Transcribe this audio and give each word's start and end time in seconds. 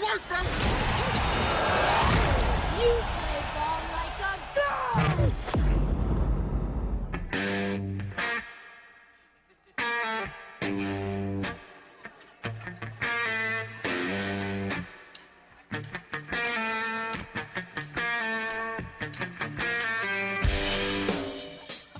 gonna 0.00 0.12
work. 0.12 0.22
You 2.80 2.90
play 3.14 3.40
ball 3.54 3.80
like 3.92 4.18
a 4.20 4.36
girl. 4.54 5.32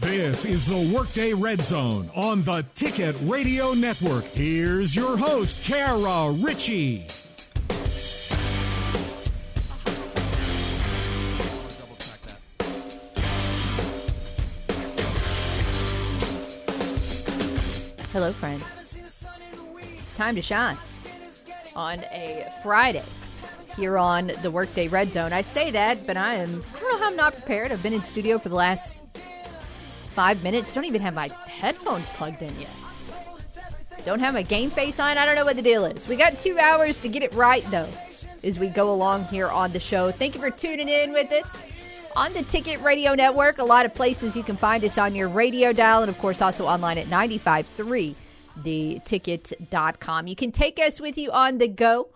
This 0.00 0.44
is 0.44 0.66
the 0.66 0.94
Workday 0.94 1.32
Red 1.34 1.60
Zone 1.60 2.10
on 2.14 2.42
the 2.42 2.64
Ticket 2.74 3.16
Radio 3.22 3.72
Network. 3.72 4.24
Here's 4.24 4.94
your 4.94 5.16
host, 5.16 5.64
Kara 5.64 6.30
Richey. 6.30 7.06
Hello, 18.16 18.32
friends. 18.32 18.64
Time 20.16 20.36
to 20.36 20.40
shine 20.40 20.78
on 21.74 21.98
a 22.04 22.50
Friday 22.62 23.04
here 23.76 23.98
on 23.98 24.32
the 24.40 24.50
Workday 24.50 24.88
Red 24.88 25.12
Zone. 25.12 25.34
I 25.34 25.42
say 25.42 25.70
that, 25.72 26.06
but 26.06 26.16
I 26.16 26.36
am, 26.36 26.64
I 26.74 26.80
don't 26.80 26.92
know 26.92 26.98
how 26.98 27.08
I'm 27.08 27.16
not 27.16 27.34
prepared. 27.34 27.72
I've 27.72 27.82
been 27.82 27.92
in 27.92 28.02
studio 28.02 28.38
for 28.38 28.48
the 28.48 28.54
last 28.54 29.02
five 30.12 30.42
minutes. 30.42 30.72
Don't 30.72 30.86
even 30.86 31.02
have 31.02 31.12
my 31.12 31.28
headphones 31.46 32.08
plugged 32.08 32.40
in 32.40 32.58
yet. 32.58 32.70
Don't 34.06 34.20
have 34.20 34.32
my 34.32 34.40
game 34.40 34.70
face 34.70 34.98
on. 34.98 35.18
I 35.18 35.26
don't 35.26 35.34
know 35.34 35.44
what 35.44 35.56
the 35.56 35.60
deal 35.60 35.84
is. 35.84 36.08
We 36.08 36.16
got 36.16 36.38
two 36.38 36.58
hours 36.58 37.00
to 37.00 37.10
get 37.10 37.22
it 37.22 37.34
right, 37.34 37.70
though, 37.70 37.90
as 38.42 38.58
we 38.58 38.70
go 38.70 38.94
along 38.94 39.24
here 39.24 39.48
on 39.48 39.72
the 39.72 39.80
show. 39.80 40.10
Thank 40.10 40.36
you 40.36 40.40
for 40.40 40.50
tuning 40.50 40.88
in 40.88 41.12
with 41.12 41.30
us 41.32 41.54
on 42.16 42.32
the 42.32 42.42
Ticket 42.44 42.80
Radio 42.80 43.14
Network. 43.14 43.58
A 43.58 43.64
lot 43.64 43.84
of 43.84 43.94
places 43.94 44.34
you 44.34 44.42
can 44.42 44.56
find 44.56 44.82
us 44.82 44.96
on 44.96 45.14
your 45.14 45.28
radio 45.28 45.70
dial, 45.72 46.00
and 46.00 46.08
of 46.08 46.18
course, 46.18 46.40
also 46.40 46.64
online 46.64 46.96
at 46.96 47.06
95.3 47.06 48.14
theticket.com. 48.64 50.26
You 50.26 50.34
can 50.34 50.50
take 50.50 50.78
us 50.78 50.98
with 50.98 51.18
you 51.18 51.30
on 51.30 51.58
the 51.58 51.68
go, 51.68 52.08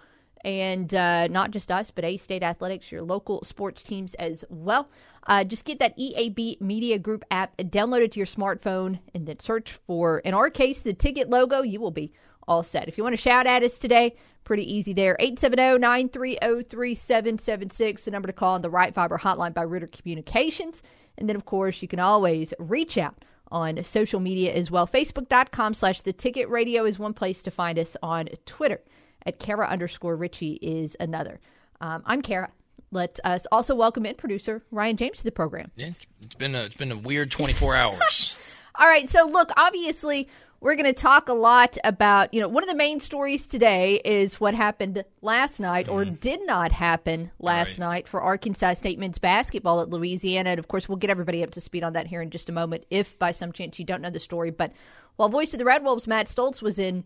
and 0.42 0.92
uh, 0.94 1.28
not 1.28 1.50
just 1.50 1.70
us, 1.70 1.90
but 1.90 2.02
A 2.02 2.16
State 2.16 2.42
Athletics, 2.42 2.90
your 2.90 3.02
local 3.02 3.44
sports 3.44 3.82
teams 3.82 4.14
as 4.14 4.42
well. 4.48 4.88
Uh, 5.26 5.44
just 5.44 5.66
get 5.66 5.78
that 5.80 5.98
EAB 5.98 6.62
Media 6.62 6.98
Group 6.98 7.22
app, 7.30 7.54
download 7.58 8.00
it 8.00 8.12
to 8.12 8.18
your 8.18 8.26
smartphone, 8.26 9.00
and 9.14 9.26
then 9.26 9.38
search 9.38 9.72
for, 9.86 10.20
in 10.20 10.32
our 10.32 10.48
case, 10.48 10.80
the 10.80 10.94
ticket 10.94 11.28
logo. 11.28 11.60
You 11.60 11.78
will 11.78 11.90
be 11.90 12.10
all 12.48 12.62
set. 12.62 12.88
If 12.88 12.98
you 12.98 13.04
want 13.04 13.14
to 13.14 13.20
shout 13.20 13.46
at 13.46 13.62
us 13.62 13.78
today, 13.78 14.16
pretty 14.44 14.70
easy 14.72 14.92
there. 14.92 15.16
870-930-3776, 15.20 18.04
the 18.04 18.10
number 18.10 18.26
to 18.26 18.32
call 18.32 18.54
on 18.54 18.62
the 18.62 18.70
Right 18.70 18.94
Fiber 18.94 19.18
hotline 19.18 19.54
by 19.54 19.62
Ritter 19.62 19.86
Communications. 19.86 20.82
And 21.18 21.28
then, 21.28 21.36
of 21.36 21.44
course, 21.44 21.82
you 21.82 21.88
can 21.88 22.00
always 22.00 22.52
reach 22.58 22.98
out 22.98 23.14
on 23.52 23.82
social 23.82 24.20
media 24.20 24.52
as 24.52 24.70
well. 24.70 24.86
Facebook.com 24.86 25.74
slash 25.74 26.02
the 26.02 26.12
ticket 26.12 26.48
radio 26.48 26.84
is 26.84 26.98
one 26.98 27.12
place 27.14 27.42
to 27.42 27.50
find 27.50 27.78
us 27.78 27.96
on 28.02 28.28
Twitter. 28.46 28.80
At 29.26 29.38
Kara 29.38 29.66
underscore 29.66 30.16
Richey 30.16 30.52
is 30.62 30.96
another. 30.98 31.40
Um, 31.80 32.02
I'm 32.06 32.22
Kara. 32.22 32.50
Let 32.92 33.20
us 33.22 33.46
also 33.52 33.74
welcome 33.74 34.06
in 34.06 34.14
producer 34.16 34.62
Ryan 34.70 34.96
James 34.96 35.18
to 35.18 35.24
the 35.24 35.32
program. 35.32 35.70
Yeah, 35.76 35.88
it's- 36.22 36.34
been 36.38 36.54
a 36.54 36.64
it's 36.64 36.76
been 36.76 36.90
a 36.90 36.96
weird 36.96 37.30
24 37.30 37.76
hours. 37.76 38.34
All 38.76 38.86
right, 38.86 39.10
so 39.10 39.26
look, 39.26 39.50
obviously, 39.56 40.28
we're 40.60 40.74
going 40.74 40.84
to 40.84 40.92
talk 40.92 41.28
a 41.30 41.34
lot 41.34 41.78
about, 41.84 42.34
you 42.34 42.40
know, 42.40 42.48
one 42.48 42.62
of 42.62 42.68
the 42.68 42.74
main 42.76 43.00
stories 43.00 43.46
today 43.46 44.00
is 44.04 44.38
what 44.38 44.54
happened 44.54 45.02
last 45.22 45.58
night 45.58 45.88
or 45.88 46.04
mm-hmm. 46.04 46.14
did 46.16 46.46
not 46.46 46.70
happen 46.70 47.30
last 47.38 47.70
Right. 47.70 47.78
night 47.78 48.08
for 48.08 48.20
Arkansas 48.20 48.74
State 48.74 48.98
men's 48.98 49.18
basketball 49.18 49.80
at 49.80 49.88
Louisiana. 49.88 50.50
And 50.50 50.58
of 50.58 50.68
course, 50.68 50.86
we'll 50.88 50.98
get 50.98 51.08
everybody 51.08 51.42
up 51.42 51.50
to 51.52 51.60
speed 51.60 51.82
on 51.82 51.94
that 51.94 52.06
here 52.06 52.20
in 52.20 52.28
just 52.28 52.50
a 52.50 52.52
moment 52.52 52.84
if 52.90 53.18
by 53.18 53.30
some 53.30 53.52
chance 53.52 53.78
you 53.78 53.86
don't 53.86 54.02
know 54.02 54.10
the 54.10 54.20
story. 54.20 54.50
But 54.50 54.72
while 55.16 55.30
voice 55.30 55.54
of 55.54 55.58
the 55.58 55.64
Red 55.64 55.82
Wolves, 55.82 56.06
Matt 56.06 56.26
Stoltz, 56.26 56.60
was 56.60 56.78
in 56.78 57.04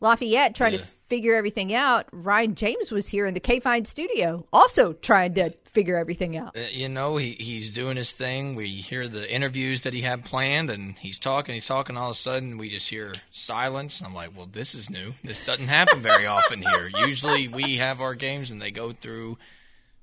Lafayette 0.00 0.54
trying 0.54 0.72
to 0.72 0.78
Yeah. 0.78 0.84
Figure 1.14 1.36
everything 1.36 1.72
out, 1.72 2.06
Ryan 2.10 2.56
James 2.56 2.90
was 2.90 3.06
here 3.06 3.24
in 3.24 3.34
the 3.34 3.40
KFIN 3.40 3.86
studio 3.86 4.44
also 4.52 4.94
trying 4.94 5.34
to 5.34 5.50
figure 5.64 5.96
everything 5.96 6.36
out. 6.36 6.56
Uh, 6.56 6.62
you 6.72 6.88
know, 6.88 7.18
he 7.18 7.36
he's 7.38 7.70
doing 7.70 7.96
his 7.96 8.10
thing. 8.10 8.56
We 8.56 8.66
hear 8.66 9.06
the 9.06 9.32
interviews 9.32 9.82
that 9.82 9.94
he 9.94 10.00
had 10.00 10.24
planned, 10.24 10.70
and 10.70 10.98
he's 10.98 11.20
talking, 11.20 11.54
he's 11.54 11.66
talking. 11.66 11.96
All 11.96 12.10
of 12.10 12.16
a 12.16 12.18
sudden, 12.18 12.58
we 12.58 12.68
just 12.68 12.88
hear 12.88 13.12
silence. 13.30 14.02
I'm 14.04 14.12
like, 14.12 14.36
well, 14.36 14.48
this 14.50 14.74
is 14.74 14.90
new. 14.90 15.14
This 15.22 15.38
doesn't 15.46 15.68
happen 15.68 16.02
very 16.02 16.26
often 16.26 16.60
here. 16.62 16.90
Usually, 17.06 17.46
we 17.46 17.76
have 17.76 18.00
our 18.00 18.16
games 18.16 18.50
and 18.50 18.60
they 18.60 18.72
go 18.72 18.90
through 18.90 19.38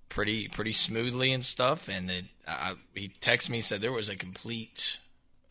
pretty 0.07 0.47
pretty 0.47 0.71
smoothly 0.71 1.33
and 1.33 1.43
stuff. 1.43 1.89
And 1.89 2.09
it, 2.09 2.25
I, 2.47 2.75
he 2.95 3.09
texted 3.09 3.49
me 3.49 3.59
said 3.59 3.81
there 3.81 3.91
was 3.91 4.07
a 4.07 4.15
complete 4.15 4.97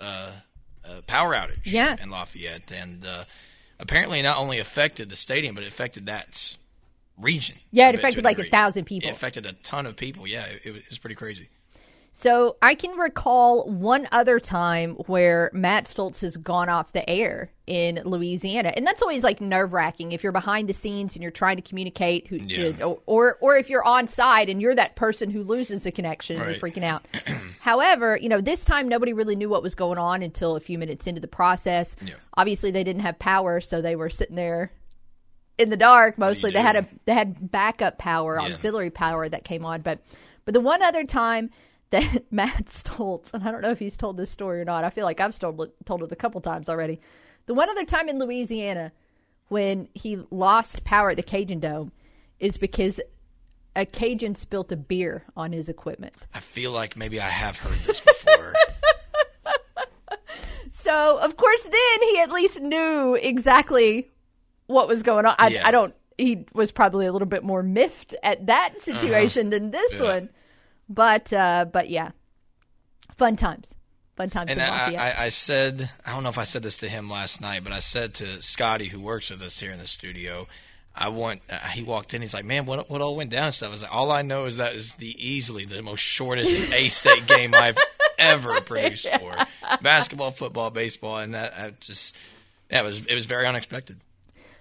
uh, 0.01 0.31
uh, 0.87 1.03
power 1.07 1.35
outage 1.35 1.67
Yeah. 1.67 1.97
in 2.03 2.09
Lafayette, 2.09 2.73
and 2.73 3.05
uh, 3.05 3.25
apparently 3.81 4.23
not 4.23 4.39
only 4.39 4.59
affected 4.59 5.09
the 5.09 5.17
stadium, 5.17 5.55
but 5.55 5.65
it 5.65 5.69
affected 5.69 6.07
that 6.07 6.57
region. 7.17 7.57
Yeah, 7.71 7.89
it 7.89 7.89
a 7.89 7.93
bit 7.93 8.01
to 8.01 8.07
affected 8.07 8.25
like 8.25 8.39
a 8.39 8.51
thousand 8.51 8.85
people. 8.85 9.09
It 9.09 9.13
affected 9.13 9.47
a 9.47 9.53
ton 9.53 9.87
of 9.87 9.97
people. 9.97 10.27
Yeah, 10.27 10.47
it, 10.47 10.61
it 10.65 10.77
it 10.77 10.89
was 10.89 10.99
pretty 10.99 11.17
crazy. 11.17 11.49
So 12.13 12.57
I 12.61 12.75
can 12.75 12.99
recall 12.99 13.71
one 13.71 14.09
other 14.11 14.41
time 14.41 14.95
where 15.07 15.49
Matt 15.55 15.85
Stoltz 15.87 16.21
has 16.23 16.37
gone 16.37 16.69
off 16.69 16.93
the 16.93 17.09
air 17.09 17.53
in 17.67 18.01
Louisiana, 18.05 18.73
and 18.77 18.85
that's 18.87 19.01
always 19.01 19.23
like 19.23 19.41
nerve 19.41 19.73
wracking 19.73 20.11
if 20.13 20.23
you're 20.25 20.33
behind 20.33 20.69
the 20.69 20.75
scenes 20.75 21.15
and 21.15 21.23
you're 21.23 21.31
trying 21.31 21.55
to 21.57 21.63
communicate 21.63 22.27
who 22.27 22.37
Yeah. 22.37 22.73
to, 22.73 22.85
or 23.07 23.39
or 23.41 23.57
if 23.57 23.71
you're 23.71 23.85
on 23.85 24.09
side 24.09 24.49
and 24.49 24.61
you're 24.61 24.75
that 24.75 24.97
person 24.97 25.31
who 25.31 25.45
loses 25.45 25.85
the 25.85 25.93
connection 25.93 26.41
and 26.41 26.51
you're 26.51 26.61
freaking 26.61 26.83
out. 26.83 27.07
However, 27.61 28.19
you 28.21 28.29
know 28.29 28.41
this 28.41 28.65
time 28.65 28.89
nobody 28.89 29.13
really 29.13 29.37
knew 29.37 29.49
what 29.49 29.63
was 29.63 29.77
going 29.77 29.99
on 29.99 30.21
until 30.23 30.57
a 30.57 30.61
few 30.61 30.79
minutes 30.79 31.07
into 31.07 31.21
the 31.21 31.29
process. 31.29 31.95
Yeah. 32.05 32.15
Obviously, 32.37 32.73
they 32.73 32.83
didn't 32.85 33.03
have 33.03 33.19
power, 33.21 33.61
so 33.61 33.81
they 33.81 33.95
were 33.95 34.11
sitting 34.11 34.37
there 34.37 34.73
in 35.59 35.71
the 35.71 35.77
dark 35.77 36.19
mostly. 36.19 36.51
They 36.51 36.61
had 36.61 36.75
a 36.77 36.87
they 37.05 37.15
had 37.15 37.53
backup 37.53 37.99
power, 37.99 38.37
Yeah. 38.41 38.53
auxiliary 38.53 38.91
power 38.91 39.29
that 39.29 39.45
came 39.45 39.65
on, 39.65 39.83
but 39.83 40.01
but 40.45 40.55
the 40.55 40.61
one 40.61 40.83
other 40.83 41.05
time 41.05 41.51
that 41.91 42.25
Matt 42.31 42.67
Stoltz, 42.67 43.33
and 43.35 43.43
I 43.43 43.51
don't 43.51 43.61
know 43.63 43.71
if 43.71 43.79
he's 43.79 43.97
told 43.97 44.17
this 44.17 44.31
story 44.31 44.61
or 44.61 44.65
not. 44.65 44.85
I 44.85 44.91
feel 44.91 45.05
like 45.05 45.21
I've 45.21 45.39
told 45.39 45.61
it, 45.61 45.73
told 45.85 46.03
it 46.03 46.13
a 46.13 46.17
couple 46.17 46.41
times 46.41 46.69
already. 46.69 47.01
The 47.47 47.55
one 47.55 47.69
other 47.71 47.85
time 47.85 48.09
in 48.09 48.19
Louisiana 48.19 48.93
when 49.49 49.89
he 49.95 50.19
lost 50.31 50.85
power 50.85 51.11
at 51.11 51.17
the 51.17 51.23
Cajun 51.23 51.59
Dome 51.61 51.91
is 52.39 52.57
because 52.57 53.01
a 53.77 53.85
Cajun 53.87 54.35
spilt 54.35 54.71
a 54.73 54.77
beer 54.77 55.25
on 55.37 55.53
his 55.53 55.69
equipment. 55.69 56.15
I 56.35 56.41
feel 56.41 56.73
like 56.73 56.97
maybe 56.97 57.21
I 57.21 57.29
have 57.29 57.59
heard 57.59 57.79
this 57.81 58.01
before. 58.01 58.55
So, 60.73 61.19
of 61.19 61.37
course, 61.37 61.63
then 61.63 62.03
he 62.09 62.21
at 62.21 62.31
least 62.31 62.61
knew 62.61 63.15
exactly 63.15 64.09
what 64.67 64.89
was 64.89 65.03
going 65.03 65.27
on. 65.27 65.35
I, 65.39 65.49
Yeah. 65.49 65.69
I 65.69 65.73
don't, 65.73 65.95
he 66.17 66.47
was 66.55 66.73
probably 66.73 67.07
a 67.07 67.13
little 67.13 67.27
bit 67.29 67.45
more 67.45 67.63
miffed 67.63 68.15
at 68.23 68.47
that 68.47 68.81
situation 68.81 69.51
than 69.51 69.73
this 69.73 69.93
Uh-huh. 69.95 70.05
Yeah. 70.05 70.15
one. 70.15 70.29
But, 70.91 71.33
uh, 71.33 71.65
but 71.73 71.89
yeah, 71.89 72.11
fun 73.17 73.37
times. 73.37 73.75
Fun 74.17 74.29
times 74.29 74.51
and 74.51 74.61
I, 74.61 74.95
I, 74.95 75.25
I 75.25 75.29
said, 75.31 75.89
I 76.05 76.13
don't 76.13 76.23
know 76.25 76.29
if 76.29 76.37
I 76.37 76.45
said 76.45 76.63
this 76.63 76.77
to 76.79 76.89
him 76.89 77.09
last 77.09 77.41
night, 77.41 77.65
but 77.65 77.73
I 77.73 77.79
said 77.79 78.13
to 78.15 78.43
Scotty, 78.43 78.89
who 78.89 79.01
works 79.01 79.31
with 79.31 79.41
us 79.41 79.59
here 79.59 79.71
in 79.71 79.79
the 79.79 79.87
studio, 79.87 80.47
I 80.95 81.09
want. 81.09 81.41
Uh, 81.49 81.57
he 81.69 81.83
walked 81.83 82.15
in. 82.15 82.23
He's 82.23 82.35
like, 82.35 82.45
"Man, 82.45 82.67
what 82.67 82.91
what 82.91 83.01
all 83.01 83.17
went 83.17 83.31
down?" 83.31 83.45
and 83.45 83.55
Stuff. 83.55 83.69
I 83.69 83.73
was 83.73 83.83
like, 83.83 83.95
"All 83.95 84.11
I 84.11 84.23
know 84.23 84.47
is 84.47 84.57
that 84.57 84.75
is 84.75 84.95
the 84.97 85.15
easily 85.25 85.65
the 85.65 85.83
most 85.83 86.01
shortest 86.01 86.73
A 86.75 86.89
State 86.89 87.27
game 87.27 87.55
I've 87.55 87.79
ever 88.19 88.61
produced 88.67 89.09
for 89.09 89.35
basketball, 89.83 90.33
football, 90.33 90.71
baseball, 90.71 91.19
and 91.19 91.35
that 91.35 91.55
I 91.57 91.73
just 91.81 92.15
yeah, 92.71 92.83
it 92.83 92.87
was 92.87 93.07
it 93.07 93.15
was 93.15 93.27
very 93.27 93.47
unexpected." 93.47 94.01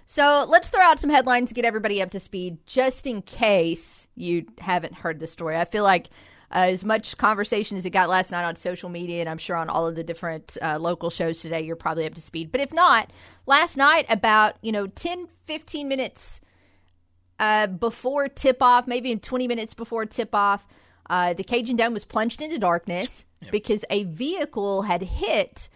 So 0.06 0.44
let's 0.48 0.70
throw 0.70 0.80
out 0.80 1.00
some 1.00 1.10
headlines 1.10 1.50
to 1.50 1.54
get 1.54 1.64
everybody 1.64 2.02
up 2.02 2.10
to 2.12 2.20
speed, 2.20 2.58
just 2.66 3.06
in 3.06 3.22
case 3.22 4.08
you 4.16 4.46
haven't 4.58 4.94
heard 4.94 5.20
the 5.20 5.26
story. 5.26 5.56
I 5.56 5.64
feel 5.64 5.84
like 5.84 6.08
uh, 6.52 6.66
as 6.70 6.84
much 6.84 7.16
conversation 7.16 7.76
as 7.76 7.86
it 7.86 7.90
got 7.90 8.08
last 8.08 8.32
night 8.32 8.44
on 8.44 8.56
social 8.56 8.88
media, 8.88 9.20
and 9.20 9.28
I'm 9.28 9.38
sure 9.38 9.56
on 9.56 9.68
all 9.68 9.86
of 9.86 9.94
the 9.94 10.02
different 10.02 10.56
uh, 10.60 10.78
local 10.78 11.10
shows 11.10 11.40
today, 11.40 11.60
you're 11.60 11.76
probably 11.76 12.06
up 12.06 12.14
to 12.14 12.20
speed. 12.20 12.50
But 12.50 12.60
if 12.60 12.72
not, 12.72 13.12
last 13.46 13.76
night, 13.76 14.06
about 14.08 14.56
you 14.62 14.72
know 14.72 14.88
10, 14.88 15.28
15 15.44 15.86
minutes 15.86 16.40
uh, 17.38 17.68
before 17.68 18.28
tip 18.28 18.62
off, 18.62 18.86
maybe 18.86 19.12
in 19.12 19.20
20 19.20 19.46
minutes 19.46 19.74
before 19.74 20.06
tip 20.06 20.34
off, 20.34 20.66
uh, 21.08 21.34
the 21.34 21.44
Cajun 21.44 21.76
Dome 21.76 21.92
was 21.92 22.04
plunged 22.04 22.42
into 22.42 22.58
darkness 22.58 23.24
because 23.50 23.84
a 23.90 24.04
vehicle 24.04 24.82
had 24.82 25.02
hit 25.02 25.68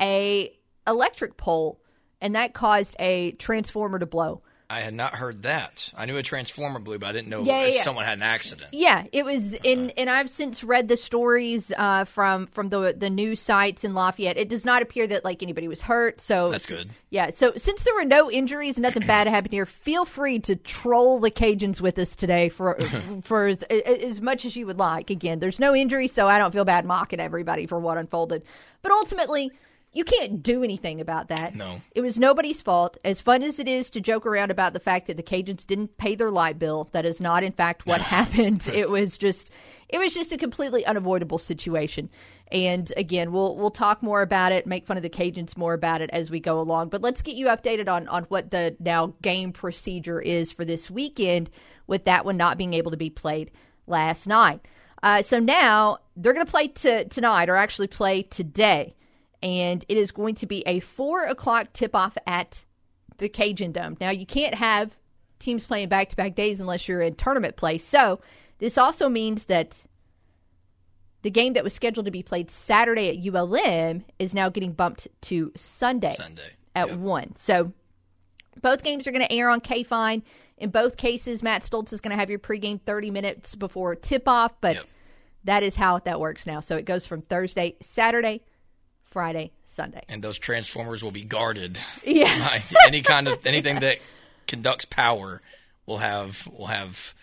a 0.00 0.58
electric 0.86 1.36
pole, 1.36 1.80
and 2.20 2.34
that 2.34 2.54
caused 2.54 2.96
a 2.98 3.32
transformer 3.32 3.98
to 3.98 4.06
blow. 4.06 4.42
I 4.72 4.80
had 4.80 4.94
not 4.94 5.14
heard 5.14 5.42
that. 5.42 5.92
I 5.94 6.06
knew 6.06 6.16
a 6.16 6.22
transformer 6.22 6.78
blew, 6.78 6.98
but 6.98 7.06
I 7.06 7.12
didn't 7.12 7.28
know 7.28 7.42
Yeah, 7.42 7.66
yeah, 7.66 7.82
someone 7.82 8.06
had 8.06 8.16
an 8.16 8.22
accident. 8.22 8.70
Yeah, 8.72 9.04
it 9.12 9.22
was 9.22 9.52
in, 9.52 9.90
and 9.98 10.08
I've 10.08 10.30
since 10.30 10.64
read 10.64 10.88
the 10.88 10.96
stories 10.96 11.70
uh, 11.76 12.06
from 12.06 12.46
from 12.46 12.70
the 12.70 12.94
the 12.96 13.10
news 13.10 13.38
sites 13.38 13.84
in 13.84 13.92
Lafayette. 13.92 14.38
It 14.38 14.48
does 14.48 14.64
not 14.64 14.80
appear 14.80 15.06
that 15.08 15.26
like 15.26 15.42
anybody 15.42 15.68
was 15.68 15.82
hurt. 15.82 16.22
So 16.22 16.50
That's 16.50 16.64
good. 16.64 16.88
Yeah. 17.10 17.30
So 17.30 17.52
since 17.56 17.84
there 17.84 17.94
were 17.94 18.06
no 18.06 18.30
injuries 18.30 18.78
and 18.78 18.82
nothing 18.82 19.06
bad 19.06 19.26
happened 19.26 19.52
here, 19.52 19.66
feel 19.66 20.06
free 20.06 20.38
to 20.40 20.56
troll 20.56 21.20
the 21.20 21.30
Cajuns 21.30 21.82
with 21.82 21.98
us 21.98 22.16
today 22.16 22.48
for 22.48 22.78
for 23.24 23.48
as, 23.48 23.62
as 23.64 24.22
much 24.22 24.46
as 24.46 24.56
you 24.56 24.66
would 24.66 24.78
like. 24.78 25.10
Again, 25.10 25.38
there's 25.38 25.60
no 25.60 25.76
injury, 25.76 26.08
so 26.08 26.28
I 26.28 26.38
don't 26.38 26.52
feel 26.52 26.64
bad 26.64 26.86
mocking 26.86 27.20
everybody 27.20 27.66
for 27.66 27.78
what 27.78 27.98
unfolded. 27.98 28.42
But 28.80 28.92
ultimately. 28.92 29.52
You 29.94 30.04
can't 30.04 30.42
do 30.42 30.64
anything 30.64 31.02
about 31.02 31.28
that. 31.28 31.54
No. 31.54 31.82
It 31.94 32.00
was 32.00 32.18
nobody's 32.18 32.62
fault. 32.62 32.96
As 33.04 33.20
fun 33.20 33.42
as 33.42 33.58
it 33.58 33.68
is 33.68 33.90
to 33.90 34.00
joke 34.00 34.24
around 34.24 34.50
about 34.50 34.72
the 34.72 34.80
fact 34.80 35.06
that 35.06 35.18
the 35.18 35.22
Cajuns 35.22 35.66
didn't 35.66 35.98
pay 35.98 36.14
their 36.14 36.30
light 36.30 36.58
bill, 36.58 36.88
that 36.92 37.04
is 37.04 37.20
not 37.20 37.42
in 37.42 37.52
fact 37.52 37.84
what 37.84 38.00
happened. 38.16 38.66
It 38.68 38.88
was 38.88 39.18
just 39.18 39.50
it 39.90 39.98
was 39.98 40.14
just 40.14 40.32
a 40.32 40.38
completely 40.38 40.86
unavoidable 40.86 41.36
situation. 41.36 42.08
And 42.50 42.90
again, 42.96 43.32
we'll 43.32 43.54
we'll 43.56 43.70
talk 43.70 44.02
more 44.02 44.22
about 44.22 44.52
it, 44.52 44.66
make 44.66 44.86
fun 44.86 44.96
of 44.96 45.02
the 45.02 45.10
Cajuns 45.10 45.58
more 45.58 45.74
about 45.74 46.00
it 46.00 46.08
as 46.10 46.30
we 46.30 46.40
go 46.40 46.58
along. 46.58 46.88
But 46.88 47.02
let's 47.02 47.20
get 47.20 47.36
you 47.36 47.46
updated 47.46 47.88
on 47.90 48.08
on 48.08 48.24
what 48.24 48.50
the 48.50 48.74
now 48.80 49.12
game 49.20 49.52
procedure 49.52 50.22
is 50.22 50.52
for 50.52 50.64
this 50.64 50.90
weekend 50.90 51.50
with 51.86 52.06
that 52.06 52.24
one 52.24 52.38
not 52.38 52.56
being 52.56 52.72
able 52.72 52.92
to 52.92 52.96
be 52.96 53.10
played 53.10 53.50
last 53.86 54.26
night. 54.26 54.66
Uh, 55.02 55.20
so 55.20 55.38
now 55.38 55.98
they're 56.16 56.32
going 56.32 56.46
to 56.46 56.50
play 56.50 56.68
t- 56.68 57.04
tonight, 57.04 57.50
or 57.50 57.56
actually 57.56 57.88
play 57.88 58.22
today 58.22 58.94
and 59.42 59.84
it 59.88 59.96
is 59.96 60.10
going 60.10 60.34
to 60.36 60.46
be 60.46 60.62
a 60.66 60.80
four 60.80 61.24
o'clock 61.24 61.72
tip 61.72 61.94
off 61.94 62.16
at 62.26 62.64
the 63.18 63.28
Cajun 63.28 63.72
Dome. 63.72 63.96
Now, 64.00 64.10
you 64.10 64.26
can't 64.26 64.54
have 64.54 64.92
teams 65.38 65.66
playing 65.66 65.88
back 65.88 66.08
to 66.10 66.16
back 66.16 66.34
days 66.34 66.60
unless 66.60 66.86
you're 66.88 67.00
in 67.00 67.14
tournament 67.16 67.56
play. 67.56 67.78
So, 67.78 68.20
this 68.58 68.78
also 68.78 69.08
means 69.08 69.44
that 69.46 69.84
the 71.22 71.30
game 71.30 71.52
that 71.52 71.64
was 71.64 71.72
scheduled 71.72 72.06
to 72.06 72.12
be 72.12 72.22
played 72.22 72.50
Saturday 72.50 73.08
at 73.08 73.16
ULM 73.34 74.04
is 74.18 74.34
now 74.34 74.48
getting 74.48 74.72
bumped 74.72 75.08
to 75.22 75.52
Sunday, 75.56 76.14
Sunday. 76.16 76.50
at 76.74 76.88
Yep. 76.88 76.98
1. 76.98 77.36
So, 77.36 77.72
both 78.60 78.82
games 78.82 79.06
are 79.06 79.12
going 79.12 79.24
to 79.24 79.32
air 79.32 79.48
on 79.48 79.60
KFIN. 79.60 80.22
In 80.58 80.70
both 80.70 80.96
cases, 80.96 81.42
Matt 81.42 81.62
Stoltz 81.62 81.92
is 81.92 82.00
going 82.00 82.10
to 82.10 82.16
have 82.16 82.30
your 82.30 82.38
pregame 82.38 82.80
30 82.80 83.10
minutes 83.10 83.54
before 83.54 83.94
tip 83.94 84.28
off, 84.28 84.60
but 84.60 84.76
Yep. 84.76 84.86
that 85.44 85.62
is 85.62 85.76
how 85.76 85.98
that 86.00 86.20
works 86.20 86.46
now. 86.46 86.60
So, 86.60 86.76
it 86.76 86.84
goes 86.84 87.06
from 87.06 87.22
Thursday, 87.22 87.76
Saturday, 87.80 88.42
Friday, 89.12 89.52
Sunday. 89.64 90.02
And 90.08 90.22
those 90.22 90.38
transformers 90.38 91.02
will 91.04 91.10
be 91.10 91.22
guarded. 91.24 91.78
Yeah. 92.04 92.38
by 92.48 92.62
any 92.86 93.02
kind 93.02 93.28
of 93.28 93.46
anything 93.46 93.80
that 93.80 93.98
conducts 94.46 94.84
power 94.84 95.40
will 95.86 95.98
have 95.98 96.48
will 96.48 96.66
have 96.66 97.14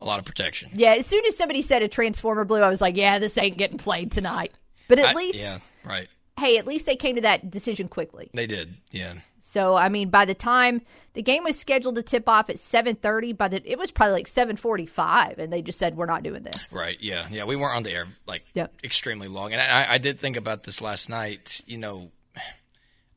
a 0.00 0.04
lot 0.04 0.18
of 0.18 0.24
protection. 0.24 0.70
Yeah, 0.74 0.94
as 0.94 1.06
soon 1.06 1.24
as 1.26 1.36
somebody 1.36 1.62
said 1.62 1.82
a 1.82 1.88
transformer 1.88 2.44
blue, 2.44 2.60
I 2.60 2.68
was 2.68 2.80
like, 2.80 2.96
yeah, 2.96 3.18
this 3.18 3.36
ain't 3.38 3.58
getting 3.58 3.78
played 3.78 4.12
tonight. 4.12 4.52
But 4.88 4.98
at 4.98 5.06
I- 5.06 5.12
least, 5.14 5.38
yeah, 5.38 5.58
right. 5.84 6.08
hey, 6.38 6.56
at 6.58 6.66
least 6.66 6.86
they 6.86 6.96
came 6.96 7.16
to 7.16 7.22
that 7.22 7.50
decision 7.50 7.88
quickly. 7.88 8.30
They 8.32 8.46
did. 8.46 8.74
Yeah. 8.90 9.14
So, 9.50 9.74
I 9.76 9.88
mean, 9.88 10.10
by 10.10 10.26
the 10.26 10.34
time 10.34 10.82
the 11.14 11.22
game 11.22 11.42
was 11.44 11.58
scheduled 11.58 11.94
to 11.96 12.02
tip 12.02 12.28
off 12.28 12.50
at 12.50 12.56
7:30, 12.56 13.32
by 13.36 13.48
the 13.48 13.62
it 13.64 13.78
was 13.78 13.90
probably 13.90 14.12
like 14.12 14.28
7:45 14.28 15.38
and 15.38 15.50
they 15.50 15.62
just 15.62 15.78
said 15.78 15.96
we're 15.96 16.04
not 16.04 16.22
doing 16.22 16.42
this. 16.42 16.70
Right. 16.70 16.98
Yeah. 17.00 17.26
Yeah. 17.30 17.44
We 17.44 17.56
weren't 17.56 17.76
on 17.76 17.82
the 17.82 17.92
air 17.92 18.06
like 18.26 18.44
Yep. 18.52 18.74
extremely 18.84 19.26
long, 19.28 19.52
and 19.54 19.62
I, 19.62 19.94
I 19.94 19.98
did 19.98 20.20
think 20.20 20.36
about 20.36 20.64
this 20.64 20.82
last 20.82 21.08
night. 21.08 21.62
You 21.66 21.78
know, 21.78 22.10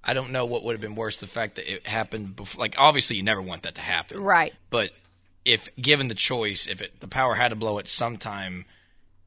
I 0.04 0.14
don't 0.14 0.32
know 0.32 0.46
what 0.46 0.64
would 0.64 0.72
have 0.74 0.82
been 0.82 0.96
worse: 0.96 1.18
the 1.18 1.28
fact 1.28 1.56
that 1.56 1.72
it 1.72 1.86
happened 1.86 2.36
before. 2.38 2.62
Like, 2.62 2.76
obviously, 2.80 3.18
you 3.18 3.24
never 3.24 3.42
want 3.42 3.64
that 3.64 3.76
to 3.76 3.82
happen, 3.82 4.22
Right. 4.22 4.54
But 4.70 4.92
if 5.44 5.68
given 5.76 6.08
the 6.08 6.16
choice, 6.16 6.66
if 6.66 6.82
it, 6.82 7.02
the 7.02 7.08
power 7.10 7.34
had 7.36 7.50
to 7.50 7.56
blow 7.58 7.78
at 7.78 7.88
some 7.90 8.16
time, 8.18 8.66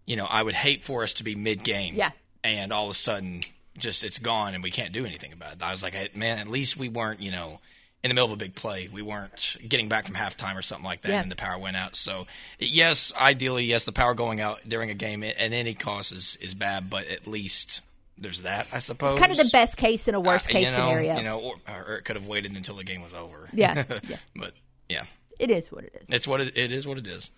you 0.07 0.17
know, 0.17 0.25
I 0.25 0.43
would 0.43 0.55
hate 0.55 0.83
for 0.85 1.03
us 1.03 1.13
to 1.15 1.25
be 1.25 1.35
mid 1.35 1.65
game, 1.65 1.97
Yeah. 1.97 2.13
and 2.43 2.73
all 2.73 2.85
of 2.87 2.91
a 2.93 2.95
sudden, 2.95 3.43
just 3.79 4.05
it's 4.05 4.19
gone 4.19 4.55
and 4.55 4.63
we 4.63 4.71
can't 4.71 4.93
do 4.93 5.05
anything 5.05 5.33
about 5.33 5.53
it. 5.55 5.63
I 5.63 5.73
was 5.73 5.83
like, 5.83 6.17
man, 6.17 6.39
at 6.39 6.49
least 6.49 6.77
we 6.77 6.89
weren't, 6.89 7.21
you 7.23 7.31
know. 7.31 7.61
In 8.03 8.09
the 8.11 8.15
middle 8.15 8.27
of 8.27 8.33
a 8.35 8.37
big 8.37 8.55
play, 8.55 8.91
we 8.93 9.01
weren't 9.01 9.57
getting 9.67 9.89
back 9.89 10.05
from 10.05 10.15
halftime 10.15 10.59
or 10.59 10.63
something 10.63 10.85
like 10.85 11.01
that, 11.03 11.09
Yeah. 11.09 11.23
and 11.23 11.31
the 11.33 11.37
power 11.37 11.57
went 11.59 11.75
out. 11.79 11.97
So, 11.97 12.27
yes, 12.59 13.15
ideally, 13.19 13.65
yes, 13.65 13.85
the 13.85 13.93
power 13.93 14.13
going 14.13 14.43
out 14.43 14.61
during 14.69 14.91
a 14.91 14.95
game 14.95 15.25
at 15.25 15.37
any 15.39 15.73
cost 15.73 16.13
is, 16.13 16.37
is 16.43 16.55
bad, 16.55 16.91
but 16.91 17.07
at 17.09 17.27
least 17.27 17.81
there's 18.19 18.43
that, 18.43 18.67
I 18.75 18.81
suppose. 18.81 19.13
It's 19.13 19.21
kind 19.21 19.33
of 19.33 19.39
the 19.39 19.49
best 19.51 19.79
case 19.79 20.07
and 20.07 20.15
a 20.15 20.21
worst 20.21 20.51
Uh, 20.51 20.53
case 20.53 20.65
you 20.67 20.71
know, 20.73 20.77
scenario. 20.89 21.17
You 21.17 21.23
know, 21.23 21.41
or, 21.41 21.55
or 21.67 21.95
it 21.97 22.05
could 22.05 22.17
have 22.17 22.27
waited 22.27 22.55
until 22.55 22.77
the 22.77 22.85
game 22.85 23.01
was 23.01 23.15
over. 23.15 23.49
Yeah, 23.55 23.85
yeah. 24.07 24.17
but 24.37 24.53
yeah, 24.91 25.05
It 25.39 25.51
is 25.51 25.71
what 25.73 25.85
it 25.85 25.95
is. 26.01 26.07
it's 26.09 26.27
what 26.27 26.41
it, 26.41 26.57
it 26.57 26.73
is. 26.73 26.87
What 26.87 26.99
it 26.99 27.07
is. 27.07 27.31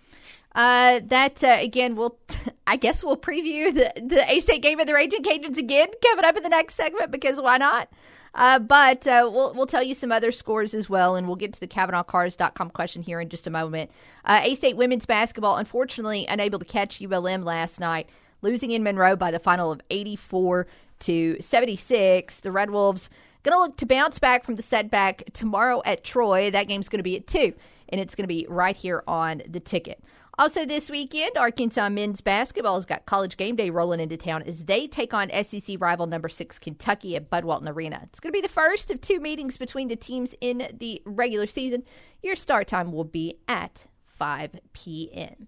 Uh, 0.53 1.01
that 1.05 1.43
uh, 1.43 1.57
again, 1.59 1.95
we'll 1.95 2.17
I 2.67 2.77
guess 2.77 3.03
we'll 3.03 3.17
preview 3.17 3.73
the 3.73 3.93
the 4.01 4.29
A 4.31 4.39
State 4.39 4.61
game 4.61 4.79
of 4.79 4.87
the 4.87 4.93
Raging 4.93 5.23
Cajuns 5.23 5.57
again 5.57 5.89
coming 6.03 6.25
up 6.25 6.37
in 6.37 6.43
the 6.43 6.49
next 6.49 6.75
segment 6.75 7.11
because 7.11 7.39
why 7.39 7.57
not? 7.57 7.89
Uh, 8.35 8.59
but 8.59 9.07
uh, 9.07 9.29
we'll 9.31 9.53
we'll 9.53 9.67
tell 9.67 9.83
you 9.83 9.95
some 9.95 10.11
other 10.11 10.31
scores 10.31 10.73
as 10.73 10.89
well, 10.89 11.15
and 11.15 11.27
we'll 11.27 11.35
get 11.35 11.53
to 11.53 11.59
the 11.59 11.67
CavenaughCars.com 11.67 12.69
question 12.69 13.01
here 13.01 13.19
in 13.19 13.29
just 13.29 13.47
a 13.47 13.49
moment. 13.49 13.89
Uh, 14.25 14.41
a 14.43 14.55
State 14.55 14.77
women's 14.77 15.05
basketball, 15.05 15.57
unfortunately, 15.57 16.25
unable 16.29 16.59
to 16.59 16.65
catch 16.65 17.01
ULM 17.01 17.43
last 17.43 17.79
night, 17.79 18.09
losing 18.41 18.71
in 18.71 18.83
Monroe 18.83 19.15
by 19.15 19.31
the 19.31 19.39
final 19.39 19.71
of 19.71 19.81
eighty 19.89 20.15
four 20.15 20.67
to 20.99 21.37
seventy 21.41 21.75
six. 21.75 22.39
The 22.39 22.51
Red 22.51 22.69
Wolves 22.69 23.09
going 23.43 23.55
to 23.55 23.61
look 23.61 23.77
to 23.77 23.85
bounce 23.85 24.19
back 24.19 24.43
from 24.43 24.55
the 24.55 24.63
setback 24.63 25.23
tomorrow 25.33 25.81
at 25.85 26.03
Troy. 26.03 26.51
That 26.51 26.67
game's 26.67 26.89
going 26.89 26.99
to 26.99 27.03
be 27.03 27.15
at 27.15 27.27
two, 27.27 27.53
and 27.89 28.01
it's 28.01 28.15
going 28.15 28.23
to 28.23 28.27
be 28.27 28.45
right 28.49 28.75
here 28.75 29.03
on 29.07 29.41
the 29.47 29.59
ticket. 29.59 30.03
Also, 30.39 30.65
this 30.65 30.91
weekend, 30.91 31.35
Arkansas 31.35 31.89
men's 31.89 32.21
basketball 32.21 32.75
has 32.75 32.85
got 32.85 33.07
college 33.07 33.37
game 33.37 33.55
day 33.55 33.71
rolling 33.71 33.99
into 33.99 34.17
town 34.17 34.43
as 34.43 34.65
they 34.65 34.85
take 34.85 35.11
on 35.11 35.31
SEC 35.43 35.77
rival 35.79 36.05
number 36.05 36.29
six 36.29 36.59
Kentucky 36.59 37.15
at 37.15 37.29
Bud 37.29 37.43
Walton 37.43 37.67
Arena. 37.67 38.01
It's 38.03 38.19
going 38.19 38.31
to 38.31 38.37
be 38.37 38.45
the 38.45 38.53
first 38.53 38.91
of 38.91 39.01
two 39.01 39.19
meetings 39.19 39.57
between 39.57 39.87
the 39.87 39.95
teams 39.95 40.35
in 40.39 40.69
the 40.79 41.01
regular 41.05 41.47
season. 41.47 41.83
Your 42.21 42.35
start 42.35 42.67
time 42.67 42.91
will 42.91 43.03
be 43.03 43.39
at 43.47 43.85
5 44.05 44.59
p.m. 44.73 45.47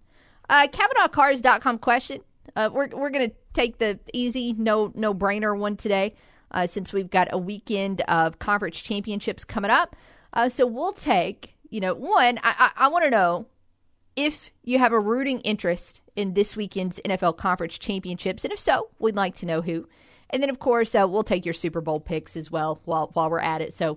Uh, 0.50 0.68
CavenaughCars.com 0.68 1.78
question. 1.78 2.22
Uh, 2.56 2.70
we're 2.74 2.88
we're 2.88 3.12
going 3.12 3.30
to 3.30 3.36
take 3.54 3.78
the 3.78 4.00
easy, 4.12 4.54
no 4.54 4.92
no 4.96 5.14
brainer 5.14 5.56
one 5.56 5.78
today, 5.78 6.16
uh, 6.50 6.66
since 6.66 6.92
we've 6.92 7.12
got 7.12 7.28
a 7.32 7.38
weekend 7.38 8.02
of 8.02 8.40
conference 8.40 8.80
championships 8.80 9.44
coming 9.44 9.70
up. 9.70 9.96
Uh, 10.34 10.50
so 10.50 10.66
we'll 10.66 10.94
take, 10.94 11.56
you 11.70 11.80
know, 11.80 11.94
one. 11.94 12.40
I 12.44 12.72
I, 12.78 12.86
I 12.86 12.88
want 12.88 13.06
to 13.06 13.10
know 13.10 13.48
if 14.16 14.52
you 14.64 14.80
have 14.80 14.92
a 14.92 15.00
rooting 15.00 15.40
interest 15.42 16.02
in 16.16 16.34
this 16.34 16.56
weekend's 16.56 17.00
NFL 17.06 17.38
Conference 17.38 17.78
Championships, 17.78 18.44
and 18.44 18.52
if 18.52 18.60
so, 18.60 18.90
we'd 19.00 19.16
like 19.16 19.36
to 19.38 19.46
know 19.46 19.62
who. 19.62 19.88
And 20.30 20.44
then, 20.44 20.50
of 20.50 20.60
course, 20.60 20.94
uh, 20.94 21.08
we'll 21.08 21.24
take 21.24 21.46
your 21.46 21.54
Super 21.54 21.82
Bowl 21.82 22.00
picks 22.00 22.36
as 22.36 22.52
well 22.52 22.82
while 22.86 23.10
while 23.14 23.30
we're 23.30 23.40
at 23.40 23.62
it. 23.62 23.76
So, 23.76 23.92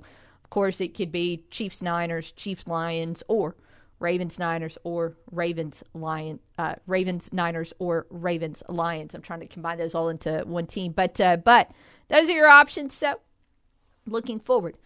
of 0.45 0.51
course, 0.51 0.81
it 0.81 0.95
could 0.95 1.13
be 1.13 1.45
Chiefs 1.51 1.83
Niners, 1.83 2.33
Chiefs 2.33 2.67
Lions, 2.67 3.23
or 3.29 3.57
Ravens 3.99 4.39
Niners, 4.39 4.79
or 4.85 5.17
Ravens 5.31 5.83
Lion, 5.95 6.41
uh, 6.59 6.76
Ravens 6.87 7.31
Niners, 7.33 7.73
or 7.79 8.07
Ravens 8.11 8.62
Lions. 8.69 9.14
I'm 9.14 9.23
trying 9.23 9.41
to 9.41 9.47
combine 9.47 9.79
those 9.79 9.95
all 9.95 10.09
into 10.09 10.43
one 10.47 10.67
team, 10.67 10.93
but 10.93 11.21
uh, 11.21 11.37
but 11.37 11.71
those 12.09 12.29
are 12.29 12.35
your 12.35 12.49
options. 12.49 12.95
So, 12.95 13.21
looking 14.07 14.41
forward 14.41 14.76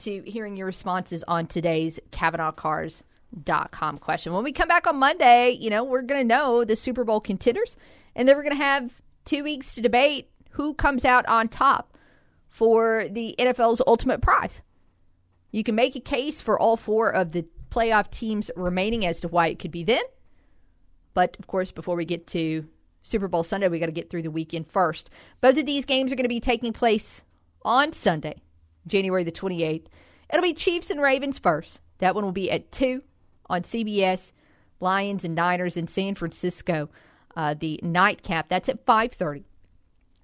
to 0.00 0.22
hearing 0.22 0.56
your 0.56 0.66
responses 0.66 1.24
on 1.26 1.46
today's 1.46 2.00
Cavenaugh 2.10 3.02
dot 3.44 3.70
com 3.70 3.98
question. 3.98 4.32
When 4.32 4.44
we 4.44 4.52
come 4.52 4.68
back 4.68 4.86
on 4.86 4.96
Monday, 4.96 5.50
you 5.50 5.70
know, 5.70 5.84
we're 5.84 6.02
going 6.02 6.20
to 6.20 6.26
know 6.26 6.64
the 6.64 6.76
Super 6.76 7.04
Bowl 7.04 7.20
contenders, 7.20 7.76
and 8.14 8.28
then 8.28 8.36
we're 8.36 8.42
going 8.42 8.56
to 8.56 8.62
have 8.62 8.90
two 9.24 9.42
weeks 9.42 9.74
to 9.74 9.80
debate 9.80 10.30
who 10.50 10.74
comes 10.74 11.04
out 11.04 11.26
on 11.26 11.48
top 11.48 11.96
for 12.48 13.06
the 13.10 13.34
NFL's 13.38 13.82
ultimate 13.86 14.22
prize. 14.22 14.62
You 15.50 15.62
can 15.62 15.74
make 15.74 15.96
a 15.96 16.00
case 16.00 16.40
for 16.40 16.58
all 16.58 16.76
four 16.76 17.10
of 17.10 17.32
the 17.32 17.44
playoff 17.70 18.10
teams 18.10 18.50
remaining 18.56 19.04
as 19.04 19.20
to 19.20 19.28
why 19.28 19.48
it 19.48 19.58
could 19.58 19.70
be 19.70 19.84
them. 19.84 20.02
But 21.12 21.36
of 21.38 21.46
course, 21.46 21.72
before 21.72 21.96
we 21.96 22.04
get 22.04 22.26
to 22.28 22.66
Super 23.02 23.28
Bowl 23.28 23.44
Sunday, 23.44 23.68
we 23.68 23.78
got 23.78 23.86
to 23.86 23.92
get 23.92 24.08
through 24.08 24.22
the 24.22 24.30
weekend 24.30 24.68
first. 24.68 25.10
Both 25.40 25.58
of 25.58 25.66
these 25.66 25.84
games 25.84 26.12
are 26.12 26.16
going 26.16 26.24
to 26.24 26.28
be 26.28 26.40
taking 26.40 26.72
place 26.72 27.22
on 27.62 27.92
Sunday, 27.92 28.36
January 28.86 29.24
the 29.24 29.32
28th. 29.32 29.86
It'll 30.30 30.42
be 30.42 30.54
Chiefs 30.54 30.90
and 30.90 31.00
Ravens 31.00 31.38
first. 31.38 31.80
That 31.98 32.14
one 32.14 32.24
will 32.24 32.32
be 32.32 32.50
at 32.50 32.72
2 32.72 33.02
on 33.48 33.62
CBS. 33.62 34.32
Lions 34.80 35.24
and 35.24 35.34
Niners 35.34 35.76
in 35.76 35.86
San 35.86 36.14
Francisco. 36.14 36.88
Uh, 37.34 37.54
the 37.54 37.80
nightcap, 37.82 38.48
that's 38.48 38.68
at 38.68 38.84
5.30. 38.86 39.44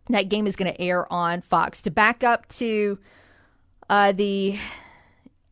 That 0.08 0.28
game 0.28 0.46
is 0.46 0.56
going 0.56 0.72
to 0.72 0.80
air 0.80 1.10
on 1.12 1.42
Fox. 1.42 1.82
To 1.82 1.90
back 1.90 2.24
up 2.24 2.48
to 2.54 2.98
uh, 3.88 4.12
the 4.12 4.58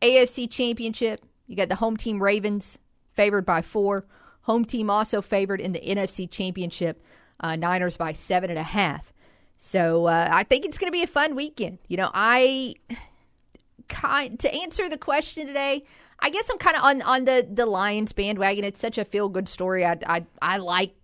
AFC 0.01 0.49
Championship, 0.49 1.23
you 1.47 1.55
got 1.55 1.69
the 1.69 1.75
home 1.75 1.97
team 1.97 2.21
Ravens 2.21 2.77
favored 3.13 3.45
by 3.45 3.61
four. 3.61 4.05
Home 4.41 4.65
team 4.65 4.89
also 4.89 5.21
favored 5.21 5.61
in 5.61 5.71
the 5.71 5.79
NFC 5.79 6.29
Championship, 6.29 7.03
uh, 7.39 7.55
Niners 7.55 7.97
by 7.97 8.11
seven 8.11 8.49
and 8.49 8.59
a 8.59 8.63
half. 8.63 9.13
So 9.63 10.07
uh, 10.07 10.27
I 10.31 10.43
think 10.43 10.65
it's 10.65 10.79
going 10.79 10.87
to 10.87 10.91
be 10.91 11.03
a 11.03 11.07
fun 11.07 11.35
weekend. 11.35 11.77
You 11.87 11.97
know, 11.97 12.09
I 12.15 12.73
kind 13.89 14.39
to 14.39 14.51
answer 14.51 14.89
the 14.89 14.97
question 14.97 15.45
today. 15.45 15.83
I 16.19 16.31
guess 16.31 16.49
I'm 16.49 16.57
kind 16.57 16.75
of 16.75 16.83
on 16.83 17.01
on 17.03 17.25
the 17.25 17.47
the 17.47 17.67
Lions 17.67 18.11
bandwagon. 18.11 18.65
It's 18.65 18.81
such 18.81 18.97
a 18.97 19.05
feel 19.05 19.29
good 19.29 19.47
story. 19.47 19.85
I, 19.85 19.99
I 20.07 20.25
I 20.41 20.57
like 20.57 20.95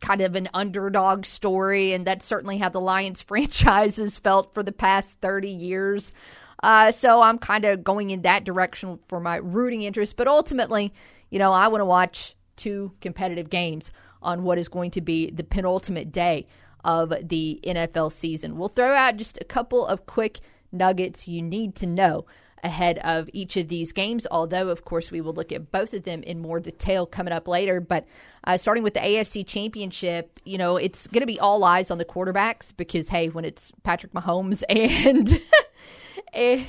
kind 0.00 0.20
of 0.20 0.36
an 0.36 0.48
underdog 0.54 1.26
story, 1.26 1.92
and 1.92 2.06
that's 2.06 2.24
certainly 2.24 2.56
how 2.56 2.68
the 2.68 2.80
Lions 2.80 3.20
franchise 3.28 3.96
has 3.96 4.16
felt 4.16 4.54
for 4.54 4.62
the 4.62 4.72
past 4.72 5.18
30 5.20 5.48
years. 5.48 6.14
Uh, 6.62 6.92
so 6.92 7.20
I'm 7.20 7.38
kind 7.38 7.64
of 7.64 7.82
going 7.82 8.10
in 8.10 8.22
that 8.22 8.44
direction 8.44 9.00
for 9.08 9.18
my 9.18 9.36
rooting 9.36 9.82
interest. 9.82 10.16
But 10.16 10.28
ultimately, 10.28 10.94
you 11.30 11.40
know, 11.40 11.52
I 11.52 11.66
want 11.66 11.80
to 11.80 11.86
watch 11.86 12.36
two 12.54 12.92
competitive 13.00 13.50
games 13.50 13.90
on 14.22 14.44
what 14.44 14.56
is 14.56 14.68
going 14.68 14.92
to 14.92 15.00
be 15.00 15.32
the 15.32 15.44
penultimate 15.44 16.12
day 16.12 16.46
of 16.84 17.12
the 17.22 17.60
NFL 17.64 18.12
season. 18.12 18.56
We'll 18.56 18.68
throw 18.68 18.94
out 18.94 19.16
just 19.16 19.38
a 19.40 19.44
couple 19.44 19.86
of 19.86 20.06
quick 20.06 20.40
nuggets 20.70 21.26
you 21.28 21.42
need 21.42 21.74
to 21.76 21.86
know 21.86 22.26
ahead 22.62 22.98
of 23.00 23.28
each 23.32 23.56
of 23.56 23.68
these 23.68 23.92
games, 23.92 24.26
although, 24.30 24.68
of 24.68 24.84
course, 24.84 25.10
we 25.10 25.20
will 25.20 25.34
look 25.34 25.52
at 25.52 25.70
both 25.70 25.92
of 25.92 26.04
them 26.04 26.22
in 26.22 26.40
more 26.40 26.60
detail 26.60 27.06
coming 27.06 27.32
up 27.32 27.46
later. 27.46 27.80
But 27.80 28.06
uh, 28.44 28.56
starting 28.56 28.82
with 28.82 28.94
the 28.94 29.00
AFC 29.00 29.46
Championship, 29.46 30.40
you 30.44 30.56
know, 30.56 30.76
it's 30.76 31.06
going 31.06 31.20
to 31.20 31.26
be 31.26 31.38
all 31.38 31.62
eyes 31.64 31.90
on 31.90 31.98
the 31.98 32.04
quarterbacks 32.04 32.72
because, 32.74 33.08
hey, 33.08 33.28
when 33.28 33.44
it's 33.44 33.72
Patrick 33.82 34.12
Mahomes 34.12 34.62
and. 34.68 35.40
and 36.32 36.66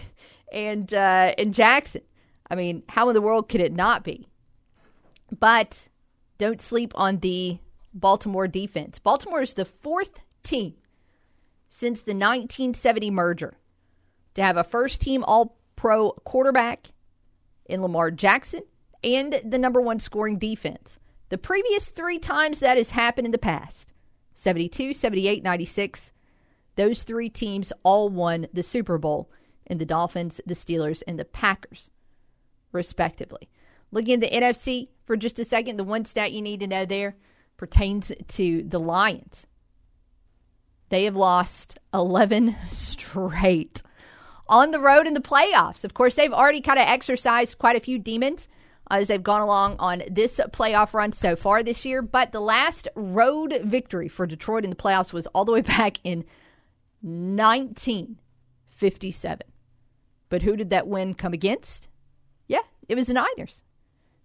and, 0.52 0.94
uh, 0.94 1.34
and 1.38 1.54
Jackson, 1.54 2.02
I 2.50 2.56
mean, 2.56 2.84
how 2.88 3.10
in 3.10 3.14
the 3.14 3.22
world 3.22 3.50
could 3.50 3.62
it 3.62 3.74
not 3.74 4.04
be? 4.04 4.28
But 5.38 5.90
don't 6.38 6.62
sleep 6.62 6.94
on 6.96 7.20
the 7.20 7.60
Baltimore 7.96 8.48
defense. 8.48 9.00
Baltimore 9.00 9.42
is 9.42 9.56
the 9.56 9.66
fourth 9.66 10.20
team 10.44 10.76
since 11.68 12.02
the 12.02 12.12
1970 12.12 13.10
merger 13.10 13.58
to 14.36 14.44
have 14.44 14.58
a 14.58 14.64
first 14.64 15.02
team 15.02 15.24
All 15.24 15.58
Pro 15.76 16.12
quarterback 16.12 16.94
in 17.66 17.82
Lamar 17.82 18.12
Jackson 18.12 18.62
and 19.04 19.42
the 19.44 19.58
number 19.58 19.82
one 19.82 20.00
scoring 20.00 20.38
defense. 20.38 21.00
The 21.30 21.38
previous 21.38 21.90
three 21.90 22.20
times 22.20 22.60
that 22.60 22.78
has 22.78 22.92
happened 22.92 23.26
in 23.26 23.32
the 23.32 23.38
past 23.38 23.90
72, 24.36 24.94
78, 24.94 25.44
96 25.44 26.12
those 26.76 27.04
three 27.04 27.30
teams 27.30 27.72
all 27.84 28.10
won 28.10 28.48
the 28.54 28.64
Super 28.64 28.98
Bowl 28.98 29.30
in 29.66 29.78
the 29.78 29.86
Dolphins, 29.86 30.42
the 30.46 30.54
Steelers, 30.54 31.02
and 31.08 31.18
the 31.18 31.26
Packers, 31.26 31.90
respectively. 32.72 33.50
Looking 33.92 34.16
at 34.16 34.20
the 34.22 34.38
NFC 34.38 34.90
for 35.06 35.16
just 35.16 35.40
a 35.40 35.46
second, 35.46 35.78
the 35.78 35.84
one 35.84 36.06
stat 36.06 36.34
you 36.34 36.42
need 36.42 36.60
to 36.60 36.68
know 36.68 36.86
there 36.86 37.16
pertains 37.58 38.12
to 38.30 38.64
the 38.64 38.80
Lions. 38.80 39.46
They 40.90 41.06
have 41.06 41.16
lost 41.16 41.80
11 41.94 42.56
straight 42.70 43.82
on 44.48 44.72
the 44.72 44.80
road 44.80 45.06
in 45.08 45.14
the 45.14 45.20
playoffs. 45.20 45.84
Of 45.84 45.94
course, 45.94 46.16
they've 46.16 46.32
already 46.32 46.62
kind 46.62 46.80
of 46.80 46.88
exercised 46.88 47.58
quite 47.58 47.76
a 47.76 47.82
few 47.82 48.00
demons 48.00 48.48
uh, 48.92 48.96
as 48.96 49.08
they've 49.08 49.24
gone 49.24 49.42
along 49.42 49.78
on 49.80 50.04
this 50.10 50.40
playoff 50.52 50.94
run 50.94 51.12
so 51.12 51.36
far 51.36 51.64
this 51.64 51.84
year. 51.86 52.02
But 52.02 52.32
the 52.32 52.40
last 52.40 52.88
road 52.96 53.60
victory 53.64 54.08
for 54.08 54.26
Detroit 54.28 54.64
in 54.64 54.70
the 54.70 54.76
playoffs 54.76 55.12
was 55.12 55.28
all 55.28 55.44
the 55.46 55.54
way 55.54 55.62
back 55.62 55.98
in 56.04 56.24
1957. 57.02 59.40
But 60.30 60.44
who 60.44 60.56
did 60.56 60.70
that 60.72 60.88
win 60.88 61.14
come 61.14 61.34
against? 61.34 61.88
Yeah, 62.48 62.62
it 62.88 62.96
was 62.96 63.08
the 63.08 63.14
Niners. 63.14 63.62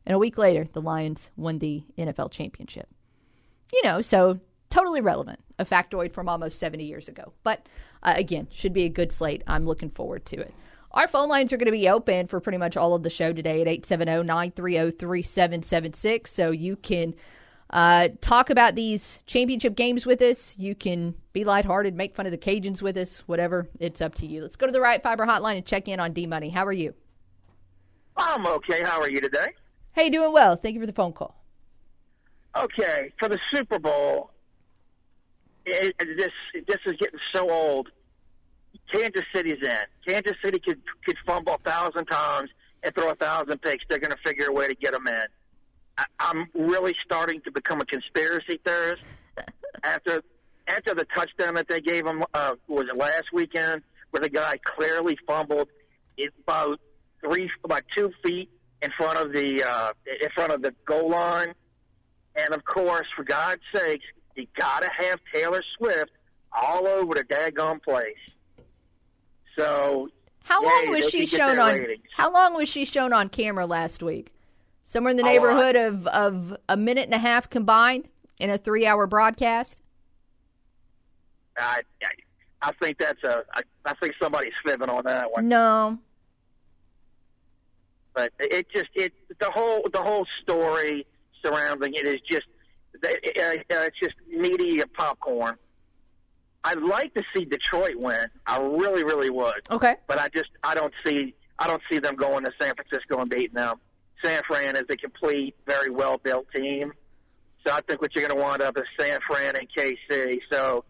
And 0.06 0.14
a 0.14 0.18
week 0.18 0.38
later, 0.38 0.66
the 0.72 0.80
Lions 0.80 1.30
won 1.36 1.58
the 1.58 1.84
NFL 1.98 2.30
championship. 2.30 2.88
You 3.72 3.82
know, 3.84 4.00
so 4.00 4.40
totally 4.70 5.00
relevant. 5.00 5.40
A 5.58 5.64
factoid 5.64 6.12
from 6.12 6.28
almost 6.28 6.58
70 6.58 6.84
years 6.84 7.08
ago. 7.08 7.32
But 7.42 7.66
uh, 8.02 8.14
again, 8.16 8.48
should 8.50 8.72
be 8.72 8.84
a 8.84 8.88
good 8.88 9.12
slate. 9.12 9.42
I'm 9.46 9.66
looking 9.66 9.90
forward 9.90 10.24
to 10.26 10.40
it. 10.40 10.54
Our 10.92 11.06
phone 11.06 11.28
lines 11.28 11.52
are 11.52 11.56
going 11.56 11.66
to 11.66 11.72
be 11.72 11.88
open 11.88 12.26
for 12.26 12.40
pretty 12.40 12.58
much 12.58 12.76
all 12.76 12.94
of 12.94 13.02
the 13.02 13.10
show 13.10 13.32
today 13.32 13.60
at 13.60 13.68
870 13.68 14.26
930 14.26 14.90
3776. 14.96 16.32
So 16.32 16.50
you 16.50 16.76
can 16.76 17.14
uh, 17.70 18.08
talk 18.20 18.50
about 18.50 18.74
these 18.74 19.20
championship 19.26 19.76
games 19.76 20.04
with 20.04 20.20
us. 20.20 20.56
You 20.58 20.74
can 20.74 21.14
be 21.32 21.44
lighthearted, 21.44 21.94
make 21.94 22.16
fun 22.16 22.26
of 22.26 22.32
the 22.32 22.38
Cajuns 22.38 22.82
with 22.82 22.96
us, 22.96 23.20
whatever. 23.26 23.68
It's 23.78 24.00
up 24.00 24.16
to 24.16 24.26
you. 24.26 24.42
Let's 24.42 24.56
go 24.56 24.66
to 24.66 24.72
the 24.72 24.80
right 24.80 25.00
fiber 25.00 25.24
hotline 25.24 25.58
and 25.58 25.66
check 25.66 25.86
in 25.86 26.00
on 26.00 26.12
D 26.12 26.26
Money. 26.26 26.48
How 26.50 26.66
are 26.66 26.72
you? 26.72 26.94
I'm 28.16 28.46
okay. 28.46 28.82
How 28.82 29.00
are 29.00 29.08
you 29.08 29.20
today? 29.20 29.52
Hey, 29.92 30.10
doing 30.10 30.32
well. 30.32 30.56
Thank 30.56 30.74
you 30.74 30.80
for 30.80 30.86
the 30.86 30.92
phone 30.92 31.12
call. 31.12 31.39
Okay, 32.56 33.12
for 33.18 33.28
the 33.28 33.38
Super 33.54 33.78
Bowl, 33.78 34.30
it, 35.64 35.94
it, 36.00 36.16
this 36.16 36.64
this 36.66 36.78
is 36.86 36.94
getting 36.98 37.20
so 37.32 37.50
old. 37.50 37.88
Kansas 38.92 39.22
City's 39.34 39.62
in. 39.62 39.82
Kansas 40.06 40.36
City 40.44 40.58
could 40.58 40.80
could 41.04 41.16
fumble 41.26 41.54
a 41.54 41.58
thousand 41.58 42.06
times 42.06 42.50
and 42.82 42.94
throw 42.94 43.10
a 43.10 43.14
thousand 43.14 43.60
picks. 43.62 43.84
They're 43.88 43.98
going 43.98 44.10
to 44.10 44.18
figure 44.24 44.46
a 44.48 44.52
way 44.52 44.68
to 44.68 44.74
get 44.74 44.92
them 44.92 45.06
in. 45.06 45.22
I, 45.98 46.04
I'm 46.18 46.46
really 46.54 46.94
starting 47.04 47.40
to 47.42 47.52
become 47.52 47.80
a 47.80 47.86
conspiracy 47.86 48.60
theorist 48.64 49.02
after 49.84 50.22
after 50.66 50.94
the 50.94 51.04
touchdown 51.14 51.54
that 51.54 51.68
they 51.68 51.80
gave 51.80 52.06
him. 52.06 52.24
Uh, 52.34 52.54
was 52.68 52.86
it 52.88 52.96
last 52.96 53.26
weekend 53.32 53.82
where 54.10 54.20
the 54.20 54.28
guy 54.28 54.56
clearly 54.64 55.16
fumbled 55.26 55.68
it 56.16 56.32
about 56.42 56.80
three 57.20 57.50
about 57.64 57.82
two 57.96 58.10
feet 58.24 58.50
in 58.82 58.90
front 58.96 59.18
of 59.18 59.32
the 59.32 59.62
uh, 59.62 59.92
in 60.20 60.28
front 60.30 60.52
of 60.52 60.62
the 60.62 60.74
goal 60.86 61.10
line, 61.10 61.54
and 62.36 62.54
of 62.54 62.64
course, 62.64 63.06
for 63.16 63.24
God's 63.24 63.62
sakes, 63.74 64.04
you 64.36 64.46
got 64.58 64.82
to 64.82 64.90
have 64.96 65.18
Taylor 65.32 65.62
Swift 65.76 66.10
all 66.52 66.86
over 66.86 67.14
the 67.14 67.24
daggone 67.24 67.82
place. 67.82 68.16
So, 69.58 70.08
how 70.44 70.62
yay, 70.62 70.68
long 70.68 70.90
was 70.90 71.08
she 71.10 71.26
shown 71.26 71.58
on? 71.58 71.74
ratings. 71.74 72.04
How 72.16 72.32
long 72.32 72.54
was 72.54 72.68
she 72.68 72.84
shown 72.84 73.12
on 73.12 73.28
camera 73.28 73.66
last 73.66 74.02
week? 74.02 74.32
Somewhere 74.84 75.10
in 75.12 75.16
the 75.16 75.22
neighborhood 75.22 75.76
of 75.76 76.06
of 76.08 76.56
a 76.68 76.76
minute 76.76 77.04
and 77.04 77.14
a 77.14 77.18
half 77.18 77.48
combined 77.50 78.08
in 78.38 78.50
a 78.50 78.58
three 78.58 78.86
hour 78.86 79.06
broadcast. 79.06 79.80
I, 81.58 81.82
I, 82.02 82.10
I 82.62 82.72
think 82.72 82.98
that's 82.98 83.22
a. 83.22 83.44
I, 83.52 83.62
I 83.84 83.94
think 83.94 84.14
somebody's 84.20 84.52
fibbing 84.64 84.88
on 84.88 85.04
that 85.04 85.30
one. 85.30 85.48
No, 85.48 85.98
But 88.14 88.32
it 88.38 88.68
just 88.70 88.88
it 88.94 89.12
the 89.38 89.50
whole 89.50 89.86
the 89.92 90.00
whole 90.00 90.26
story 90.42 91.06
surrounding 91.44 91.94
it 91.94 92.06
is 92.06 92.20
just 92.30 92.46
it, 93.02 93.20
it, 93.24 93.66
it's 93.68 93.98
just 94.00 94.14
meaty 94.28 94.82
popcorn. 94.96 95.56
I'd 96.62 96.82
like 96.82 97.14
to 97.14 97.22
see 97.34 97.46
Detroit 97.46 97.96
win. 97.96 98.26
I 98.46 98.60
really, 98.60 99.02
really 99.02 99.30
would. 99.30 99.62
okay. 99.70 99.96
But 100.06 100.18
I 100.18 100.28
just 100.28 100.50
I 100.62 100.74
don't 100.74 100.92
see 101.04 101.34
I 101.58 101.66
don't 101.66 101.82
see 101.90 101.98
them 101.98 102.16
going 102.16 102.44
to 102.44 102.52
San 102.60 102.74
Francisco 102.74 103.20
and 103.20 103.30
beating 103.30 103.54
them. 103.54 103.76
San 104.24 104.42
Fran 104.46 104.76
is 104.76 104.84
a 104.90 104.96
complete, 104.96 105.54
very 105.66 105.90
well 105.90 106.18
built 106.18 106.46
team. 106.54 106.92
So 107.66 107.72
I 107.72 107.80
think 107.82 108.00
what 108.00 108.14
you're 108.14 108.26
going 108.26 108.38
to 108.38 108.44
wind 108.44 108.62
up 108.62 108.76
is 108.76 108.84
San 108.98 109.20
Fran 109.26 109.54
and 109.56 109.66
KC. 109.74 110.38
So 110.50 110.84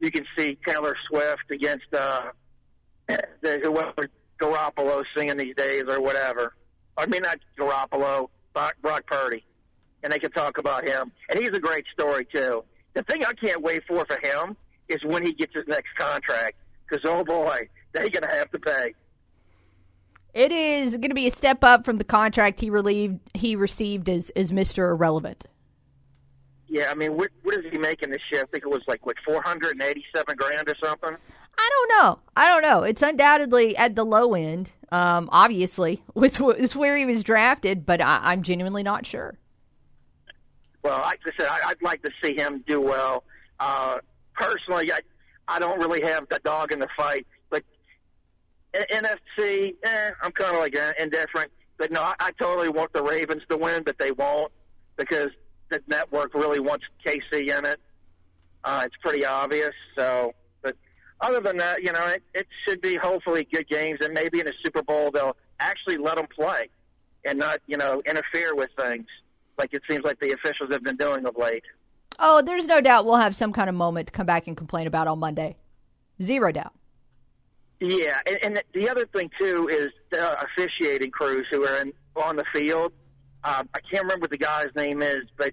you 0.00 0.10
can 0.10 0.24
see 0.36 0.58
Taylor 0.66 0.94
Swift 1.08 1.50
against 1.50 1.92
uh, 1.92 2.30
the, 3.06 3.60
whoever 3.62 4.08
Garoppolo 4.40 5.04
singing 5.14 5.36
these 5.36 5.54
days 5.54 5.84
or 5.88 6.00
whatever. 6.00 6.54
I 6.96 7.06
mean, 7.06 7.22
not 7.22 7.38
Garoppolo, 7.58 8.28
Brock, 8.54 8.76
Brock 8.80 9.06
Purdy, 9.06 9.44
and 10.06 10.12
they 10.12 10.20
can 10.20 10.30
talk 10.30 10.56
about 10.58 10.86
him. 10.86 11.10
And 11.28 11.40
he's 11.40 11.48
a 11.48 11.58
great 11.58 11.84
story 11.92 12.24
too. 12.32 12.62
The 12.94 13.02
thing 13.02 13.24
I 13.24 13.32
can't 13.32 13.60
wait 13.60 13.82
for 13.88 14.06
for 14.06 14.18
him 14.24 14.56
is 14.88 15.02
when 15.04 15.26
he 15.26 15.32
gets 15.32 15.52
his 15.52 15.64
next 15.66 15.96
contract. 15.98 16.54
Because 16.88 17.04
oh 17.10 17.24
boy, 17.24 17.68
they're 17.92 18.08
going 18.08 18.22
to 18.22 18.28
have 18.28 18.48
to 18.52 18.58
pay. 18.60 18.94
It 20.32 20.52
is 20.52 20.92
going 20.92 21.08
to 21.08 21.14
be 21.14 21.26
a 21.26 21.32
step 21.32 21.64
up 21.64 21.84
from 21.84 21.98
the 21.98 22.04
contract 22.04 22.60
he 22.60 22.70
relieved 22.70 23.18
he 23.34 23.56
received 23.56 24.08
as 24.08 24.30
as 24.36 24.52
Mister 24.52 24.88
Irrelevant. 24.90 25.46
Yeah, 26.68 26.88
I 26.88 26.94
mean, 26.94 27.16
what, 27.16 27.30
what 27.42 27.56
is 27.56 27.64
he 27.72 27.78
making 27.78 28.10
this 28.10 28.22
year? 28.30 28.42
I 28.42 28.46
think 28.46 28.62
it 28.64 28.70
was 28.70 28.82
like 28.86 29.04
what 29.04 29.16
four 29.26 29.42
hundred 29.42 29.72
and 29.72 29.82
eighty-seven 29.82 30.36
grand 30.36 30.68
or 30.68 30.76
something. 30.84 31.16
I 31.58 31.70
don't 31.72 31.98
know. 31.98 32.20
I 32.36 32.46
don't 32.46 32.62
know. 32.62 32.84
It's 32.84 33.02
undoubtedly 33.02 33.76
at 33.76 33.96
the 33.96 34.04
low 34.04 34.34
end, 34.34 34.70
um, 34.92 35.28
obviously, 35.32 36.04
with, 36.14 36.38
with 36.38 36.76
where 36.76 36.96
he 36.96 37.06
was 37.06 37.24
drafted, 37.24 37.84
but 37.84 38.00
I, 38.00 38.20
I'm 38.22 38.44
genuinely 38.44 38.84
not 38.84 39.04
sure. 39.04 39.36
Well, 40.82 41.00
like 41.00 41.20
I 41.26 41.30
said, 41.38 41.48
I, 41.48 41.70
I'd 41.70 41.82
like 41.82 42.02
to 42.02 42.10
see 42.22 42.36
him 42.36 42.62
do 42.66 42.80
well. 42.80 43.24
Uh, 43.58 43.98
personally, 44.34 44.92
I, 44.92 45.00
I 45.48 45.58
don't 45.58 45.78
really 45.78 46.02
have 46.02 46.28
the 46.28 46.38
dog 46.40 46.72
in 46.72 46.78
the 46.78 46.88
fight, 46.96 47.26
but 47.50 47.62
NFC, 48.74 49.74
eh, 49.82 50.10
I'm 50.22 50.32
kind 50.32 50.54
of 50.54 50.60
like 50.60 50.76
indifferent. 50.98 51.50
But 51.78 51.90
no, 51.92 52.02
I, 52.02 52.14
I 52.18 52.30
totally 52.32 52.68
want 52.68 52.92
the 52.92 53.02
Ravens 53.02 53.42
to 53.50 53.56
win, 53.56 53.82
but 53.82 53.98
they 53.98 54.12
won't 54.12 54.52
because 54.96 55.30
the 55.68 55.82
network 55.88 56.34
really 56.34 56.60
wants 56.60 56.84
KC 57.04 57.58
in 57.58 57.64
it. 57.64 57.80
Uh, 58.64 58.82
it's 58.84 58.96
pretty 59.02 59.24
obvious. 59.24 59.72
So, 59.96 60.34
but 60.62 60.76
other 61.20 61.40
than 61.40 61.58
that, 61.58 61.82
you 61.82 61.92
know, 61.92 62.06
it, 62.06 62.22
it 62.34 62.46
should 62.66 62.80
be 62.80 62.96
hopefully 62.96 63.46
good 63.52 63.68
games, 63.68 63.98
and 64.00 64.14
maybe 64.14 64.40
in 64.40 64.48
a 64.48 64.52
Super 64.64 64.82
Bowl 64.82 65.10
they'll 65.10 65.36
actually 65.60 65.98
let 65.98 66.16
them 66.16 66.26
play 66.34 66.68
and 67.24 67.38
not, 67.38 67.60
you 67.66 67.76
know, 67.76 68.02
interfere 68.06 68.54
with 68.54 68.70
things 68.78 69.06
like 69.58 69.72
it 69.72 69.82
seems 69.88 70.04
like 70.04 70.20
the 70.20 70.32
officials 70.32 70.70
have 70.72 70.82
been 70.82 70.96
doing 70.96 71.26
of 71.26 71.36
late. 71.36 71.64
Oh, 72.18 72.42
there's 72.42 72.66
no 72.66 72.80
doubt 72.80 73.04
we'll 73.04 73.16
have 73.16 73.36
some 73.36 73.52
kind 73.52 73.68
of 73.68 73.74
moment 73.74 74.08
to 74.08 74.12
come 74.12 74.26
back 74.26 74.46
and 74.46 74.56
complain 74.56 74.86
about 74.86 75.06
on 75.06 75.18
Monday. 75.18 75.56
Zero 76.22 76.50
doubt. 76.50 76.72
Yeah, 77.80 78.20
and, 78.26 78.38
and 78.42 78.62
the 78.72 78.88
other 78.88 79.06
thing 79.06 79.30
too 79.38 79.68
is 79.68 79.90
the 80.10 80.42
officiating 80.42 81.10
crews 81.10 81.46
who 81.50 81.64
are 81.66 81.82
in, 81.82 81.92
on 82.16 82.36
the 82.36 82.44
field. 82.54 82.92
Um, 83.44 83.68
I 83.74 83.80
can't 83.80 84.04
remember 84.04 84.24
what 84.24 84.30
the 84.30 84.38
guy's 84.38 84.74
name 84.74 85.02
is, 85.02 85.24
but 85.36 85.52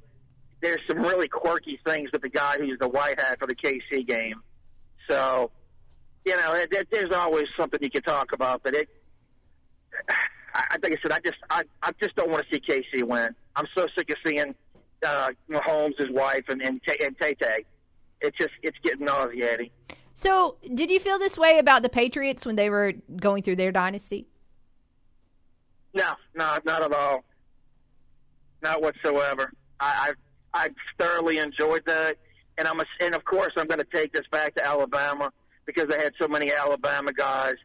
there's 0.62 0.80
some 0.88 1.00
really 1.00 1.28
quirky 1.28 1.80
things 1.86 2.10
with 2.14 2.22
the 2.22 2.30
guy 2.30 2.58
who's 2.58 2.80
the 2.80 2.88
white 2.88 3.20
hat 3.20 3.40
for 3.40 3.48
the 3.48 3.56
KC 3.56 4.08
game. 4.08 4.42
So, 5.10 5.52
you 6.26 6.38
know, 6.38 6.54
it, 6.54 6.72
it, 6.72 6.88
there's 6.90 7.12
always 7.12 7.46
something 7.58 7.80
you 7.84 7.90
can 7.90 8.04
talk 8.04 8.32
about, 8.32 8.64
but 8.64 8.74
it. 8.74 8.90
I, 10.56 10.78
like 10.84 10.94
I 10.94 10.98
said, 11.02 11.12
I 11.12 11.20
just, 11.20 11.38
I, 11.50 11.64
I 11.82 11.92
just 12.00 12.16
don't 12.16 12.30
want 12.30 12.46
to 12.48 12.54
see 12.54 12.62
KC 12.62 13.02
win. 13.04 13.34
I'm 13.56 13.68
so 13.76 13.88
sick 13.96 14.10
of 14.10 14.18
seeing 14.26 14.56
uh, 15.06 15.30
Mahomes, 15.50 15.98
his 15.98 16.10
wife, 16.10 16.46
and 16.50 16.62
and, 16.62 16.82
Tay 16.84 16.98
and 17.04 17.18
Tay 17.20 17.36
Tay. 17.36 17.66
It's 18.22 18.38
just, 18.38 18.54
it's 18.62 18.78
getting 18.84 19.06
nauseating. 19.06 19.70
So, 20.16 20.58
did 20.74 20.90
you 20.90 21.00
feel 21.00 21.20
this 21.20 21.38
way 21.38 21.60
about 21.60 21.82
the 21.82 21.90
Patriots 21.90 22.46
when 22.46 22.56
they 22.56 22.70
were 22.70 22.94
going 23.18 23.44
through 23.44 23.58
their 23.58 23.72
dynasty? 23.72 24.28
No, 25.94 26.14
no, 26.36 26.58
not 26.66 26.82
at 26.84 26.94
all. 26.94 27.24
Not 28.62 28.82
whatsoever. 28.82 29.52
I, 29.80 30.14
I, 30.54 30.66
I 30.66 30.70
thoroughly 30.98 31.40
enjoyed 31.40 31.84
that, 31.86 32.18
and 32.58 32.68
I'm, 32.68 32.80
a, 32.80 32.86
and 33.02 33.14
of 33.14 33.26
course, 33.26 33.54
I'm 33.58 33.68
going 33.68 33.80
to 33.80 33.88
take 33.94 34.14
this 34.14 34.26
back 34.32 34.56
to 34.56 34.66
Alabama 34.66 35.32
because 35.66 35.88
they 35.88 35.98
had 35.98 36.14
so 36.22 36.28
many 36.28 36.52
Alabama 36.52 37.12
guys, 37.12 37.56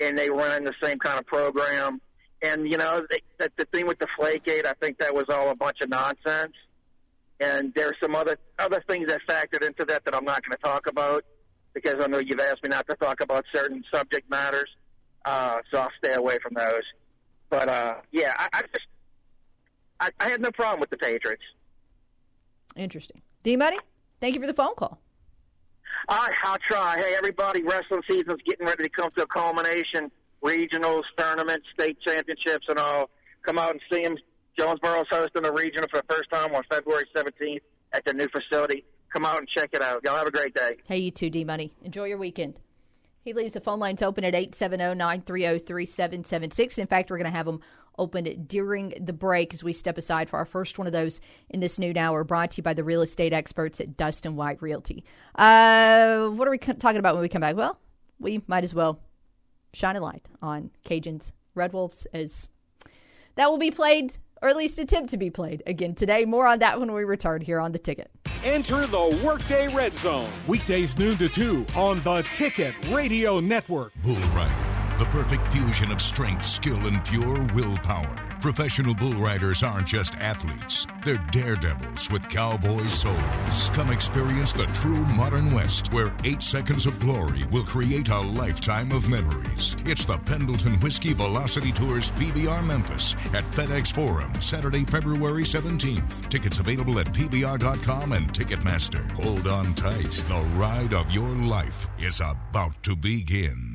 and 0.00 0.16
they 0.16 0.30
run 0.30 0.64
the 0.64 0.74
same 0.82 0.98
kind 0.98 1.18
of 1.18 1.26
program. 1.26 2.00
And 2.44 2.70
you 2.70 2.76
know, 2.76 3.06
they, 3.10 3.20
that 3.38 3.52
the 3.56 3.64
thing 3.66 3.86
with 3.86 3.98
the 3.98 4.06
Flakegate, 4.18 4.66
I 4.66 4.74
think 4.74 4.98
that 4.98 5.14
was 5.14 5.24
all 5.30 5.48
a 5.48 5.54
bunch 5.54 5.80
of 5.80 5.88
nonsense. 5.88 6.52
And 7.40 7.72
there's 7.74 7.96
some 8.02 8.14
other 8.14 8.36
other 8.58 8.82
things 8.86 9.08
that 9.08 9.20
factored 9.26 9.66
into 9.66 9.84
that 9.86 10.04
that 10.04 10.14
I'm 10.14 10.24
not 10.24 10.44
going 10.44 10.56
to 10.56 10.62
talk 10.62 10.86
about 10.86 11.24
because 11.72 11.96
I 12.00 12.06
know 12.06 12.18
you've 12.18 12.38
asked 12.40 12.62
me 12.62 12.68
not 12.68 12.86
to 12.88 12.96
talk 12.96 13.20
about 13.20 13.44
certain 13.52 13.82
subject 13.92 14.30
matters, 14.30 14.68
uh, 15.24 15.56
so 15.70 15.78
I'll 15.78 15.90
stay 15.98 16.12
away 16.12 16.38
from 16.42 16.54
those. 16.54 16.82
But 17.48 17.68
uh, 17.68 17.94
yeah, 18.12 18.34
I, 18.38 18.48
I 18.52 18.60
just 18.60 18.86
I, 20.00 20.10
I 20.20 20.28
had 20.28 20.40
no 20.40 20.52
problem 20.52 20.80
with 20.80 20.90
the 20.90 20.98
Patriots. 20.98 21.42
Interesting. 22.76 23.22
D 23.42 23.56
Money, 23.56 23.78
thank 24.20 24.34
you 24.34 24.40
for 24.40 24.46
the 24.46 24.54
phone 24.54 24.74
call. 24.76 24.98
All 26.08 26.18
right, 26.18 26.34
I'll 26.42 26.58
try. 26.66 26.98
Hey, 26.98 27.14
everybody, 27.16 27.62
wrestling 27.62 28.02
season's 28.08 28.42
getting 28.44 28.66
ready 28.66 28.84
to 28.84 28.90
come 28.90 29.10
to 29.16 29.22
a 29.22 29.26
culmination. 29.26 30.10
Regionals, 30.44 31.02
tournaments, 31.18 31.66
state 31.72 31.98
championships, 32.06 32.66
and 32.68 32.78
all. 32.78 33.10
Come 33.42 33.58
out 33.58 33.70
and 33.70 33.80
see 33.90 34.02
them. 34.02 34.16
Jonesboro's 34.58 35.08
hosting 35.10 35.42
the 35.42 35.52
regional 35.52 35.88
for 35.90 36.00
the 36.00 36.14
first 36.14 36.30
time 36.30 36.54
on 36.54 36.62
February 36.70 37.04
17th 37.14 37.60
at 37.92 38.04
the 38.04 38.12
new 38.12 38.28
facility. 38.28 38.84
Come 39.12 39.24
out 39.24 39.38
and 39.38 39.48
check 39.48 39.70
it 39.72 39.82
out. 39.82 40.02
Y'all 40.04 40.16
have 40.16 40.26
a 40.26 40.30
great 40.30 40.54
day. 40.54 40.76
Hey, 40.84 40.98
you 40.98 41.10
too, 41.10 41.30
D 41.30 41.44
Money. 41.44 41.72
Enjoy 41.82 42.04
your 42.04 42.18
weekend. 42.18 42.58
He 43.22 43.32
leaves 43.32 43.54
the 43.54 43.60
phone 43.60 43.78
lines 43.78 44.02
open 44.02 44.22
at 44.22 44.34
870 44.34 44.96
930 44.96 45.58
3776. 45.58 46.78
In 46.78 46.86
fact, 46.86 47.10
we're 47.10 47.16
going 47.16 47.30
to 47.30 47.36
have 47.36 47.46
them 47.46 47.60
open 47.96 48.44
during 48.46 48.92
the 49.00 49.12
break 49.12 49.54
as 49.54 49.64
we 49.64 49.72
step 49.72 49.96
aside 49.96 50.28
for 50.28 50.36
our 50.36 50.44
first 50.44 50.78
one 50.78 50.86
of 50.86 50.92
those 50.92 51.20
in 51.48 51.60
this 51.60 51.78
noon 51.78 51.96
hour, 51.96 52.22
brought 52.22 52.50
to 52.50 52.56
you 52.58 52.62
by 52.62 52.74
the 52.74 52.84
real 52.84 53.02
estate 53.02 53.32
experts 53.32 53.80
at 53.80 53.96
Dustin 53.96 54.36
White 54.36 54.60
Realty. 54.60 55.04
Uh, 55.36 56.28
what 56.28 56.46
are 56.46 56.50
we 56.50 56.58
talking 56.58 56.98
about 56.98 57.14
when 57.14 57.22
we 57.22 57.28
come 57.28 57.40
back? 57.40 57.56
Well, 57.56 57.78
we 58.18 58.42
might 58.46 58.64
as 58.64 58.74
well 58.74 59.00
shine 59.74 59.96
a 59.96 60.00
light 60.00 60.26
on 60.40 60.70
Cajuns 60.84 61.32
Red 61.54 61.72
Wolves 61.72 62.06
as 62.12 62.48
that 63.34 63.50
will 63.50 63.58
be 63.58 63.70
played 63.70 64.16
or 64.42 64.48
at 64.48 64.56
least 64.56 64.78
attempt 64.78 65.10
to 65.10 65.16
be 65.16 65.30
played 65.30 65.62
again 65.66 65.94
today. 65.94 66.24
More 66.24 66.46
on 66.46 66.58
that 66.58 66.78
when 66.78 66.92
we 66.92 67.04
return 67.04 67.40
here 67.40 67.60
on 67.60 67.72
the 67.72 67.78
ticket. 67.78 68.10
Enter 68.44 68.86
the 68.86 69.20
Workday 69.24 69.68
Red 69.68 69.94
Zone, 69.94 70.28
weekdays 70.46 70.98
noon 70.98 71.16
to 71.16 71.28
2 71.28 71.66
on 71.74 72.02
the 72.02 72.22
Ticket 72.34 72.74
Radio 72.90 73.40
Network. 73.40 73.92
Bull 74.02 74.16
riding 74.34 74.74
the 74.98 75.06
perfect 75.06 75.46
fusion 75.48 75.90
of 75.90 76.00
strength, 76.00 76.46
skill, 76.46 76.86
and 76.86 77.04
pure 77.04 77.44
willpower. 77.54 78.33
Professional 78.44 78.94
bull 78.94 79.14
riders 79.14 79.62
aren't 79.62 79.86
just 79.86 80.16
athletes, 80.16 80.86
they're 81.02 81.16
daredevils 81.32 82.10
with 82.10 82.28
cowboy 82.28 82.84
souls. 82.88 83.70
Come 83.70 83.90
experience 83.90 84.52
the 84.52 84.66
true 84.66 85.02
modern 85.16 85.50
West, 85.50 85.94
where 85.94 86.12
eight 86.24 86.42
seconds 86.42 86.84
of 86.84 86.98
glory 86.98 87.44
will 87.44 87.64
create 87.64 88.10
a 88.10 88.20
lifetime 88.20 88.92
of 88.92 89.08
memories. 89.08 89.78
It's 89.86 90.04
the 90.04 90.18
Pendleton 90.18 90.78
Whiskey 90.80 91.14
Velocity 91.14 91.72
Tours 91.72 92.10
PBR 92.10 92.66
Memphis 92.66 93.14
at 93.32 93.44
FedEx 93.52 93.90
Forum, 93.90 94.30
Saturday, 94.42 94.84
February 94.84 95.44
17th. 95.44 96.28
Tickets 96.28 96.58
available 96.58 96.98
at 96.98 97.06
PBR.com 97.14 98.12
and 98.12 98.30
Ticketmaster. 98.34 99.10
Hold 99.12 99.46
on 99.46 99.72
tight. 99.72 100.22
The 100.28 100.44
ride 100.54 100.92
of 100.92 101.10
your 101.10 101.30
life 101.30 101.88
is 101.98 102.20
about 102.20 102.74
to 102.82 102.94
begin. 102.94 103.74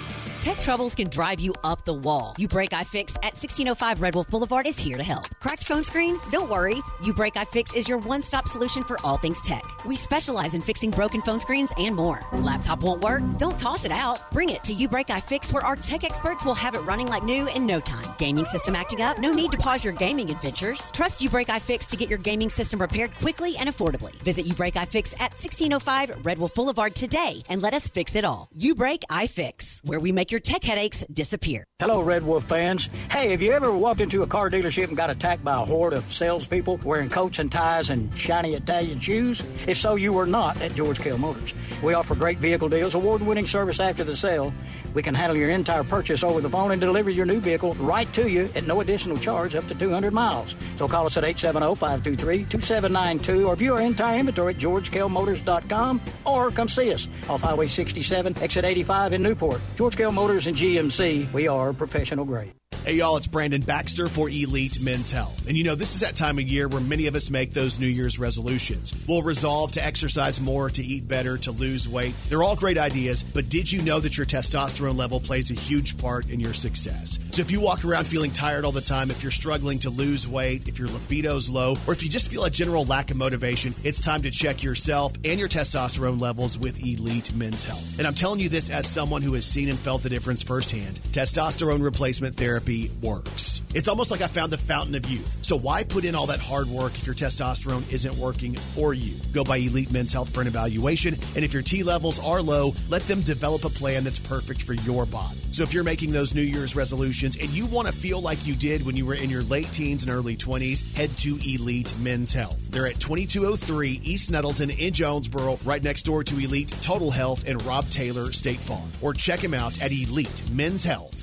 Tech 0.41 0.59
troubles 0.59 0.95
can 0.95 1.07
drive 1.07 1.39
you 1.39 1.53
up 1.63 1.85
the 1.85 1.93
wall. 1.93 2.33
uBreakiFix 2.39 3.15
at 3.17 3.37
1605 3.37 4.01
Red 4.01 4.15
Wolf 4.15 4.27
Boulevard 4.27 4.65
is 4.65 4.79
here 4.79 4.97
to 4.97 5.03
help. 5.03 5.27
Cracked 5.39 5.67
phone 5.67 5.83
screen? 5.83 6.17
Don't 6.31 6.49
worry. 6.49 6.77
uBreakiFix 7.01 7.75
is 7.75 7.87
your 7.87 7.99
one 7.99 8.23
stop 8.23 8.47
solution 8.47 8.83
for 8.83 8.97
all 9.05 9.17
things 9.17 9.39
tech. 9.41 9.63
We 9.85 9.95
specialize 9.95 10.55
in 10.55 10.61
fixing 10.61 10.89
broken 10.89 11.21
phone 11.21 11.39
screens 11.39 11.69
and 11.77 11.95
more. 11.95 12.21
Laptop 12.33 12.81
won't 12.81 13.03
work? 13.03 13.21
Don't 13.37 13.59
toss 13.59 13.85
it 13.85 13.91
out. 13.91 14.31
Bring 14.31 14.49
it 14.49 14.63
to 14.63 14.73
uBreakiFix 14.73 15.53
where 15.53 15.63
our 15.63 15.75
tech 15.75 16.03
experts 16.03 16.43
will 16.43 16.55
have 16.55 16.73
it 16.73 16.79
running 16.79 17.05
like 17.05 17.23
new 17.23 17.47
in 17.49 17.67
no 17.67 17.79
time. 17.79 18.11
Gaming 18.17 18.45
system 18.45 18.75
acting 18.75 19.03
up? 19.03 19.19
No 19.19 19.31
need 19.31 19.51
to 19.51 19.59
pause 19.59 19.83
your 19.83 19.93
gaming 19.93 20.31
adventures. 20.31 20.89
Trust 20.89 21.21
uBreakiFix 21.21 21.87
to 21.89 21.95
get 21.95 22.09
your 22.09 22.17
gaming 22.17 22.49
system 22.49 22.81
repaired 22.81 23.13
quickly 23.17 23.57
and 23.57 23.69
affordably. 23.69 24.19
Visit 24.23 24.47
uBreakiFix 24.47 25.13
at 25.19 25.33
1605 25.37 26.25
Red 26.25 26.39
Wolf 26.39 26.55
Boulevard 26.55 26.95
today 26.95 27.43
and 27.47 27.61
let 27.61 27.75
us 27.75 27.87
fix 27.89 28.15
it 28.15 28.25
all. 28.25 28.49
uBreakiFix, 28.57 29.85
where 29.85 29.99
we 29.99 30.11
make 30.11 30.30
your 30.31 30.39
tech 30.39 30.63
headaches 30.63 31.03
disappear. 31.11 31.65
Hello, 31.79 32.01
Red 32.01 32.23
Wolf 32.23 32.45
fans. 32.45 32.89
Hey, 33.09 33.31
have 33.31 33.41
you 33.41 33.51
ever 33.51 33.71
walked 33.71 34.01
into 34.01 34.21
a 34.21 34.27
car 34.27 34.49
dealership 34.49 34.87
and 34.87 34.95
got 34.95 35.09
attacked 35.09 35.43
by 35.43 35.55
a 35.55 35.65
horde 35.65 35.93
of 35.93 36.11
salespeople 36.13 36.79
wearing 36.83 37.09
coats 37.09 37.39
and 37.39 37.51
ties 37.51 37.89
and 37.89 38.15
shiny 38.17 38.53
Italian 38.53 38.99
shoes? 38.99 39.43
If 39.67 39.77
so, 39.77 39.95
you 39.95 40.13
were 40.13 40.27
not 40.27 40.61
at 40.61 40.75
George 40.75 40.99
Kell 40.99 41.17
Motors. 41.17 41.53
We 41.81 41.93
offer 41.93 42.15
great 42.15 42.37
vehicle 42.37 42.69
deals, 42.69 42.95
award 42.95 43.21
winning 43.21 43.47
service 43.47 43.79
after 43.79 44.03
the 44.03 44.15
sale. 44.15 44.53
We 44.93 45.01
can 45.01 45.15
handle 45.15 45.37
your 45.37 45.49
entire 45.49 45.83
purchase 45.83 46.23
over 46.23 46.39
the 46.41 46.49
phone 46.49 46.71
and 46.71 46.81
deliver 46.81 47.09
your 47.09 47.25
new 47.25 47.39
vehicle 47.39 47.73
right 47.75 48.11
to 48.13 48.29
you 48.29 48.49
at 48.55 48.67
no 48.67 48.81
additional 48.81 49.15
charge 49.17 49.55
up 49.55 49.67
to 49.69 49.75
200 49.75 50.13
miles. 50.13 50.55
So 50.75 50.85
call 50.87 51.05
us 51.05 51.15
at 51.17 51.23
870-523-2792 51.23 53.47
or 53.47 53.55
view 53.55 53.73
our 53.73 53.81
entire 53.81 54.19
inventory 54.19 54.53
at 54.53 54.59
georgekellmotors.com 54.59 56.01
or 56.25 56.51
come 56.51 56.67
see 56.67 56.93
us 56.93 57.07
off 57.29 57.41
Highway 57.41 57.67
67, 57.67 58.35
exit 58.41 58.65
85 58.65 59.13
in 59.13 59.23
Newport. 59.23 59.61
George 59.75 59.95
Kell 59.95 60.11
Motors 60.11 60.20
and 60.21 60.55
GMC, 60.55 61.33
we 61.33 61.47
are 61.47 61.73
professional 61.73 62.25
grade. 62.25 62.60
Hey, 62.83 62.95
y'all, 62.95 63.15
it's 63.15 63.27
Brandon 63.27 63.61
Baxter 63.61 64.07
for 64.07 64.27
Elite 64.27 64.81
Men's 64.81 65.11
Health. 65.11 65.47
And 65.47 65.55
you 65.55 65.63
know, 65.63 65.75
this 65.75 65.93
is 65.93 66.01
that 66.01 66.15
time 66.15 66.39
of 66.39 66.45
year 66.45 66.67
where 66.67 66.81
many 66.81 67.05
of 67.05 67.13
us 67.13 67.29
make 67.29 67.53
those 67.53 67.77
New 67.77 67.85
Year's 67.85 68.17
resolutions. 68.17 68.91
We'll 69.07 69.21
resolve 69.21 69.73
to 69.73 69.85
exercise 69.85 70.41
more, 70.41 70.67
to 70.71 70.83
eat 70.83 71.07
better, 71.07 71.37
to 71.37 71.51
lose 71.51 71.87
weight. 71.87 72.15
They're 72.27 72.41
all 72.41 72.55
great 72.55 72.79
ideas, 72.79 73.21
but 73.21 73.49
did 73.49 73.71
you 73.71 73.83
know 73.83 73.99
that 73.99 74.17
your 74.17 74.25
testosterone 74.25 74.97
level 74.97 75.19
plays 75.19 75.51
a 75.51 75.53
huge 75.53 75.95
part 75.99 76.31
in 76.31 76.39
your 76.39 76.55
success? 76.55 77.19
So 77.29 77.43
if 77.43 77.51
you 77.51 77.59
walk 77.59 77.85
around 77.85 78.05
feeling 78.05 78.31
tired 78.31 78.65
all 78.65 78.71
the 78.71 78.81
time, 78.81 79.11
if 79.11 79.21
you're 79.21 79.31
struggling 79.31 79.77
to 79.79 79.91
lose 79.91 80.27
weight, 80.27 80.67
if 80.67 80.79
your 80.79 80.87
libido's 80.87 81.51
low, 81.51 81.77
or 81.85 81.93
if 81.93 82.01
you 82.01 82.09
just 82.09 82.31
feel 82.31 82.45
a 82.45 82.49
general 82.49 82.83
lack 82.83 83.11
of 83.11 83.17
motivation, 83.17 83.75
it's 83.83 84.01
time 84.01 84.23
to 84.23 84.31
check 84.31 84.63
yourself 84.63 85.13
and 85.23 85.39
your 85.39 85.49
testosterone 85.49 86.19
levels 86.19 86.57
with 86.57 86.79
Elite 86.79 87.31
Men's 87.35 87.63
Health. 87.63 87.99
And 87.99 88.07
I'm 88.07 88.15
telling 88.15 88.39
you 88.39 88.49
this 88.49 88.71
as 88.71 88.87
someone 88.87 89.21
who 89.21 89.35
has 89.35 89.45
seen 89.45 89.69
and 89.69 89.77
felt 89.77 90.01
the 90.01 90.09
difference 90.09 90.41
firsthand. 90.41 90.99
Testosterone 91.11 91.83
replacement 91.83 92.35
therapy 92.35 92.70
works. 93.01 93.61
It's 93.73 93.87
almost 93.87 94.11
like 94.11 94.21
I 94.21 94.27
found 94.27 94.51
the 94.51 94.57
fountain 94.57 94.95
of 94.95 95.05
youth. 95.05 95.37
So 95.41 95.55
why 95.55 95.83
put 95.83 96.03
in 96.03 96.15
all 96.15 96.27
that 96.27 96.39
hard 96.39 96.67
work 96.67 96.93
if 96.95 97.05
your 97.05 97.15
testosterone 97.15 97.89
isn't 97.91 98.17
working 98.17 98.55
for 98.55 98.93
you? 98.93 99.15
Go 99.31 99.43
by 99.43 99.57
Elite 99.57 99.91
Men's 99.91 100.11
Health 100.11 100.29
for 100.29 100.41
an 100.41 100.47
evaluation, 100.47 101.17
and 101.35 101.45
if 101.45 101.53
your 101.53 101.63
T 101.63 101.83
levels 101.83 102.19
are 102.19 102.41
low, 102.41 102.73
let 102.89 103.01
them 103.03 103.21
develop 103.21 103.63
a 103.63 103.69
plan 103.69 104.03
that's 104.03 104.19
perfect 104.19 104.63
for 104.63 104.73
your 104.73 105.05
body. 105.05 105.37
So 105.51 105.63
if 105.63 105.73
you're 105.73 105.83
making 105.83 106.11
those 106.11 106.33
New 106.33 106.41
Year's 106.41 106.75
resolutions 106.75 107.35
and 107.35 107.49
you 107.49 107.65
want 107.65 107.87
to 107.87 107.93
feel 107.93 108.21
like 108.21 108.45
you 108.45 108.55
did 108.55 108.85
when 108.85 108.95
you 108.95 109.05
were 109.05 109.15
in 109.15 109.29
your 109.29 109.43
late 109.43 109.71
teens 109.71 110.03
and 110.03 110.11
early 110.11 110.35
20s, 110.35 110.93
head 110.95 111.15
to 111.19 111.37
Elite 111.45 111.93
Men's 111.99 112.33
Health. 112.33 112.59
They're 112.71 112.87
at 112.87 112.99
2203 112.99 114.01
East 114.03 114.31
Nettleton 114.31 114.69
in 114.69 114.93
Jonesboro, 114.93 115.59
right 115.65 115.83
next 115.83 116.03
door 116.03 116.23
to 116.23 116.39
Elite 116.39 116.73
Total 116.81 117.11
Health 117.11 117.45
and 117.47 117.61
Rob 117.63 117.89
Taylor 117.89 118.31
State 118.31 118.59
Farm. 118.59 118.89
Or 119.01 119.13
check 119.13 119.41
them 119.41 119.53
out 119.53 119.81
at 119.81 119.91
Elite 119.91 120.41
Men's 120.51 120.83
Health 120.83 121.20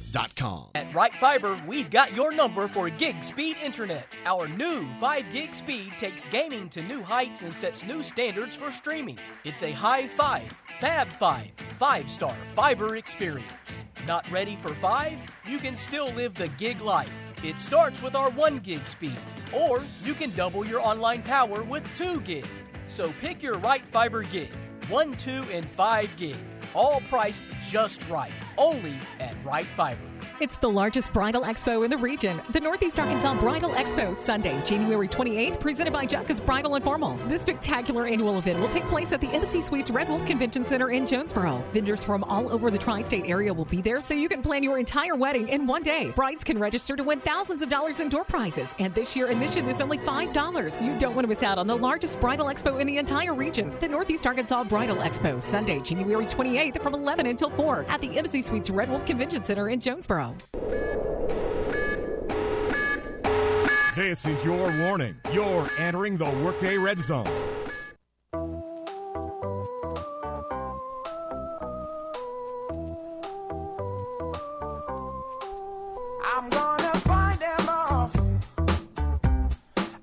At 0.75 0.95
Right 0.95 1.15
Fiber, 1.17 1.61
we've 1.67 1.91
got 1.91 2.17
your 2.17 2.33
number 2.33 2.67
for 2.69 2.89
gig 2.89 3.23
speed 3.23 3.57
internet. 3.63 4.07
Our 4.25 4.49
new 4.49 4.89
5 5.01 5.27
gig 5.35 5.55
speed 5.55 5.93
takes 5.99 6.27
gaming 6.29 6.71
to 6.71 6.83
new 6.83 7.03
heights 7.03 7.43
and 7.43 7.55
sets 7.55 7.85
new 7.85 8.03
standards 8.03 8.57
for 8.57 8.71
streaming. 8.71 9.19
It's 9.45 9.63
a 9.63 9.73
high 9.73 10.07
five, 10.09 10.51
fab 10.81 11.09
five, 11.09 11.51
five 11.79 12.09
star 12.11 12.35
fiber 12.57 12.97
experience. 12.97 13.45
Not 14.07 14.31
ready 14.31 14.57
for 14.57 14.75
five? 14.77 15.21
You 15.47 15.59
can 15.59 15.77
still 15.77 16.09
live 16.13 16.35
the 16.35 16.49
gig 16.57 16.81
life. 16.81 17.13
It 17.45 17.59
starts 17.59 18.01
with 18.01 18.15
our 18.15 18.31
1 18.31 18.61
gig 18.61 18.87
speed, 18.87 19.21
or 19.53 19.83
you 20.03 20.15
can 20.15 20.31
double 20.31 20.67
your 20.67 20.81
online 20.81 21.23
power 21.23 21.63
with 21.63 21.85
2 21.97 22.23
gig. 22.23 22.47
So 22.89 23.13
pick 23.21 23.43
your 23.43 23.59
right 23.59 23.87
fiber 23.89 24.23
gig 24.23 24.49
1, 24.89 25.13
2, 25.15 25.45
and 25.53 25.69
5 25.71 26.17
gig. 26.17 26.37
All 26.75 27.03
priced 27.09 27.49
just 27.69 28.09
right. 28.09 28.33
Only 28.57 28.99
at 29.21 29.35
Right 29.45 29.67
Fiber. 29.77 30.08
It's 30.41 30.57
the 30.57 30.71
largest 30.71 31.13
bridal 31.13 31.43
expo 31.43 31.85
in 31.85 31.91
the 31.91 31.99
region. 31.99 32.41
The 32.51 32.61
Northeast 32.61 33.01
Arkansas 33.01 33.41
Bridal 33.41 33.71
Expo, 33.71 34.15
Sunday, 34.15 34.63
January 34.65 35.09
28th, 35.09 35.59
presented 35.59 35.93
by 35.93 36.07
Jessica's 36.07 36.39
Bridal 36.39 36.77
and 36.77 36.85
Formal. 36.85 37.19
This 37.27 37.41
spectacular 37.41 38.07
annual 38.07 38.39
event 38.39 38.61
will 38.61 38.69
take 38.69 38.85
place 38.85 39.11
at 39.11 39.21
the 39.21 39.27
Embassy 39.31 39.61
Suites 39.61 39.91
Red 39.91 40.09
Wolf 40.09 40.25
Convention 40.27 40.65
Center 40.65 40.93
in 40.93 41.07
Jonesboro. 41.07 41.65
Vendors 41.73 42.05
from 42.05 42.23
all 42.23 42.53
over 42.53 42.71
the 42.71 42.79
tri 42.79 43.03
state 43.03 43.25
area 43.27 43.53
will 43.53 43.65
be 43.65 43.83
there 43.83 44.01
so 44.05 44.15
you 44.15 44.29
can 44.29 44.41
plan 44.41 44.63
your 44.63 44.79
entire 44.79 45.17
wedding 45.17 45.49
in 45.49 45.67
one 45.67 45.83
day. 45.83 46.13
Brides 46.15 46.45
can 46.45 46.57
register 46.57 46.95
to 46.95 47.03
win 47.03 47.19
thousands 47.21 47.61
of 47.61 47.69
dollars 47.69 47.99
in 47.99 48.09
door 48.09 48.23
prizes, 48.23 48.77
and 48.79 48.95
this 48.95 49.17
year 49.17 49.27
admission 49.27 49.69
is 49.69 49.81
only 49.81 49.99
$5. 49.99 50.87
You 50.87 50.97
don't 51.01 51.17
want 51.17 51.25
to 51.25 51.29
miss 51.29 51.43
out 51.43 51.59
on 51.59 51.67
the 51.67 51.77
largest 51.77 52.21
bridal 52.21 52.47
expo 52.47 52.81
in 52.81 52.87
the 52.87 52.99
entire 52.99 53.35
region. 53.35 53.73
The 53.81 53.89
Northeast 53.89 54.25
Arkansas 54.25 54.63
Bridal 54.65 54.99
Expo, 54.99 55.43
Sunday, 55.43 55.81
January 55.81 56.27
28th 56.27 56.81
from 56.81 56.95
11 56.95 57.27
until 57.27 57.51
4 57.51 57.87
at 57.89 58.01
the 58.01 58.17
Embassy 58.17 58.41
Suites 58.41 58.71
Red 58.71 58.89
Wolf 58.89 59.05
Convention 59.05 59.43
Center 59.43 59.71
in 59.71 59.81
Jonesboro. 59.81 60.28
This 63.95 64.25
is 64.27 64.45
your 64.45 64.71
warning. 64.79 65.17
You're 65.33 65.69
entering 65.79 66.17
the 66.17 66.31
Workday 66.45 66.79
Red 66.79 67.01
Zone. 67.01 67.27
I'm 76.25 76.49
gonna 76.49 76.95
find 77.01 77.41
them 77.41 77.69
off. 77.69 78.15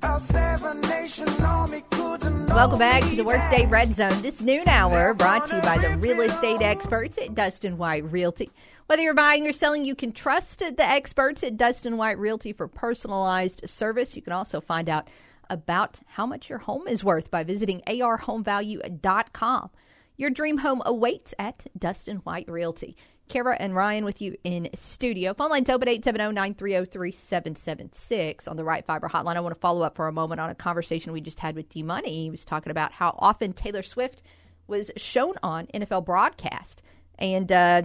A 0.04 0.20
seven 0.20 0.82
nation 0.82 1.30
army 1.42 1.84
couldn't 1.92 2.48
Welcome 2.48 2.80
back 2.80 3.04
to 3.04 3.16
the 3.16 3.24
Workday 3.24 3.66
Red 3.66 3.96
Zone. 3.96 4.22
This 4.22 4.42
noon 4.42 4.68
hour 4.68 5.14
brought 5.14 5.46
to 5.48 5.58
you 5.58 5.62
by 5.62 5.78
the 5.78 5.98
real 5.98 6.20
estate 6.22 6.62
experts 6.62 7.18
at 7.18 7.36
Dustin 7.36 7.78
White 7.78 8.10
Realty. 8.12 8.50
Whether 8.88 9.02
you're 9.02 9.16
buying 9.16 9.48
or 9.48 9.52
selling, 9.52 9.84
you 9.84 9.96
can 9.96 10.12
trust 10.12 10.60
the 10.60 10.88
experts 10.88 11.44
at 11.44 11.58
Dustin 11.58 11.98
White 11.98 12.20
Realty 12.20 12.54
for 12.54 12.68
personalized 12.68 13.68
service. 13.68 14.16
You 14.16 14.22
can 14.22 14.34
also 14.34 14.62
find 14.62 14.88
out 14.88 15.08
about 15.50 16.02
how 16.06 16.28
much 16.28 16.50
your 16.50 16.60
home 16.60 16.88
is 16.88 17.04
worth 17.04 17.32
by 17.32 17.44
visiting 17.44 17.82
arhomevalue.com. 17.88 19.70
Your 20.18 20.30
dream 20.30 20.60
home 20.60 20.84
awaits 20.86 21.34
at 21.40 21.66
Dustin 21.78 22.18
White 22.18 22.48
Realty. 22.48 22.96
Kara 23.28 23.58
and 23.60 23.76
Ryan 23.76 24.06
with 24.06 24.22
you 24.22 24.36
in 24.44 24.70
studio. 24.76 25.34
Phone 25.34 25.50
line's 25.50 25.72
open 25.72 25.88
870-930-3776 25.88 28.48
on 28.48 28.56
the 28.56 28.64
Right 28.64 28.86
Fiber 28.86 29.10
hotline. 29.10 29.36
I 29.36 29.40
want 29.40 29.56
to 29.56 29.60
follow 29.60 29.82
up 29.82 29.96
for 29.96 30.08
a 30.08 30.12
moment 30.12 30.40
on 30.40 30.52
a 30.52 30.56
conversation 30.56 31.12
we 31.12 31.22
just 31.22 31.40
had 31.40 31.56
with 31.56 31.70
D 31.70 31.82
Money. 31.82 32.26
He 32.26 32.30
was 32.30 32.46
talking 32.46 32.70
about 32.70 32.92
how 32.92 33.16
often 33.18 33.54
Taylor 33.54 33.82
Swift 33.82 34.22
was 34.68 34.92
shown 34.96 35.34
on 35.42 35.66
NFL 35.74 36.06
broadcast. 36.06 36.84
And 37.18 37.52
uh, 37.52 37.82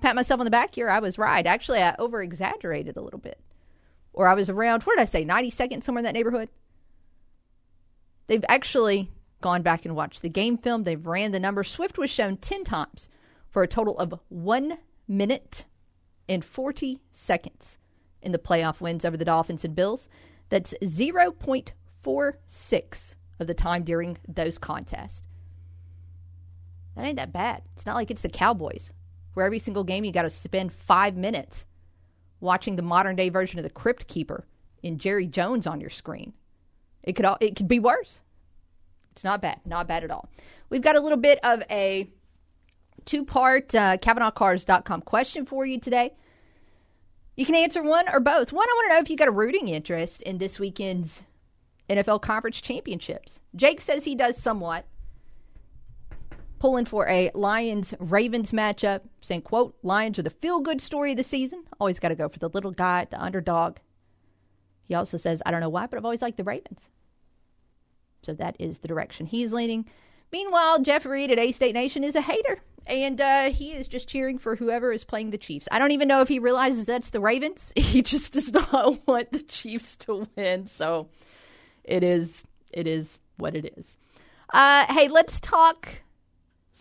pat 0.00 0.16
myself 0.16 0.40
on 0.40 0.44
the 0.44 0.50
back 0.50 0.74
here. 0.74 0.88
I 0.88 0.98
was 0.98 1.18
right. 1.18 1.46
Actually, 1.46 1.82
I 1.82 1.94
over 1.98 2.22
exaggerated 2.22 2.96
a 2.96 3.02
little 3.02 3.18
bit. 3.18 3.38
Or 4.12 4.28
I 4.28 4.34
was 4.34 4.48
around, 4.48 4.84
what 4.84 4.96
did 4.96 5.02
I 5.02 5.06
say, 5.06 5.24
90 5.24 5.50
seconds 5.50 5.84
somewhere 5.84 6.00
in 6.00 6.04
that 6.04 6.14
neighborhood? 6.14 6.48
They've 8.26 8.44
actually 8.48 9.10
gone 9.40 9.62
back 9.62 9.84
and 9.84 9.94
watched 9.94 10.22
the 10.22 10.28
game 10.28 10.56
film. 10.56 10.84
They've 10.84 11.06
ran 11.06 11.32
the 11.32 11.40
numbers. 11.40 11.68
Swift 11.68 11.98
was 11.98 12.10
shown 12.10 12.38
10 12.38 12.64
times 12.64 13.10
for 13.50 13.62
a 13.62 13.68
total 13.68 13.98
of 13.98 14.18
one 14.28 14.78
minute 15.06 15.66
and 16.28 16.44
40 16.44 17.00
seconds 17.12 17.78
in 18.22 18.32
the 18.32 18.38
playoff 18.38 18.80
wins 18.80 19.04
over 19.04 19.16
the 19.16 19.24
Dolphins 19.24 19.64
and 19.64 19.74
Bills. 19.74 20.08
That's 20.48 20.74
0.46 20.82 23.14
of 23.38 23.46
the 23.46 23.54
time 23.54 23.84
during 23.84 24.18
those 24.26 24.58
contests. 24.58 25.22
That 26.96 27.04
ain't 27.04 27.16
that 27.16 27.32
bad. 27.32 27.62
It's 27.74 27.86
not 27.86 27.96
like 27.96 28.10
it's 28.10 28.22
the 28.22 28.28
Cowboys, 28.28 28.92
where 29.34 29.46
every 29.46 29.58
single 29.58 29.84
game 29.84 30.04
you 30.04 30.12
got 30.12 30.22
to 30.22 30.30
spend 30.30 30.72
five 30.72 31.16
minutes 31.16 31.66
watching 32.40 32.76
the 32.76 32.82
modern 32.82 33.16
day 33.16 33.28
version 33.28 33.58
of 33.58 33.62
the 33.62 33.70
Crypt 33.70 34.06
Keeper 34.08 34.46
in 34.82 34.98
Jerry 34.98 35.26
Jones 35.26 35.66
on 35.66 35.80
your 35.80 35.90
screen. 35.90 36.32
It 37.02 37.14
could 37.14 37.24
all, 37.24 37.36
it 37.40 37.56
could 37.56 37.68
be 37.68 37.78
worse. 37.78 38.20
It's 39.12 39.24
not 39.24 39.40
bad, 39.40 39.60
not 39.64 39.86
bad 39.86 40.04
at 40.04 40.10
all. 40.10 40.28
We've 40.70 40.82
got 40.82 40.96
a 40.96 41.00
little 41.00 41.18
bit 41.18 41.38
of 41.44 41.62
a 41.70 42.10
two 43.04 43.24
part 43.24 43.74
uh, 43.74 43.96
CavenaughCars.com 43.98 45.02
question 45.02 45.46
for 45.46 45.64
you 45.64 45.78
today. 45.78 46.14
You 47.36 47.44
can 47.44 47.54
answer 47.54 47.82
one 47.82 48.08
or 48.08 48.20
both. 48.20 48.52
One, 48.52 48.66
I 48.68 48.72
want 48.74 48.90
to 48.90 48.94
know 48.94 49.00
if 49.00 49.10
you 49.10 49.16
got 49.16 49.28
a 49.28 49.32
rooting 49.32 49.68
interest 49.68 50.22
in 50.22 50.38
this 50.38 50.58
weekend's 50.58 51.22
NFL 51.90 52.22
Conference 52.22 52.60
Championships. 52.60 53.40
Jake 53.56 53.80
says 53.80 54.04
he 54.04 54.14
does 54.14 54.36
somewhat. 54.36 54.86
Pulling 56.64 56.86
for 56.86 57.06
a 57.08 57.30
Lions 57.34 57.92
Ravens 57.98 58.50
matchup, 58.50 59.02
saying, 59.20 59.42
quote, 59.42 59.76
Lions 59.82 60.18
are 60.18 60.22
the 60.22 60.30
feel 60.30 60.60
good 60.60 60.80
story 60.80 61.10
of 61.10 61.18
the 61.18 61.22
season. 61.22 61.62
Always 61.78 61.98
got 61.98 62.08
to 62.08 62.14
go 62.14 62.26
for 62.26 62.38
the 62.38 62.48
little 62.48 62.70
guy, 62.70 63.06
the 63.10 63.22
underdog. 63.22 63.76
He 64.84 64.94
also 64.94 65.18
says, 65.18 65.42
I 65.44 65.50
don't 65.50 65.60
know 65.60 65.68
why, 65.68 65.86
but 65.86 65.98
I've 65.98 66.06
always 66.06 66.22
liked 66.22 66.38
the 66.38 66.42
Ravens. 66.42 66.88
So 68.22 68.32
that 68.32 68.56
is 68.58 68.78
the 68.78 68.88
direction 68.88 69.26
he's 69.26 69.52
leaning. 69.52 69.90
Meanwhile, 70.32 70.80
Jeff 70.80 71.04
Reed 71.04 71.30
at 71.30 71.38
A 71.38 71.52
State 71.52 71.74
Nation 71.74 72.02
is 72.02 72.16
a 72.16 72.22
hater, 72.22 72.62
and 72.86 73.20
uh, 73.20 73.50
he 73.50 73.72
is 73.72 73.86
just 73.86 74.08
cheering 74.08 74.38
for 74.38 74.56
whoever 74.56 74.90
is 74.90 75.04
playing 75.04 75.32
the 75.32 75.36
Chiefs. 75.36 75.68
I 75.70 75.78
don't 75.78 75.92
even 75.92 76.08
know 76.08 76.22
if 76.22 76.28
he 76.28 76.38
realizes 76.38 76.86
that's 76.86 77.10
the 77.10 77.20
Ravens. 77.20 77.74
He 77.76 78.00
just 78.00 78.32
does 78.32 78.54
not 78.54 79.02
want 79.06 79.32
the 79.32 79.42
Chiefs 79.42 79.96
to 79.96 80.26
win. 80.34 80.66
So 80.66 81.10
it 81.84 82.02
is, 82.02 82.42
it 82.72 82.86
is 82.86 83.18
what 83.36 83.54
it 83.54 83.74
is. 83.76 83.98
Uh, 84.50 84.90
hey, 84.90 85.08
let's 85.08 85.40
talk 85.40 86.00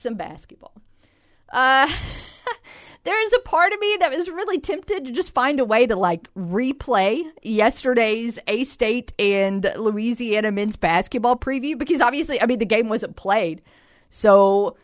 some 0.04 0.16
basketball. 0.16 0.74
Uh, 1.52 1.92
there 3.04 3.22
is 3.22 3.34
a 3.34 3.40
part 3.40 3.74
of 3.74 3.80
me 3.80 3.98
that 4.00 4.12
was 4.12 4.30
really 4.30 4.60
tempted 4.60 5.06
to 5.06 5.12
just 5.12 5.34
find 5.34 5.60
a 5.60 5.66
way 5.66 5.88
to 5.88 5.96
like 5.96 6.32
replay 6.36 7.24
yesterday's 7.42 8.38
A 8.48 8.64
State 8.66 9.14
and 9.18 9.72
Louisiana 9.76 10.52
men's 10.52 10.76
basketball 10.76 11.38
preview 11.38 11.78
because 11.78 12.02
obviously, 12.02 12.42
I 12.42 12.46
mean, 12.46 12.60
the 12.60 12.66
game 12.66 12.90
wasn't 12.90 13.16
played. 13.16 13.62
So 14.10 14.78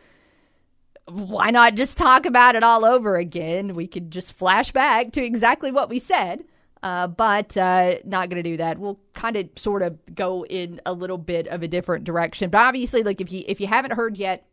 why 1.05 1.49
not 1.51 1.75
just 1.75 1.97
talk 1.97 2.25
about 2.25 2.55
it 2.55 2.63
all 2.63 2.86
over 2.86 3.15
again? 3.15 3.75
We 3.75 3.88
could 3.88 4.12
just 4.12 4.34
flash 4.34 4.71
back 4.71 5.12
to 5.13 5.23
exactly 5.23 5.71
what 5.71 5.89
we 5.89 5.99
said. 5.99 6.43
Uh, 6.82 7.08
but 7.08 7.58
uh, 7.58 7.95
not 8.05 8.29
going 8.29 8.41
to 8.41 8.49
do 8.49 8.55
that. 8.58 8.77
We'll 8.77 8.99
kind 9.13 9.36
of 9.36 9.49
sort 9.58 9.82
of 9.82 9.97
go 10.15 10.45
in 10.45 10.79
a 10.86 10.93
little 10.93 11.17
bit 11.17 11.47
of 11.49 11.62
a 11.62 11.67
different 11.67 12.05
direction. 12.05 12.49
But 12.49 12.60
obviously, 12.60 13.03
like 13.03 13.19
if 13.19 13.32
you 13.34 13.43
if 13.47 13.60
you 13.60 13.67
haven't 13.67 13.91
heard 13.91 14.17
yet, 14.17 14.45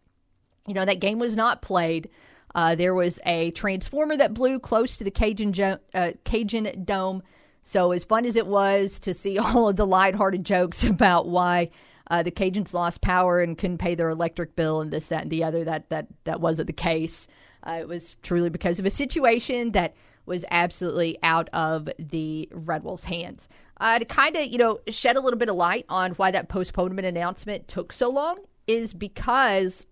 you 0.66 0.74
know 0.74 0.84
that 0.84 1.00
game 1.00 1.18
was 1.18 1.36
not 1.36 1.62
played. 1.62 2.08
Uh, 2.54 2.74
there 2.74 2.94
was 2.94 3.20
a 3.26 3.50
transformer 3.52 4.16
that 4.16 4.32
blew 4.32 4.58
close 4.58 4.96
to 4.96 5.04
the 5.04 5.10
Cajun 5.10 5.52
jo- 5.52 5.78
uh, 5.94 6.12
Cajun 6.24 6.84
Dome. 6.84 7.22
So 7.64 7.92
as 7.92 8.04
fun 8.04 8.24
as 8.24 8.36
it 8.36 8.46
was 8.46 8.98
to 9.00 9.12
see 9.12 9.38
all 9.38 9.68
of 9.68 9.76
the 9.76 9.86
lighthearted 9.86 10.44
jokes 10.44 10.84
about 10.84 11.28
why 11.28 11.70
uh, 12.10 12.22
the 12.22 12.30
Cajuns 12.30 12.72
lost 12.72 13.00
power 13.00 13.40
and 13.40 13.58
couldn't 13.58 13.78
pay 13.78 13.94
their 13.94 14.08
electric 14.08 14.54
bill 14.56 14.80
and 14.80 14.92
this, 14.92 15.08
that, 15.08 15.22
and 15.22 15.30
the 15.30 15.44
other, 15.44 15.64
that 15.64 15.88
that 15.90 16.06
that 16.24 16.40
wasn't 16.40 16.68
the 16.68 16.72
case. 16.72 17.26
Uh, 17.66 17.78
it 17.80 17.88
was 17.88 18.16
truly 18.22 18.48
because 18.48 18.78
of 18.78 18.86
a 18.86 18.90
situation 18.90 19.72
that 19.72 19.94
was 20.24 20.44
absolutely 20.50 21.18
out 21.22 21.48
of 21.52 21.88
the 21.98 22.48
Red 22.52 22.84
Wolves' 22.84 23.04
hands. 23.04 23.48
To 23.80 24.04
kind 24.04 24.36
of, 24.36 24.46
you 24.46 24.58
know, 24.58 24.78
shed 24.88 25.16
a 25.16 25.20
little 25.20 25.38
bit 25.38 25.48
of 25.48 25.56
light 25.56 25.84
on 25.88 26.12
why 26.12 26.30
that 26.30 26.48
postponement 26.48 27.06
announcement 27.06 27.68
took 27.68 27.92
so 27.92 28.08
long 28.08 28.38
is 28.66 28.94
because 28.94 29.84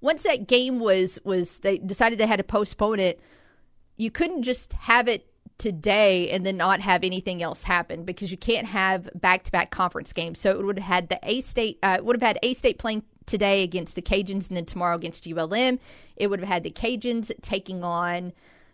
once 0.00 0.22
that 0.22 0.46
game 0.46 0.80
was 0.80 1.18
was 1.24 1.58
they 1.58 1.78
decided 1.78 2.18
they 2.18 2.26
had 2.26 2.36
to 2.36 2.44
postpone 2.44 3.00
it, 3.00 3.20
you 3.96 4.10
couldn't 4.10 4.42
just 4.42 4.72
have 4.74 5.08
it 5.08 5.26
today 5.58 6.30
and 6.30 6.44
then 6.46 6.56
not 6.56 6.80
have 6.80 7.04
anything 7.04 7.42
else 7.42 7.62
happen 7.62 8.04
because 8.04 8.30
you 8.30 8.38
can't 8.38 8.66
have 8.66 9.10
back 9.14 9.44
to 9.44 9.52
back 9.52 9.70
conference 9.70 10.12
games. 10.12 10.40
So 10.40 10.50
it 10.50 10.64
would 10.64 10.78
have 10.78 10.86
had 10.86 11.08
the 11.10 11.20
A 11.22 11.42
State 11.42 11.78
uh, 11.82 11.98
would 12.02 12.16
have 12.16 12.26
had 12.26 12.38
A 12.42 12.54
State 12.54 12.78
playing 12.78 13.02
today 13.26 13.62
against 13.62 13.94
the 13.94 14.02
Cajuns 14.02 14.48
and 14.48 14.56
then 14.56 14.64
tomorrow 14.64 14.96
against 14.96 15.26
ULM. 15.26 15.78
It 16.16 16.28
would 16.28 16.40
have 16.40 16.48
had 16.48 16.62
the 16.62 16.70
Cajuns 16.70 17.30
taking 17.42 17.84
on 17.84 18.32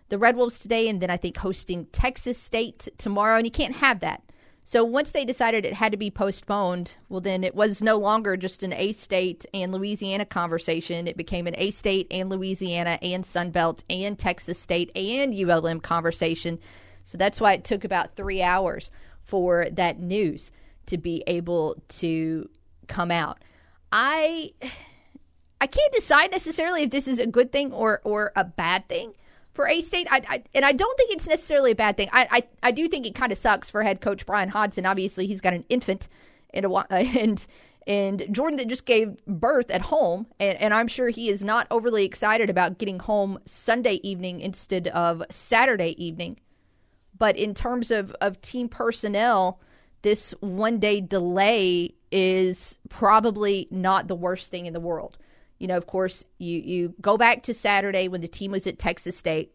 the 0.09 0.19
Red 0.19 0.37
Wolves 0.37 0.59
today 0.59 0.89
and 0.89 1.01
then 1.01 1.11
I 1.11 1.17
think 1.17 1.37
hosting 1.37 1.87
Texas 1.87 2.41
State 2.41 2.89
tomorrow 2.99 3.37
and 3.37 3.47
you 3.47 3.51
can't 3.51 3.75
have 3.77 4.01
that. 4.01 4.23
So 4.69 4.83
once 4.83 5.13
they 5.13 5.25
decided 5.25 5.65
it 5.65 5.75
had 5.75 5.93
to 5.93 5.97
be 5.97 6.11
postponed, 6.11 6.97
well, 7.09 7.21
then 7.21 7.45
it 7.45 7.55
was 7.55 7.81
no 7.81 7.99
longer 7.99 8.37
just 8.37 8.65
an 8.65 8.73
A 8.73 8.93
State 8.95 9.47
and 9.55 9.71
Louisiana 9.71 10.27
conversation. 10.27 11.07
It 11.07 11.17
became 11.17 11.47
an 11.47 11.55
A 11.57 11.71
State 11.71 12.09
and 12.11 12.29
Louisiana 12.29 12.99
and 13.01 13.23
Sunbelt 13.23 13.85
and 13.89 14.19
Texas 14.19 14.59
State 14.59 14.91
and 14.97 15.33
ULM 15.33 15.79
conversation. 15.79 16.59
So 17.05 17.17
that's 17.17 17.41
why 17.41 17.53
it 17.53 17.63
took 17.63 17.85
about 17.85 18.17
three 18.17 18.43
hours 18.43 18.91
for 19.23 19.69
that 19.71 20.01
news 20.01 20.51
to 20.87 20.99
be 20.99 21.23
able 21.29 21.81
to 22.01 22.51
come 22.89 23.13
out. 23.13 23.39
I 23.93 24.51
I 25.61 25.69
can't 25.69 25.93
decide 25.93 26.33
necessarily 26.33 26.83
if 26.83 26.91
this 26.91 27.07
is 27.07 27.21
a 27.21 27.27
good 27.29 27.53
thing 27.53 27.73
or 27.73 28.01
or 28.03 28.33
a 28.35 28.43
bad 28.43 28.89
thing 28.89 29.15
for 29.57 29.67
A 29.67 29.81
State. 29.81 30.07
I, 30.11 30.23
I, 30.29 30.43
and 30.55 30.65
I 30.65 30.73
don't 30.73 30.97
think 30.97 31.11
it's 31.13 31.27
necessarily 31.27 31.73
a 31.73 31.75
bad 31.75 31.97
thing. 31.97 32.09
I 32.13 32.29
I, 32.31 32.69
I 32.69 32.71
do 32.71 32.87
think 32.87 33.07
it 33.07 33.15
kind 33.15 33.33
of 33.33 33.39
sucks 33.39 33.69
for 33.69 33.83
head 33.83 34.01
coach 34.01 34.25
Bryan 34.25 34.51
Hodgson. 34.51 34.87
Obviously, 34.87 35.27
he's 35.27 35.41
got 35.41 35.55
an 35.55 35.65
infant 35.69 36.09
and 36.55 36.65
a 36.65 36.87
and 36.91 37.45
and 37.87 38.27
Jordan 38.31 38.59
that 38.59 38.69
just 38.69 38.85
gave 38.85 39.17
birth 39.27 39.71
at 39.71 39.81
home, 39.81 40.27
and, 40.41 40.59
and 40.61 40.75
I'm 40.75 40.89
sure 40.89 41.09
he 41.09 41.29
is 41.29 41.45
not 41.45 41.67
overly 41.71 42.05
excited 42.05 42.51
about 42.51 42.79
getting 42.79 42.99
home 42.99 43.39
Sunday 43.47 44.01
evening 44.03 44.41
instead 44.41 44.89
of 44.89 45.23
Saturday 45.31 45.95
evening. 46.05 46.39
But 47.17 47.37
in 47.37 47.55
terms 47.55 47.91
of, 47.91 48.11
of 48.21 48.41
team 48.41 48.69
personnel, 48.69 49.61
this 50.03 50.33
one 50.41 50.79
day 50.79 51.01
delay 51.01 51.95
is 52.11 52.79
probably 52.89 53.69
not 53.71 54.09
the 54.09 54.17
worst 54.17 54.51
thing 54.51 54.67
in 54.67 54.73
the 54.73 54.81
world. 54.81 55.17
You 55.59 55.67
know, 55.67 55.77
of 55.77 55.87
course, 55.87 56.25
you, 56.39 56.59
you 56.59 56.95
go 57.01 57.17
back 57.17 57.43
to 57.45 57.55
Saturday 57.55 58.09
when 58.09 58.21
the 58.21 58.29
team 58.29 58.51
was 58.53 58.67
at 58.67 58.79
Texas 58.79 59.17
State. 59.17 59.53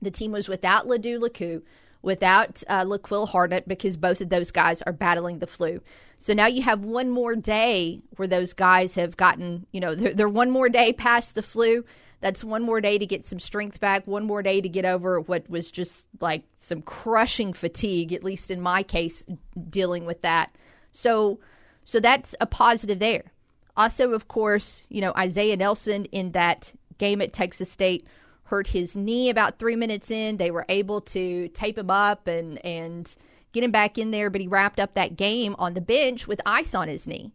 The 0.00 0.10
team 0.10 0.32
was 0.32 0.48
without 0.48 0.86
Lado 0.86 1.18
Laku, 1.18 1.62
without 2.02 2.62
uh, 2.68 2.84
LaQuill 2.84 3.28
Harnett, 3.28 3.66
because 3.66 3.96
both 3.96 4.20
of 4.20 4.28
those 4.28 4.50
guys 4.50 4.80
are 4.82 4.92
battling 4.92 5.40
the 5.40 5.46
flu. 5.46 5.80
So 6.18 6.32
now 6.32 6.46
you 6.46 6.62
have 6.62 6.84
one 6.84 7.10
more 7.10 7.36
day 7.36 8.00
where 8.16 8.28
those 8.28 8.52
guys 8.52 8.94
have 8.94 9.16
gotten, 9.16 9.66
you 9.72 9.80
know, 9.80 9.94
they're, 9.94 10.14
they're 10.14 10.28
one 10.28 10.50
more 10.50 10.68
day 10.68 10.92
past 10.92 11.34
the 11.34 11.42
flu. 11.42 11.84
That's 12.20 12.42
one 12.42 12.62
more 12.62 12.80
day 12.80 12.98
to 12.98 13.06
get 13.06 13.24
some 13.24 13.38
strength 13.38 13.78
back, 13.78 14.06
one 14.06 14.24
more 14.24 14.42
day 14.42 14.60
to 14.60 14.68
get 14.68 14.84
over 14.84 15.20
what 15.20 15.48
was 15.48 15.70
just 15.70 16.06
like 16.20 16.42
some 16.58 16.82
crushing 16.82 17.52
fatigue, 17.52 18.12
at 18.12 18.24
least 18.24 18.50
in 18.50 18.60
my 18.60 18.82
case, 18.82 19.24
dealing 19.68 20.04
with 20.04 20.22
that. 20.22 20.54
So, 20.92 21.38
so 21.84 22.00
that's 22.00 22.34
a 22.40 22.46
positive 22.46 22.98
there. 22.98 23.32
Also, 23.78 24.10
of 24.10 24.26
course, 24.26 24.82
you 24.88 25.00
know, 25.00 25.12
Isaiah 25.16 25.56
Nelson 25.56 26.04
in 26.06 26.32
that 26.32 26.72
game 26.98 27.22
at 27.22 27.32
Texas 27.32 27.70
State 27.70 28.06
hurt 28.42 28.66
his 28.66 28.96
knee 28.96 29.30
about 29.30 29.58
three 29.58 29.76
minutes 29.76 30.10
in. 30.10 30.36
They 30.36 30.50
were 30.50 30.66
able 30.68 31.00
to 31.02 31.48
tape 31.48 31.78
him 31.78 31.90
up 31.90 32.26
and, 32.26 32.64
and 32.66 33.14
get 33.52 33.62
him 33.62 33.70
back 33.70 33.96
in 33.96 34.10
there, 34.10 34.30
but 34.30 34.40
he 34.40 34.48
wrapped 34.48 34.80
up 34.80 34.94
that 34.94 35.16
game 35.16 35.54
on 35.58 35.74
the 35.74 35.80
bench 35.80 36.26
with 36.26 36.40
ice 36.44 36.74
on 36.74 36.88
his 36.88 37.06
knee. 37.06 37.32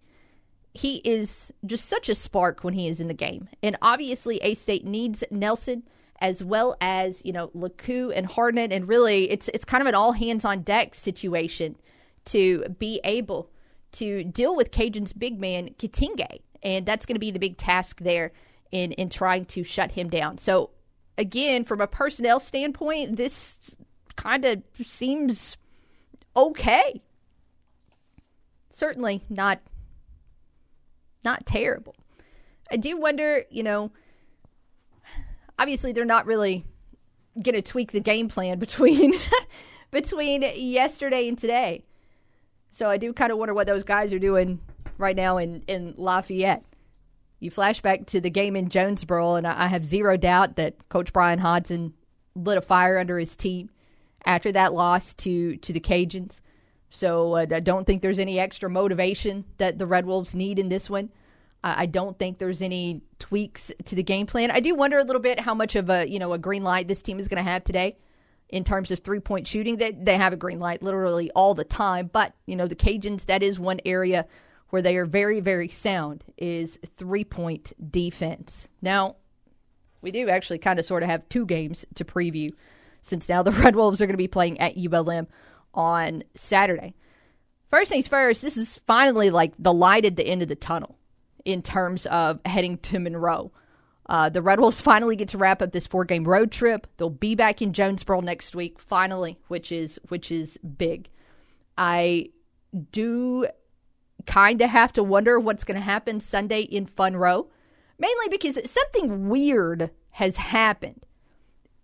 He 0.74 0.98
is 1.06 1.54
just 1.66 1.86
such 1.86 2.10
a 2.10 2.16
spark 2.16 2.64
when 2.64 2.74
he 2.74 2.90
is 2.90 3.00
in 3.00 3.08
the 3.08 3.14
game. 3.14 3.48
And 3.62 3.78
obviously, 3.82 4.38
A 4.38 4.54
State 4.56 4.86
needs 4.86 5.24
Nelson 5.32 5.84
as 6.20 6.44
well 6.44 6.76
as, 6.82 7.22
you 7.24 7.32
know, 7.32 7.50
Laku 7.50 8.12
and 8.14 8.28
Harnett. 8.28 8.74
And 8.74 8.88
really, 8.88 9.30
it's, 9.30 9.50
it's 9.54 9.66
kind 9.66 9.82
of 9.82 9.88
an 9.88 9.96
all 9.96 10.12
hands 10.12 10.44
on 10.44 10.64
deck 10.64 10.94
situation 10.94 11.78
to 12.26 12.66
be 12.80 13.00
able 13.04 13.50
to 13.94 14.24
deal 14.24 14.56
with 14.56 14.72
Cajun's 14.72 15.14
big 15.14 15.40
man, 15.40 15.70
Katinge. 15.78 16.42
And 16.62 16.86
that's 16.86 17.06
going 17.06 17.16
to 17.16 17.20
be 17.20 17.32
the 17.32 17.40
big 17.40 17.58
task 17.58 18.00
there 18.02 18.32
in, 18.72 18.92
in 18.94 19.10
trying 19.10 19.46
to 19.46 19.64
shut 19.64 19.92
him 19.92 20.10
down. 20.10 20.38
So, 20.38 20.72
again, 21.18 21.64
from 21.64 21.82
a 21.82 21.88
personnel 21.88 22.40
standpoint, 22.40 23.18
this 23.18 23.58
kind 24.16 24.46
of 24.46 24.64
seems 24.84 25.58
okay. 26.36 27.02
Certainly 28.70 29.24
not 29.30 29.60
not 31.24 31.46
terrible. 31.46 31.96
I 32.72 32.78
do 32.78 32.98
wonder, 32.98 33.44
you 33.50 33.64
know, 33.64 33.92
obviously 35.58 35.92
they're 35.92 36.06
not 36.06 36.26
really 36.26 36.66
going 37.42 37.56
to 37.56 37.62
tweak 37.62 37.92
the 37.92 38.00
game 38.00 38.28
plan 38.28 38.60
between 38.60 39.14
between 39.92 40.42
yesterday 40.42 41.28
and 41.28 41.38
today. 41.38 41.84
So 42.74 42.90
I 42.90 42.98
do 42.98 43.14
kind 43.14 43.32
of 43.32 43.38
wonder 43.38 43.54
what 43.54 43.68
those 43.68 43.84
guys 43.84 44.12
are 44.14 44.20
doing 44.20 44.60
right 44.98 45.16
now 45.16 45.38
in, 45.38 45.64
in 45.68 45.94
Lafayette. 45.96 46.66
You 47.40 47.52
flash 47.52 47.82
back 47.82 48.08
to 48.08 48.20
the 48.20 48.32
game 48.32 48.56
in 48.56 48.70
Jonesboro, 48.70 49.36
and 49.36 49.46
I 49.46 49.68
have 49.68 49.86
zero 49.86 50.18
doubt 50.18 50.56
that 50.56 50.90
Coach 50.90 51.14
Bryan 51.14 51.38
Hodgson 51.38 51.94
lit 52.36 52.58
a 52.58 52.62
fire 52.62 52.98
under 52.98 53.20
his 53.20 53.36
team 53.36 53.70
after 54.26 54.52
that 54.54 54.74
loss 54.74 55.14
to, 55.16 55.56
to 55.58 55.72
the 55.72 55.80
Cajuns. 55.80 56.40
So 56.90 57.36
uh, 57.36 57.46
I 57.52 57.60
don't 57.60 57.86
think 57.86 58.02
there's 58.02 58.18
any 58.18 58.40
extra 58.40 58.72
motivation 58.72 59.46
that 59.58 59.78
the 59.78 59.86
Red 59.86 60.08
Wolves 60.08 60.34
need 60.34 60.58
in 60.58 60.70
this 60.70 60.90
one. 60.90 61.10
I 61.66 61.86
don't 61.86 62.20
think 62.20 62.40
there's 62.40 62.62
any 62.62 63.04
tweaks 63.20 63.72
to 63.86 63.96
the 63.96 64.04
game 64.04 64.26
plan. 64.28 64.52
I 64.52 64.60
do 64.60 64.76
wonder 64.76 64.98
a 64.98 65.04
little 65.06 65.22
bit 65.22 65.40
how 65.40 65.54
much 65.54 65.78
of 65.78 65.90
a 65.90 66.06
you 66.06 66.20
know 66.20 66.34
a 66.34 66.38
green 66.38 66.62
light 66.62 66.90
this 66.90 67.02
team 67.02 67.22
is 67.22 67.30
going 67.30 67.42
to 67.42 67.50
have 67.50 67.64
today 67.64 67.96
in 68.54 68.64
terms 68.64 68.92
of 68.92 69.00
three 69.00 69.20
point 69.20 69.48
shooting. 69.48 69.78
They 69.78 69.92
they 69.92 70.16
have 70.16 70.32
a 70.32 70.38
green 70.38 70.60
light 70.60 70.84
literally 70.84 71.32
all 71.32 71.56
the 71.56 71.64
time, 71.64 72.10
but 72.14 72.34
you 72.46 72.56
know 72.56 72.68
the 72.68 72.76
Cajuns 72.76 73.26
that 73.26 73.42
is 73.42 73.60
one 73.60 73.82
area 73.84 74.28
where 74.70 74.82
they 74.82 74.96
are 74.96 75.08
very 75.08 75.40
very 75.40 75.68
sound 75.68 76.24
is 76.38 76.78
three 76.96 77.24
point 77.24 77.74
defense. 77.92 78.70
Now 78.82 79.16
we 80.04 80.12
do 80.12 80.30
actually 80.30 80.60
kind 80.60 80.78
of 80.78 80.86
sort 80.86 81.02
of 81.02 81.10
have 81.10 81.28
two 81.30 81.48
games 81.48 81.84
to 81.96 82.06
preview 82.06 82.54
since 83.02 83.28
now 83.28 83.42
the 83.42 83.52
Red 83.64 83.76
Wolves 83.76 84.00
are 84.02 84.06
going 84.06 84.14
to 84.14 84.18
be 84.18 84.28
playing 84.28 84.60
at 84.60 84.78
ULM 84.78 85.28
on 85.74 86.24
Saturday. 86.36 86.94
First 87.72 87.90
things 87.90 88.08
first, 88.08 88.44
this 88.44 88.56
is 88.56 88.78
finally 88.86 89.32
like 89.32 89.54
the 89.58 89.74
light 89.74 90.06
at 90.06 90.16
the 90.16 90.28
end 90.28 90.44
of 90.44 90.48
the 90.48 90.56
tunnel 90.56 90.96
in 91.44 91.64
terms 91.64 92.06
of 92.06 92.40
heading 92.46 92.78
to 92.78 93.00
Monroe. 93.00 93.52
Uh, 94.08 94.30
the 94.30 94.42
Red 94.42 94.60
Wolves 94.60 94.82
finally 94.82 95.16
get 95.16 95.30
to 95.30 95.38
wrap 95.38 95.62
up 95.62 95.72
this 95.72 95.88
four 95.88 96.06
game 96.06 96.28
road 96.28 96.52
trip. 96.52 96.88
They'll 96.98 97.10
be 97.10 97.36
back 97.36 97.62
in 97.62 97.74
Jonesboro 97.74 98.22
next 98.22 98.56
week, 98.56 98.80
finally, 98.80 99.40
which 99.48 99.72
is 99.72 100.00
which 100.10 100.32
is 100.32 100.58
big. 100.58 101.10
I 101.78 102.30
do 102.92 103.48
kind 104.26 104.62
of 104.62 104.70
have 104.70 104.94
to 104.94 105.04
wonder 105.04 105.40
what's 105.40 105.64
going 105.64 105.78
to 105.78 105.84
happen 105.84 106.20
Sunday 106.20 106.62
in 106.62 106.86
Fun 106.86 107.16
Row, 107.16 107.48
mainly 107.98 108.28
because 108.30 108.60
something 108.70 109.30
weird 109.30 109.92
has 110.12 110.38
happened 110.38 111.06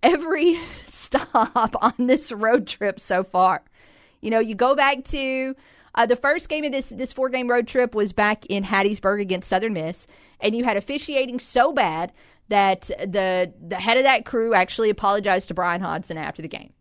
every 0.04 0.60
stop 0.88 1.76
on 1.82 2.08
this 2.08 2.32
road 2.32 2.68
trip 2.68 3.00
so 3.00 3.24
far. 3.24 3.64
You 4.22 4.30
know, 4.30 4.40
you 4.40 4.56
go 4.56 4.76
back 4.76 5.06
to 5.06 5.56
uh, 5.96 6.06
the 6.06 6.16
first 6.16 6.50
game 6.50 6.64
of 6.66 6.72
this 6.72 6.90
this 6.90 7.14
four 7.14 7.30
game 7.30 7.48
road 7.48 7.68
trip 7.68 7.96
was 7.96 8.14
back 8.14 8.46
in 8.48 8.64
Hattiesburg 8.64 9.22
against 9.22 9.50
Southern 9.50 9.74
Miss, 9.74 10.08
and 10.40 10.56
you 10.56 10.64
had 10.64 10.78
officiating 10.78 11.40
so 11.40 11.74
bad 11.74 12.12
that 12.50 12.82
the 12.82 13.54
the 13.62 13.76
head 13.76 13.98
of 13.98 14.04
that 14.04 14.26
crew 14.26 14.54
actually 14.54 14.90
apologized 14.90 15.48
to 15.48 15.54
Bryan 15.54 15.82
Hodgson 15.82 16.18
after 16.18 16.42
the 16.42 16.48
game. 16.48 16.74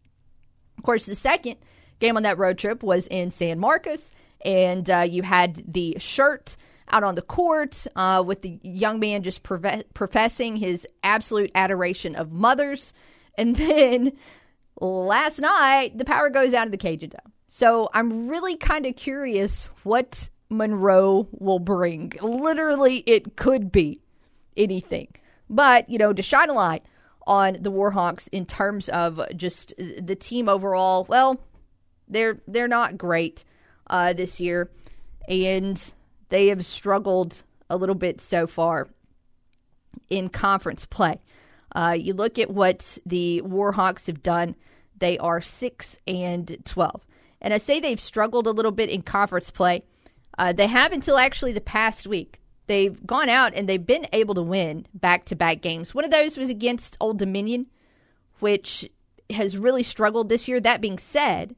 Of 0.77 0.85
course, 0.85 1.07
the 1.07 1.15
second 1.15 1.57
game 2.01 2.17
on 2.17 2.23
that 2.23 2.39
road 2.39 2.59
trip 2.59 2.83
was 2.83 3.07
in 3.09 3.31
San 3.31 3.59
Marcos, 3.59 4.11
and 4.45 4.89
uh, 4.89 5.07
you 5.09 5.23
had 5.23 5.63
the 5.73 5.97
shirt 5.99 6.57
out 6.91 7.05
on 7.05 7.15
the 7.15 7.23
court 7.23 7.87
uh, 7.97 8.23
with 8.27 8.43
the 8.43 8.59
young 8.63 8.99
man 8.99 9.23
just 9.23 9.43
professing 9.43 10.57
his 10.57 10.87
absolute 11.03 11.51
adoration 11.55 12.15
of 12.15 12.33
mothers, 12.33 12.93
and 13.37 13.57
then 13.57 14.13
last 14.81 15.39
night 15.39 15.97
the 15.97 16.05
power 16.05 16.31
goes 16.31 16.55
out 16.55 16.67
of 16.67 16.73
the 16.73 16.79
Cajun 16.79 17.11
Dome. 17.11 17.33
So 17.49 17.89
I'm 17.95 18.29
really 18.29 18.57
kind 18.57 18.87
of 18.87 18.95
curious 18.95 19.69
what 19.83 20.29
Monroe 20.51 21.29
will 21.33 21.59
bring. 21.59 22.13
Literally, 22.21 22.99
it 23.07 23.37
could 23.37 23.73
be 23.73 24.01
anything. 24.57 25.09
But, 25.49 25.89
you 25.89 25.97
know, 25.97 26.13
to 26.13 26.23
shine 26.23 26.51
a 26.51 26.53
light 26.53 26.85
on 27.27 27.59
the 27.61 27.73
Warhawks 27.73 28.29
in 28.33 28.45
terms 28.45 28.91
of 28.91 29.21
just 29.35 29.75
the 29.79 30.15
team 30.15 30.49
overall, 30.49 31.07
well, 31.09 31.41
they're 32.07 32.41
they're 32.47 32.69
not 32.69 32.99
great 32.99 33.45
uh, 33.89 34.13
this 34.13 34.41
year, 34.41 34.71
and 35.29 35.93
they 36.29 36.49
have 36.49 36.65
struggled 36.65 37.43
a 37.71 37.77
little 37.77 37.95
bit 37.95 38.21
so 38.21 38.47
far 38.47 38.89
in 40.09 40.29
conference 40.29 40.87
play. 40.87 41.21
Uh, 41.75 41.95
you 41.99 42.15
look 42.15 42.39
at 42.39 42.51
what 42.51 42.99
the 43.05 43.43
Warhawks 43.45 44.07
have 44.07 44.23
done; 44.23 44.57
they 44.99 45.19
are 45.19 45.41
six 45.41 45.99
and 46.07 46.59
twelve. 46.65 47.07
And 47.41 47.55
I 47.55 47.59
say 47.59 47.81
they've 47.81 48.01
struggled 48.01 48.47
a 48.47 48.53
little 48.53 48.73
bit 48.73 48.91
in 48.91 49.03
conference 49.03 49.51
play. 49.51 49.85
Uh, 50.39 50.53
they 50.53 50.67
have 50.67 50.93
until 50.93 51.19
actually 51.19 51.53
the 51.53 51.61
past 51.61 52.07
week. 52.07 52.41
They've 52.67 53.07
gone 53.07 53.29
out 53.29 53.55
and 53.55 53.69
they've 53.69 53.85
been 53.85 54.07
able 54.13 54.35
to 54.35 54.43
win 54.43 54.87
back 54.93 55.25
to 55.27 55.37
back 55.37 55.63
games. 55.63 55.95
One 55.95 56.05
of 56.05 56.11
those 56.11 56.37
was 56.37 56.51
against 56.51 56.97
Old 57.01 57.19
Dominion, 57.19 57.67
which 58.41 58.89
has 59.31 59.57
really 59.57 59.83
struggled 59.83 60.29
this 60.29 60.49
year. 60.49 60.61
That 60.61 60.81
being 60.81 60.99
said, 60.99 61.57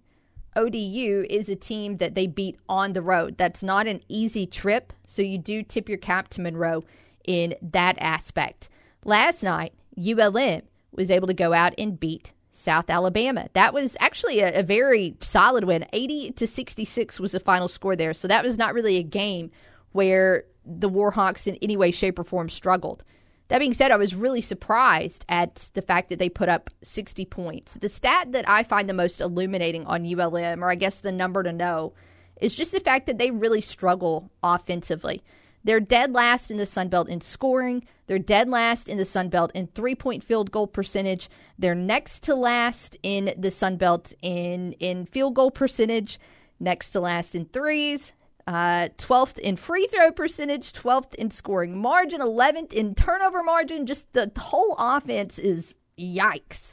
ODU 0.56 1.26
is 1.28 1.48
a 1.48 1.56
team 1.56 1.98
that 1.98 2.14
they 2.14 2.26
beat 2.26 2.58
on 2.68 2.92
the 2.92 3.02
road. 3.02 3.38
That's 3.38 3.62
not 3.62 3.86
an 3.86 4.02
easy 4.08 4.46
trip, 4.46 4.92
so 5.06 5.22
you 5.22 5.38
do 5.38 5.62
tip 5.62 5.88
your 5.88 5.98
cap 5.98 6.28
to 6.30 6.40
Monroe 6.40 6.84
in 7.24 7.54
that 7.62 7.96
aspect. 7.98 8.68
Last 9.04 9.42
night, 9.42 9.72
ULM 9.96 10.62
was 10.92 11.10
able 11.10 11.26
to 11.26 11.34
go 11.34 11.52
out 11.52 11.74
and 11.78 11.98
beat 11.98 12.32
South 12.60 12.90
Alabama. 12.90 13.48
That 13.54 13.72
was 13.72 13.96
actually 14.00 14.40
a, 14.40 14.60
a, 14.60 14.62
very 14.62 15.16
solid 15.20 15.64
win. 15.64 15.86
80 15.92 16.32
to 16.32 16.46
66 16.46 17.18
was 17.18 17.32
the 17.32 17.40
final 17.40 17.68
score 17.68 17.96
there. 17.96 18.14
So 18.14 18.28
that 18.28 18.44
was 18.44 18.58
not 18.58 18.74
really 18.74 18.96
a 18.96 19.02
game 19.02 19.50
where 19.92 20.44
the 20.64 20.90
Warhawks 20.90 21.46
in 21.46 21.56
any 21.62 21.76
way, 21.76 21.90
shape, 21.90 22.18
or 22.18 22.24
form 22.24 22.48
struggled. 22.48 23.02
That 23.48 23.58
being 23.58 23.72
said, 23.72 23.90
I 23.90 23.96
was 23.96 24.14
really 24.14 24.40
surprised 24.40 25.24
at 25.28 25.70
the 25.74 25.82
fact 25.82 26.08
that 26.10 26.20
they 26.20 26.28
put 26.28 26.48
up 26.48 26.70
60 26.84 27.24
points. 27.24 27.74
The 27.74 27.88
stat 27.88 28.30
that 28.32 28.48
I 28.48 28.62
find 28.62 28.88
the 28.88 28.94
most 28.94 29.20
illuminating 29.20 29.86
on 29.86 30.06
ULM, 30.06 30.62
or 30.62 30.70
I 30.70 30.76
guess 30.76 31.00
the 31.00 31.10
number 31.10 31.42
to 31.42 31.52
know, 31.52 31.92
is 32.40 32.54
just 32.54 32.72
the 32.72 32.80
fact 32.80 33.06
that 33.06 33.18
they 33.18 33.32
really 33.32 33.60
struggle 33.60 34.30
offensively. 34.42 35.22
They're 35.62 35.80
dead 35.80 36.12
last 36.12 36.50
in 36.50 36.56
the 36.56 36.66
Sun 36.66 36.88
Belt 36.88 37.08
in 37.08 37.20
scoring. 37.20 37.84
They're 38.06 38.18
dead 38.18 38.48
last 38.48 38.88
in 38.88 38.96
the 38.98 39.04
Sun 39.04 39.28
Belt 39.28 39.50
in 39.54 39.66
three 39.68 39.94
point 39.94 40.24
field 40.24 40.50
goal 40.50 40.66
percentage. 40.66 41.28
They're 41.58 41.74
next 41.74 42.22
to 42.24 42.34
last 42.34 42.96
in 43.02 43.34
the 43.36 43.50
Sun 43.50 43.76
Belt 43.76 44.14
in, 44.22 44.72
in 44.74 45.06
field 45.06 45.34
goal 45.34 45.50
percentage, 45.50 46.18
next 46.58 46.90
to 46.90 47.00
last 47.00 47.34
in 47.34 47.44
threes, 47.46 48.12
uh, 48.46 48.88
12th 48.96 49.38
in 49.38 49.56
free 49.56 49.86
throw 49.92 50.10
percentage, 50.10 50.72
12th 50.72 51.14
in 51.14 51.30
scoring 51.30 51.76
margin, 51.76 52.20
11th 52.20 52.72
in 52.72 52.94
turnover 52.94 53.42
margin. 53.42 53.86
Just 53.86 54.10
the, 54.14 54.30
the 54.32 54.40
whole 54.40 54.74
offense 54.78 55.38
is 55.38 55.76
yikes. 55.98 56.72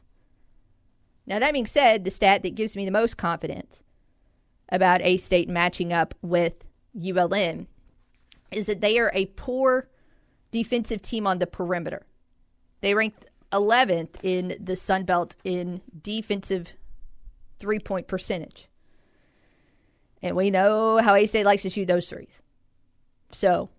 Now, 1.26 1.40
that 1.40 1.52
being 1.52 1.66
said, 1.66 2.06
the 2.06 2.12
stat 2.12 2.42
that 2.44 2.56
gives 2.56 2.78
me 2.78 2.86
the 2.86 2.92
most 2.92 3.18
confidence 3.18 3.84
about 4.70 5.02
A 5.02 5.18
State 5.18 5.50
matching 5.50 5.92
up 5.92 6.16
with 6.22 6.54
ULM 6.96 7.68
is 8.52 8.68
that 8.68 8.82
they 8.82 9.00
are 9.00 9.12
a 9.14 9.28
poor 9.28 9.90
defensive 10.52 11.02
team 11.02 11.28
on 11.28 11.40
the 11.40 11.48
perimeter. 11.48 12.06
They 12.82 12.94
ranked 12.94 13.26
11th 13.52 14.16
in 14.24 14.58
the 14.60 14.76
Sun 14.76 15.06
Belt 15.06 15.36
in 15.44 15.82
defensive 16.02 16.74
three 17.60 17.80
point 17.80 18.08
percentage. 18.08 18.68
And 20.22 20.36
we 20.36 20.50
know 20.50 20.98
how 20.98 21.16
A 21.16 21.26
State 21.26 21.46
likes 21.46 21.62
to 21.64 21.70
shoot 21.70 21.86
those 21.86 22.10
threes. 22.10 22.42
So, 23.32 23.70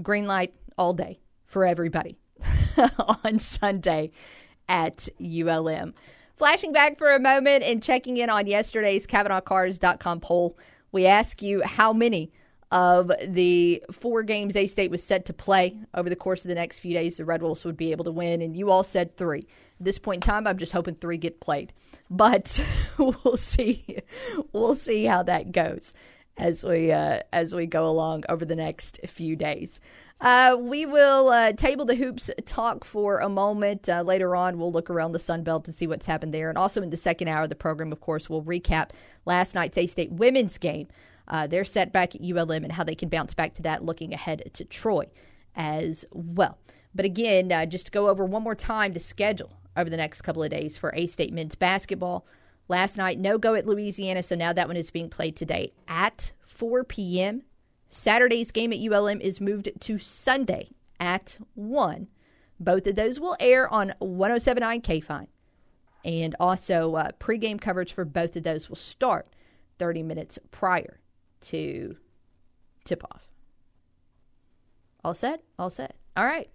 green 0.00 0.26
light 0.26 0.54
all 0.78 0.94
day 0.94 1.20
for 1.46 1.64
everybody 1.64 2.18
on 3.24 3.38
Sunday 3.38 4.12
at 4.68 5.08
ULM. 5.20 5.94
Flashing 6.36 6.72
back 6.72 6.98
for 6.98 7.14
a 7.14 7.20
moment 7.20 7.64
and 7.64 7.82
checking 7.82 8.18
in 8.18 8.28
on 8.28 8.46
yesterday's 8.46 9.06
CavenaughCars.com 9.06 10.20
poll, 10.20 10.58
we 10.92 11.06
ask 11.06 11.40
you 11.40 11.62
how 11.62 11.92
many 11.92 12.30
of 12.72 13.12
the 13.24 13.82
four 13.92 14.22
games 14.22 14.56
A 14.56 14.66
State 14.66 14.90
was 14.90 15.02
set 15.02 15.26
to 15.26 15.32
play 15.32 15.78
over 15.94 16.08
the 16.08 16.16
course 16.16 16.44
of 16.44 16.48
the 16.48 16.54
next 16.54 16.80
few 16.80 16.94
days, 16.94 17.16
the 17.16 17.24
Red 17.24 17.42
Wolves 17.42 17.64
would 17.64 17.76
be 17.76 17.92
able 17.92 18.04
to 18.04 18.10
win, 18.10 18.42
and 18.42 18.56
you 18.56 18.70
all 18.70 18.82
said 18.82 19.16
three. 19.16 19.46
At 19.78 19.84
this 19.84 19.98
point 19.98 20.24
in 20.24 20.28
time, 20.28 20.46
I'm 20.46 20.58
just 20.58 20.72
hoping 20.72 20.96
three 20.96 21.18
get 21.18 21.40
played, 21.40 21.72
but 22.10 22.60
we'll 22.98 23.36
see. 23.36 23.98
We'll 24.52 24.74
see 24.74 25.04
how 25.04 25.22
that 25.24 25.52
goes 25.52 25.94
as 26.36 26.64
we 26.64 26.92
uh, 26.92 27.20
as 27.32 27.54
we 27.54 27.66
go 27.66 27.86
along 27.86 28.24
over 28.28 28.44
the 28.44 28.56
next 28.56 29.00
few 29.06 29.36
days. 29.36 29.80
Uh, 30.18 30.56
we 30.58 30.86
will 30.86 31.28
uh, 31.28 31.52
table 31.52 31.84
the 31.84 31.94
hoops 31.94 32.30
talk 32.46 32.84
for 32.84 33.18
a 33.18 33.28
moment. 33.28 33.86
Uh, 33.86 34.00
later 34.00 34.34
on, 34.34 34.58
we'll 34.58 34.72
look 34.72 34.88
around 34.88 35.12
the 35.12 35.18
Sun 35.18 35.42
Belt 35.42 35.68
and 35.68 35.76
see 35.76 35.86
what's 35.86 36.06
happened 36.06 36.32
there. 36.32 36.48
And 36.48 36.56
also 36.56 36.80
in 36.80 36.88
the 36.88 36.96
second 36.96 37.28
hour 37.28 37.42
of 37.42 37.50
the 37.50 37.54
program, 37.54 37.92
of 37.92 38.00
course, 38.00 38.30
we'll 38.30 38.42
recap 38.42 38.90
last 39.26 39.54
night's 39.54 39.76
A 39.76 39.86
State 39.86 40.10
women's 40.10 40.56
game 40.56 40.88
uh, 41.28 41.46
their 41.46 41.64
setback 41.64 42.14
at 42.14 42.22
ULM 42.22 42.64
and 42.64 42.72
how 42.72 42.84
they 42.84 42.94
can 42.94 43.08
bounce 43.08 43.34
back 43.34 43.54
to 43.54 43.62
that 43.62 43.84
looking 43.84 44.12
ahead 44.12 44.50
to 44.54 44.64
Troy 44.64 45.06
as 45.54 46.04
well. 46.12 46.58
But 46.94 47.04
again, 47.04 47.52
uh, 47.52 47.66
just 47.66 47.86
to 47.86 47.92
go 47.92 48.08
over 48.08 48.24
one 48.24 48.42
more 48.42 48.54
time 48.54 48.92
the 48.92 49.00
schedule 49.00 49.52
over 49.76 49.90
the 49.90 49.96
next 49.96 50.22
couple 50.22 50.42
of 50.42 50.50
days 50.50 50.76
for 50.76 50.92
A 50.94 51.06
State 51.06 51.32
men's 51.32 51.54
basketball. 51.54 52.26
Last 52.68 52.96
night, 52.96 53.18
no 53.18 53.38
go 53.38 53.54
at 53.54 53.66
Louisiana, 53.66 54.22
so 54.22 54.34
now 54.34 54.52
that 54.52 54.66
one 54.66 54.76
is 54.76 54.90
being 54.90 55.10
played 55.10 55.36
today 55.36 55.72
at 55.86 56.32
4 56.46 56.84
p.m. 56.84 57.42
Saturday's 57.90 58.50
game 58.50 58.72
at 58.72 58.80
ULM 58.80 59.20
is 59.20 59.40
moved 59.40 59.70
to 59.80 59.98
Sunday 59.98 60.70
at 60.98 61.38
1. 61.54 62.08
Both 62.58 62.86
of 62.86 62.96
those 62.96 63.20
will 63.20 63.36
air 63.38 63.68
on 63.72 63.92
1079 63.98 64.80
KFIN. 64.80 65.26
And 66.04 66.36
also, 66.40 66.94
uh, 66.94 67.10
pregame 67.20 67.60
coverage 67.60 67.92
for 67.92 68.04
both 68.04 68.36
of 68.36 68.42
those 68.42 68.68
will 68.68 68.76
start 68.76 69.28
30 69.78 70.02
minutes 70.02 70.38
prior 70.50 71.00
to 71.46 71.96
tip 72.84 73.04
off. 73.04 73.22
All 75.04 75.14
set? 75.14 75.42
All 75.58 75.70
set. 75.70 75.94
All 76.16 76.24
right. 76.24 76.48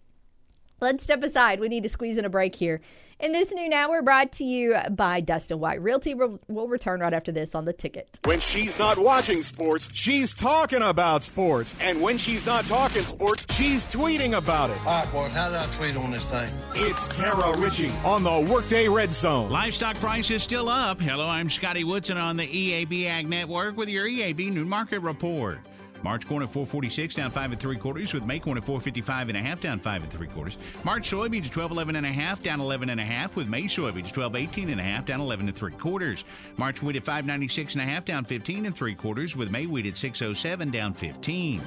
Let's 0.84 1.04
step 1.04 1.22
aside. 1.22 1.60
We 1.60 1.70
need 1.70 1.84
to 1.84 1.90
squeeze 1.90 2.18
in 2.18 2.26
a 2.26 2.30
break 2.30 2.56
here. 2.56 2.82
In 3.20 3.34
this 3.34 3.52
new 3.52 3.70
now, 3.70 3.92
we're 3.92 4.02
brought 4.02 4.32
to 4.34 4.44
you 4.44 4.76
by 4.90 5.22
Dustin 5.22 5.60
White. 5.60 5.80
Realty 5.80 6.16
will, 6.16 6.40
will 6.48 6.68
return 6.68 7.02
right 7.02 7.14
after 7.14 7.32
this 7.32 7.54
on 7.54 7.66
the 7.66 7.74
ticket. 7.74 8.10
When 8.24 8.40
she's 8.40 8.80
not 8.80 8.98
watching 8.98 9.44
sports, 9.44 9.92
she's 9.94 10.34
talking 10.34 10.82
about 10.82 11.22
sports. 11.22 11.76
And 11.80 12.02
when 12.02 12.18
she's 12.18 12.48
not 12.48 12.66
talking 12.66 13.04
sports, 13.04 13.46
she's 13.52 13.86
tweeting 13.86 14.36
about 14.36 14.72
it. 14.72 14.80
All 14.80 15.04
right, 15.04 15.12
boys, 15.12 15.34
how 15.34 15.50
do 15.50 15.56
I 15.58 15.68
tweet 15.78 15.96
on 15.96 16.10
this 16.10 16.24
thing? 16.24 16.50
It's 16.74 17.14
Kara 17.14 17.56
Richey 17.60 17.92
on 18.04 18.24
the 18.24 18.52
Workday 18.52 18.88
Red 18.88 19.14
Zone. 19.14 19.52
Livestock 19.52 19.98
prices 19.98 20.42
still 20.42 20.68
up. 20.68 21.00
Hello, 21.00 21.28
I'm 21.28 21.52
Scotty 21.52 21.84
Woodson 21.84 22.18
on 22.18 22.38
the 22.38 22.48
EAB 22.48 23.06
Ag 23.06 23.30
Network 23.30 23.78
with 23.78 23.90
your 23.90 24.08
EAB 24.08 24.52
New 24.52 24.66
Market 24.66 25.02
Report. 25.02 25.60
March 26.04 26.28
corn 26.28 26.44
at 26.44 26.50
446 26.50 27.16
down 27.16 27.32
five 27.32 27.52
and 27.52 27.60
three 27.60 27.78
quarters 27.78 28.14
with 28.14 28.26
May 28.26 28.40
corn 28.40 28.58
at 28.58 28.66
455 28.66 29.30
and 29.30 29.38
a 29.38 29.42
half 29.42 29.60
down 29.60 29.80
five 29.80 30.02
and 30.02 30.12
three 30.12 30.28
quarters. 30.28 30.58
March 30.84 31.10
soybeans 31.10 31.46
at 31.46 31.56
1211 31.56 31.96
and 31.96 32.06
a 32.06 32.12
half 32.12 32.42
down 32.42 32.60
11 32.60 32.90
and 32.90 33.00
a 33.00 33.06
half 33.06 33.36
with 33.36 33.48
May 33.48 33.64
soybeans 33.64 34.16
1218 34.16 34.70
and 34.70 34.82
a 34.82 34.84
half 34.84 35.06
down 35.06 35.22
11 35.22 35.48
and 35.48 35.56
three 35.56 35.72
quarters. 35.74 36.26
March 36.58 36.82
wheat 36.82 36.96
at 36.96 37.04
596 37.04 37.76
and 37.76 37.84
a 37.84 37.86
half 37.86 38.06
down 38.06 38.24
15 38.24 38.66
and 38.66 38.76
three 38.76 38.96
quarters 38.96 39.36
with 39.36 39.52
May 39.52 39.66
wheat 39.66 39.86
at 39.86 39.98
607 39.98 40.72
down 40.72 40.94
15. 40.94 41.62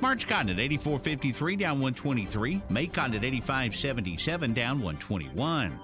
March 0.00 0.26
cotton 0.26 0.50
at 0.50 0.56
84.53 0.56 1.58
down 1.58 1.80
123. 1.80 2.62
May 2.68 2.86
cotton 2.86 3.14
at 3.14 3.22
85.77 3.22 4.54
down 4.54 4.78
121. 4.78 5.78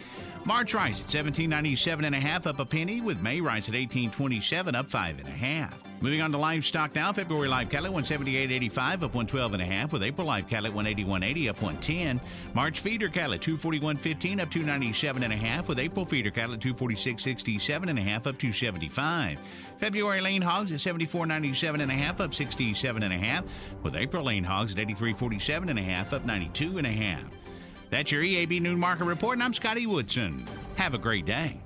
March 0.45 0.75
rice 0.75 1.03
at 1.03 1.25
17.97 1.25 2.07
and 2.07 2.15
a 2.15 2.21
half 2.21 2.47
up 2.47 2.61
a 2.61 2.65
penny 2.65 3.01
with 3.01 3.21
May 3.21 3.41
rice 3.41 3.69
at 3.69 3.75
18.27 3.75 4.75
up 4.75 4.89
five 4.89 5.19
and 5.19 5.29
a 5.29 5.31
half. 5.31 5.90
Moving 6.03 6.23
on 6.23 6.33
to 6.33 6.39
livestock 6.39 6.95
now. 6.95 7.13
February 7.13 7.49
live 7.49 7.69
cattle 7.69 7.95
at 7.95 8.05
178.85 8.05 8.95
up 8.95 9.15
112 9.15 9.53
and 9.53 9.63
a 9.63 9.67
half 9.67 9.93
with 9.93 10.03
April 10.03 10.27
live 10.27 10.49
cattle 10.49 10.67
at 10.67 10.73
181.80 10.73 11.51
up 11.51 11.57
110. 11.57 12.21
March 12.55 12.81
feeder 12.81 13.09
cattle 13.09 13.35
at 13.35 13.41
241.15 13.41 14.41
up 14.41 14.51
297 14.51 15.23
and 15.23 15.33
a 15.33 15.37
half 15.37 15.69
with 15.69 15.79
April 15.79 16.07
feeder 16.07 16.31
cattle 16.31 16.55
at 16.55 16.61
246.67 16.61 17.91
and 17.91 17.99
a 17.99 18.03
half 18.03 18.27
up 18.27 18.39
275. 18.39 19.39
February 19.79 20.21
lean 20.23 20.41
hogs 20.41 20.73
at 20.73 20.79
74.97 20.79 21.83
and 21.83 21.91
a 21.91 21.95
half 21.95 22.21
up 22.21 22.33
67 22.33 23.03
and 23.03 23.13
a 23.13 23.19
half 23.19 23.45
with 23.83 23.95
April 23.95 24.25
lean 24.25 24.45
hogs 24.45 24.73
at 24.73 24.79
83.47 24.79 25.69
and 25.69 25.79
a 25.79 25.83
half 25.83 26.15
up 26.15 26.25
92 26.25 26.79
and 26.79 26.87
a 26.87 26.91
half. 26.91 27.25
That's 27.91 28.11
your 28.11 28.23
EAB 28.23 28.63
Noon 28.63 28.79
Market 28.79 29.05
Report, 29.05 29.35
and 29.35 29.43
I'm 29.43 29.53
Scotty 29.53 29.87
Woodson. 29.87 30.47
Have 30.77 30.95
a 30.95 30.99
great 30.99 31.27
day. 31.27 31.61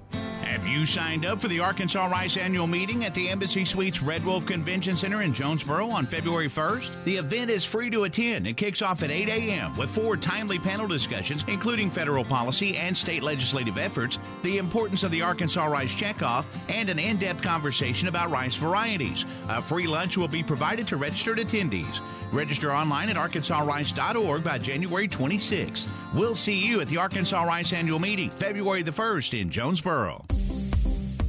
Have 0.45 0.67
you 0.67 0.85
signed 0.85 1.25
up 1.25 1.41
for 1.41 1.49
the 1.49 1.61
Arkansas 1.61 2.05
Rice 2.05 2.37
annual 2.37 2.67
meeting 2.67 3.07
at 3.07 3.15
the 3.15 3.31
Embassy 3.31 3.65
Suites 3.65 4.03
Red 4.03 4.23
Wolf 4.27 4.45
Convention 4.45 4.95
Center 4.95 5.23
in 5.23 5.33
Jonesboro 5.33 5.89
on 5.89 6.05
February 6.05 6.51
1st? 6.51 7.03
The 7.05 7.17
event 7.17 7.51
is 7.51 7.65
free 7.65 7.89
to 7.89 8.05
attend 8.05 8.47
and 8.47 8.55
kicks 8.55 8.83
off 8.83 9.03
at 9.03 9.11
8 9.11 9.29
a.m. 9.29 9.75
with 9.75 9.89
four 9.89 10.19
timely 10.19 10.59
panel 10.59 10.87
discussions, 10.87 11.45
including 11.49 11.91
federal 11.91 12.27
policy 12.27 12.77
and 12.77 12.95
state 12.95 13.23
legislative 13.23 13.79
efforts, 13.79 14.19
the 14.43 14.59
importance 14.59 15.03
of 15.03 15.11
the 15.13 15.23
Arkansas 15.23 15.65
Rice 15.65 15.95
Checkoff, 15.95 16.45
and 16.69 16.91
an 16.91 16.99
in 16.99 17.17
depth 17.17 17.41
conversation 17.41 18.09
about 18.09 18.31
rice 18.31 18.57
varieties. 18.57 19.25
A 19.49 19.63
free 19.63 19.87
lunch 19.87 20.19
will 20.19 20.29
be 20.29 20.43
provided 20.43 20.87
to 20.89 20.99
registered 20.99 21.39
attendees. 21.39 22.01
Register 22.33 22.75
online 22.75 23.09
at 23.09 23.17
arkansasrice.org 23.17 24.45
by 24.45 24.59
January 24.59 25.09
26th. 25.09 25.89
We'll 26.13 26.35
see 26.35 26.55
you 26.55 26.83
at 26.83 26.89
the 26.89 26.99
Arkansas 26.99 27.43
Rice 27.43 27.73
annual 27.73 27.99
meeting 27.99 28.29
February 28.29 28.83
the 28.83 28.91
1st 28.91 29.41
in 29.41 29.51
Jonesboro. 29.51 30.23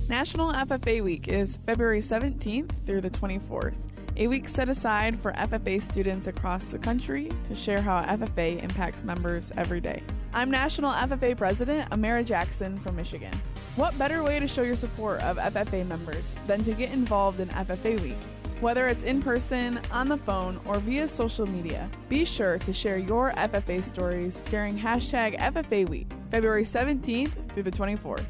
National 0.07 0.53
FFA 0.53 1.03
Week 1.03 1.27
is 1.27 1.57
February 1.65 1.99
17th 1.99 2.85
through 2.85 3.01
the 3.01 3.09
24th, 3.09 3.73
a 4.17 4.27
week 4.27 4.47
set 4.47 4.69
aside 4.69 5.19
for 5.19 5.31
FFA 5.33 5.81
students 5.81 6.27
across 6.27 6.69
the 6.69 6.79
country 6.79 7.31
to 7.47 7.55
share 7.55 7.81
how 7.81 8.01
FFA 8.03 8.63
impacts 8.63 9.03
members 9.03 9.51
every 9.57 9.81
day. 9.81 10.01
I'm 10.33 10.49
National 10.49 10.91
FFA 10.91 11.35
President 11.35 11.91
Amara 11.91 12.23
Jackson 12.23 12.79
from 12.79 12.95
Michigan. 12.95 13.33
What 13.75 13.97
better 13.97 14.23
way 14.23 14.39
to 14.39 14.47
show 14.47 14.61
your 14.61 14.77
support 14.77 15.21
of 15.21 15.37
FFA 15.37 15.85
members 15.85 16.31
than 16.47 16.63
to 16.63 16.73
get 16.73 16.91
involved 16.91 17.39
in 17.39 17.49
FFA 17.49 17.99
Week? 18.01 18.17
Whether 18.61 18.87
it's 18.87 19.03
in 19.03 19.21
person, 19.21 19.81
on 19.91 20.07
the 20.07 20.17
phone, 20.17 20.61
or 20.65 20.79
via 20.79 21.09
social 21.09 21.45
media, 21.45 21.89
be 22.07 22.23
sure 22.23 22.57
to 22.59 22.71
share 22.71 22.97
your 22.97 23.31
FFA 23.31 23.83
stories 23.83 24.43
during 24.49 24.77
hashtag 24.77 25.37
FFA 25.37 25.89
Week, 25.89 26.07
February 26.31 26.63
17th 26.63 27.53
through 27.53 27.63
the 27.63 27.71
24th. 27.71 28.25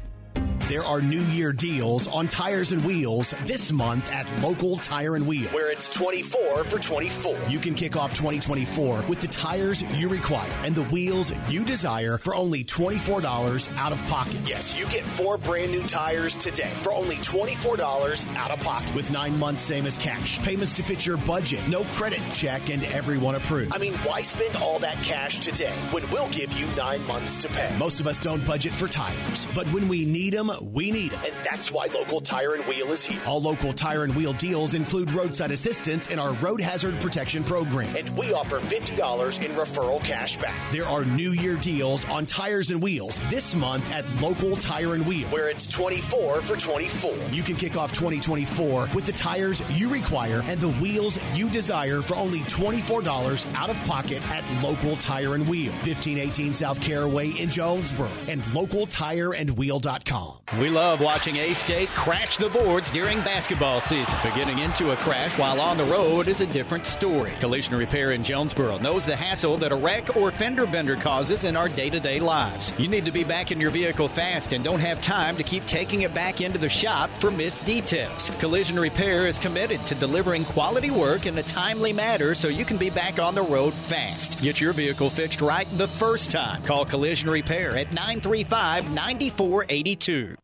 There 0.68 0.84
are 0.84 1.00
New 1.00 1.20
Year 1.20 1.52
deals 1.52 2.08
on 2.08 2.26
tires 2.26 2.72
and 2.72 2.84
wheels 2.84 3.32
this 3.44 3.70
month 3.70 4.10
at 4.10 4.26
Local 4.42 4.76
Tire 4.78 5.14
and 5.14 5.24
Wheel, 5.24 5.48
where 5.50 5.70
it's 5.70 5.88
24 5.88 6.64
for 6.64 6.80
24. 6.80 7.36
You 7.48 7.60
can 7.60 7.72
kick 7.72 7.96
off 7.96 8.14
2024 8.14 9.02
with 9.02 9.20
the 9.20 9.28
tires 9.28 9.82
you 9.82 10.08
require 10.08 10.50
and 10.64 10.74
the 10.74 10.82
wheels 10.86 11.32
you 11.48 11.64
desire 11.64 12.18
for 12.18 12.34
only 12.34 12.64
$24 12.64 13.76
out 13.76 13.92
of 13.92 14.04
pocket. 14.06 14.34
Yes, 14.44 14.76
you 14.76 14.86
get 14.86 15.06
four 15.06 15.38
brand 15.38 15.70
new 15.70 15.84
tires 15.84 16.36
today 16.36 16.72
for 16.82 16.92
only 16.92 17.14
$24 17.18 18.36
out 18.36 18.50
of 18.50 18.58
pocket 18.58 18.92
with 18.92 19.08
nine 19.12 19.38
months 19.38 19.62
same 19.62 19.86
as 19.86 19.96
cash. 19.96 20.42
Payments 20.42 20.74
to 20.74 20.82
fit 20.82 21.06
your 21.06 21.18
budget, 21.18 21.60
no 21.68 21.84
credit 21.92 22.20
check, 22.32 22.70
and 22.70 22.82
everyone 22.86 23.36
approved. 23.36 23.72
I 23.72 23.78
mean, 23.78 23.94
why 23.98 24.22
spend 24.22 24.56
all 24.56 24.80
that 24.80 25.00
cash 25.04 25.38
today 25.38 25.74
when 25.92 26.10
we'll 26.10 26.30
give 26.30 26.52
you 26.54 26.66
nine 26.74 27.06
months 27.06 27.38
to 27.42 27.48
pay? 27.50 27.72
Most 27.78 28.00
of 28.00 28.08
us 28.08 28.18
don't 28.18 28.44
budget 28.44 28.72
for 28.72 28.88
tires, 28.88 29.46
but 29.54 29.68
when 29.68 29.86
we 29.86 30.04
need 30.04 30.32
them, 30.32 30.50
we 30.62 30.90
need. 30.90 31.12
And 31.12 31.34
that's 31.44 31.70
why 31.72 31.86
Local 31.94 32.20
Tire 32.20 32.54
and 32.54 32.64
Wheel 32.66 32.92
is 32.92 33.04
here. 33.04 33.20
All 33.26 33.40
local 33.40 33.72
tire 33.72 34.04
and 34.04 34.14
wheel 34.14 34.32
deals 34.32 34.74
include 34.74 35.12
roadside 35.12 35.50
assistance 35.50 36.08
in 36.08 36.18
our 36.18 36.32
road 36.34 36.60
hazard 36.60 37.00
protection 37.00 37.44
program. 37.44 37.94
And 37.96 38.08
we 38.16 38.32
offer 38.32 38.60
$50 38.60 39.44
in 39.44 39.52
referral 39.52 40.02
cash 40.02 40.36
back. 40.36 40.54
There 40.72 40.86
are 40.86 41.04
New 41.04 41.32
Year 41.32 41.56
deals 41.56 42.04
on 42.06 42.26
tires 42.26 42.70
and 42.70 42.82
wheels 42.82 43.18
this 43.30 43.54
month 43.54 43.90
at 43.92 44.04
Local 44.20 44.56
Tire 44.56 44.94
and 44.94 45.06
Wheel, 45.06 45.28
where 45.28 45.48
it's 45.48 45.66
24 45.66 46.42
for 46.42 46.56
24. 46.56 47.14
You 47.30 47.42
can 47.42 47.56
kick 47.56 47.76
off 47.76 47.92
2024 47.92 48.88
with 48.94 49.06
the 49.06 49.12
tires 49.12 49.62
you 49.78 49.88
require 49.88 50.42
and 50.46 50.60
the 50.60 50.70
wheels 50.80 51.18
you 51.34 51.48
desire 51.50 52.00
for 52.00 52.16
only 52.16 52.40
$24 52.40 53.54
out 53.54 53.70
of 53.70 53.76
pocket 53.84 54.26
at 54.30 54.44
Local 54.62 54.96
Tire 54.96 55.34
and 55.34 55.48
Wheel, 55.48 55.72
1518 55.72 56.54
South 56.54 56.80
Caraway 56.80 57.30
in 57.30 57.50
Jonesboro, 57.50 58.10
and 58.28 58.42
localtireandwheel.com. 58.42 60.38
We 60.60 60.70
love 60.70 61.00
watching 61.00 61.36
A 61.38 61.52
State 61.54 61.88
crash 61.88 62.36
the 62.36 62.48
boards 62.48 62.88
during 62.92 63.18
basketball 63.18 63.80
season. 63.80 64.14
But 64.22 64.36
getting 64.36 64.60
into 64.60 64.92
a 64.92 64.96
crash 64.96 65.36
while 65.36 65.60
on 65.60 65.76
the 65.76 65.84
road 65.84 66.28
is 66.28 66.40
a 66.40 66.46
different 66.46 66.86
story. 66.86 67.32
Collision 67.40 67.76
Repair 67.76 68.12
in 68.12 68.22
Jonesboro 68.22 68.78
knows 68.78 69.04
the 69.04 69.16
hassle 69.16 69.56
that 69.58 69.72
a 69.72 69.76
wreck 69.76 70.16
or 70.16 70.30
fender 70.30 70.64
bender 70.64 70.94
causes 70.94 71.42
in 71.42 71.56
our 71.56 71.68
day 71.68 71.90
to 71.90 71.98
day 71.98 72.20
lives. 72.20 72.72
You 72.78 72.86
need 72.86 73.04
to 73.06 73.10
be 73.10 73.24
back 73.24 73.50
in 73.50 73.60
your 73.60 73.72
vehicle 73.72 74.06
fast 74.06 74.52
and 74.52 74.62
don't 74.62 74.78
have 74.78 75.00
time 75.00 75.36
to 75.36 75.42
keep 75.42 75.66
taking 75.66 76.02
it 76.02 76.14
back 76.14 76.40
into 76.40 76.58
the 76.58 76.68
shop 76.68 77.10
for 77.18 77.32
missed 77.32 77.66
details. 77.66 78.30
Collision 78.38 78.78
Repair 78.78 79.26
is 79.26 79.38
committed 79.38 79.80
to 79.86 79.96
delivering 79.96 80.44
quality 80.44 80.92
work 80.92 81.26
in 81.26 81.36
a 81.38 81.42
timely 81.42 81.92
manner 81.92 82.36
so 82.36 82.46
you 82.46 82.64
can 82.64 82.76
be 82.76 82.88
back 82.88 83.18
on 83.18 83.34
the 83.34 83.42
road 83.42 83.74
fast. 83.74 84.40
Get 84.40 84.60
your 84.60 84.72
vehicle 84.72 85.10
fixed 85.10 85.40
right 85.40 85.66
the 85.76 85.88
first 85.88 86.30
time. 86.30 86.62
Call 86.62 86.86
Collision 86.86 87.28
Repair 87.28 87.76
at 87.76 87.92
935 87.92 88.94
9482. 88.94 90.35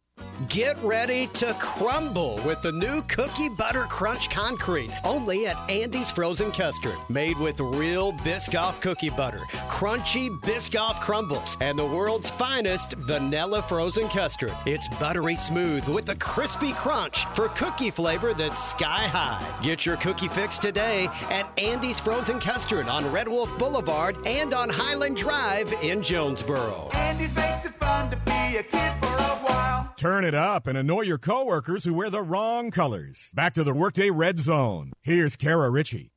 Get 0.49 0.83
ready 0.83 1.27
to 1.35 1.55
crumble 1.61 2.41
with 2.45 2.63
the 2.63 2.73
new 2.73 3.03
Cookie 3.03 3.51
Butter 3.51 3.85
Crunch 3.85 4.31
Concrete, 4.31 4.91
only 5.05 5.47
at 5.47 5.59
Andy's 5.71 6.11
Frozen 6.11 6.53
Custard. 6.53 6.97
Made 7.11 7.39
with 7.39 7.61
real 7.61 8.15
Biscoff 8.15 8.81
cookie 8.81 9.11
butter, 9.11 9.41
crunchy 9.69 10.31
Biscoff 10.41 11.01
crumbles, 11.01 11.59
and 11.61 11.79
the 11.79 11.85
world's 11.85 12.31
finest 12.31 12.95
vanilla 12.95 13.63
frozen 13.63 14.09
custard. 14.09 14.55
It's 14.65 14.89
buttery 14.99 15.37
smooth 15.37 15.87
with 15.87 16.09
a 16.09 16.17
crispy 16.17 16.73
crunch 16.73 17.27
for 17.35 17.49
cookie 17.51 17.91
flavor 17.91 18.33
that's 18.33 18.63
sky 18.63 19.07
high. 19.07 19.47
Get 19.63 19.85
your 19.85 19.99
cookie 19.99 20.29
fix 20.29 20.59
today 20.59 21.09
at 21.29 21.47
Andy's 21.59 22.01
Frozen 22.01 22.41
Custard 22.41 22.89
on 22.89 23.11
Red 23.13 23.29
Wolf 23.29 23.51
Boulevard 23.59 24.17
and 24.27 24.55
on 24.55 24.71
Highland 24.71 25.19
Drive 25.19 25.73
in 25.83 26.03
Jonesboro. 26.03 26.89
Andy's 26.95 27.35
makes 27.37 27.67
it 27.67 27.75
fun 27.75 28.11
to 28.11 28.17
be 28.17 28.57
a 28.57 28.63
kid 28.63 28.93
for 29.01 29.07
a 29.07 29.37
while. 29.45 29.93
Turn 29.97 30.25
it 30.25 30.32
up 30.35 30.67
and 30.67 30.77
annoy 30.77 31.03
your 31.03 31.19
coworkers 31.19 31.85
who 31.85 31.95
wear 31.95 32.11
the 32.11 32.23
wrong 32.23 32.71
colors. 32.71 33.31
Back 33.35 33.55
to 33.55 33.65
the 33.65 33.75
Workday 33.75 34.11
Red 34.11 34.39
Zone. 34.39 34.93
Here's 35.03 35.37
Kara 35.37 35.71
Richey. 35.71 36.11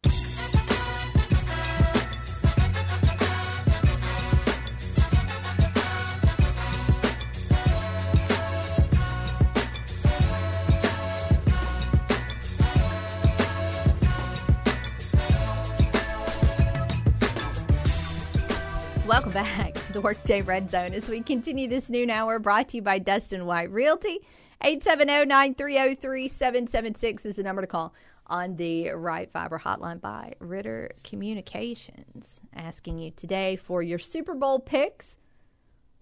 Workday 20.05 20.43
Red 20.43 20.69
Zone 20.69 20.93
as 20.93 21.09
we 21.09 21.21
continue 21.21 21.67
this 21.67 21.89
noon 21.89 22.11
hour 22.11 22.37
brought 22.37 22.69
to 22.69 22.77
you 22.77 22.83
by 22.83 22.99
Dustin 22.99 23.47
White 23.47 23.71
Realty. 23.71 24.19
870-930-3776 24.63 27.25
is 27.25 27.37
the 27.37 27.43
number 27.43 27.63
to 27.63 27.67
call 27.67 27.91
on 28.27 28.55
the 28.55 28.91
Right 28.91 29.31
Fiber 29.31 29.57
hotline 29.57 29.99
by 29.99 30.35
Ritter 30.37 30.91
Communications. 31.03 32.39
Asking 32.55 32.99
you 32.99 33.13
today 33.15 33.55
for 33.55 33.81
your 33.81 33.97
Super 33.97 34.35
Bowl 34.35 34.59
picks 34.59 35.17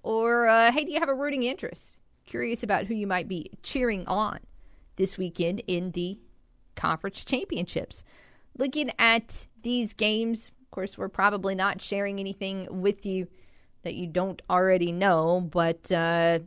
or, 0.04 0.50
uh, 0.50 0.74
hey, 0.74 0.84
do 0.84 0.92
you 0.92 1.00
have 1.00 1.08
a 1.08 1.16
rooting 1.16 1.44
interest? 1.44 1.96
Curious 2.26 2.62
about 2.62 2.88
who 2.88 2.96
you 2.96 3.08
might 3.08 3.30
be 3.30 3.52
cheering 3.64 4.06
on 4.06 4.40
this 4.98 5.18
weekend 5.18 5.64
in 5.66 5.92
the 5.92 6.20
conference 6.76 7.24
championships. 7.24 8.04
Looking 8.58 8.92
at 9.00 9.48
these 9.62 9.94
games, 9.94 10.52
of 10.62 10.72
course, 10.72 10.98
we're 10.98 11.08
probably 11.08 11.56
not 11.56 11.82
sharing 11.82 12.20
anything 12.20 12.68
with 12.70 13.06
you 13.06 13.30
that 13.84 13.96
you 13.96 14.08
don't 14.08 14.42
already 14.50 14.92
know, 14.92 15.42
but 15.42 15.92
uh, 15.92 16.40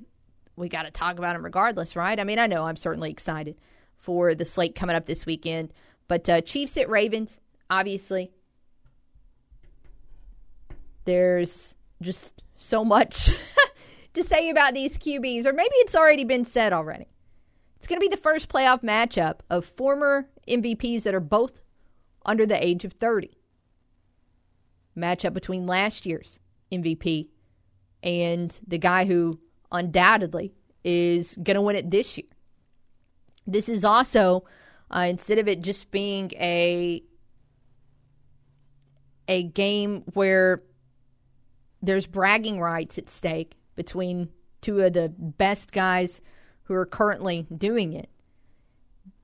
we 0.56 0.68
got 0.68 0.82
to 0.82 0.90
talk 0.90 1.18
about 1.18 1.34
them 1.34 1.44
regardless, 1.44 1.94
right? 1.94 2.18
I 2.18 2.24
mean, 2.24 2.38
I 2.38 2.46
know 2.46 2.64
I'm 2.64 2.76
certainly 2.76 3.10
excited 3.10 3.56
for 3.98 4.34
the 4.34 4.44
slate 4.44 4.74
coming 4.74 4.96
up 4.96 5.06
this 5.06 5.26
weekend, 5.26 5.72
but 6.08 6.28
uh, 6.28 6.40
Chiefs 6.40 6.76
at 6.76 6.88
Ravens, 6.88 7.38
obviously. 7.70 8.32
There's 11.04 11.74
just 12.02 12.42
so 12.56 12.84
much 12.84 13.30
to 14.14 14.24
say 14.24 14.50
about 14.50 14.74
these 14.74 14.98
QBs, 14.98 15.46
or 15.46 15.52
maybe 15.52 15.74
it's 15.76 15.94
already 15.94 16.24
been 16.24 16.44
said 16.44 16.72
already. 16.72 17.06
It's 17.76 17.86
going 17.86 18.00
to 18.00 18.08
be 18.08 18.14
the 18.14 18.20
first 18.20 18.48
playoff 18.48 18.82
matchup 18.82 19.40
of 19.50 19.64
former 19.64 20.28
MVPs 20.48 21.02
that 21.02 21.14
are 21.14 21.20
both 21.20 21.60
under 22.24 22.46
the 22.46 22.64
age 22.64 22.84
of 22.84 22.94
30. 22.94 23.30
Matchup 24.96 25.34
between 25.34 25.66
last 25.66 26.06
year's 26.06 26.40
MVP 26.72 27.28
and 28.02 28.58
the 28.66 28.78
guy 28.78 29.04
who 29.04 29.38
undoubtedly 29.72 30.52
is 30.84 31.36
going 31.42 31.56
to 31.56 31.60
win 31.60 31.76
it 31.76 31.90
this 31.90 32.16
year. 32.16 32.26
This 33.46 33.68
is 33.68 33.84
also 33.84 34.44
uh, 34.90 35.06
instead 35.08 35.38
of 35.38 35.48
it 35.48 35.62
just 35.62 35.90
being 35.90 36.30
a 36.34 37.02
a 39.28 39.42
game 39.42 40.04
where 40.14 40.62
there's 41.82 42.06
bragging 42.06 42.60
rights 42.60 42.96
at 42.96 43.10
stake 43.10 43.54
between 43.74 44.28
two 44.60 44.80
of 44.80 44.92
the 44.92 45.12
best 45.18 45.72
guys 45.72 46.20
who 46.64 46.74
are 46.74 46.86
currently 46.86 47.46
doing 47.56 47.92
it. 47.92 48.08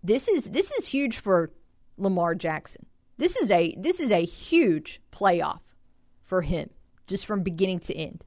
This 0.03 0.27
is 0.29 0.47
this 0.47 0.73
is 0.73 0.89
huge 0.89 1.19
for 1.19 1.53
Lamar 1.97 2.35
Jackson. 2.35 2.87
This 3.19 3.37
is 3.37 3.51
a 3.51 3.75
this 3.79 4.01
is 4.01 4.11
a 4.11 4.25
huge 4.25 5.01
playoff 5.13 5.61
for 6.25 6.43
him 6.43 6.71
just 7.13 7.27
from 7.27 7.43
beginning 7.43 7.79
to 7.79 7.95
end. 7.95 8.25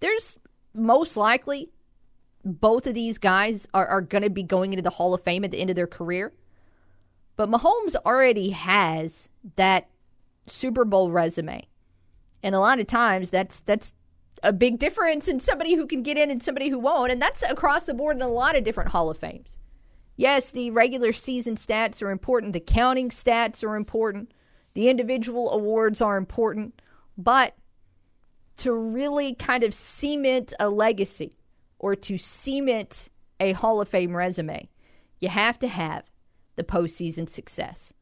There's 0.00 0.38
most 0.74 1.16
likely 1.16 1.68
both 2.44 2.86
of 2.86 2.94
these 2.94 3.18
guys 3.18 3.66
are, 3.74 3.86
are 3.86 4.00
going 4.00 4.22
to 4.22 4.30
be 4.30 4.42
going 4.42 4.72
into 4.72 4.82
the 4.82 4.90
Hall 4.90 5.12
of 5.12 5.22
Fame 5.22 5.44
at 5.44 5.50
the 5.50 5.60
end 5.60 5.68
of 5.68 5.76
their 5.76 5.86
career. 5.86 6.32
But 7.36 7.50
Mahomes 7.50 7.94
already 8.06 8.50
has 8.50 9.28
that 9.56 9.88
Super 10.46 10.86
Bowl 10.86 11.10
resume. 11.10 11.68
And 12.42 12.54
a 12.54 12.60
lot 12.60 12.80
of 12.80 12.86
times 12.86 13.28
that's 13.28 13.60
that's 13.60 13.92
a 14.42 14.52
big 14.52 14.78
difference 14.78 15.28
in 15.28 15.40
somebody 15.40 15.74
who 15.74 15.86
can 15.86 16.02
get 16.02 16.16
in 16.16 16.30
and 16.30 16.42
somebody 16.42 16.70
who 16.70 16.78
won't. 16.78 17.12
And 17.12 17.20
that's 17.20 17.42
across 17.42 17.84
the 17.84 17.94
board 17.94 18.16
in 18.16 18.22
a 18.22 18.28
lot 18.28 18.56
of 18.56 18.64
different 18.64 18.90
Hall 18.90 19.10
of 19.10 19.18
Fames. 19.18 19.58
Yes, 20.16 20.50
the 20.50 20.70
regular 20.70 21.12
season 21.12 21.56
stats 21.56 22.02
are 22.02 22.10
important, 22.10 22.54
the 22.54 22.60
counting 22.60 23.10
stats 23.10 23.62
are 23.62 23.76
important, 23.76 24.32
the 24.74 24.88
individual 24.88 25.52
awards 25.52 26.00
are 26.00 26.16
important, 26.16 26.80
but 27.16 27.54
to 28.58 28.72
really 28.72 29.34
kind 29.34 29.64
of 29.64 29.74
cement 29.74 30.52
a 30.60 30.68
legacy 30.68 31.38
or 31.78 31.94
to 31.96 32.18
cement 32.18 33.08
a 33.40 33.52
Hall 33.52 33.80
of 33.80 33.88
Fame 33.88 34.16
resume, 34.16 34.68
you 35.20 35.28
have 35.28 35.58
to 35.60 35.68
have 35.68 36.04
the 36.56 36.64
postseason 36.64 37.28
success. 37.28 37.92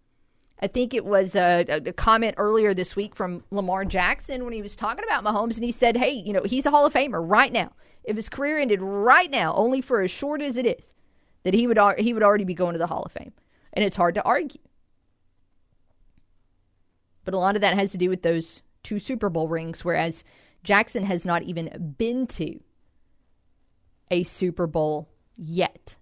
I 0.61 0.67
think 0.67 0.95
it 0.95 1.05
was 1.05 1.37
uh, 1.37 1.65
a, 1.69 1.77
a, 1.89 1.93
comment 1.93 2.37
earlier 2.39 2.73
this 2.73 2.97
week 2.97 3.15
from 3.15 3.45
Lamar 3.51 3.85
Jackson 3.85 4.45
when 4.45 4.55
he 4.55 4.63
was 4.63 4.75
talking 4.75 5.05
about 5.05 5.23
Mahomes, 5.23 5.57
and 5.57 5.65
he 5.65 5.73
said, 5.73 5.99
"Hey, 5.99 6.13
you 6.13 6.33
know, 6.33 6.43
he's 6.45 6.65
a 6.65 6.71
Hall 6.71 6.87
of 6.87 6.95
Famer 6.95 7.23
right 7.23 7.53
now. 7.53 7.73
If 8.05 8.17
his 8.17 8.31
career 8.31 8.59
ended 8.59 8.81
right 8.81 9.31
now, 9.31 9.55
only 9.55 9.83
for 9.83 10.01
as 10.01 10.11
short 10.11 10.41
as 10.41 10.57
it 10.57 10.67
is, 10.67 10.95
that 11.43 11.53
he 11.53 11.67
would 11.67 11.79
he 11.99 12.15
would 12.15 12.23
already 12.23 12.45
be 12.45 12.55
going 12.55 12.73
to 12.73 12.79
the 12.79 12.87
Hall 12.87 13.03
of 13.03 13.13
Fame." 13.13 13.33
And 13.75 13.85
it's 13.85 13.97
hard 13.97 14.15
to 14.15 14.23
argue. 14.23 14.63
But 17.25 17.35
a 17.35 17.39
lot 17.39 17.57
of 17.57 17.61
that 17.61 17.75
has 17.75 17.93
to 17.93 17.99
do 17.99 18.09
with 18.09 18.23
those 18.23 18.63
two 18.83 18.99
Super 18.99 19.29
Bowl 19.29 19.49
rings, 19.49 19.85
whereas 19.85 20.25
Jackson 20.67 21.05
has 21.05 21.25
not 21.25 21.45
even 21.45 21.95
been 21.97 22.27
to 22.27 22.59
a 24.11 24.25
Super 24.25 24.67
Bowl 24.67 25.09
yet. 25.37 25.97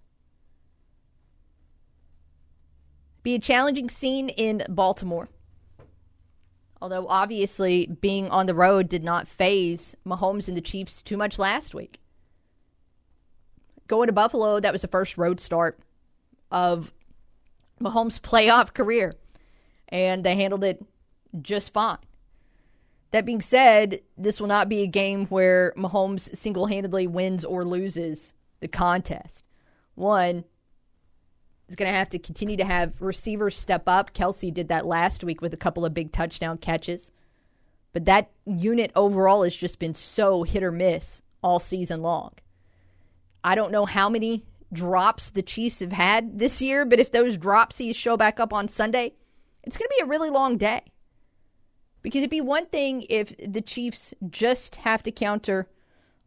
Be 3.21 3.35
a 3.35 3.39
challenging 3.39 3.89
scene 3.91 4.29
in 4.29 4.63
Baltimore. 4.67 5.29
Although 6.81 7.07
obviously 7.07 7.85
being 8.01 8.27
on 8.29 8.47
the 8.47 8.55
road 8.55 8.89
did 8.89 9.03
not 9.03 9.27
faze 9.27 9.95
Mahomes 10.05 10.47
and 10.47 10.57
the 10.57 10.61
Chiefs 10.61 11.03
too 11.03 11.15
much 11.15 11.37
last 11.37 11.75
week. 11.75 11.99
Going 13.87 14.07
to 14.07 14.13
Buffalo, 14.13 14.59
that 14.59 14.73
was 14.73 14.81
the 14.81 14.87
first 14.87 15.15
road 15.15 15.39
start 15.39 15.79
of 16.49 16.91
Mahomes' 17.79 18.19
playoff 18.19 18.73
career, 18.73 19.13
and 19.89 20.23
they 20.23 20.35
handled 20.35 20.63
it 20.63 20.83
just 21.41 21.71
fine. 21.71 21.99
That 23.15 23.25
being 23.25 23.41
said, 23.41 24.01
this 24.17 24.41
will 24.41 24.49
not 24.49 24.67
be 24.67 24.81
a 24.81 24.87
game 24.87 25.27
where 25.27 25.73
Mahomes 25.77 26.35
single 26.35 26.65
handedly 26.65 27.07
wins 27.07 27.45
or 27.45 27.63
loses 27.63 28.33
the 28.59 28.67
contest. 28.67 29.45
One 29.93 30.43
is 31.69 31.77
going 31.77 31.89
to 31.89 31.97
have 31.97 32.09
to 32.09 32.19
continue 32.19 32.57
to 32.57 32.65
have 32.65 33.01
receivers 33.01 33.57
step 33.57 33.83
up. 33.87 34.13
Kelce 34.13 34.53
did 34.53 34.67
that 34.67 34.85
last 34.85 35.23
week 35.23 35.41
with 35.41 35.53
a 35.53 35.57
couple 35.57 35.85
of 35.85 35.93
big 35.93 36.11
touchdown 36.11 36.57
catches. 36.57 37.09
But 37.93 38.03
that 38.03 38.31
unit 38.45 38.91
overall 38.97 39.43
has 39.43 39.55
just 39.55 39.79
been 39.79 39.95
so 39.95 40.43
hit 40.43 40.61
or 40.61 40.73
miss 40.73 41.21
all 41.41 41.61
season 41.61 42.01
long. 42.01 42.33
I 43.45 43.55
don't 43.55 43.71
know 43.71 43.85
how 43.85 44.09
many 44.09 44.43
drops 44.73 45.29
the 45.29 45.41
Chiefs 45.41 45.79
have 45.79 45.93
had 45.93 46.37
this 46.37 46.61
year, 46.61 46.83
but 46.83 46.99
if 46.99 47.13
those 47.13 47.37
dropsies 47.37 47.95
show 47.95 48.17
back 48.17 48.41
up 48.41 48.51
on 48.51 48.67
Sunday, 48.67 49.13
it's 49.63 49.77
going 49.77 49.87
to 49.87 49.95
be 49.99 50.03
a 50.03 50.09
really 50.09 50.29
long 50.29 50.57
day. 50.57 50.81
Because 52.05 52.19
it'd 52.19 52.29
be 52.29 52.39
one 52.39 52.67
thing 52.67 53.03
if 53.09 53.33
the 53.43 53.61
Chiefs 53.61 54.13
just 54.29 54.75
have 54.75 55.01
to 55.01 55.11
counter 55.11 55.67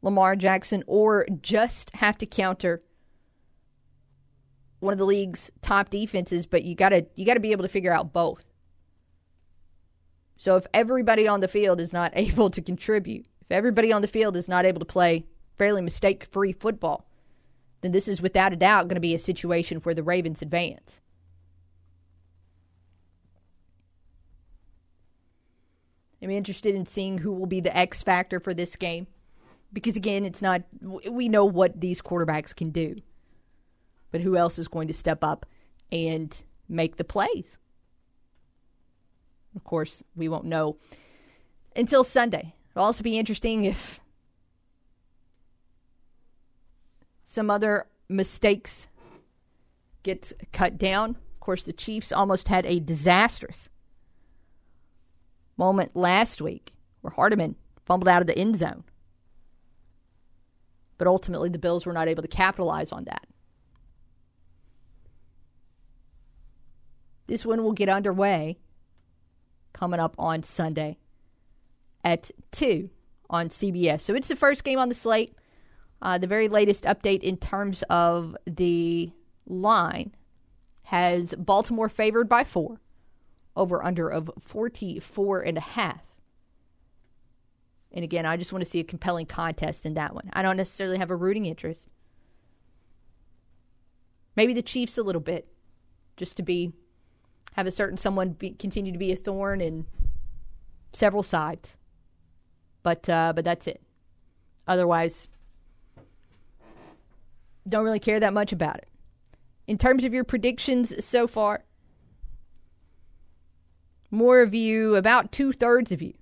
Lamar 0.02 0.34
Jackson 0.34 0.82
or 0.88 1.24
just 1.40 1.94
have 1.94 2.18
to 2.18 2.26
counter 2.26 2.82
one 4.80 4.92
of 4.92 4.98
the 4.98 5.06
league's 5.06 5.52
top 5.62 5.88
defenses, 5.88 6.46
but 6.46 6.64
you 6.64 6.74
gotta 6.74 7.06
you 7.14 7.24
gotta 7.24 7.38
be 7.38 7.52
able 7.52 7.62
to 7.62 7.68
figure 7.68 7.92
out 7.92 8.12
both. 8.12 8.44
So 10.36 10.56
if 10.56 10.66
everybody 10.74 11.28
on 11.28 11.38
the 11.38 11.46
field 11.46 11.80
is 11.80 11.92
not 11.92 12.10
able 12.16 12.50
to 12.50 12.60
contribute, 12.60 13.26
if 13.42 13.52
everybody 13.52 13.92
on 13.92 14.02
the 14.02 14.08
field 14.08 14.36
is 14.36 14.48
not 14.48 14.66
able 14.66 14.80
to 14.80 14.84
play 14.84 15.26
fairly 15.58 15.80
mistake 15.80 16.26
free 16.32 16.52
football, 16.52 17.06
then 17.82 17.92
this 17.92 18.08
is 18.08 18.20
without 18.20 18.52
a 18.52 18.56
doubt 18.56 18.88
going 18.88 18.96
to 18.96 19.00
be 19.00 19.14
a 19.14 19.18
situation 19.18 19.78
where 19.78 19.94
the 19.94 20.02
Ravens 20.02 20.42
advance. 20.42 20.98
I'm 26.22 26.30
interested 26.30 26.74
in 26.74 26.86
seeing 26.86 27.18
who 27.18 27.32
will 27.32 27.46
be 27.46 27.60
the 27.60 27.76
X 27.76 28.02
factor 28.02 28.40
for 28.40 28.54
this 28.54 28.76
game. 28.76 29.06
Because 29.72 29.96
again, 29.96 30.24
it's 30.24 30.42
not, 30.42 30.62
we 30.80 31.28
know 31.28 31.44
what 31.44 31.80
these 31.80 32.00
quarterbacks 32.00 32.56
can 32.56 32.70
do. 32.70 32.96
But 34.10 34.22
who 34.22 34.36
else 34.36 34.58
is 34.58 34.68
going 34.68 34.88
to 34.88 34.94
step 34.94 35.22
up 35.22 35.46
and 35.92 36.34
make 36.68 36.96
the 36.96 37.04
plays? 37.04 37.58
Of 39.54 39.64
course, 39.64 40.02
we 40.16 40.28
won't 40.28 40.46
know 40.46 40.76
until 41.76 42.04
Sunday. 42.04 42.54
It'll 42.70 42.84
also 42.84 43.02
be 43.02 43.18
interesting 43.18 43.64
if 43.64 44.00
some 47.24 47.50
other 47.50 47.86
mistakes 48.08 48.88
get 50.02 50.32
cut 50.52 50.78
down. 50.78 51.10
Of 51.10 51.40
course, 51.40 51.64
the 51.64 51.72
Chiefs 51.72 52.12
almost 52.12 52.48
had 52.48 52.64
a 52.64 52.80
disastrous 52.80 53.68
moment 55.58 55.94
last 55.94 56.40
week 56.40 56.72
where 57.00 57.10
Hardman 57.10 57.56
fumbled 57.84 58.08
out 58.08 58.22
of 58.22 58.26
the 58.26 58.38
end 58.38 58.56
zone. 58.56 58.84
But 60.96 61.06
ultimately, 61.06 61.48
the 61.48 61.58
Bills 61.58 61.86
were 61.86 61.92
not 61.92 62.08
able 62.08 62.22
to 62.22 62.28
capitalize 62.28 62.90
on 62.92 63.04
that. 63.04 63.26
This 67.26 67.44
one 67.44 67.62
will 67.62 67.72
get 67.72 67.88
underway 67.88 68.58
coming 69.72 70.00
up 70.00 70.14
on 70.18 70.42
Sunday 70.42 70.98
at 72.02 72.30
2 72.52 72.90
on 73.30 73.50
CBS. 73.50 74.00
So 74.00 74.14
it's 74.14 74.28
the 74.28 74.36
first 74.36 74.64
game 74.64 74.78
on 74.78 74.88
the 74.88 74.94
slate. 74.94 75.34
Uh, 76.00 76.16
the 76.18 76.26
very 76.26 76.48
latest 76.48 76.84
update 76.84 77.22
in 77.22 77.36
terms 77.36 77.84
of 77.90 78.36
the 78.46 79.10
line 79.46 80.14
has 80.84 81.34
Baltimore 81.36 81.88
favored 81.88 82.28
by 82.28 82.44
four 82.44 82.80
over 83.58 83.84
under 83.84 84.08
of 84.08 84.30
44 84.40 85.40
and 85.40 85.58
a 85.58 85.62
half. 85.62 86.00
And 87.92 88.04
again, 88.04 88.24
I 88.24 88.36
just 88.36 88.52
want 88.52 88.64
to 88.64 88.70
see 88.70 88.80
a 88.80 88.84
compelling 88.84 89.26
contest 89.26 89.84
in 89.84 89.94
that 89.94 90.14
one. 90.14 90.30
I 90.32 90.42
don't 90.42 90.56
necessarily 90.56 90.98
have 90.98 91.10
a 91.10 91.16
rooting 91.16 91.46
interest. 91.46 91.88
Maybe 94.36 94.54
the 94.54 94.62
Chiefs 94.62 94.96
a 94.96 95.02
little 95.02 95.20
bit, 95.20 95.48
just 96.16 96.36
to 96.36 96.42
be 96.42 96.72
have 97.54 97.66
a 97.66 97.72
certain 97.72 97.98
someone 97.98 98.30
be, 98.30 98.50
continue 98.50 98.92
to 98.92 98.98
be 98.98 99.10
a 99.10 99.16
thorn 99.16 99.60
in 99.60 99.86
several 100.92 101.24
sides. 101.24 101.76
But 102.84 103.08
uh, 103.08 103.32
but 103.34 103.44
that's 103.44 103.66
it. 103.66 103.82
Otherwise, 104.68 105.28
don't 107.68 107.84
really 107.84 107.98
care 107.98 108.20
that 108.20 108.32
much 108.32 108.52
about 108.52 108.76
it. 108.76 108.88
In 109.66 109.76
terms 109.76 110.04
of 110.04 110.14
your 110.14 110.24
predictions 110.24 111.04
so 111.04 111.26
far, 111.26 111.64
more 114.10 114.40
of 114.40 114.54
you, 114.54 114.94
about 114.96 115.32
two 115.32 115.52
thirds 115.52 115.92
of 115.92 116.02
you, 116.02 116.14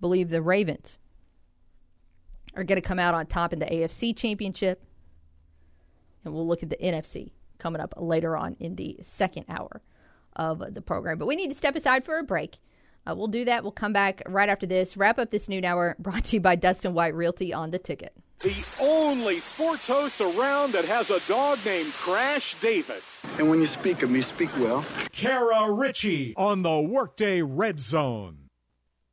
believe 0.00 0.28
the 0.28 0.42
Ravens 0.42 0.98
are 2.54 2.64
going 2.64 2.80
to 2.80 2.86
come 2.86 2.98
out 2.98 3.14
on 3.14 3.26
top 3.26 3.52
in 3.52 3.58
the 3.58 3.66
AFC 3.66 4.16
Championship. 4.16 4.82
And 6.24 6.34
we'll 6.34 6.46
look 6.46 6.62
at 6.62 6.70
the 6.70 6.76
NFC 6.76 7.30
coming 7.58 7.80
up 7.80 7.94
later 7.96 8.36
on 8.36 8.56
in 8.58 8.76
the 8.76 8.98
second 9.02 9.44
hour 9.48 9.82
of 10.36 10.74
the 10.74 10.82
program. 10.82 11.18
But 11.18 11.26
we 11.26 11.36
need 11.36 11.48
to 11.48 11.54
step 11.54 11.76
aside 11.76 12.04
for 12.04 12.18
a 12.18 12.22
break. 12.22 12.58
Uh, 13.06 13.14
we'll 13.14 13.28
do 13.28 13.44
that. 13.46 13.62
We'll 13.62 13.72
come 13.72 13.92
back 13.92 14.22
right 14.26 14.48
after 14.48 14.66
this. 14.66 14.96
Wrap 14.96 15.18
up 15.18 15.30
this 15.30 15.48
noon 15.48 15.64
hour 15.64 15.96
brought 15.98 16.24
to 16.26 16.36
you 16.36 16.40
by 16.40 16.56
Dustin 16.56 16.94
White 16.94 17.14
Realty 17.14 17.52
on 17.52 17.70
the 17.70 17.78
ticket. 17.78 18.14
The 18.40 18.64
only 18.80 19.38
sports 19.38 19.86
host 19.86 20.22
around 20.22 20.72
that 20.72 20.86
has 20.86 21.10
a 21.10 21.20
dog 21.28 21.58
named 21.62 21.92
Crash 21.92 22.54
Davis. 22.54 23.20
And 23.36 23.50
when 23.50 23.60
you 23.60 23.66
speak 23.66 24.02
of 24.02 24.08
me, 24.08 24.22
speak 24.22 24.48
well. 24.56 24.82
Kara 25.12 25.70
Richey 25.70 26.32
on 26.38 26.62
the 26.62 26.80
Workday 26.80 27.42
Red 27.42 27.78
Zone. 27.78 28.39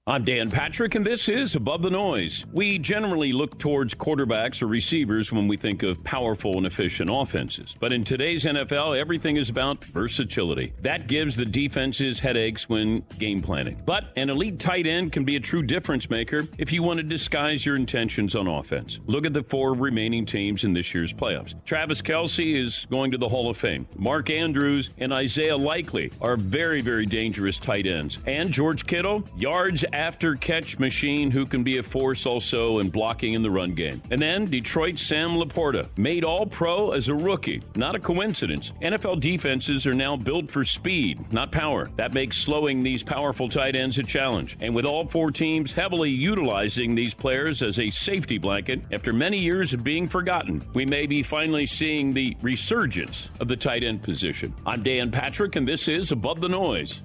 I'm 0.09 0.23
Dan 0.23 0.49
Patrick, 0.49 0.95
and 0.95 1.05
this 1.05 1.27
is 1.27 1.55
Above 1.55 1.81
the 1.81 1.89
Noise. 1.89 2.45
We 2.53 2.79
generally 2.79 3.33
look 3.33 3.59
towards 3.59 3.93
quarterbacks 3.93 4.61
or 4.61 4.67
receivers 4.67 5.33
when 5.33 5.49
we 5.49 5.57
think 5.57 5.83
of 5.83 6.01
powerful 6.05 6.55
and 6.55 6.65
efficient 6.65 7.09
offenses. 7.11 7.75
But 7.77 7.91
in 7.91 8.05
today's 8.05 8.45
NFL, 8.45 8.97
everything 8.97 9.35
is 9.35 9.49
about 9.49 9.83
versatility. 9.83 10.71
That 10.81 11.07
gives 11.07 11.35
the 11.35 11.43
defenses 11.43 12.21
headaches 12.21 12.69
when 12.69 13.01
game 13.19 13.41
planning. 13.41 13.83
But 13.85 14.13
an 14.15 14.29
elite 14.29 14.59
tight 14.59 14.87
end 14.87 15.11
can 15.11 15.25
be 15.25 15.35
a 15.35 15.41
true 15.41 15.61
difference 15.61 16.09
maker 16.09 16.47
if 16.57 16.71
you 16.71 16.83
want 16.83 16.99
to 16.99 17.03
disguise 17.03 17.65
your 17.65 17.75
intentions 17.75 18.33
on 18.33 18.47
offense. 18.47 19.01
Look 19.07 19.25
at 19.25 19.33
the 19.33 19.43
four 19.43 19.73
remaining 19.73 20.25
teams 20.25 20.63
in 20.63 20.71
this 20.71 20.93
year's 20.93 21.11
playoffs. 21.11 21.53
Travis 21.65 22.01
Kelce 22.01 22.55
is 22.55 22.87
going 22.89 23.11
to 23.11 23.17
the 23.17 23.27
Hall 23.27 23.49
of 23.49 23.57
Fame. 23.57 23.85
Mark 23.97 24.29
Andrews 24.29 24.91
and 24.99 25.11
Isaiah 25.11 25.57
Likely 25.57 26.13
are 26.21 26.37
very, 26.37 26.79
very 26.79 27.05
dangerous 27.05 27.57
tight 27.59 27.85
ends. 27.85 28.19
And 28.25 28.53
George 28.53 28.87
Kittle, 28.87 29.21
yards 29.35 29.83
after 29.97 30.35
catch 30.35 30.77
machine 30.77 31.31
who 31.31 31.43
can 31.43 31.63
be 31.63 31.79
a 31.79 31.83
force 31.83 32.27
also 32.27 32.77
in 32.77 32.89
blocking 32.89 33.33
in 33.33 33.41
the 33.41 33.49
run 33.49 33.73
game. 33.73 33.99
And 34.11 34.21
then 34.21 34.45
Detroit 34.45 34.99
Sam 34.99 35.31
LaPorta, 35.31 35.89
made 35.97 36.23
all 36.23 36.45
pro 36.45 36.91
as 36.91 37.09
a 37.09 37.15
rookie. 37.15 37.63
Not 37.75 37.95
a 37.95 37.99
coincidence. 37.99 38.71
NFL 38.83 39.19
defenses 39.19 39.87
are 39.87 39.95
now 39.95 40.15
built 40.15 40.51
for 40.51 40.63
speed, 40.63 41.33
not 41.33 41.51
power. 41.51 41.89
That 41.95 42.13
makes 42.13 42.37
slowing 42.37 42.83
these 42.83 43.01
powerful 43.01 43.49
tight 43.49 43.75
ends 43.75 43.97
a 43.97 44.03
challenge. 44.03 44.55
And 44.61 44.75
with 44.75 44.85
all 44.85 45.07
four 45.07 45.31
teams 45.31 45.73
heavily 45.73 46.11
utilizing 46.11 46.93
these 46.93 47.15
players 47.15 47.63
as 47.63 47.79
a 47.79 47.89
safety 47.89 48.37
blanket, 48.37 48.81
after 48.91 49.11
many 49.11 49.39
years 49.39 49.73
of 49.73 49.83
being 49.83 50.07
forgotten, 50.07 50.63
we 50.75 50.85
may 50.85 51.07
be 51.07 51.23
finally 51.23 51.65
seeing 51.65 52.13
the 52.13 52.37
resurgence 52.43 53.29
of 53.39 53.47
the 53.47 53.57
tight 53.57 53.83
end 53.83 54.03
position. 54.03 54.53
I'm 54.63 54.83
Dan 54.83 55.09
Patrick, 55.09 55.55
and 55.55 55.67
this 55.67 55.87
is 55.87 56.11
Above 56.11 56.39
the 56.39 56.49
Noise. 56.49 57.01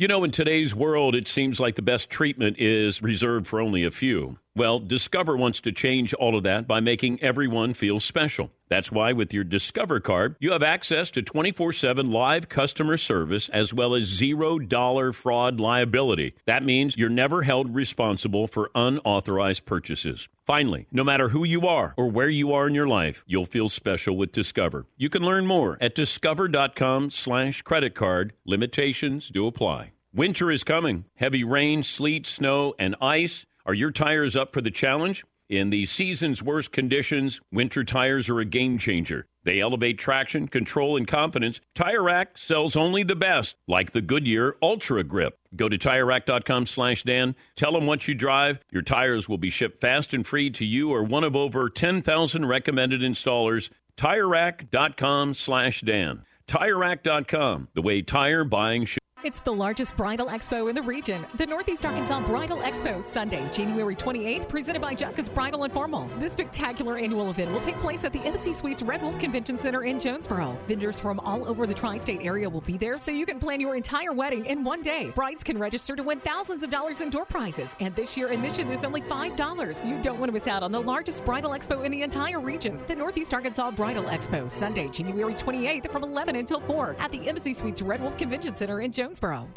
You 0.00 0.08
know, 0.08 0.24
in 0.24 0.30
today's 0.30 0.74
world, 0.74 1.14
it 1.14 1.28
seems 1.28 1.60
like 1.60 1.74
the 1.74 1.82
best 1.82 2.08
treatment 2.08 2.58
is 2.58 3.02
reserved 3.02 3.46
for 3.46 3.60
only 3.60 3.84
a 3.84 3.90
few. 3.90 4.38
Well, 4.60 4.78
Discover 4.78 5.38
wants 5.38 5.62
to 5.62 5.72
change 5.72 6.12
all 6.12 6.36
of 6.36 6.42
that 6.42 6.68
by 6.68 6.80
making 6.80 7.22
everyone 7.22 7.72
feel 7.72 7.98
special. 7.98 8.50
That's 8.68 8.92
why 8.92 9.14
with 9.14 9.32
your 9.32 9.42
Discover 9.42 10.00
card, 10.00 10.36
you 10.38 10.52
have 10.52 10.62
access 10.62 11.10
to 11.12 11.22
24 11.22 11.72
7 11.72 12.10
live 12.10 12.50
customer 12.50 12.98
service 12.98 13.48
as 13.48 13.72
well 13.72 13.94
as 13.94 14.20
$0 14.20 15.14
fraud 15.14 15.60
liability. 15.60 16.34
That 16.44 16.62
means 16.62 16.94
you're 16.94 17.08
never 17.08 17.40
held 17.42 17.74
responsible 17.74 18.46
for 18.46 18.70
unauthorized 18.74 19.64
purchases. 19.64 20.28
Finally, 20.44 20.86
no 20.92 21.04
matter 21.04 21.30
who 21.30 21.42
you 21.44 21.66
are 21.66 21.94
or 21.96 22.10
where 22.10 22.28
you 22.28 22.52
are 22.52 22.68
in 22.68 22.74
your 22.74 22.86
life, 22.86 23.24
you'll 23.26 23.46
feel 23.46 23.70
special 23.70 24.14
with 24.14 24.30
Discover. 24.30 24.84
You 24.98 25.08
can 25.08 25.22
learn 25.22 25.46
more 25.46 25.78
at 25.80 25.94
discover.com 25.94 27.12
slash 27.12 27.62
credit 27.62 27.94
card. 27.94 28.34
Limitations 28.44 29.30
do 29.30 29.46
apply. 29.46 29.92
Winter 30.12 30.50
is 30.50 30.64
coming. 30.64 31.04
Heavy 31.14 31.44
rain, 31.44 31.84
sleet, 31.84 32.26
snow, 32.26 32.74
and 32.80 32.96
ice. 33.00 33.46
Are 33.66 33.74
your 33.74 33.90
tires 33.90 34.36
up 34.36 34.52
for 34.52 34.60
the 34.60 34.70
challenge? 34.70 35.24
In 35.48 35.70
the 35.70 35.84
season's 35.84 36.42
worst 36.44 36.70
conditions, 36.70 37.40
winter 37.50 37.82
tires 37.82 38.28
are 38.28 38.38
a 38.38 38.44
game 38.44 38.78
changer. 38.78 39.26
They 39.42 39.58
elevate 39.58 39.98
traction, 39.98 40.46
control, 40.46 40.96
and 40.96 41.08
confidence. 41.08 41.60
Tire 41.74 42.04
Rack 42.04 42.38
sells 42.38 42.76
only 42.76 43.02
the 43.02 43.16
best, 43.16 43.56
like 43.66 43.90
the 43.90 44.00
Goodyear 44.00 44.54
Ultra 44.62 45.02
Grip. 45.02 45.38
Go 45.56 45.68
to 45.68 45.76
TireRack.com 45.76 46.66
slash 46.66 47.02
Dan. 47.02 47.34
Tell 47.56 47.72
them 47.72 47.86
what 47.86 48.06
you 48.06 48.14
drive. 48.14 48.60
Your 48.70 48.82
tires 48.82 49.28
will 49.28 49.38
be 49.38 49.50
shipped 49.50 49.80
fast 49.80 50.14
and 50.14 50.24
free 50.24 50.50
to 50.50 50.64
you 50.64 50.92
or 50.92 51.02
one 51.02 51.24
of 51.24 51.34
over 51.34 51.68
10,000 51.68 52.46
recommended 52.46 53.00
installers. 53.00 53.70
TireRack.com 53.96 55.34
slash 55.34 55.80
Dan. 55.80 56.22
TireRack.com, 56.46 57.68
the 57.74 57.82
way 57.82 58.02
tire 58.02 58.44
buying 58.44 58.84
should. 58.84 58.99
It's 59.22 59.40
the 59.40 59.52
largest 59.52 59.98
bridal 59.98 60.28
expo 60.28 60.70
in 60.70 60.74
the 60.74 60.80
region. 60.80 61.26
The 61.34 61.44
Northeast 61.44 61.84
Arkansas 61.84 62.26
Bridal 62.26 62.56
Expo, 62.56 63.04
Sunday, 63.04 63.46
January 63.52 63.94
28th, 63.94 64.48
presented 64.48 64.80
by 64.80 64.94
Jessica's 64.94 65.28
Bridal 65.28 65.64
and 65.64 65.72
Formal. 65.74 66.08
This 66.18 66.32
spectacular 66.32 66.96
annual 66.96 67.28
event 67.28 67.52
will 67.52 67.60
take 67.60 67.76
place 67.80 68.02
at 68.04 68.14
the 68.14 68.20
Embassy 68.20 68.54
Suites 68.54 68.80
Red 68.80 69.02
Wolf 69.02 69.18
Convention 69.18 69.58
Center 69.58 69.84
in 69.84 70.00
Jonesboro. 70.00 70.56
Vendors 70.66 70.98
from 70.98 71.20
all 71.20 71.46
over 71.46 71.66
the 71.66 71.74
tri 71.74 71.98
state 71.98 72.20
area 72.22 72.48
will 72.48 72.62
be 72.62 72.78
there 72.78 72.98
so 72.98 73.10
you 73.10 73.26
can 73.26 73.38
plan 73.38 73.60
your 73.60 73.76
entire 73.76 74.14
wedding 74.14 74.46
in 74.46 74.64
one 74.64 74.80
day. 74.80 75.12
Brides 75.14 75.44
can 75.44 75.58
register 75.58 75.94
to 75.94 76.02
win 76.02 76.20
thousands 76.20 76.62
of 76.62 76.70
dollars 76.70 77.02
in 77.02 77.10
door 77.10 77.26
prizes, 77.26 77.76
and 77.80 77.94
this 77.94 78.16
year 78.16 78.28
admission 78.28 78.70
is 78.70 78.84
only 78.84 79.02
$5. 79.02 79.86
You 79.86 80.00
don't 80.00 80.18
want 80.18 80.30
to 80.30 80.32
miss 80.32 80.46
out 80.46 80.62
on 80.62 80.72
the 80.72 80.80
largest 80.80 81.26
bridal 81.26 81.50
expo 81.50 81.84
in 81.84 81.92
the 81.92 82.00
entire 82.00 82.40
region. 82.40 82.80
The 82.86 82.94
Northeast 82.94 83.34
Arkansas 83.34 83.72
Bridal 83.72 84.04
Expo, 84.04 84.50
Sunday, 84.50 84.88
January 84.88 85.34
28th 85.34 85.92
from 85.92 86.04
11 86.04 86.36
until 86.36 86.60
4 86.60 86.96
at 86.98 87.12
the 87.12 87.28
Embassy 87.28 87.52
Suites 87.52 87.82
Red 87.82 88.00
Wolf 88.00 88.16
Convention 88.16 88.56
Center 88.56 88.80
in 88.80 88.90
Jonesboro. 88.90 89.09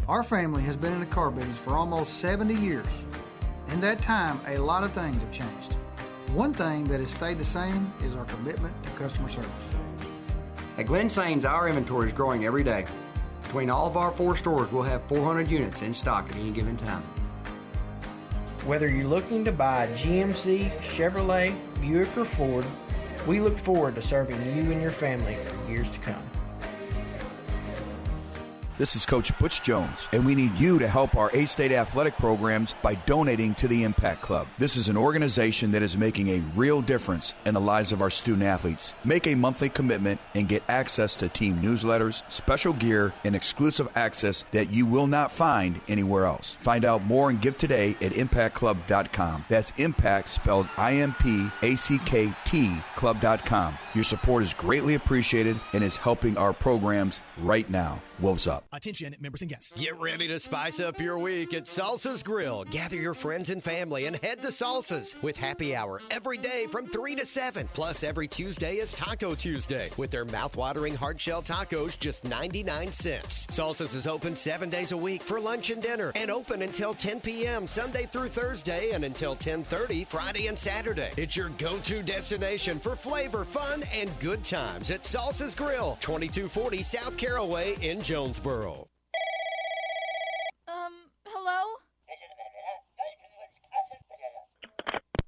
Our 0.07 0.23
family 0.23 0.63
has 0.63 0.75
been 0.75 0.93
in 0.93 0.99
the 0.99 1.05
car 1.05 1.29
business 1.29 1.57
for 1.59 1.75
almost 1.75 2.17
70 2.17 2.55
years. 2.55 2.87
In 3.67 3.79
that 3.81 4.01
time, 4.01 4.41
a 4.47 4.57
lot 4.57 4.83
of 4.83 4.93
things 4.93 5.15
have 5.17 5.31
changed. 5.31 5.73
One 6.33 6.55
thing 6.55 6.85
that 6.85 6.99
has 6.99 7.11
stayed 7.11 7.37
the 7.37 7.45
same 7.45 7.93
is 8.03 8.15
our 8.15 8.25
commitment 8.25 8.73
to 8.83 8.89
customer 8.91 9.29
service. 9.29 9.51
At 10.79 10.87
Glen 10.87 11.07
Sains, 11.07 11.45
our 11.45 11.69
inventory 11.69 12.07
is 12.07 12.13
growing 12.13 12.45
every 12.45 12.63
day. 12.63 12.87
Between 13.43 13.69
all 13.69 13.85
of 13.85 13.95
our 13.95 14.11
four 14.11 14.35
stores, 14.35 14.71
we'll 14.71 14.81
have 14.81 15.03
400 15.03 15.51
units 15.51 15.83
in 15.83 15.93
stock 15.93 16.27
at 16.29 16.35
any 16.35 16.49
given 16.49 16.75
time. 16.75 17.03
Whether 18.65 18.89
you're 18.89 19.05
looking 19.05 19.45
to 19.45 19.51
buy 19.51 19.85
a 19.85 19.95
GMC, 19.95 20.79
Chevrolet, 20.79 21.55
Buick, 21.79 22.17
or 22.17 22.25
Ford, 22.25 22.65
we 23.27 23.39
look 23.39 23.59
forward 23.59 23.93
to 23.95 24.01
serving 24.01 24.41
you 24.55 24.71
and 24.71 24.81
your 24.81 24.91
family 24.91 25.37
for 25.45 25.69
years 25.69 25.91
to 25.91 25.99
come. 25.99 26.32
This 28.79 28.95
is 28.95 29.05
Coach 29.05 29.37
Butch 29.37 29.61
Jones, 29.61 30.07
and 30.13 30.25
we 30.25 30.33
need 30.33 30.57
you 30.57 30.79
to 30.79 30.87
help 30.87 31.15
our 31.15 31.29
A 31.35 31.45
State 31.45 31.71
athletic 31.71 32.17
programs 32.17 32.73
by 32.81 32.95
donating 32.95 33.53
to 33.55 33.67
the 33.67 33.83
Impact 33.83 34.23
Club. 34.23 34.47
This 34.57 34.77
is 34.77 34.89
an 34.89 34.97
organization 34.97 35.69
that 35.71 35.83
is 35.83 35.95
making 35.95 36.29
a 36.29 36.43
real 36.55 36.81
difference 36.81 37.35
in 37.45 37.53
the 37.53 37.61
lives 37.61 37.91
of 37.91 38.01
our 38.01 38.09
student 38.09 38.41
athletes. 38.41 38.95
Make 39.05 39.27
a 39.27 39.35
monthly 39.35 39.69
commitment 39.69 40.19
and 40.33 40.49
get 40.49 40.63
access 40.67 41.15
to 41.17 41.29
team 41.29 41.61
newsletters, 41.61 42.23
special 42.31 42.73
gear, 42.73 43.13
and 43.23 43.35
exclusive 43.35 43.89
access 43.93 44.43
that 44.53 44.73
you 44.73 44.87
will 44.87 45.05
not 45.05 45.31
find 45.31 45.79
anywhere 45.87 46.25
else. 46.25 46.57
Find 46.59 46.83
out 46.83 47.05
more 47.05 47.29
and 47.29 47.39
give 47.39 47.59
today 47.59 47.95
at 48.01 48.13
impactclub.com. 48.13 49.45
That's 49.49 49.71
impact 49.77 50.29
spelled 50.29 50.67
I 50.77 50.93
M 50.95 51.13
P 51.21 51.47
A 51.61 51.75
C 51.75 51.99
K 52.07 52.33
T 52.43 52.75
club.com. 52.95 53.77
Your 53.93 54.03
support 54.03 54.41
is 54.41 54.53
greatly 54.53 54.95
appreciated 54.95 55.59
and 55.73 55.83
is 55.83 55.97
helping 55.97 56.37
our 56.37 56.53
programs 56.53 57.19
right 57.37 57.69
now. 57.69 58.01
Wolves 58.19 58.47
up. 58.47 58.65
Attention, 58.71 59.15
members 59.19 59.41
and 59.41 59.49
guests. 59.49 59.73
Get 59.75 59.99
ready 59.99 60.27
to 60.27 60.39
spice 60.39 60.79
up 60.79 60.99
your 60.99 61.17
week 61.17 61.53
at 61.53 61.65
Salsa's 61.65 62.21
Grill. 62.21 62.63
Gather 62.65 62.95
your 62.95 63.15
friends 63.15 63.49
and 63.49 63.61
family 63.63 64.05
and 64.05 64.15
head 64.17 64.39
to 64.41 64.47
Salsa's 64.49 65.15
with 65.23 65.35
happy 65.35 65.75
hour 65.75 65.99
every 66.11 66.37
day 66.37 66.67
from 66.71 66.85
3 66.85 67.15
to 67.15 67.25
7. 67.25 67.67
Plus, 67.73 68.03
every 68.03 68.27
Tuesday 68.27 68.75
is 68.75 68.93
Taco 68.93 69.33
Tuesday 69.33 69.89
with 69.97 70.11
their 70.11 70.25
mouth-watering 70.25 70.95
hard-shell 70.95 71.41
tacos 71.41 71.99
just 71.99 72.23
99 72.23 72.91
cents. 72.91 73.47
Salsa's 73.47 73.95
is 73.95 74.05
open 74.05 74.35
seven 74.35 74.69
days 74.69 74.91
a 74.91 74.97
week 74.97 75.23
for 75.23 75.39
lunch 75.39 75.71
and 75.71 75.81
dinner 75.81 76.11
and 76.15 76.29
open 76.29 76.61
until 76.61 76.93
10 76.93 77.19
p.m. 77.19 77.67
Sunday 77.67 78.07
through 78.11 78.29
Thursday 78.29 78.91
and 78.91 79.03
until 79.03 79.35
10.30 79.35 80.05
Friday 80.05 80.47
and 80.47 80.57
Saturday. 80.57 81.11
It's 81.17 81.35
your 81.35 81.49
go-to 81.57 82.03
destination 82.03 82.79
for 82.79 82.95
flavor, 82.95 83.43
fun, 83.43 83.83
and 83.91 84.09
good 84.19 84.43
times 84.43 84.91
at 84.91 85.03
Salsa's 85.03 85.55
Grill, 85.55 85.97
2240 85.99 86.83
South 86.83 87.17
Caraway 87.17 87.75
in 87.81 88.03
Jonesboro. 88.13 88.87
Um, 90.67 90.93
hello? 91.25 91.77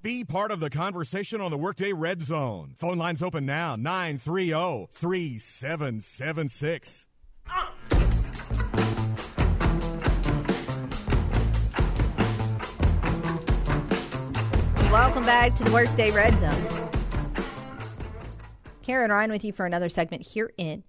Be 0.04 0.24
part 0.24 0.52
of 0.52 0.60
the 0.60 0.70
conversation 0.70 1.42
on 1.42 1.50
the 1.50 1.58
Workday 1.58 1.94
Red 1.94 2.22
Zone. 2.22 2.76
Phone 2.78 3.00
lines 3.00 3.24
open 3.24 3.44
now 3.44 3.74
oh, 3.74 3.78
930 3.78 4.86
3776. 4.92 7.08
Welcome 14.92 15.24
back 15.24 15.56
to 15.56 15.64
the 15.64 15.72
Workday 15.72 16.12
Red 16.12 16.36
Zone. 16.36 16.92
Karen 18.84 19.10
Ryan 19.10 19.32
with 19.32 19.44
you 19.44 19.54
for 19.54 19.66
another 19.66 19.90
segment 19.90 20.22
here 20.22 20.52
in 20.60 20.84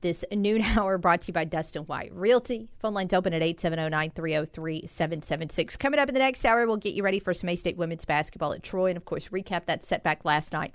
this 0.00 0.24
noon 0.32 0.62
hour 0.76 0.98
brought 0.98 1.20
to 1.22 1.28
you 1.28 1.34
by 1.34 1.44
Dustin 1.44 1.82
White 1.82 2.12
Realty. 2.12 2.68
Phone 2.78 2.94
lines 2.94 3.12
open 3.12 3.32
at 3.32 3.42
870-930-3776. 3.42 5.78
Coming 5.78 6.00
up 6.00 6.08
in 6.08 6.14
the 6.14 6.20
next 6.20 6.44
hour, 6.44 6.66
we'll 6.66 6.76
get 6.76 6.94
you 6.94 7.02
ready 7.02 7.20
for 7.20 7.34
some 7.34 7.48
A-State 7.48 7.76
women's 7.76 8.04
basketball 8.04 8.52
at 8.52 8.62
Troy 8.62 8.90
and, 8.90 8.96
of 8.96 9.04
course, 9.04 9.28
recap 9.28 9.66
that 9.66 9.84
setback 9.84 10.24
last 10.24 10.52
night 10.52 10.74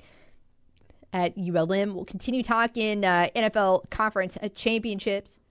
at 1.14 1.38
ULM. 1.38 1.94
We'll 1.94 2.06
continue 2.06 2.44
talking 2.44 3.04
uh, 3.04 3.28
NFL 3.36 3.90
conference 3.90 4.38
championships 4.56 5.42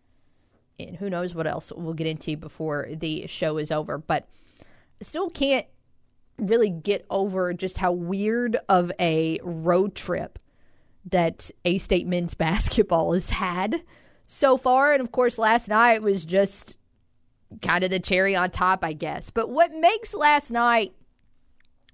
and 0.86 0.96
who 0.96 1.10
knows 1.10 1.34
what 1.34 1.46
else 1.46 1.72
we'll 1.74 1.94
get 1.94 2.06
into 2.06 2.36
before 2.36 2.88
the 2.90 3.26
show 3.26 3.58
is 3.58 3.70
over. 3.70 3.98
But 3.98 4.26
still 5.02 5.30
can't 5.30 5.66
really 6.38 6.70
get 6.70 7.04
over 7.10 7.52
just 7.52 7.78
how 7.78 7.92
weird 7.92 8.56
of 8.68 8.90
a 8.98 9.38
road 9.42 9.94
trip 9.94 10.38
that 11.04 11.50
A 11.64 11.78
State 11.78 12.06
men's 12.06 12.34
basketball 12.34 13.12
has 13.12 13.30
had 13.30 13.82
so 14.26 14.56
far. 14.56 14.92
And 14.92 15.00
of 15.00 15.12
course, 15.12 15.38
last 15.38 15.68
night 15.68 16.02
was 16.02 16.24
just 16.24 16.76
kind 17.62 17.82
of 17.82 17.90
the 17.90 18.00
cherry 18.00 18.36
on 18.36 18.50
top, 18.50 18.84
I 18.84 18.92
guess. 18.92 19.30
But 19.30 19.50
what 19.50 19.74
makes 19.74 20.14
last 20.14 20.50
night, 20.50 20.94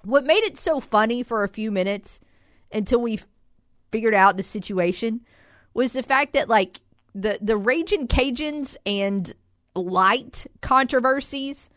what 0.03 0.25
made 0.25 0.45
it 0.45 0.59
so 0.59 0.81
funny 0.81 1.23
for 1.23 1.43
a 1.43 1.49
few 1.49 1.71
minutes 1.71 2.21
until 2.73 3.01
we 3.01 3.21
figured 3.91 4.15
out 4.15 4.37
the 4.37 4.43
situation 4.43 5.23
was 5.75 5.93
the 5.93 6.03
fact 6.03 6.35
that, 6.35 6.49
like, 6.49 6.81
the, 7.15 7.39
the 7.41 7.57
Raging 7.57 8.07
Cajuns 8.07 8.77
and 8.85 9.33
light 9.75 10.47
controversies 10.61 11.71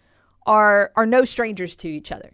are 0.45 0.91
are 0.95 1.05
no 1.05 1.25
strangers 1.25 1.75
to 1.77 1.87
each 1.87 2.11
other. 2.11 2.31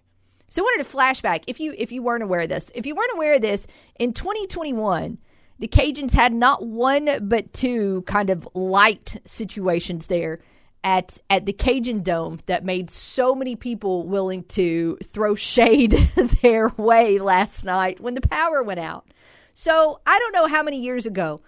So 0.47 0.61
I 0.61 0.63
wanted 0.63 0.89
to 0.89 0.95
flashback 0.95 1.43
if 1.47 1.59
you 1.59 1.73
if 1.77 1.91
you 1.91 2.01
weren't 2.03 2.23
aware 2.23 2.41
of 2.41 2.49
this. 2.49 2.71
If 2.75 2.85
you 2.85 2.95
weren't 2.95 3.13
aware 3.13 3.35
of 3.35 3.41
this, 3.41 3.67
in 3.99 4.13
2021, 4.13 5.17
the 5.59 5.67
Cajuns 5.67 6.13
had 6.13 6.33
not 6.33 6.65
one 6.65 7.09
but 7.27 7.53
two 7.53 8.03
kind 8.07 8.29
of 8.29 8.47
light 8.53 9.21
situations 9.25 10.07
there 10.07 10.39
at 10.83 11.17
at 11.29 11.45
the 11.45 11.53
Cajun 11.53 12.03
Dome 12.03 12.39
that 12.45 12.63
made 12.63 12.91
so 12.91 13.33
many 13.33 13.55
people 13.55 14.07
willing 14.07 14.43
to 14.43 14.97
throw 15.03 15.35
shade 15.35 15.91
their 16.41 16.69
way 16.77 17.17
last 17.17 17.65
night 17.65 17.99
when 17.99 18.13
the 18.13 18.21
power 18.21 18.61
went 18.61 18.79
out. 18.79 19.07
So 19.53 19.99
I 20.05 20.19
don't 20.19 20.33
know 20.33 20.47
how 20.47 20.61
many 20.61 20.79
years 20.79 21.05
ago 21.05 21.41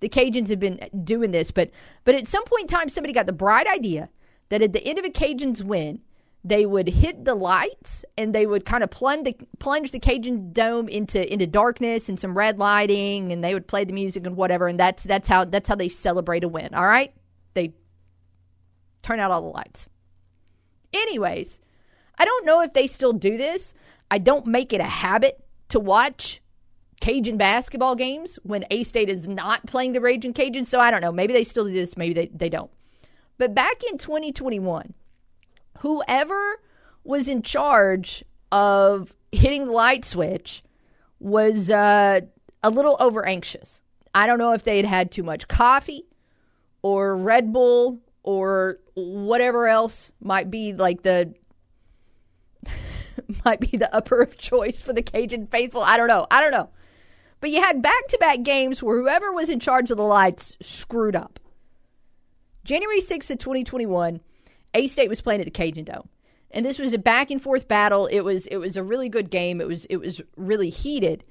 the 0.00 0.08
Cajuns 0.08 0.50
have 0.50 0.60
been 0.60 0.80
doing 1.04 1.30
this, 1.30 1.50
but 1.50 1.70
but 2.04 2.14
at 2.14 2.28
some 2.28 2.44
point 2.44 2.62
in 2.62 2.68
time 2.68 2.88
somebody 2.88 3.14
got 3.14 3.26
the 3.26 3.32
bright 3.32 3.66
idea 3.66 4.10
that 4.50 4.62
at 4.62 4.74
the 4.74 4.84
end 4.86 4.98
of 4.98 5.04
a 5.06 5.10
Cajuns 5.10 5.62
win, 5.62 6.00
they 6.44 6.66
would 6.66 6.88
hit 6.88 7.24
the 7.24 7.34
lights 7.34 8.04
and 8.16 8.34
they 8.34 8.46
would 8.46 8.64
kind 8.64 8.82
of 8.82 8.90
plunge 8.90 9.24
the 9.24 9.36
plunge 9.58 9.92
the 9.92 10.00
Cajun 10.00 10.52
Dome 10.52 10.88
into 10.88 11.32
into 11.32 11.46
darkness 11.46 12.08
and 12.08 12.18
some 12.18 12.36
red 12.36 12.58
lighting 12.58 13.30
and 13.30 13.44
they 13.44 13.54
would 13.54 13.68
play 13.68 13.84
the 13.84 13.92
music 13.92 14.26
and 14.26 14.36
whatever 14.36 14.66
and 14.66 14.78
that's 14.78 15.04
that's 15.04 15.28
how 15.28 15.44
that's 15.44 15.68
how 15.68 15.76
they 15.76 15.88
celebrate 15.88 16.44
a 16.44 16.48
win. 16.48 16.74
All 16.74 16.86
right, 16.86 17.12
they 17.54 17.74
turn 19.02 19.20
out 19.20 19.30
all 19.30 19.42
the 19.42 19.48
lights. 19.48 19.88
Anyways, 20.92 21.60
I 22.18 22.24
don't 22.24 22.44
know 22.44 22.60
if 22.60 22.72
they 22.72 22.86
still 22.86 23.12
do 23.12 23.36
this. 23.36 23.72
I 24.10 24.18
don't 24.18 24.46
make 24.46 24.72
it 24.72 24.80
a 24.80 24.84
habit 24.84 25.42
to 25.70 25.80
watch 25.80 26.42
Cajun 27.00 27.36
basketball 27.36 27.94
games 27.94 28.38
when 28.42 28.64
A 28.70 28.84
State 28.84 29.08
is 29.08 29.26
not 29.26 29.66
playing 29.66 29.92
the 29.92 30.00
Raging 30.00 30.34
Cajuns. 30.34 30.66
So 30.66 30.80
I 30.80 30.90
don't 30.90 31.00
know. 31.00 31.12
Maybe 31.12 31.32
they 31.32 31.44
still 31.44 31.64
do 31.64 31.72
this. 31.72 31.96
Maybe 31.96 32.14
they, 32.14 32.26
they 32.26 32.48
don't. 32.48 32.70
But 33.38 33.54
back 33.54 33.82
in 33.90 33.96
2021, 33.96 34.92
whoever 35.82 36.60
was 37.02 37.26
in 37.26 37.42
charge 37.42 38.24
of 38.52 39.12
hitting 39.32 39.66
the 39.66 39.72
light 39.72 40.04
switch 40.04 40.62
was 41.18 41.70
uh, 41.70 42.20
a 42.62 42.70
little 42.70 42.96
over 43.00 43.26
anxious. 43.26 43.82
I 44.14 44.28
don't 44.28 44.38
know 44.38 44.52
if 44.52 44.62
they 44.62 44.76
had 44.76 44.86
had 44.86 45.10
too 45.10 45.24
much 45.24 45.48
coffee 45.48 46.06
or 46.82 47.16
Red 47.16 47.52
Bull 47.52 47.98
or 48.22 48.78
whatever 48.94 49.66
else 49.66 50.12
might 50.20 50.52
be 50.52 50.72
like 50.72 51.02
the 51.02 51.34
might 53.44 53.58
be 53.58 53.76
the 53.76 53.92
upper 53.92 54.22
of 54.22 54.38
choice 54.38 54.80
for 54.80 54.92
the 54.92 55.02
Cajun 55.02 55.48
faithful. 55.48 55.82
I 55.82 55.96
don't 55.96 56.08
know. 56.08 56.28
I 56.30 56.40
don't 56.40 56.52
know. 56.52 56.68
But 57.40 57.50
you 57.50 57.60
had 57.60 57.82
back 57.82 58.06
to 58.08 58.18
back 58.18 58.44
games 58.44 58.84
where 58.84 58.98
whoever 58.98 59.32
was 59.32 59.50
in 59.50 59.58
charge 59.58 59.90
of 59.90 59.96
the 59.96 60.04
lights 60.04 60.56
screwed 60.62 61.16
up. 61.16 61.40
January 62.64 63.00
6th 63.00 63.32
of 63.32 63.38
2021, 63.38 64.20
A 64.74 64.86
State 64.86 65.08
was 65.08 65.20
playing 65.20 65.40
at 65.40 65.44
the 65.44 65.50
Cajun 65.50 65.84
Dome. 65.84 66.08
And 66.50 66.66
this 66.66 66.78
was 66.78 66.92
a 66.92 66.98
back 66.98 67.30
and 67.30 67.42
forth 67.42 67.66
battle. 67.68 68.06
It 68.06 68.20
was 68.20 68.46
it 68.46 68.58
was 68.58 68.76
a 68.76 68.82
really 68.82 69.08
good 69.08 69.30
game. 69.30 69.60
It 69.60 69.68
was 69.68 69.84
it 69.86 69.96
was 69.96 70.20
really 70.36 70.70
heated. 70.70 71.24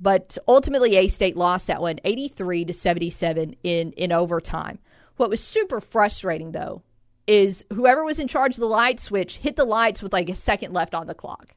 But 0.00 0.38
ultimately 0.46 0.96
A 0.96 1.08
State 1.08 1.36
lost 1.36 1.66
that 1.66 1.80
one 1.80 1.98
83 2.04 2.66
to 2.66 2.72
77 2.72 3.56
in 3.62 3.92
in 3.92 4.12
overtime. 4.12 4.78
What 5.16 5.30
was 5.30 5.42
super 5.42 5.80
frustrating 5.80 6.52
though 6.52 6.82
is 7.26 7.64
whoever 7.72 8.04
was 8.04 8.18
in 8.18 8.28
charge 8.28 8.54
of 8.54 8.60
the 8.60 8.66
light 8.66 9.00
switch 9.00 9.38
hit 9.38 9.56
the 9.56 9.64
lights 9.64 10.02
with 10.02 10.12
like 10.12 10.30
a 10.30 10.34
second 10.34 10.72
left 10.72 10.94
on 10.94 11.06
the 11.06 11.14
clock. 11.14 11.54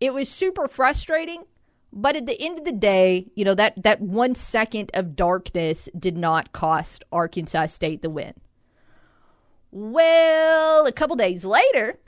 It 0.00 0.14
was 0.14 0.28
super 0.28 0.68
frustrating, 0.68 1.44
but 1.92 2.16
at 2.16 2.26
the 2.26 2.40
end 2.40 2.58
of 2.58 2.64
the 2.64 2.72
day, 2.72 3.30
you 3.34 3.44
know, 3.44 3.54
that, 3.54 3.82
that 3.82 4.00
one 4.00 4.34
second 4.34 4.90
of 4.94 5.16
darkness 5.16 5.88
did 5.98 6.16
not 6.16 6.52
cost 6.52 7.04
Arkansas 7.10 7.66
State 7.66 8.02
the 8.02 8.10
win. 8.10 8.34
Well, 9.76 10.86
a 10.86 10.92
couple 10.92 11.16
days 11.16 11.44
later, 11.44 11.98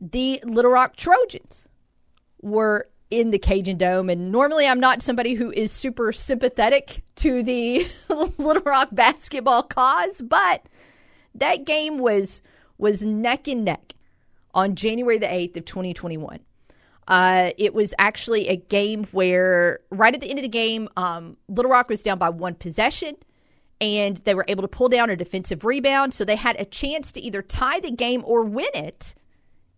the 0.00 0.40
Little 0.44 0.70
Rock 0.70 0.94
Trojans 0.94 1.66
were 2.40 2.86
in 3.10 3.32
the 3.32 3.40
Cajun 3.40 3.76
Dome. 3.76 4.08
And 4.08 4.30
normally 4.30 4.64
I'm 4.68 4.78
not 4.78 5.02
somebody 5.02 5.34
who 5.34 5.50
is 5.50 5.72
super 5.72 6.12
sympathetic 6.12 7.02
to 7.16 7.42
the 7.42 7.88
Little 8.38 8.62
Rock 8.62 8.90
basketball 8.92 9.64
cause, 9.64 10.22
but 10.22 10.68
that 11.34 11.64
game 11.64 11.98
was 11.98 12.40
was 12.78 13.04
neck 13.04 13.48
and 13.48 13.64
neck 13.64 13.94
on 14.54 14.76
January 14.76 15.18
the 15.18 15.26
8th 15.26 15.56
of 15.56 15.64
2021. 15.64 16.38
Uh, 17.08 17.50
it 17.58 17.74
was 17.74 17.94
actually 17.98 18.46
a 18.46 18.56
game 18.56 19.08
where, 19.10 19.80
right 19.90 20.14
at 20.14 20.20
the 20.20 20.30
end 20.30 20.38
of 20.38 20.44
the 20.44 20.48
game, 20.48 20.88
um, 20.96 21.36
Little 21.48 21.72
Rock 21.72 21.88
was 21.88 22.04
down 22.04 22.18
by 22.18 22.30
one 22.30 22.54
possession, 22.54 23.16
and 23.80 24.18
they 24.18 24.34
were 24.34 24.44
able 24.48 24.62
to 24.62 24.68
pull 24.68 24.88
down 24.88 25.10
a 25.10 25.16
defensive 25.16 25.64
rebound. 25.64 26.14
So 26.14 26.24
they 26.24 26.36
had 26.36 26.56
a 26.58 26.64
chance 26.64 27.12
to 27.12 27.20
either 27.20 27.42
tie 27.42 27.80
the 27.80 27.90
game 27.90 28.22
or 28.24 28.42
win 28.42 28.70
it 28.74 29.14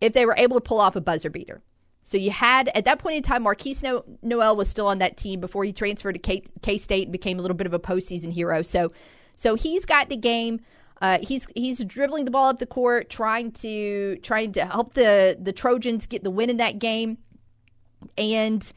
if 0.00 0.12
they 0.12 0.26
were 0.26 0.34
able 0.36 0.56
to 0.56 0.60
pull 0.60 0.80
off 0.80 0.96
a 0.96 1.00
buzzer 1.00 1.30
beater. 1.30 1.62
So 2.02 2.16
you 2.16 2.30
had 2.30 2.70
at 2.74 2.84
that 2.84 3.00
point 3.00 3.16
in 3.16 3.22
time, 3.22 3.44
Markquis 3.44 3.82
no- 3.82 4.04
Nowell 4.22 4.54
was 4.54 4.68
still 4.68 4.86
on 4.86 4.98
that 4.98 5.16
team 5.16 5.40
before 5.40 5.64
he 5.64 5.72
transferred 5.72 6.22
to 6.22 6.40
K 6.62 6.78
State 6.78 7.04
and 7.04 7.12
became 7.12 7.38
a 7.38 7.42
little 7.42 7.56
bit 7.56 7.66
of 7.66 7.74
a 7.74 7.80
postseason 7.80 8.32
hero. 8.32 8.62
So, 8.62 8.92
so 9.34 9.56
he's 9.56 9.84
got 9.84 10.08
the 10.08 10.16
game. 10.16 10.60
Uh, 11.02 11.18
he's 11.20 11.48
he's 11.56 11.84
dribbling 11.84 12.24
the 12.24 12.30
ball 12.30 12.48
up 12.48 12.58
the 12.58 12.66
court, 12.66 13.10
trying 13.10 13.50
to 13.52 14.18
trying 14.22 14.52
to 14.52 14.64
help 14.64 14.94
the 14.94 15.36
the 15.40 15.52
Trojans 15.52 16.06
get 16.06 16.22
the 16.22 16.30
win 16.30 16.48
in 16.48 16.58
that 16.58 16.78
game, 16.78 17.18
and 18.16 18.72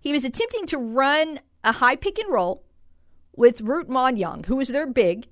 he 0.00 0.10
was 0.12 0.24
attempting 0.24 0.66
to 0.66 0.78
run 0.78 1.38
a 1.62 1.72
high 1.72 1.96
pick 1.96 2.18
and 2.18 2.32
roll 2.32 2.64
with 3.34 3.62
Ruot 3.62 3.86
Monyang, 3.86 4.46
who 4.46 4.56
was 4.56 4.68
their 4.68 4.86
big, 4.86 5.26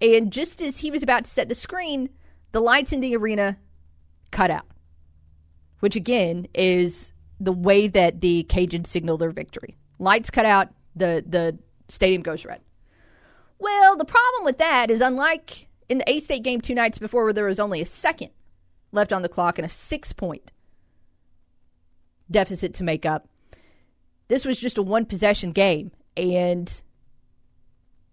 and 0.00 0.32
just 0.32 0.62
as 0.62 0.78
he 0.78 0.90
was 0.90 1.02
about 1.02 1.24
to 1.24 1.30
set 1.30 1.48
the 1.48 1.54
screen, 1.54 2.10
the 2.52 2.60
lights 2.60 2.92
in 2.92 3.00
the 3.00 3.16
arena 3.16 3.58
cut 4.30 4.50
out 4.50 4.66
which 5.80 5.96
again 5.96 6.46
is 6.54 7.12
the 7.40 7.52
way 7.52 7.88
that 7.88 8.20
the 8.20 8.46
Cajuns 8.48 8.86
signal 8.86 9.18
their 9.18 9.30
victory. 9.30 9.76
Lights 9.98 10.30
cut 10.30 10.46
out, 10.46 10.68
the 10.94 11.24
the 11.26 11.58
stadium 11.88 12.22
goes 12.22 12.44
red. 12.44 12.60
Well, 13.58 13.96
the 13.96 14.04
problem 14.04 14.44
with 14.44 14.58
that 14.58 14.90
is 14.90 15.00
unlike 15.00 15.66
in 15.88 15.98
the 15.98 16.10
A 16.10 16.20
State 16.20 16.44
game 16.44 16.60
two 16.60 16.74
nights 16.74 16.98
before 16.98 17.24
where 17.24 17.32
there 17.32 17.46
was 17.46 17.60
only 17.60 17.80
a 17.80 17.86
second 17.86 18.30
left 18.92 19.12
on 19.12 19.22
the 19.22 19.28
clock 19.28 19.58
and 19.58 19.66
a 19.66 19.68
six 19.68 20.12
point 20.12 20.52
deficit 22.30 22.72
to 22.74 22.84
make 22.84 23.04
up. 23.04 23.28
This 24.28 24.44
was 24.44 24.60
just 24.60 24.78
a 24.78 24.82
one 24.82 25.06
possession 25.06 25.50
game, 25.52 25.90
and 26.16 26.82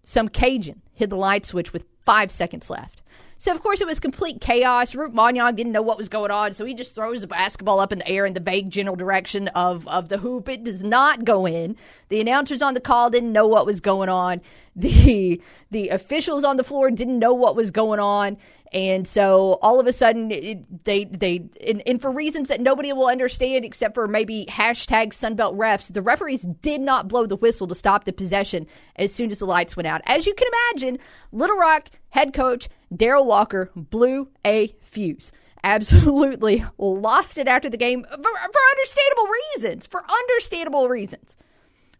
some 0.08 0.30
Cajun 0.30 0.80
hit 0.94 1.10
the 1.10 1.16
light 1.16 1.44
switch 1.44 1.74
with 1.74 1.84
five 2.06 2.30
seconds 2.30 2.70
left. 2.70 3.02
So, 3.36 3.52
of 3.52 3.62
course, 3.62 3.82
it 3.82 3.86
was 3.86 4.00
complete 4.00 4.40
chaos. 4.40 4.94
Ruot 4.94 5.12
Monyang 5.12 5.54
didn't 5.54 5.72
know 5.72 5.82
what 5.82 5.98
was 5.98 6.08
going 6.08 6.30
on, 6.30 6.54
so 6.54 6.64
he 6.64 6.72
just 6.72 6.94
throws 6.94 7.20
the 7.20 7.26
basketball 7.26 7.78
up 7.78 7.92
in 7.92 7.98
the 7.98 8.08
air 8.08 8.24
in 8.24 8.32
the 8.32 8.40
vague 8.40 8.70
general 8.70 8.96
direction 8.96 9.48
of, 9.48 9.86
of 9.86 10.08
the 10.08 10.16
hoop. 10.16 10.48
It 10.48 10.64
does 10.64 10.82
not 10.82 11.26
go 11.26 11.44
in. 11.44 11.76
The 12.08 12.22
announcers 12.22 12.62
on 12.62 12.72
the 12.72 12.80
call 12.80 13.10
didn't 13.10 13.32
know 13.32 13.46
what 13.46 13.66
was 13.66 13.82
going 13.82 14.08
on. 14.08 14.40
The, 14.74 15.42
the 15.70 15.88
officials 15.90 16.42
on 16.42 16.56
the 16.56 16.64
floor 16.64 16.90
didn't 16.90 17.18
know 17.18 17.34
what 17.34 17.54
was 17.54 17.70
going 17.70 18.00
on. 18.00 18.38
And 18.72 19.08
so 19.08 19.58
all 19.62 19.80
of 19.80 19.86
a 19.86 19.92
sudden, 19.92 20.30
it, 20.30 20.84
they 20.84 21.04
they 21.04 21.48
and, 21.66 21.82
and, 21.86 22.00
for 22.00 22.10
reasons 22.10 22.48
that 22.48 22.60
nobody 22.60 22.92
will 22.92 23.06
understand, 23.06 23.64
except 23.64 23.94
for 23.94 24.06
maybe 24.06 24.46
hashtag 24.48 25.12
Sunbelt 25.12 25.56
refs, 25.56 25.92
the 25.92 26.02
referees 26.02 26.42
did 26.60 26.80
not 26.80 27.08
blow 27.08 27.26
the 27.26 27.36
whistle 27.36 27.66
to 27.68 27.74
stop 27.74 28.04
the 28.04 28.12
possession 28.12 28.66
as 28.96 29.12
soon 29.12 29.30
as 29.30 29.38
the 29.38 29.46
lights 29.46 29.76
went 29.76 29.86
out. 29.86 30.02
As 30.04 30.26
you 30.26 30.34
can 30.34 30.48
imagine, 30.48 30.98
Little 31.32 31.56
Rock 31.56 31.88
head 32.10 32.34
coach 32.34 32.68
Darrell 32.94 33.24
Walker 33.24 33.70
blew 33.74 34.28
a 34.46 34.74
fuse. 34.82 35.32
Absolutely 35.64 36.64
lost 36.78 37.38
it 37.38 37.48
after 37.48 37.70
the 37.70 37.76
game 37.76 38.04
for, 38.04 38.16
for 38.16 38.60
understandable 38.70 39.28
reasons. 39.54 39.86
For 39.86 40.04
understandable 40.08 40.88
reasons. 40.88 41.36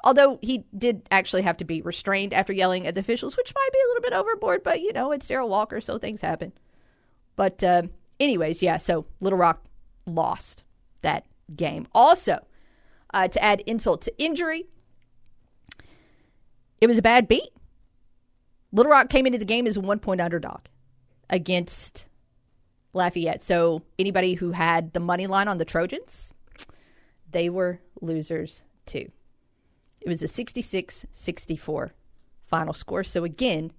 Although 0.05 0.39
he 0.43 0.65
did 0.77 1.03
actually 1.11 1.43
have 1.43 1.57
to 1.57 1.65
be 1.65 1.83
restrained 1.83 2.33
after 2.33 2.53
yelling 2.53 2.87
at 2.87 2.95
the 2.95 3.01
officials, 3.01 3.37
which 3.37 3.53
might 3.55 3.71
be 3.73 3.79
a 3.79 3.89
little 3.89 4.03
bit 4.03 4.13
overboard, 4.13 4.63
but 4.63 4.81
you 4.81 4.93
know, 4.93 5.11
it's 5.13 5.27
Darrell 5.27 5.49
Walker, 5.49 5.81
so 5.81 5.99
things 5.99 6.21
happen. 6.21 6.53
But, 7.37 7.63
uh, 7.63 7.83
anyways, 8.21 8.63
yeah, 8.63 8.77
so 8.77 9.07
Little 9.21 9.39
Rock 9.39 9.65
lost 10.07 10.65
that 11.03 11.25
game. 11.55 11.87
Also, 11.95 12.39
uh, 13.13 13.29
to 13.29 13.43
add 13.43 13.61
insult 13.61 14.03
to 14.03 14.23
injury, 14.23 14.67
it 16.81 16.87
was 16.87 16.99
a 16.99 17.03
bad 17.03 17.29
beat. 17.29 17.51
Little 18.73 18.93
Rock 18.93 19.09
came 19.09 19.27
into 19.27 19.39
the 19.39 19.45
game 19.45 19.67
as 19.67 19.77
a 19.77 19.81
one 19.81 19.99
point 19.99 20.21
underdog 20.21 20.61
against 21.31 22.07
Lafayette. 22.93 23.43
So, 23.43 23.83
anybody 23.99 24.35
who 24.35 24.53
had 24.53 24.93
the 24.93 25.01
money 25.01 25.27
line 25.27 25.49
on 25.49 25.59
the 25.59 25.65
Trojans, 25.65 26.35
they 27.31 27.49
were 27.49 27.81
losers 28.01 28.63
too. 28.87 29.11
It 30.01 30.09
was 30.09 30.23
a 30.23 30.29
66 30.29 31.07
64 31.13 31.93
final 32.47 32.73
score. 32.73 33.05
So, 33.05 33.25
again, 33.25 33.73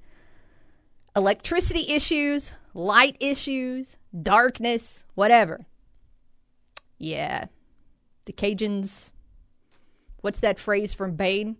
electricity 1.15 1.87
issues, 1.89 2.53
light 2.73 3.15
issues, 3.19 3.97
darkness, 4.21 5.03
whatever. 5.15 5.65
Yeah. 6.97 7.45
The 8.25 8.33
Cajuns, 8.33 9.11
what's 10.21 10.39
that 10.41 10.59
phrase 10.59 10.93
from 10.93 11.15
Bane? 11.15 11.57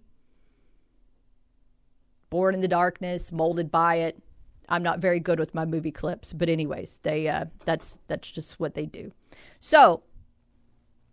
Born 2.30 2.54
in 2.54 2.62
the 2.62 2.68
darkness, 2.68 3.32
molded 3.32 3.72
by 3.72 3.96
it. 3.96 4.22
I'm 4.68 4.84
not 4.84 5.00
very 5.00 5.20
good 5.20 5.40
with 5.40 5.56
my 5.56 5.66
movie 5.66 5.92
clips, 5.92 6.32
but 6.32 6.48
anyways, 6.48 7.00
they 7.02 7.28
uh, 7.28 7.46
that's 7.66 7.98
that's 8.08 8.30
just 8.30 8.60
what 8.60 8.76
they 8.76 8.86
do. 8.86 9.12
So, 9.60 10.04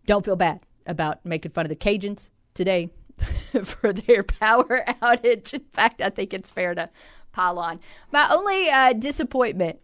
don't 0.05 0.26
feel 0.26 0.36
bad 0.36 0.61
about 0.86 1.24
making 1.24 1.53
fun 1.53 1.64
of 1.64 1.70
the 1.70 1.76
Cajuns 1.76 2.28
today. 2.53 2.90
for 3.64 3.92
their 3.92 4.22
power 4.22 4.84
outage. 5.02 5.54
In 5.54 5.64
fact, 5.72 6.00
I 6.00 6.10
think 6.10 6.34
it's 6.34 6.50
fair 6.50 6.74
to 6.74 6.90
pile 7.32 7.58
on. 7.58 7.80
My 8.12 8.28
only 8.30 8.68
uh, 8.68 8.92
disappointment 8.92 9.80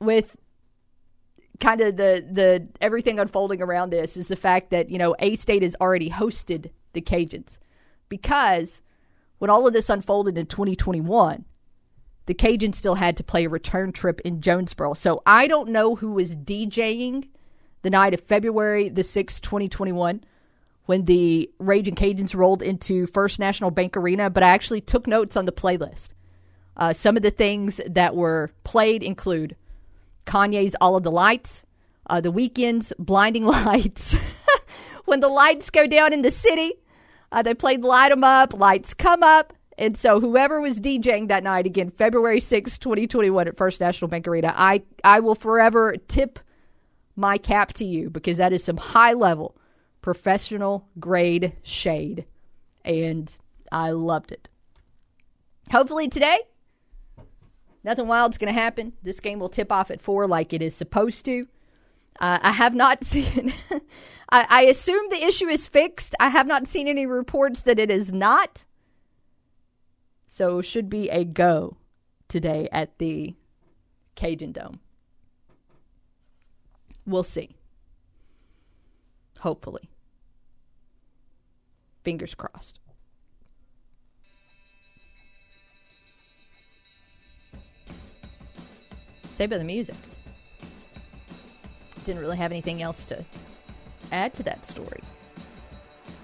with 0.00 0.36
kind 1.60 1.80
of 1.80 1.96
the 1.96 2.26
the 2.30 2.68
everything 2.80 3.18
unfolding 3.18 3.62
around 3.62 3.90
this 3.90 4.16
is 4.16 4.28
the 4.28 4.36
fact 4.36 4.70
that 4.70 4.90
you 4.90 4.98
know 4.98 5.16
A 5.18 5.36
State 5.36 5.62
has 5.62 5.76
already 5.80 6.10
hosted 6.10 6.70
the 6.92 7.00
Cajuns 7.00 7.58
because 8.08 8.82
when 9.38 9.50
all 9.50 9.66
of 9.66 9.72
this 9.72 9.88
unfolded 9.88 10.36
in 10.36 10.46
2021 10.46 11.44
the 12.26 12.34
Cajuns 12.34 12.74
still 12.74 12.96
had 12.96 13.16
to 13.16 13.24
play 13.24 13.44
a 13.44 13.48
return 13.48 13.92
trip 13.92 14.20
in 14.22 14.40
Jonesboro. 14.40 14.94
So 14.94 15.22
I 15.24 15.46
don't 15.46 15.70
know 15.70 15.94
who 15.94 16.12
was 16.12 16.34
DJing 16.34 17.28
the 17.82 17.90
night 17.90 18.14
of 18.14 18.20
February 18.20 18.88
the 18.88 19.02
6th, 19.02 19.40
2021 19.40 20.24
when 20.86 21.04
the 21.04 21.50
Raging 21.58 21.94
Cajuns 21.94 22.34
rolled 22.34 22.62
into 22.62 23.06
First 23.06 23.38
National 23.38 23.70
Bank 23.70 23.96
Arena, 23.96 24.30
but 24.30 24.42
I 24.42 24.48
actually 24.48 24.80
took 24.80 25.06
notes 25.06 25.36
on 25.36 25.44
the 25.44 25.52
playlist. 25.52 26.08
Uh, 26.76 26.92
some 26.92 27.16
of 27.16 27.22
the 27.22 27.30
things 27.30 27.80
that 27.86 28.14
were 28.14 28.50
played 28.64 29.02
include 29.02 29.56
Kanye's 30.26 30.76
All 30.80 30.96
of 30.96 31.02
the 31.02 31.10
Lights, 31.10 31.62
uh, 32.08 32.20
The 32.20 32.32
Weeknd's 32.32 32.92
Blinding 32.98 33.44
Lights. 33.46 34.14
when 35.04 35.20
the 35.20 35.28
lights 35.28 35.70
go 35.70 35.86
down 35.86 36.12
in 36.12 36.22
the 36.22 36.30
city, 36.30 36.74
uh, 37.32 37.42
they 37.42 37.54
played 37.54 37.82
Light 37.82 38.12
'em 38.12 38.24
Up, 38.24 38.54
Lights 38.54 38.94
Come 38.94 39.22
Up. 39.22 39.52
And 39.78 39.96
so 39.96 40.20
whoever 40.20 40.60
was 40.60 40.80
DJing 40.80 41.28
that 41.28 41.42
night, 41.42 41.66
again, 41.66 41.90
February 41.90 42.40
6, 42.40 42.78
2021 42.78 43.48
at 43.48 43.56
First 43.58 43.80
National 43.80 44.08
Bank 44.08 44.26
Arena, 44.26 44.54
I, 44.56 44.82
I 45.04 45.20
will 45.20 45.34
forever 45.34 45.96
tip 46.08 46.38
my 47.14 47.36
cap 47.36 47.72
to 47.74 47.84
you 47.84 48.08
because 48.08 48.38
that 48.38 48.52
is 48.52 48.64
some 48.64 48.78
high 48.78 49.12
level 49.12 49.56
professional 50.06 50.86
grade 51.00 51.52
shade. 51.64 52.26
And 52.84 53.28
I 53.72 53.90
loved 53.90 54.30
it. 54.30 54.48
Hopefully 55.72 56.06
today 56.06 56.38
Nothing 57.82 58.06
wild's 58.06 58.38
going 58.38 58.52
to 58.52 58.60
happen. 58.60 58.92
This 59.02 59.18
game 59.18 59.40
will 59.40 59.48
tip 59.48 59.72
off 59.72 59.90
at 59.90 60.00
four 60.00 60.28
like 60.28 60.52
it 60.52 60.62
is 60.62 60.76
supposed 60.76 61.24
to. 61.24 61.48
Uh, 62.20 62.38
I 62.40 62.52
have 62.52 62.72
not 62.72 63.02
seen. 63.12 63.52
I, 64.28 64.46
I 64.48 64.62
assume 64.62 65.08
the 65.08 65.24
issue 65.24 65.48
is 65.48 65.66
fixed. 65.66 66.14
I 66.20 66.28
have 66.28 66.46
not 66.46 66.68
seen 66.68 66.86
any 66.86 67.06
reports 67.06 67.62
that 67.62 67.80
it 67.80 67.90
is 67.90 68.12
not. 68.12 68.64
So 70.28 70.62
should 70.62 70.88
be 70.88 71.10
a 71.10 71.24
go 71.24 71.78
today 72.28 72.68
at 72.70 72.98
the 72.98 73.34
Cajun 74.14 74.52
Dome. 74.52 74.78
We'll 77.04 77.24
see. 77.24 77.56
Hopefully. 79.38 79.88
Fingers 82.06 82.36
crossed. 82.36 82.78
Say 89.32 89.46
by 89.46 89.58
the 89.58 89.64
music. 89.64 89.96
Didn't 92.04 92.20
really 92.20 92.36
have 92.36 92.52
anything 92.52 92.80
else 92.80 93.04
to 93.06 93.24
add 94.12 94.34
to 94.34 94.44
that 94.44 94.64
story. 94.68 95.00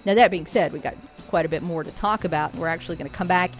Now, 0.04 0.14
that 0.14 0.30
being 0.30 0.46
said, 0.46 0.72
we 0.72 0.78
got 0.78 0.94
quite 1.26 1.46
a 1.46 1.48
bit 1.48 1.64
more 1.64 1.82
to 1.82 1.90
talk 1.90 2.22
about. 2.22 2.54
We're 2.54 2.68
actually 2.68 2.96
going 2.96 3.10
to 3.10 3.16
come 3.16 3.26
back 3.26 3.50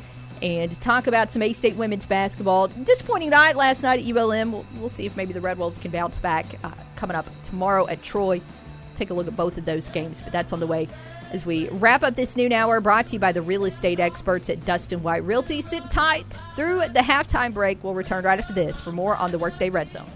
and 0.43 0.81
talk 0.81 1.09
about 1.09 1.33
some 1.33 1.43
A 1.43 1.53
State 1.53 1.75
women's 1.75 2.07
basketball. 2.07 2.69
Disappointing 2.69 3.31
night 3.31 3.57
last 3.57 3.83
night 3.83 3.99
at 3.99 4.17
ULM. 4.17 4.53
We'll, 4.53 4.67
we'll 4.79 4.89
see 4.89 5.07
if 5.07 5.17
maybe 5.17 5.33
the 5.33 5.41
Red 5.41 5.59
Wolves 5.59 5.77
can 5.77 5.91
bounce 5.91 6.21
back 6.21 6.47
uh, 6.63 6.71
coming 6.95 7.17
up 7.17 7.27
tomorrow 7.43 7.89
at 7.89 8.01
Troy. 8.05 8.41
Take 8.95 9.11
a 9.11 9.15
look 9.15 9.27
at 9.27 9.35
both 9.35 9.59
of 9.59 9.65
those 9.65 9.89
games, 9.89 10.21
but 10.21 10.33
that's 10.33 10.53
on 10.53 10.61
the 10.61 10.69
way 10.69 10.87
as 11.33 11.47
we 11.47 11.69
wrap 11.71 12.03
up 12.03 12.15
this 12.15 12.37
noon 12.37 12.53
hour 12.53 12.81
brought 12.81 13.09
to 13.09 13.15
you 13.15 13.19
by 13.19 13.33
the 13.33 13.43
real 13.43 13.65
estate 13.65 13.99
experts 13.99 14.51
at 14.51 14.65
Dustin 14.65 15.03
White 15.03 15.25
Realty. 15.25 15.63
Sit 15.63 15.91
tight 15.91 16.39
through 16.55 16.81
the 16.81 17.01
halftime 17.01 17.53
break. 17.53 17.83
We'll 17.83 17.95
return 17.95 18.25
right 18.25 18.39
after 18.39 18.53
this 18.53 18.81
for 18.81 18.93
more 18.93 19.17
on 19.17 19.33
the 19.33 19.39
Workday 19.39 19.71
Red 19.71 19.91
Zone. 19.93 20.07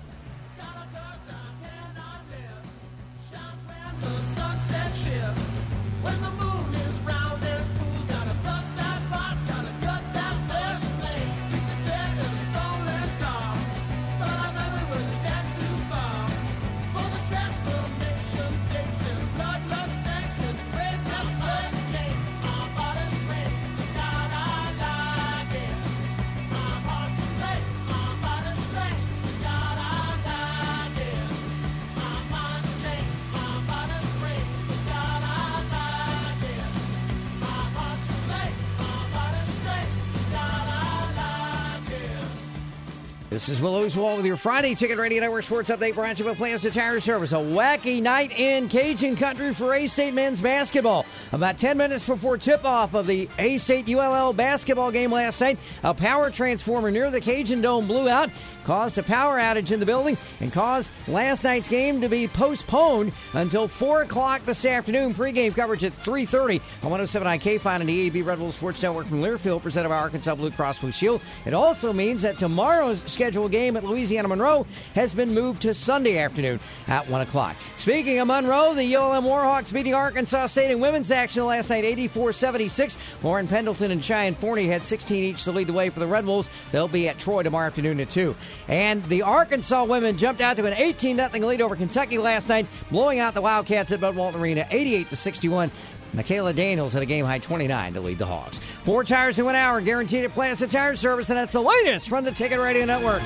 This 43.36 43.50
is 43.50 43.60
Will 43.60 43.74
Oswald 43.74 44.16
with 44.16 44.24
your 44.24 44.38
Friday 44.38 44.74
Ticket 44.74 44.96
Radio 44.96 45.20
Network 45.20 45.44
Sports 45.44 45.68
Update. 45.68 46.18
You 46.18 46.24
by 46.24 46.34
Placid 46.34 46.72
Tire 46.72 47.00
Service. 47.00 47.32
A 47.32 47.34
wacky 47.34 48.00
night 48.00 48.32
in 48.32 48.66
Cajun 48.66 49.14
country 49.14 49.52
for 49.52 49.74
A 49.74 49.86
State 49.86 50.14
men's 50.14 50.40
basketball. 50.40 51.04
About 51.32 51.58
10 51.58 51.76
minutes 51.76 52.06
before 52.06 52.38
tip 52.38 52.64
off 52.64 52.94
of 52.94 53.06
the 53.06 53.28
A 53.38 53.58
State 53.58 53.90
ULL 53.90 54.32
basketball 54.32 54.90
game 54.90 55.12
last 55.12 55.38
night, 55.42 55.58
a 55.82 55.92
power 55.92 56.30
transformer 56.30 56.90
near 56.90 57.10
the 57.10 57.20
Cajun 57.20 57.60
Dome 57.60 57.86
blew 57.86 58.08
out 58.08 58.30
caused 58.66 58.98
a 58.98 59.02
power 59.02 59.38
outage 59.38 59.70
in 59.70 59.78
the 59.78 59.86
building 59.86 60.18
and 60.40 60.52
caused 60.52 60.90
last 61.06 61.44
night's 61.44 61.68
game 61.68 62.00
to 62.00 62.08
be 62.08 62.26
postponed 62.26 63.12
until 63.34 63.68
4 63.68 64.02
o'clock 64.02 64.44
this 64.44 64.64
afternoon. 64.64 65.14
Pre-game 65.14 65.52
coverage 65.52 65.84
at 65.84 65.92
3.30 65.92 66.60
on 66.82 66.90
107.9 66.90 67.40
KFIN 67.40 67.80
and 67.80 67.88
the 67.88 68.10
AAB 68.10 68.26
Red 68.26 68.38
Bull 68.38 68.50
Sports 68.50 68.82
Network 68.82 69.06
from 69.06 69.22
Learfield, 69.22 69.62
presented 69.62 69.88
by 69.88 69.96
Arkansas 69.96 70.34
Blue 70.34 70.50
Cross 70.50 70.80
Blue 70.80 70.90
Shield. 70.90 71.20
It 71.44 71.54
also 71.54 71.92
means 71.92 72.22
that 72.22 72.38
tomorrow's 72.38 73.02
scheduled 73.10 73.52
game 73.52 73.76
at 73.76 73.84
Louisiana 73.84 74.26
Monroe 74.26 74.66
has 74.96 75.14
been 75.14 75.32
moved 75.32 75.62
to 75.62 75.72
Sunday 75.72 76.18
afternoon 76.18 76.58
at 76.88 77.08
1 77.08 77.20
o'clock. 77.20 77.54
Speaking 77.76 78.18
of 78.18 78.26
Monroe, 78.26 78.74
the 78.74 78.96
ULM 78.96 79.24
Warhawks 79.24 79.72
beating 79.72 79.94
Arkansas 79.94 80.48
State 80.48 80.72
in 80.72 80.80
women's 80.80 81.12
action 81.12 81.44
last 81.46 81.70
night 81.70 81.84
84-76. 81.84 82.96
Lauren 83.22 83.46
Pendleton 83.46 83.92
and 83.92 84.04
Cheyenne 84.04 84.34
Forney 84.34 84.66
had 84.66 84.82
16 84.82 85.22
each 85.22 85.44
to 85.44 85.52
lead 85.52 85.68
the 85.68 85.72
way 85.72 85.88
for 85.88 86.00
the 86.00 86.06
Red 86.06 86.26
Wolves. 86.26 86.48
They'll 86.72 86.88
be 86.88 87.08
at 87.08 87.18
Troy 87.18 87.44
tomorrow 87.44 87.68
afternoon 87.68 88.00
at 88.00 88.10
2. 88.10 88.34
And 88.68 89.04
the 89.04 89.22
Arkansas 89.22 89.84
women 89.84 90.16
jumped 90.18 90.40
out 90.40 90.56
to 90.56 90.64
an 90.66 90.72
18 90.72 91.16
0 91.16 91.30
lead 91.46 91.60
over 91.60 91.76
Kentucky 91.76 92.18
last 92.18 92.48
night, 92.48 92.66
blowing 92.90 93.18
out 93.18 93.34
the 93.34 93.42
Wildcats 93.42 93.92
at 93.92 94.00
Bud 94.00 94.16
Walton 94.16 94.40
Arena 94.40 94.66
88 94.70 95.10
61. 95.10 95.70
Makayla 96.14 96.54
Daniels 96.54 96.92
had 96.92 97.02
a 97.02 97.06
game 97.06 97.26
high 97.26 97.38
29 97.38 97.94
to 97.94 98.00
lead 98.00 98.18
the 98.18 98.26
Hawks. 98.26 98.58
Four 98.58 99.04
tires 99.04 99.38
in 99.38 99.44
one 99.44 99.54
hour, 99.54 99.80
guaranteed 99.80 100.24
at 100.24 100.32
Placid 100.32 100.70
Tire 100.70 100.96
Service, 100.96 101.28
and 101.28 101.38
that's 101.38 101.52
the 101.52 101.60
latest 101.60 102.08
from 102.08 102.24
the 102.24 102.32
Ticket 102.32 102.58
Radio 102.58 102.86
Network. 102.86 103.22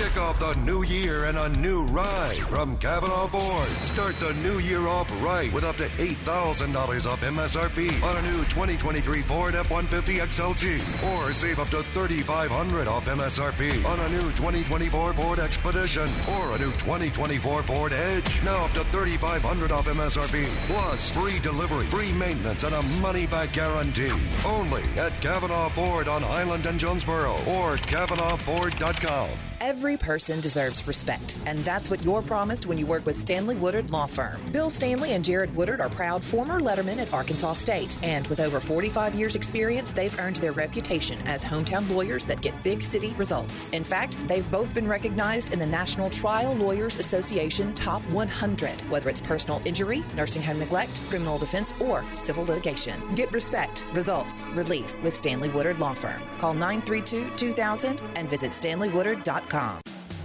Kick 0.00 0.16
off 0.16 0.38
the 0.38 0.54
new 0.60 0.82
year 0.82 1.26
and 1.26 1.36
a 1.36 1.50
new 1.58 1.84
ride 1.84 2.38
from 2.48 2.78
Cavenaugh 2.78 3.28
Ford. 3.28 3.68
Start 3.68 4.14
the 4.14 4.32
new 4.42 4.58
year 4.60 4.86
off 4.88 5.10
right 5.22 5.52
with 5.52 5.62
up 5.62 5.76
to 5.76 5.88
$8,000 5.88 7.04
off 7.04 7.20
MSRP 7.20 8.02
on 8.02 8.16
a 8.16 8.22
new 8.22 8.38
2023 8.44 9.20
Ford 9.20 9.54
F-150 9.54 10.20
XLT. 10.20 11.04
Or 11.12 11.34
save 11.34 11.58
up 11.58 11.68
to 11.68 11.82
3,500 11.82 12.88
off 12.88 13.08
MSRP 13.08 13.84
on 13.84 14.00
a 14.00 14.08
new 14.08 14.22
2024 14.22 15.12
Ford 15.12 15.38
Expedition 15.38 16.08
or 16.34 16.56
a 16.56 16.58
new 16.58 16.72
2024 16.80 17.62
Ford 17.64 17.92
Edge. 17.92 18.42
Now 18.42 18.64
up 18.64 18.72
to 18.72 18.84
3,500 18.84 19.70
off 19.70 19.86
MSRP. 19.86 20.46
Plus 20.72 21.10
free 21.10 21.38
delivery, 21.40 21.84
free 21.84 22.12
maintenance, 22.14 22.62
and 22.62 22.74
a 22.74 22.82
money-back 23.02 23.52
guarantee. 23.52 24.10
Only 24.46 24.82
at 24.96 25.12
Cavenaugh 25.20 25.72
Ford 25.72 26.08
on 26.08 26.22
Highland 26.22 26.64
and 26.64 26.80
Jonesboro 26.80 27.34
or 27.46 27.76
CavenaughFord.com. 27.76 29.49
Every 29.60 29.98
person 29.98 30.40
deserves 30.40 30.86
respect, 30.88 31.36
and 31.44 31.58
that's 31.58 31.90
what 31.90 32.02
you're 32.02 32.22
promised 32.22 32.64
when 32.64 32.78
you 32.78 32.86
work 32.86 33.04
with 33.04 33.14
Stanley 33.14 33.56
Woodard 33.56 33.90
Law 33.90 34.06
Firm. 34.06 34.40
Bill 34.52 34.70
Stanley 34.70 35.12
and 35.12 35.22
Jared 35.22 35.54
Woodard 35.54 35.82
are 35.82 35.90
proud 35.90 36.24
former 36.24 36.60
Lettermen 36.60 36.96
at 36.96 37.12
Arkansas 37.12 37.52
State, 37.52 37.94
and 38.02 38.26
with 38.28 38.40
over 38.40 38.58
45 38.58 39.14
years' 39.14 39.34
experience, 39.34 39.92
they've 39.92 40.18
earned 40.18 40.36
their 40.36 40.52
reputation 40.52 41.18
as 41.26 41.44
hometown 41.44 41.86
lawyers 41.90 42.24
that 42.24 42.40
get 42.40 42.54
big 42.62 42.82
city 42.82 43.14
results. 43.18 43.68
In 43.70 43.84
fact, 43.84 44.16
they've 44.26 44.50
both 44.50 44.72
been 44.72 44.88
recognized 44.88 45.52
in 45.52 45.58
the 45.58 45.66
National 45.66 46.08
Trial 46.08 46.54
Lawyers 46.54 46.98
Association 46.98 47.74
Top 47.74 48.00
100, 48.12 48.70
whether 48.88 49.10
it's 49.10 49.20
personal 49.20 49.60
injury, 49.66 50.02
nursing 50.16 50.40
home 50.40 50.60
neglect, 50.60 51.02
criminal 51.10 51.36
defense, 51.36 51.74
or 51.80 52.02
civil 52.14 52.44
litigation. 52.44 53.14
Get 53.14 53.30
respect, 53.30 53.84
results, 53.92 54.46
relief 54.54 54.94
with 55.02 55.14
Stanley 55.14 55.50
Woodard 55.50 55.78
Law 55.80 55.92
Firm. 55.92 56.22
Call 56.38 56.54
932 56.54 57.36
2000 57.36 58.00
and 58.16 58.30
visit 58.30 58.52
stanleywoodard.com. 58.52 59.49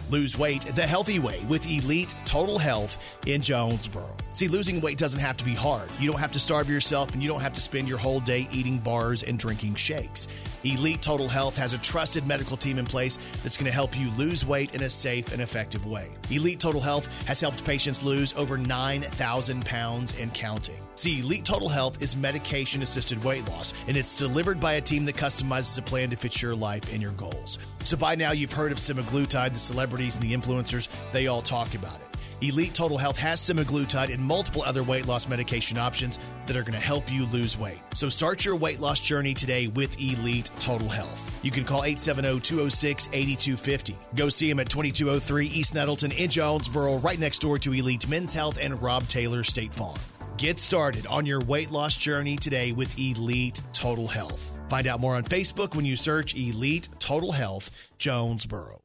Lose 0.10 0.38
weight 0.38 0.62
the 0.76 0.84
healthy 0.84 1.20
way 1.20 1.44
with 1.50 1.66
Elite 1.66 2.14
Total 2.26 2.60
Health 2.60 3.18
in 3.26 3.42
Jonesboro. 3.42 4.16
See, 4.34 4.48
losing 4.48 4.80
weight 4.82 4.98
doesn't 4.98 5.20
have 5.20 5.36
to 5.38 5.46
be 5.46 5.56
hard. 5.56 5.90
You 6.00 6.12
don't 6.12 6.20
have 6.20 6.32
to 6.34 6.40
starve 6.40 6.70
yourself 6.70 7.14
and 7.14 7.24
you 7.24 7.28
don't 7.28 7.42
have 7.42 7.54
to 7.54 7.62
spend 7.62 7.90
your 7.90 7.98
whole 7.98 8.20
day 8.20 8.48
eating 8.52 8.78
bars 8.78 9.24
and 9.24 9.40
drinking 9.40 9.76
shakes. 9.76 10.28
Elite 10.66 11.02
Total 11.02 11.28
Health 11.28 11.56
has 11.58 11.74
a 11.74 11.78
trusted 11.78 12.26
medical 12.26 12.58
team 12.58 12.80
in 12.80 12.86
place 12.86 13.20
that's 13.44 13.56
going 13.56 13.68
to 13.68 13.72
help 13.72 13.98
you 13.98 14.10
lose 14.12 14.44
weight 14.44 14.74
in 14.74 14.82
a 14.82 14.90
safe 14.90 15.32
and 15.32 15.42
effective 15.42 15.86
way. 15.86 16.10
Elite 16.32 16.60
Total 16.60 16.82
Health 16.82 17.08
has 17.28 17.40
helped 17.40 17.64
patients 17.64 18.02
lose 18.02 18.34
over 18.34 18.58
9,000 18.58 19.64
pounds 19.64 20.18
and 20.20 20.34
counting. 20.34 20.80
See, 20.96 21.20
Elite 21.20 21.46
Total 21.46 21.70
Health 21.70 22.02
is 22.02 22.16
medication 22.16 22.82
assisted 22.82 23.24
weight 23.24 23.48
loss, 23.50 23.74
and 23.88 23.96
it's 23.96 24.16
delivered 24.16 24.60
by 24.60 24.74
a 24.74 24.82
team 24.82 25.06
that 25.06 25.16
customizes 25.16 25.78
a 25.78 25.84
plan 25.84 26.10
to 26.10 26.16
fit 26.16 26.42
your 26.42 26.56
life 26.56 26.92
and 26.92 27.02
your 27.02 27.12
goals. 27.12 27.60
So 27.84 27.96
by 27.96 28.16
now, 28.16 28.32
you've 28.32 28.54
heard 28.54 28.72
of 28.72 28.80
semaglutide, 28.80 29.54
the 29.54 29.60
celebrities 29.60 30.16
and 30.16 30.24
the 30.24 30.34
influencers, 30.34 30.88
they 31.12 31.28
all 31.28 31.44
talk 31.44 31.76
about 31.76 32.00
it. 32.00 32.05
Elite 32.42 32.74
Total 32.74 32.98
Health 32.98 33.18
has 33.18 33.42
semaglutide 33.42 34.14
and 34.14 34.22
multiple 34.22 34.64
other 34.64 34.84
weight 34.84 35.06
loss 35.06 35.28
medication 35.28 35.78
options 35.78 36.20
that 36.46 36.58
are 36.58 36.62
going 36.62 36.74
to 36.74 36.80
help 36.80 37.12
you 37.12 37.26
lose 37.28 37.58
weight. 37.58 37.80
So 37.94 38.10
start 38.10 38.44
your 38.44 38.56
weight 38.56 38.80
loss 38.80 39.00
journey 39.00 39.34
today 39.34 39.68
with 39.68 40.00
Elite 40.00 40.50
Total 40.60 40.90
Health. 40.90 41.40
You 41.44 41.52
can 41.52 41.64
call 41.64 41.84
870-206-8250. 41.84 43.96
Go 44.16 44.30
see 44.30 44.50
them 44.50 44.60
at 44.60 44.70
2203 44.70 45.48
East 45.48 45.76
Nettleton 45.76 46.12
in 46.12 46.30
Jonesboro, 46.30 46.98
right 46.98 47.20
next 47.20 47.40
door 47.40 47.58
to 47.60 47.74
Elite 47.74 48.10
Men's 48.10 48.34
Health 48.34 48.58
and 48.62 48.82
Rob 48.82 49.08
Taylor 49.08 49.44
State 49.44 49.74
Farm. 49.74 49.96
Get 50.38 50.60
started 50.60 51.08
on 51.08 51.26
your 51.26 51.40
weight 51.40 51.72
loss 51.72 51.96
journey 51.96 52.36
today 52.36 52.74
with 52.74 53.00
Elite 53.00 53.62
Total 53.72 54.08
Health. 54.08 54.52
Find 54.68 54.88
out 54.88 55.00
more 55.00 55.16
on 55.16 55.24
Facebook 55.24 55.76
when 55.76 55.86
you 55.86 55.96
search 55.96 56.36
Elite 56.36 56.90
Total 57.00 57.32
Health 57.32 57.72
Jonesboro. 57.98 58.82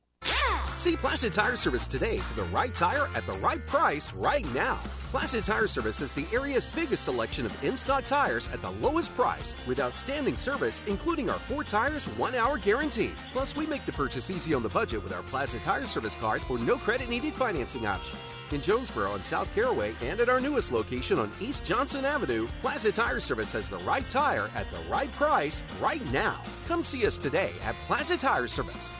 See 0.81 0.97
Placid 0.97 1.35
Tire 1.35 1.59
Service 1.59 1.87
today 1.87 2.21
for 2.21 2.41
the 2.41 2.49
right 2.49 2.75
tire 2.75 3.11
at 3.15 3.27
the 3.27 3.35
right 3.35 3.65
price 3.67 4.15
right 4.15 4.51
now. 4.55 4.81
Placid 5.11 5.45
Tire 5.45 5.67
Service 5.67 6.01
is 6.01 6.15
the 6.15 6.25
area's 6.33 6.65
biggest 6.65 7.05
selection 7.05 7.45
of 7.45 7.63
in 7.63 7.77
stock 7.77 8.07
tires 8.07 8.49
at 8.49 8.63
the 8.63 8.71
lowest 8.71 9.15
price 9.15 9.55
with 9.67 9.79
outstanding 9.79 10.37
service, 10.37 10.81
including 10.87 11.29
our 11.29 11.39
four 11.39 11.65
tires, 11.65 12.07
one 12.17 12.35
hour 12.35 12.57
guarantee. 12.57 13.11
Plus, 13.35 13.55
we 13.55 13.67
make 13.67 13.85
the 13.85 13.93
purchase 13.93 14.31
easy 14.31 14.55
on 14.55 14.63
the 14.63 14.71
budget 14.71 15.05
with 15.05 15.13
our 15.13 15.23
Placid 15.25 15.63
Tire 15.63 15.87
Service 15.87 16.17
card 16.17 16.47
or 16.49 16.57
no 16.57 16.79
credit 16.79 17.11
needed 17.11 17.35
financing 17.35 17.85
options. 17.87 18.35
In 18.51 18.63
Jonesboro 18.63 19.17
and 19.17 19.23
South 19.23 19.55
Caraway 19.55 19.95
and 20.01 20.19
at 20.19 20.31
our 20.31 20.41
newest 20.41 20.73
location 20.73 21.19
on 21.19 21.31
East 21.43 21.63
Johnson 21.63 22.07
Avenue, 22.07 22.49
Placid 22.63 22.95
Tire 22.95 23.21
Service 23.21 23.53
has 23.53 23.69
the 23.69 23.79
right 23.81 24.09
tire 24.09 24.51
at 24.55 24.71
the 24.71 24.91
right 24.91 25.13
price 25.13 25.63
right 25.79 26.11
now. 26.11 26.43
Come 26.67 26.83
see 26.83 27.05
us 27.05 27.19
today 27.19 27.53
at 27.65 27.79
Placid 27.81 28.21
Tire 28.21 28.49
Service. 28.49 28.95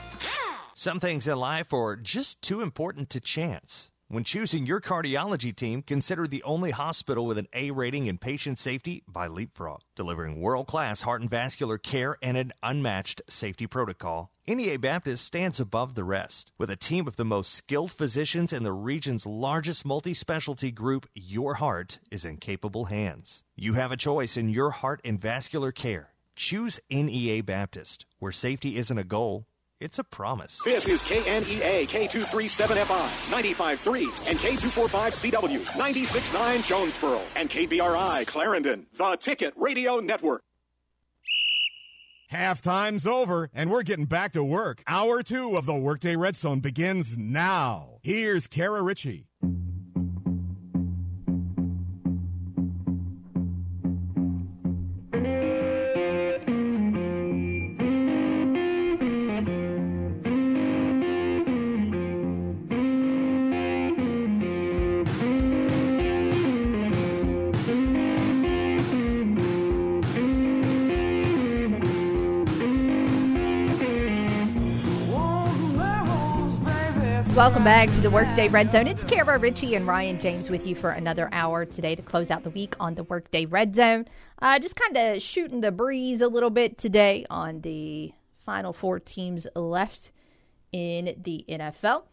Some 0.81 0.99
things 0.99 1.27
in 1.27 1.37
life 1.37 1.73
are 1.73 1.95
just 1.95 2.41
too 2.41 2.61
important 2.61 3.11
to 3.11 3.19
chance. 3.19 3.91
When 4.07 4.23
choosing 4.23 4.65
your 4.65 4.81
cardiology 4.81 5.55
team, 5.55 5.83
consider 5.83 6.25
the 6.25 6.41
only 6.41 6.71
hospital 6.71 7.27
with 7.27 7.37
an 7.37 7.45
A 7.53 7.69
rating 7.69 8.07
in 8.07 8.17
patient 8.17 8.57
safety 8.57 9.03
by 9.07 9.27
Leapfrog, 9.27 9.81
delivering 9.95 10.41
world 10.41 10.65
class 10.65 11.01
heart 11.01 11.21
and 11.21 11.29
vascular 11.29 11.77
care 11.77 12.17
and 12.23 12.35
an 12.35 12.51
unmatched 12.63 13.21
safety 13.29 13.67
protocol. 13.67 14.31
NEA 14.47 14.79
Baptist 14.79 15.23
stands 15.23 15.59
above 15.59 15.93
the 15.93 16.03
rest. 16.03 16.51
With 16.57 16.71
a 16.71 16.75
team 16.75 17.07
of 17.07 17.15
the 17.15 17.25
most 17.25 17.53
skilled 17.53 17.91
physicians 17.91 18.51
in 18.51 18.63
the 18.63 18.73
region's 18.73 19.27
largest 19.27 19.85
multi 19.85 20.15
specialty 20.15 20.71
group, 20.71 21.07
your 21.13 21.53
heart 21.53 21.99
is 22.09 22.25
in 22.25 22.37
capable 22.37 22.85
hands. 22.85 23.43
You 23.55 23.73
have 23.73 23.91
a 23.91 23.97
choice 23.97 24.35
in 24.35 24.49
your 24.49 24.71
heart 24.71 24.99
and 25.05 25.21
vascular 25.21 25.71
care. 25.71 26.15
Choose 26.35 26.79
NEA 26.89 27.43
Baptist, 27.43 28.07
where 28.17 28.31
safety 28.31 28.77
isn't 28.77 28.97
a 28.97 29.03
goal, 29.03 29.45
it's 29.81 29.99
a 29.99 30.03
promise. 30.03 30.61
This 30.63 30.87
is 30.87 31.01
KNEA 31.01 31.87
K237FI 31.87 33.09
95.3 33.31 34.29
and 34.29 34.39
K245CW 34.39 35.65
96.9 35.65 36.65
Jonesboro 36.65 37.21
and 37.35 37.49
KBRI 37.49 38.27
Clarendon, 38.27 38.87
the 38.93 39.17
Ticket 39.17 39.53
Radio 39.57 39.99
Network. 39.99 40.43
Halftime's 42.31 43.05
over, 43.05 43.49
and 43.53 43.69
we're 43.69 43.83
getting 43.83 44.05
back 44.05 44.31
to 44.33 44.43
work. 44.43 44.81
Hour 44.87 45.21
two 45.21 45.57
of 45.57 45.65
the 45.65 45.75
Workday 45.75 46.15
Red 46.15 46.37
Zone 46.37 46.61
begins 46.61 47.17
now. 47.17 47.99
Here's 48.03 48.47
Kara 48.47 48.81
Richey. 48.81 49.30
Welcome 77.41 77.63
back 77.63 77.91
to 77.93 78.01
the 78.01 78.09
Workday 78.11 78.49
Red 78.49 78.71
Zone. 78.71 78.85
It's 78.85 79.03
Kara 79.03 79.39
Richey 79.39 79.73
and 79.73 79.87
Ryan 79.87 80.19
James 80.19 80.51
with 80.51 80.67
you 80.67 80.75
for 80.75 80.91
another 80.91 81.27
hour 81.31 81.65
today 81.65 81.95
to 81.95 82.01
close 82.03 82.29
out 82.29 82.43
the 82.43 82.51
week 82.51 82.75
on 82.79 82.93
the 82.93 83.03
Workday 83.03 83.47
Red 83.47 83.75
Zone. 83.75 84.05
Uh, 84.39 84.59
just 84.59 84.75
kind 84.75 84.95
of 84.95 85.23
shooting 85.23 85.61
the 85.61 85.71
breeze 85.71 86.21
a 86.21 86.27
little 86.27 86.51
bit 86.51 86.77
today 86.77 87.25
on 87.31 87.61
the 87.61 88.13
final 88.45 88.73
four 88.73 88.99
teams 88.99 89.47
left 89.55 90.11
in 90.71 91.15
the 91.19 91.43
NFL. 91.49 92.03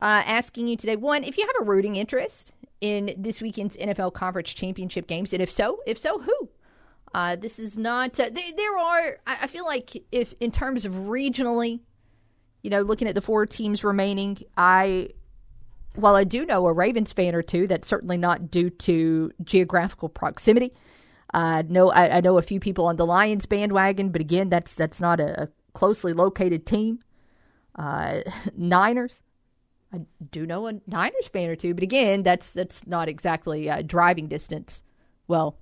Uh, 0.00 0.22
asking 0.24 0.68
you 0.68 0.76
today, 0.78 0.96
one, 0.96 1.22
if 1.22 1.36
you 1.36 1.46
have 1.46 1.56
a 1.60 1.70
rooting 1.70 1.96
interest 1.96 2.52
in 2.80 3.14
this 3.18 3.42
weekend's 3.42 3.76
NFL 3.76 4.14
Conference 4.14 4.54
Championship 4.54 5.06
games, 5.06 5.34
and 5.34 5.42
if 5.42 5.52
so, 5.52 5.80
if 5.86 5.98
so, 5.98 6.18
who? 6.20 6.48
Uh, 7.12 7.36
this 7.36 7.58
is 7.58 7.76
not. 7.76 8.18
Uh, 8.18 8.30
there, 8.32 8.52
there 8.56 8.78
are. 8.78 9.18
I, 9.26 9.38
I 9.42 9.46
feel 9.48 9.66
like 9.66 10.02
if 10.10 10.34
in 10.40 10.50
terms 10.50 10.86
of 10.86 10.94
regionally, 10.94 11.80
you 12.62 12.70
know, 12.70 12.82
looking 12.82 13.08
at 13.08 13.14
the 13.14 13.20
four 13.20 13.46
teams 13.46 13.84
remaining, 13.84 14.38
I, 14.56 15.10
while 15.94 16.16
I 16.16 16.24
do 16.24 16.44
know 16.44 16.66
a 16.66 16.72
Ravens 16.72 17.12
fan 17.12 17.34
or 17.34 17.42
two, 17.42 17.66
that's 17.66 17.88
certainly 17.88 18.18
not 18.18 18.50
due 18.50 18.70
to 18.70 19.32
geographical 19.42 20.08
proximity. 20.08 20.72
Uh, 21.32 21.62
no, 21.68 21.90
I, 21.90 22.16
I 22.16 22.20
know 22.20 22.38
a 22.38 22.42
few 22.42 22.60
people 22.60 22.86
on 22.86 22.96
the 22.96 23.06
Lions 23.06 23.46
bandwagon, 23.46 24.10
but 24.10 24.20
again, 24.20 24.48
that's 24.48 24.74
that's 24.74 25.00
not 25.00 25.20
a, 25.20 25.44
a 25.44 25.48
closely 25.74 26.12
located 26.12 26.66
team. 26.66 27.00
Uh, 27.74 28.22
Niners, 28.56 29.20
I 29.92 30.00
do 30.30 30.46
know 30.46 30.66
a 30.66 30.74
Niners 30.86 31.28
fan 31.32 31.50
or 31.50 31.56
two, 31.56 31.74
but 31.74 31.82
again, 31.82 32.22
that's 32.22 32.50
that's 32.50 32.86
not 32.86 33.08
exactly 33.08 33.68
uh, 33.68 33.82
driving 33.82 34.28
distance. 34.28 34.82
Well, 35.26 35.58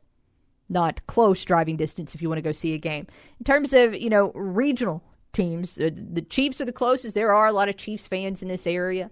not 0.69 1.07
close 1.07 1.45
driving 1.45 1.77
distance 1.77 2.15
if 2.15 2.23
you 2.23 2.29
want 2.29 2.39
to 2.39 2.43
go 2.43 2.53
see 2.53 2.75
a 2.75 2.79
game. 2.79 3.07
In 3.39 3.45
terms 3.45 3.73
of 3.73 3.95
you 3.95 4.11
know 4.11 4.33
regional 4.35 5.03
teams. 5.37 5.75
The, 5.75 6.25
Chiefs 6.29 6.61
are 6.61 6.65
the 6.65 6.73
closest. 6.73 7.15
There 7.15 7.35
are 7.35 7.47
a 7.47 7.53
lot 7.53 7.69
of 7.69 7.77
Chiefs 7.77 8.07
fans 8.07 8.43
in 8.43 8.49
this 8.49 8.67
area. 8.67 9.11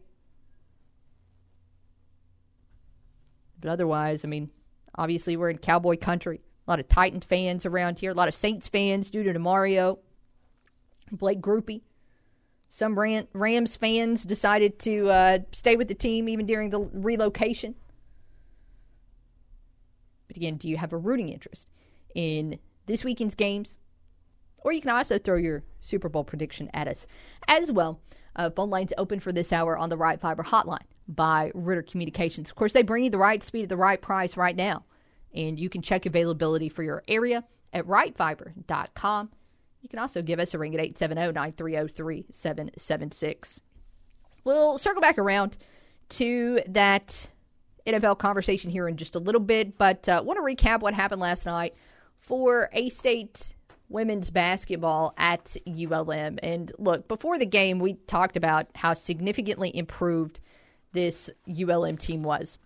But 3.61 3.71
otherwise, 3.71 4.25
I 4.25 4.29
mean, 4.29 4.51
obviously 4.97 5.37
we're 5.37 5.51
in 5.51 5.59
cowboy 5.59 5.99
country. 5.99 6.41
A 6.67 6.71
lot 6.71 6.81
of 6.81 6.89
Titans 6.89 7.27
fans 7.27 7.67
around 7.67 7.99
here. 7.99 8.11
A 8.11 8.15
lot 8.15 8.29
of 8.29 8.35
Saints 8.35 8.69
fans 8.69 9.11
due 9.11 9.23
to 9.23 9.39
Mario. 9.39 9.99
Blake 11.13 11.43
Groupie. 11.43 11.83
Some 12.71 12.99
Rams 12.99 13.77
fans 13.77 14.25
decided 14.25 14.79
to 14.81 15.09
uh, 15.09 15.39
stay 15.53 15.77
with 15.77 15.89
the 15.89 15.95
team 15.95 16.29
even 16.29 16.47
during 16.47 16.71
the 16.71 16.81
relocation. 16.81 17.75
But 20.27 20.39
again, 20.39 20.57
do 20.57 20.69
you 20.69 20.79
have 20.79 20.93
a 20.93 20.97
rooting 20.97 21.29
interest 21.29 21.69
in 22.15 22.59
this 22.87 23.05
weekend's 23.05 23.35
games? 23.35 23.77
Or 24.65 24.73
you 24.73 24.81
can 24.81 24.91
also 24.91 25.19
throw 25.19 25.37
your 25.37 25.63
Super 25.81 26.09
Bowl 26.09 26.25
prediction 26.25 26.71
at 26.75 26.89
us 26.89 27.07
as 27.47 27.71
well. 27.71 28.01
Uh, 28.35 28.51
phone 28.51 28.71
lines 28.71 28.93
open 28.99 29.21
for 29.21 29.31
this 29.31 29.53
hour 29.53 29.77
on 29.77 29.91
the 29.91 29.97
Right 29.97 30.21
Fiber 30.21 30.43
hotline 30.43 30.83
by 31.07 31.53
Ritter 31.55 31.83
Communications. 31.83 32.51
Of 32.51 32.57
course, 32.57 32.73
they 32.73 32.83
bring 32.83 33.05
you 33.05 33.11
the 33.11 33.19
right 33.19 33.43
speed 33.43 33.65
at 33.65 33.69
the 33.69 33.77
right 33.77 34.01
price 34.01 34.37
right 34.37 34.57
now. 34.57 34.85
And 35.35 35.59
you 35.59 35.69
can 35.69 35.83
check 35.83 36.07
availability 36.07 36.69
for 36.69 36.83
your 36.83 37.05
area 37.07 37.45
at 37.73 37.87
rightfiber.com. 37.87 39.31
You 39.83 39.89
can 39.89 39.99
also 39.99 40.23
give 40.23 40.39
us 40.39 40.55
a 40.55 40.59
ring 40.59 40.75
at 40.75 40.81
870 40.81 41.33
930 41.33 41.93
3776. 41.93 43.61
We'll 44.45 44.79
circle 44.79 45.03
back 45.03 45.19
around 45.19 45.59
to 46.11 46.61
that 46.69 47.29
NFL 47.87 48.19
conversation 48.19 48.71
here 48.71 48.89
in 48.89 48.97
just 48.97 49.15
a 49.15 49.19
little 49.19 49.41
bit, 49.41 49.77
but 49.77 50.09
uh, 50.09 50.23
want 50.25 50.39
to 50.39 50.43
recap 50.43 50.81
what 50.81 50.95
happened 50.95 51.21
last 51.21 51.45
night 51.45 51.75
for 52.19 52.71
A 52.73 52.89
State 52.89 53.55
women's 53.95 54.29
basketball 54.29 55.15
at 55.17 55.57
ULM. 55.67 56.39
And 56.43 56.71
look, 56.79 57.09
before 57.09 57.39
the 57.39 57.47
game, 57.47 57.79
we 57.79 57.95
talked 58.07 58.37
about 58.37 58.67
how 58.75 58.93
significantly 58.93 59.75
improved 59.75 60.41
this 60.93 61.31
ULM 61.49 61.97
team 61.97 62.23
was, 62.23 62.59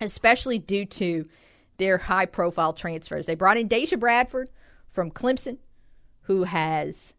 especially 0.00 0.58
due 0.58 0.86
to 0.86 1.28
their 1.78 1.98
high 1.98 2.26
profile 2.26 2.72
transfers. 2.72 3.26
They 3.26 3.34
brought 3.34 3.58
in 3.58 3.68
Deja 3.68 3.96
Bradford 3.96 4.48
from 4.92 5.10
Clemson, 5.10 5.58
who 6.22 6.44
has 6.44 7.12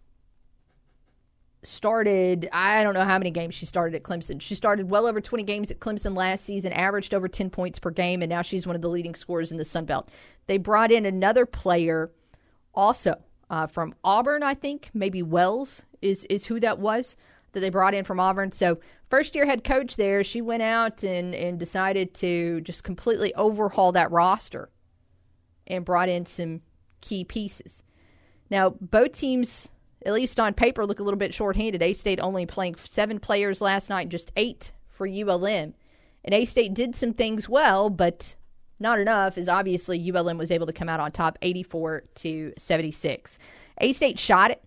started, 1.63 2.47
I 2.53 2.82
don't 2.84 2.93
know 2.93 3.03
how 3.03 3.17
many 3.17 3.32
games 3.32 3.53
she 3.55 3.65
started 3.65 3.95
at 3.95 4.03
Clemson. 4.03 4.41
She 4.41 4.55
started 4.55 4.89
well 4.89 5.05
over 5.05 5.19
20 5.19 5.43
games 5.43 5.69
at 5.69 5.80
Clemson 5.80 6.15
last 6.15 6.45
season, 6.45 6.71
averaged 6.71 7.13
over 7.13 7.28
10 7.28 7.49
points 7.49 7.78
per 7.78 7.91
game, 7.91 8.21
and 8.21 8.30
now 8.30 8.41
she's 8.41 8.65
one 8.65 8.75
of 8.75 8.82
the 8.82 8.89
leading 8.89 9.15
scorers 9.15 9.51
in 9.51 9.57
the 9.57 9.65
Sun 9.65 9.86
Belt. 9.86 10.09
They 10.47 10.57
brought 10.57 10.91
in 10.91 11.05
another 11.05 11.45
player 11.45 12.11
also 12.78 13.15
uh, 13.49 13.67
from 13.67 13.95
Auburn, 14.03 14.43
I 14.43 14.53
think, 14.53 14.89
maybe 14.93 15.21
Wells 15.23 15.82
is, 16.01 16.23
is 16.25 16.45
who 16.45 16.59
that 16.61 16.80
was 16.80 17.17
that 17.51 17.61
they 17.61 17.69
brought 17.69 17.95
in 17.95 18.03
from 18.03 18.19
Auburn. 18.19 18.51
So, 18.51 18.80
first 19.09 19.34
year 19.36 19.45
head 19.45 19.63
coach 19.63 19.95
there, 19.95 20.23
she 20.23 20.41
went 20.41 20.61
out 20.61 21.03
and, 21.03 21.34
and 21.34 21.59
decided 21.59 22.13
to 22.15 22.61
just 22.61 22.84
completely 22.84 23.34
overhaul 23.34 23.91
that 23.93 24.11
roster 24.11 24.69
and 25.65 25.84
brought 25.84 26.07
in 26.07 26.25
some 26.25 26.61
key 27.01 27.23
pieces. 27.23 27.82
Now, 28.49 28.75
both 28.80 29.13
teams, 29.13 29.69
at 30.05 30.13
least 30.13 30.39
on 30.39 30.53
paper, 30.53 30.86
look 30.86 30.99
a 30.99 31.03
little 31.03 31.17
bit 31.17 31.34
shorthanded. 31.34 31.82
A 31.82 31.93
State 31.93 32.19
only 32.21 32.45
playing 32.45 32.75
seven 32.86 33.19
players 33.19 33.59
last 33.59 33.89
night, 33.89 34.09
just 34.09 34.32
eight 34.38 34.71
for 34.89 35.07
ULM. 35.07 35.73
And 36.23 36.34
A 36.34 36.45
State 36.45 36.73
did 36.73 36.95
some 36.95 37.13
things 37.13 37.49
well, 37.49 37.89
but 37.89 38.36
not 38.80 38.99
enough, 38.99 39.38
is 39.38 39.49
obviously 39.49 40.11
ULM 40.11 40.38
was 40.38 40.51
able 40.51 40.67
to 40.67 40.73
come 40.73 40.89
out 40.89 40.99
on 40.99 41.11
top 41.11 41.38
84 41.41 42.03
to 42.15 42.53
76. 42.57 43.39
A 43.80 43.93
State 43.93 44.19
shot 44.19 44.51
it 44.51 44.63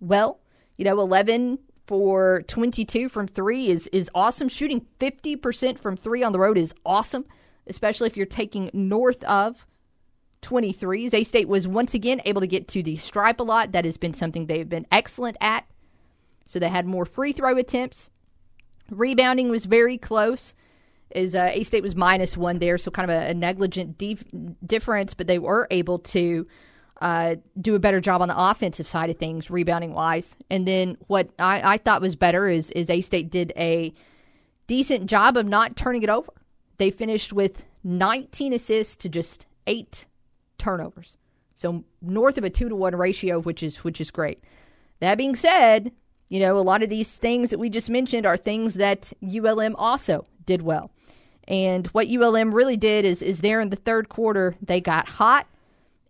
well. 0.00 0.40
You 0.76 0.84
know, 0.84 1.00
11 1.00 1.58
for 1.86 2.42
22 2.48 3.08
from 3.08 3.28
three 3.28 3.68
is, 3.68 3.86
is 3.88 4.10
awesome. 4.14 4.48
Shooting 4.48 4.86
50% 4.98 5.78
from 5.78 5.96
three 5.96 6.22
on 6.22 6.32
the 6.32 6.38
road 6.38 6.58
is 6.58 6.74
awesome, 6.84 7.24
especially 7.66 8.08
if 8.08 8.16
you're 8.16 8.26
taking 8.26 8.70
north 8.72 9.22
of 9.24 9.66
23s. 10.42 11.14
A 11.14 11.24
State 11.24 11.48
was 11.48 11.68
once 11.68 11.94
again 11.94 12.20
able 12.24 12.40
to 12.40 12.46
get 12.46 12.68
to 12.68 12.82
the 12.82 12.96
stripe 12.96 13.40
a 13.40 13.44
lot. 13.44 13.72
That 13.72 13.84
has 13.84 13.96
been 13.96 14.14
something 14.14 14.46
they've 14.46 14.68
been 14.68 14.86
excellent 14.90 15.36
at. 15.40 15.66
So 16.46 16.58
they 16.58 16.68
had 16.68 16.86
more 16.86 17.04
free 17.04 17.32
throw 17.32 17.56
attempts. 17.56 18.10
Rebounding 18.90 19.48
was 19.48 19.64
very 19.64 19.96
close. 19.96 20.54
Is 21.14 21.34
uh, 21.34 21.50
A 21.52 21.62
State 21.62 21.82
was 21.82 21.94
minus 21.94 22.36
one 22.36 22.58
there, 22.58 22.76
so 22.76 22.90
kind 22.90 23.10
of 23.10 23.16
a, 23.16 23.30
a 23.30 23.34
negligent 23.34 23.96
dif- 23.98 24.24
difference, 24.66 25.14
but 25.14 25.26
they 25.26 25.38
were 25.38 25.68
able 25.70 26.00
to 26.00 26.46
uh, 27.00 27.36
do 27.60 27.74
a 27.74 27.78
better 27.78 28.00
job 28.00 28.22
on 28.22 28.28
the 28.28 28.36
offensive 28.36 28.86
side 28.86 29.10
of 29.10 29.18
things, 29.18 29.50
rebounding 29.50 29.92
wise. 29.92 30.36
And 30.50 30.66
then 30.66 30.96
what 31.06 31.28
I, 31.38 31.74
I 31.74 31.76
thought 31.78 32.00
was 32.00 32.16
better 32.16 32.48
is 32.48 32.70
is 32.70 32.88
A 32.90 33.00
State 33.00 33.30
did 33.30 33.52
a 33.56 33.92
decent 34.66 35.06
job 35.06 35.36
of 35.36 35.46
not 35.46 35.76
turning 35.76 36.02
it 36.02 36.08
over. 36.08 36.32
They 36.78 36.90
finished 36.90 37.32
with 37.32 37.64
19 37.84 38.52
assists 38.52 38.96
to 38.96 39.08
just 39.08 39.46
eight 39.66 40.06
turnovers, 40.58 41.16
so 41.54 41.84
north 42.00 42.38
of 42.38 42.44
a 42.44 42.50
two 42.50 42.68
to 42.68 42.76
one 42.76 42.96
ratio, 42.96 43.40
which 43.40 43.62
is 43.62 43.78
which 43.78 44.00
is 44.00 44.10
great. 44.10 44.42
That 45.00 45.18
being 45.18 45.36
said, 45.36 45.92
you 46.28 46.40
know 46.40 46.56
a 46.56 46.60
lot 46.60 46.82
of 46.82 46.88
these 46.88 47.14
things 47.14 47.50
that 47.50 47.58
we 47.58 47.70
just 47.70 47.90
mentioned 47.90 48.24
are 48.24 48.36
things 48.36 48.74
that 48.74 49.12
ULM 49.22 49.76
also 49.76 50.24
did 50.46 50.62
well. 50.62 50.90
And 51.46 51.86
what 51.88 52.08
ULM 52.08 52.54
really 52.54 52.76
did 52.76 53.04
is 53.04 53.22
is 53.22 53.40
there 53.40 53.60
in 53.60 53.70
the 53.70 53.76
third 53.76 54.08
quarter 54.08 54.54
they 54.62 54.80
got 54.80 55.08
hot 55.08 55.46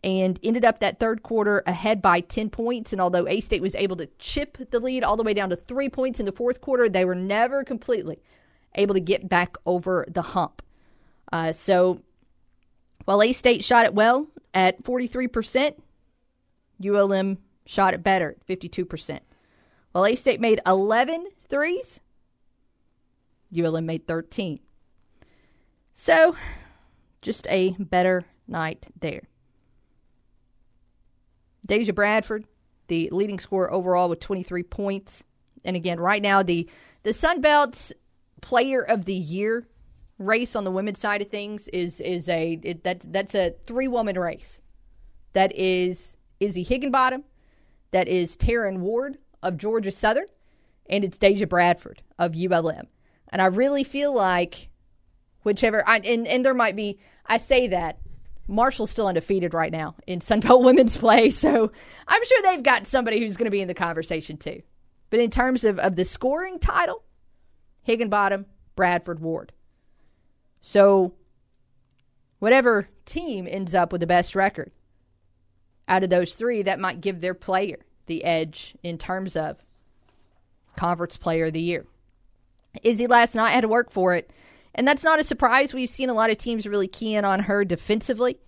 and 0.05 0.39
ended 0.43 0.65
up 0.67 0.81
that 0.81 1.01
third 1.01 1.23
quarter 1.23 1.63
ahead 1.67 2.03
by 2.03 2.21
10 2.21 2.51
points. 2.51 2.93
And 2.93 3.01
although 3.01 3.27
A 3.27 3.41
State 3.41 3.63
was 3.63 3.75
able 3.75 3.97
to 3.97 4.09
chip 4.19 4.59
the 4.71 4.79
lead 4.79 5.03
all 5.03 5.17
the 5.17 5.23
way 5.23 5.33
down 5.33 5.49
to 5.51 5.57
three 5.57 5.89
points 5.89 6.21
in 6.21 6.27
the 6.27 6.33
fourth 6.33 6.61
quarter, 6.61 6.89
they 6.89 7.07
were 7.07 7.15
never 7.15 7.65
completely 7.65 8.21
able 8.75 8.95
to 8.95 9.01
get 9.01 9.29
back 9.29 9.57
over 9.65 10.05
the 10.09 10.21
hump. 10.21 10.63
Uh, 11.33 11.53
so 11.53 12.01
while 13.07 13.23
A 13.23 13.33
State 13.33 13.65
shot 13.65 13.87
it 13.87 13.95
well 13.95 14.29
at 14.53 14.83
43%, 14.85 15.75
ULM 16.85 17.39
shot 17.65 17.95
it 17.95 18.03
better 18.03 18.37
at 18.39 18.47
52%. 18.47 19.21
While 19.93 20.07
A 20.07 20.15
State 20.15 20.41
made 20.41 20.61
11 20.67 21.29
threes, 21.49 22.01
ULM 23.57 23.87
made 23.87 24.07
13. 24.07 24.61
So 25.95 26.37
just 27.23 27.47
a 27.49 27.71
better 27.79 28.25
night 28.47 28.89
there. 29.01 29.23
Deja 31.67 31.93
Bradford, 31.93 32.45
the 32.89 33.09
leading 33.11 33.39
scorer 33.39 33.73
overall 33.73 34.09
with 34.09 34.21
23 34.21 34.63
points. 34.65 35.23
And 35.65 35.77
again, 35.77 35.99
right 35.99 36.21
now, 36.21 36.43
the, 36.43 36.69
the 37.05 37.15
Sun 37.15 37.41
Belt's 37.41 37.93
player 38.43 38.83
of 38.83 39.07
the 39.07 39.15
year 39.15 39.67
race 40.19 40.55
on 40.55 40.65
the 40.65 40.71
women's 40.71 41.01
side 41.01 41.23
of 41.23 41.29
things 41.29 41.67
is 41.69 42.01
is 42.01 42.29
a 42.29 42.59
it, 42.63 42.85
that 42.85 43.01
that's 43.13 43.35
a 43.35 43.55
three 43.65 43.89
woman 43.89 44.19
race. 44.19 44.61
That 45.33 45.53
is 45.57 46.17
Izzy 46.39 46.63
Higginbottom, 46.63 47.25
that 47.91 48.07
is 48.07 48.37
Taryn 48.37 48.79
Ward 48.79 49.19
of 49.43 49.57
Georgia 49.57 49.91
Southern, 49.91 50.27
and 50.89 51.05
it's 51.05 51.19
Deja 51.19 51.47
Bradford 51.47 52.03
of 52.19 52.37
ULM. 52.37 52.87
And 53.31 53.43
I 53.43 53.47
really 53.47 53.83
feel 53.83 54.15
like 54.15 54.69
whichever 55.45 55.87
I, 55.89 55.99
and 55.99 56.27
and 56.27 56.45
there 56.45 56.55
might 56.55 56.75
be 56.75 56.99
I 57.25 57.39
say 57.39 57.69
that 57.69 58.01
Marshall's 58.49 58.91
still 58.91 59.07
undefeated 59.07 59.55
right 59.55 59.73
now 59.73 59.95
in 60.07 60.21
Sunbelt 60.21 60.65
women's 60.65 60.97
play, 60.97 61.31
so 61.31 61.71
I'm 62.09 62.25
sure 62.25 62.43
they've 62.43 62.63
got 62.63 62.89
somebody 62.89 63.21
who's 63.21 63.37
going 63.37 63.47
to 63.47 63.51
be 63.51 63.63
in 63.63 63.69
the 63.69 63.75
conversation 63.75 64.37
too. 64.37 64.63
But 65.11 65.21
in 65.21 65.31
terms 65.31 65.65
of, 65.65 65.79
of 65.79 65.95
the 65.95 66.05
scoring 66.05 66.59
title, 66.59 67.05
Higginbottom, 67.83 68.47
Bradford, 68.75 69.21
Ward. 69.21 69.53
So 70.61 71.15
whatever 72.41 72.89
team 73.07 73.47
ends 73.49 73.75
up 73.75 73.93
with 73.93 74.01
the 74.01 74.07
best 74.07 74.35
record 74.35 74.73
out 75.87 76.03
of 76.03 76.11
those 76.11 76.35
three, 76.35 76.63
that 76.63 76.81
might 76.81 77.01
give 77.01 77.21
their 77.21 77.35
player 77.35 77.79
the 78.07 78.25
edge 78.25 78.75
in 78.83 78.99
terms 78.99 79.37
of 79.37 79.59
conference 80.77 81.17
player 81.17 81.47
of 81.47 81.53
the 81.53 81.61
year. 81.61 81.87
Izzy 82.83 83.07
last 83.07 83.35
night 83.35 83.53
had 83.53 83.61
to 83.61 83.69
work 83.69 83.91
for 83.91 84.15
it. 84.15 84.31
And 84.75 84.87
that's 84.87 85.05
not 85.05 85.21
a 85.21 85.25
surprise. 85.25 85.73
We've 85.73 85.89
seen 85.89 86.11
a 86.11 86.15
lot 86.15 86.31
of 86.31 86.39
teams 86.39 86.67
really 86.67 86.89
key 86.89 87.15
in 87.15 87.25
on 87.25 87.41
her 87.41 87.65
defensively. 87.65 88.39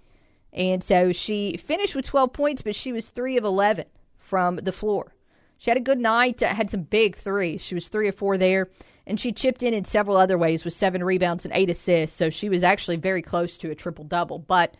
And 0.52 0.82
so 0.82 1.12
she 1.12 1.56
finished 1.56 1.94
with 1.94 2.06
12 2.06 2.32
points, 2.32 2.62
but 2.62 2.74
she 2.74 2.92
was 2.92 3.10
3 3.10 3.36
of 3.36 3.44
11 3.44 3.86
from 4.18 4.56
the 4.56 4.72
floor. 4.72 5.14
She 5.58 5.70
had 5.70 5.76
a 5.76 5.82
good 5.82 5.98
night, 5.98 6.42
uh, 6.42 6.48
had 6.48 6.70
some 6.70 6.82
big 6.82 7.16
threes. 7.16 7.62
She 7.62 7.74
was 7.74 7.88
3 7.88 8.08
of 8.08 8.14
4 8.14 8.38
there. 8.38 8.68
And 9.06 9.20
she 9.20 9.32
chipped 9.32 9.62
in 9.62 9.72
in 9.72 9.84
several 9.84 10.16
other 10.16 10.36
ways 10.36 10.64
with 10.64 10.74
seven 10.74 11.04
rebounds 11.04 11.44
and 11.44 11.54
eight 11.54 11.70
assists. 11.70 12.16
So 12.16 12.28
she 12.28 12.48
was 12.48 12.64
actually 12.64 12.96
very 12.96 13.22
close 13.22 13.56
to 13.58 13.70
a 13.70 13.74
triple 13.74 14.04
double. 14.04 14.40
But 14.40 14.74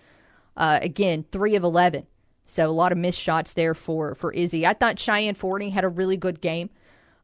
uh, 0.57 0.81
again, 0.83 1.25
3 1.31 1.55
of 1.55 1.63
11. 1.63 2.07
So 2.47 2.69
a 2.69 2.73
lot 2.73 2.91
of 2.91 2.99
missed 2.99 3.21
shots 3.21 3.53
there 3.53 3.75
for, 3.75 4.15
for 4.15 4.33
Izzy. 4.33 4.67
I 4.67 4.73
thought 4.73 4.99
Cheyenne 4.99 5.35
Forney 5.35 5.71
had 5.71 5.85
a 5.85 5.89
really 5.89 6.17
good 6.17 6.41
game. 6.41 6.71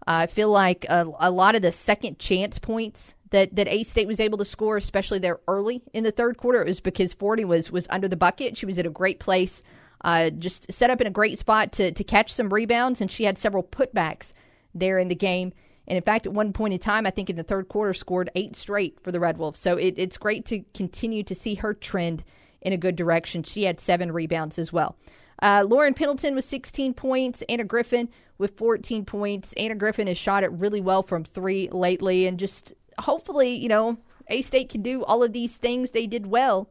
Uh, 0.06 0.22
I 0.22 0.26
feel 0.26 0.50
like 0.50 0.84
a, 0.88 1.06
a 1.18 1.30
lot 1.30 1.54
of 1.54 1.62
the 1.62 1.72
second 1.72 2.18
chance 2.18 2.58
points 2.58 3.14
that 3.32 3.54
that 3.56 3.68
A 3.68 3.82
State 3.82 4.06
was 4.06 4.20
able 4.20 4.38
to 4.38 4.44
score, 4.44 4.76
especially 4.76 5.18
there 5.18 5.40
early 5.48 5.82
in 5.92 6.04
the 6.04 6.12
third 6.12 6.38
quarter, 6.38 6.62
it 6.62 6.68
was 6.68 6.80
because 6.80 7.12
Forney 7.12 7.44
was 7.44 7.70
was 7.70 7.86
under 7.90 8.08
the 8.08 8.16
bucket. 8.16 8.56
She 8.56 8.66
was 8.66 8.78
at 8.78 8.86
a 8.86 8.90
great 8.90 9.18
place, 9.18 9.62
uh, 10.02 10.30
just 10.30 10.70
set 10.72 10.90
up 10.90 11.00
in 11.00 11.06
a 11.06 11.10
great 11.10 11.38
spot 11.38 11.72
to 11.72 11.92
to 11.92 12.04
catch 12.04 12.32
some 12.32 12.52
rebounds, 12.52 13.00
and 13.00 13.10
she 13.10 13.24
had 13.24 13.38
several 13.38 13.62
putbacks 13.62 14.32
there 14.74 14.98
in 14.98 15.08
the 15.08 15.14
game. 15.14 15.52
And 15.88 15.96
in 15.96 16.02
fact, 16.02 16.26
at 16.26 16.32
one 16.32 16.52
point 16.52 16.74
in 16.74 16.78
time, 16.78 17.06
I 17.06 17.10
think 17.10 17.28
in 17.28 17.36
the 17.36 17.42
third 17.42 17.68
quarter, 17.68 17.92
scored 17.92 18.30
eight 18.36 18.54
straight 18.54 18.98
for 19.02 19.10
the 19.10 19.18
Red 19.18 19.36
Wolves. 19.36 19.58
So 19.58 19.76
it, 19.76 19.94
it's 19.96 20.16
great 20.16 20.46
to 20.46 20.60
continue 20.74 21.24
to 21.24 21.34
see 21.34 21.56
her 21.56 21.74
trend 21.74 22.22
in 22.60 22.72
a 22.72 22.76
good 22.76 22.94
direction. 22.94 23.42
She 23.42 23.64
had 23.64 23.80
seven 23.80 24.12
rebounds 24.12 24.58
as 24.58 24.72
well. 24.72 24.96
Uh, 25.42 25.64
Lauren 25.66 25.92
Pendleton 25.92 26.36
with 26.36 26.44
16 26.44 26.94
points. 26.94 27.42
Anna 27.48 27.64
Griffin 27.64 28.08
with 28.38 28.56
14 28.56 29.04
points. 29.04 29.52
Anna 29.54 29.74
Griffin 29.74 30.06
has 30.06 30.16
shot 30.16 30.44
it 30.44 30.52
really 30.52 30.80
well 30.80 31.02
from 31.02 31.24
three 31.24 31.68
lately 31.70 32.26
and 32.26 32.38
just 32.38 32.72
hopefully, 33.02 33.54
you 33.54 33.68
know, 33.68 33.98
A 34.28 34.42
State 34.42 34.70
can 34.70 34.82
do 34.82 35.04
all 35.04 35.22
of 35.22 35.32
these 35.32 35.56
things 35.56 35.90
they 35.90 36.06
did 36.06 36.26
well, 36.26 36.70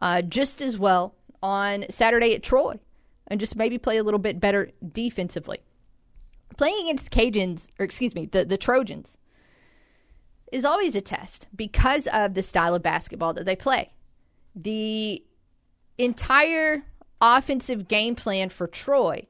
uh, 0.00 0.22
just 0.22 0.62
as 0.62 0.78
well 0.78 1.14
on 1.42 1.84
Saturday 1.90 2.34
at 2.34 2.42
Troy, 2.42 2.78
and 3.26 3.40
just 3.40 3.56
maybe 3.56 3.78
play 3.78 3.98
a 3.98 4.04
little 4.04 4.20
bit 4.20 4.40
better 4.40 4.70
defensively. 4.92 5.60
Playing 6.56 6.86
against 6.86 7.10
Cajuns, 7.10 7.66
or 7.78 7.84
excuse 7.84 8.14
me, 8.14 8.26
the, 8.26 8.44
the 8.44 8.58
Trojans, 8.58 9.16
is 10.52 10.64
always 10.64 10.94
a 10.94 11.00
test 11.00 11.46
because 11.54 12.06
of 12.08 12.34
the 12.34 12.42
style 12.42 12.74
of 12.74 12.82
basketball 12.82 13.32
that 13.34 13.46
they 13.46 13.56
play. 13.56 13.90
The 14.54 15.24
entire 15.98 16.82
offensive 17.20 17.88
game 17.88 18.14
plan 18.14 18.50
for 18.50 18.66
Troy 18.66 19.26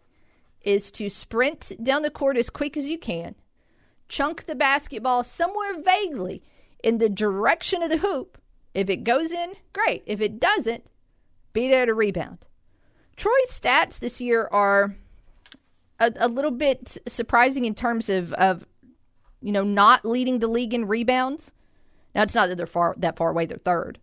is 0.62 0.90
to 0.92 1.09
sprint 1.09 1.72
down 1.82 2.03
the 2.03 2.11
court 2.11 2.36
as 2.36 2.50
quick 2.50 2.76
as 2.76 2.88
you 2.88 2.98
can 2.98 3.34
chunk 4.13 4.45
the 4.45 4.55
basketball 4.55 5.25
somewhere 5.25 5.81
vaguely 5.81 6.43
in 6.85 6.99
the 6.99 7.09
direction 7.09 7.83
of 7.83 7.89
the 7.89 7.97
hoop. 7.97 8.37
If 8.75 8.91
it 8.91 9.05
goes 9.05 9.33
in, 9.33 9.55
great. 9.73 10.03
If 10.05 10.21
it 10.21 10.39
doesn't, 10.39 10.85
be 11.55 11.67
there 11.69 11.87
to 11.87 11.95
rebound. 11.95 12.45
Troy's 13.17 13.49
stats 13.49 13.99
this 13.99 14.21
year 14.21 14.51
are 14.53 14.95
a, 15.99 16.13
a 16.17 16.29
little 16.29 16.51
bit 16.51 16.99
surprising 17.09 17.65
in 17.65 17.75
terms 17.75 18.11
of, 18.11 18.35
of, 18.35 18.67
you 19.41 19.51
know, 19.51 19.65
not 19.65 20.05
leading 20.05 20.41
the 20.41 20.49
league 20.49 20.75
in 20.75 20.87
rebounds. 20.87 21.51
Now, 22.15 22.23
it's 22.23 22.35
not 22.35 22.51
that 22.51 22.57
they're 22.57 22.67
far 22.67 22.95
that 22.99 23.17
far 23.17 23.31
away; 23.31 23.47
they're 23.47 23.57
third, 23.57 23.99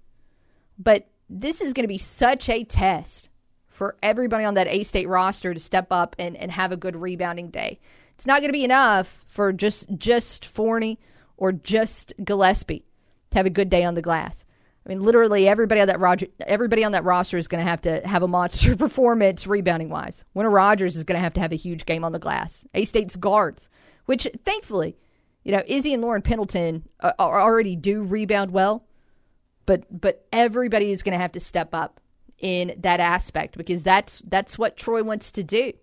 but 0.79 1.07
this 1.29 1.61
is 1.61 1.73
going 1.73 1.83
to 1.83 1.87
be 1.87 1.99
such 1.99 2.49
a 2.49 2.63
test 2.63 3.29
for 3.67 3.95
everybody 4.01 4.43
on 4.43 4.55
that 4.55 4.67
A 4.67 4.83
State 4.83 5.07
roster 5.07 5.53
to 5.53 5.59
step 5.59 5.87
up 5.91 6.15
and, 6.17 6.35
and 6.35 6.51
have 6.51 6.71
a 6.71 6.77
good 6.77 6.95
rebounding 6.95 7.51
day. 7.51 7.79
It's 8.15 8.25
not 8.25 8.41
going 8.41 8.49
to 8.49 8.53
be 8.53 8.63
enough 8.63 9.18
for 9.29 9.53
just 9.53 9.87
just 9.97 10.45
Forney 10.45 10.99
or 11.37 11.53
just 11.53 12.13
Gillespie 12.23 12.85
to 13.31 13.37
have 13.37 13.45
a 13.45 13.51
good 13.51 13.69
day 13.69 13.85
on 13.85 13.95
the 13.95 14.01
glass. 14.01 14.43
I 14.85 14.89
mean, 14.89 15.01
literally 15.01 15.47
everybody 15.47 15.81
on 15.81 15.87
that 15.87 15.99
Roger, 15.99 16.27
everybody 16.45 16.83
on 16.83 16.93
that 16.93 17.03
roster 17.03 17.37
is 17.37 17.47
going 17.47 17.63
to 17.63 17.69
have 17.69 17.81
to 17.81 18.01
have 18.05 18.23
a 18.23 18.27
monster 18.27 18.75
performance 18.75 19.45
rebounding 19.45 19.89
wise. 19.89 20.23
Winter 20.33 20.49
Rogers 20.49 20.95
is 20.95 21.03
going 21.03 21.17
to 21.17 21.23
have 21.23 21.33
to 21.33 21.39
have 21.39 21.51
a 21.51 21.57
huge 21.57 21.85
game 21.85 22.03
on 22.03 22.11
the 22.11 22.19
glass. 22.19 22.65
A 22.73 22.85
State's 22.85 23.15
guards, 23.15 23.69
which 24.05 24.27
thankfully, 24.43 24.97
you 25.43 25.51
know, 25.51 25.63
Izzy 25.67 25.93
and 25.93 26.01
Lauren 26.01 26.21
Pendleton 26.21 26.87
are, 26.99 27.13
are 27.19 27.41
already 27.41 27.75
do 27.75 28.03
rebound 28.03 28.51
well, 28.51 28.85
but 29.65 29.85
but 29.89 30.25
everybody 30.33 30.91
is 30.91 31.03
going 31.03 31.13
to 31.13 31.21
have 31.21 31.33
to 31.33 31.39
step 31.39 31.73
up 31.73 31.99
in 32.39 32.73
that 32.79 32.99
aspect 32.99 33.57
because 33.57 33.83
that's 33.83 34.23
that's 34.27 34.57
what 34.57 34.75
Troy 34.75 35.03
wants 35.03 35.31
to 35.31 35.43
do 35.43 35.73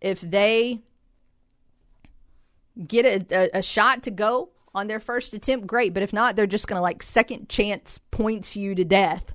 if 0.00 0.20
they 0.20 0.82
get 2.86 3.04
a, 3.04 3.26
a, 3.54 3.58
a 3.58 3.62
shot 3.62 4.02
to 4.04 4.10
go 4.10 4.50
on 4.74 4.86
their 4.86 5.00
first 5.00 5.34
attempt, 5.34 5.66
great. 5.66 5.92
But 5.92 6.02
if 6.02 6.12
not, 6.12 6.36
they're 6.36 6.46
just 6.46 6.66
going 6.66 6.78
to 6.78 6.82
like 6.82 7.02
second 7.02 7.48
chance 7.48 8.00
points 8.10 8.56
you 8.56 8.74
to 8.74 8.84
death. 8.84 9.34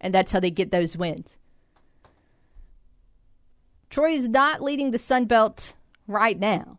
And 0.00 0.14
that's 0.14 0.32
how 0.32 0.40
they 0.40 0.50
get 0.50 0.70
those 0.70 0.96
wins. 0.96 1.38
Troy 3.90 4.12
is 4.12 4.28
not 4.28 4.62
leading 4.62 4.90
the 4.90 4.98
Sun 4.98 5.24
Belt 5.24 5.72
right 6.06 6.38
now, 6.38 6.78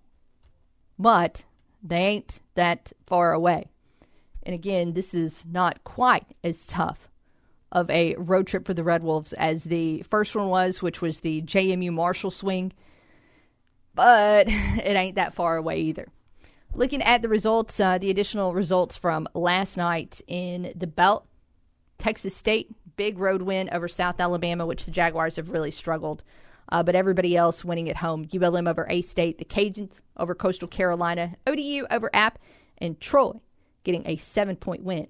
but 0.98 1.44
they 1.82 1.98
ain't 1.98 2.40
that 2.56 2.94
far 3.07 3.34
away. 3.34 3.68
And 4.44 4.53
again, 4.53 4.94
this 4.94 5.14
is 5.14 5.44
not 5.49 5.84
quite 5.84 6.26
as 6.44 6.64
tough 6.64 7.10
of 7.72 7.90
a 7.90 8.16
road 8.16 8.48
trip 8.48 8.66
for 8.66 8.74
the 8.74 8.84
Red 8.84 9.03
Wolves 9.03 9.34
as 9.34 9.66
the 9.66 10.03
first 10.03 10.36
one 10.36 10.49
was, 10.49 10.82
which 10.82 11.02
was 11.02 11.20
the 11.20 11.41
JMU 11.41 11.91
Marshall 11.91 12.32
swing 12.32 12.74
but 14.00 14.48
it 14.48 14.96
ain't 14.96 15.16
that 15.16 15.34
far 15.34 15.58
away 15.58 15.82
either. 15.82 16.08
Looking 16.74 17.02
at 17.02 17.22
the 17.22 17.28
results, 17.28 17.82
uh, 17.82 17.98
the 17.98 18.10
additional 18.10 18.54
results 18.54 18.96
from 18.96 19.28
last 19.34 19.76
night 19.76 20.22
in 20.26 20.72
the 20.74 20.88
belt, 20.88 21.28
Texas 21.98 22.34
State, 22.34 22.74
big 22.96 23.20
road 23.20 23.42
win 23.42 23.70
over 23.74 23.90
South 23.90 24.22
Alabama, 24.22 24.66
which 24.66 24.86
the 24.86 24.92
Jaguars 24.92 25.36
have 25.36 25.50
really 25.50 25.72
struggled. 25.72 26.24
Uh, 26.70 26.82
but 26.82 26.96
everybody 26.96 27.36
else 27.36 27.66
winning 27.66 27.90
at 27.90 27.98
home. 27.98 28.26
ULM 28.34 28.70
over 28.70 28.88
A 28.90 29.02
State, 29.02 29.38
the 29.38 29.44
Cajuns 29.44 30.00
over 30.16 30.34
Coastal 30.34 30.70
Carolina, 30.70 31.36
ODU 31.46 31.86
over 31.92 32.10
App, 32.14 32.40
and 32.78 33.02
Troy 33.02 33.34
getting 33.84 34.08
a 34.08 34.16
seven 34.16 34.56
point 34.56 34.82
win 34.82 35.10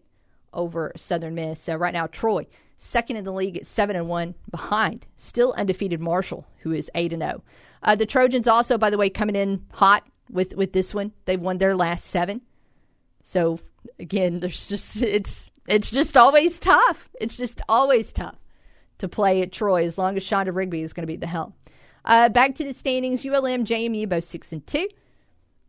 over 0.52 0.94
Southern 0.96 1.36
Miss. 1.36 1.62
So 1.62 1.76
right 1.76 1.94
now, 1.94 2.08
Troy 2.08 2.48
second 2.80 3.18
in 3.18 3.24
the 3.24 3.34
league 3.34 3.58
at 3.58 3.68
seven 3.68 3.96
and 3.96 4.08
one, 4.08 4.34
behind 4.50 5.06
still 5.16 5.54
undefeated 5.58 6.00
Marshall, 6.00 6.48
who 6.62 6.72
is 6.72 6.90
eight 6.96 7.14
and 7.14 7.22
zero. 7.22 7.44
Uh, 7.82 7.96
the 7.96 8.06
Trojans 8.06 8.48
also, 8.48 8.78
by 8.78 8.90
the 8.90 8.98
way, 8.98 9.10
coming 9.10 9.36
in 9.36 9.66
hot 9.74 10.08
with 10.30 10.56
with 10.56 10.74
this 10.74 10.94
one. 10.94 11.14
They've 11.26 11.40
won 11.40 11.58
their 11.58 11.76
last 11.76 12.06
seven. 12.06 12.42
So 13.24 13.60
again, 14.00 14.40
there's 14.40 14.68
just 14.68 15.02
it's 15.02 15.52
it's 15.68 15.92
just 15.92 16.18
always 16.18 16.60
tough. 16.60 17.10
It's 17.20 17.38
just 17.38 17.62
always 17.70 18.12
tough 18.12 18.36
to 18.98 19.08
play 19.08 19.42
at 19.42 19.52
Troy 19.52 19.86
as 19.86 19.98
long 19.98 20.18
as 20.18 20.26
Chanda 20.26 20.52
Rigby 20.52 20.82
is 20.82 20.94
going 20.94 21.04
to 21.04 21.08
be 21.08 21.16
the 21.16 21.28
helm. 21.28 21.54
Uh, 22.06 22.30
back 22.30 22.56
to 22.56 22.64
the 22.64 22.74
standings: 22.74 23.26
ULM, 23.26 23.66
JMU 23.66 24.08
both 24.10 24.24
six 24.24 24.52
and 24.52 24.66
two. 24.66 24.88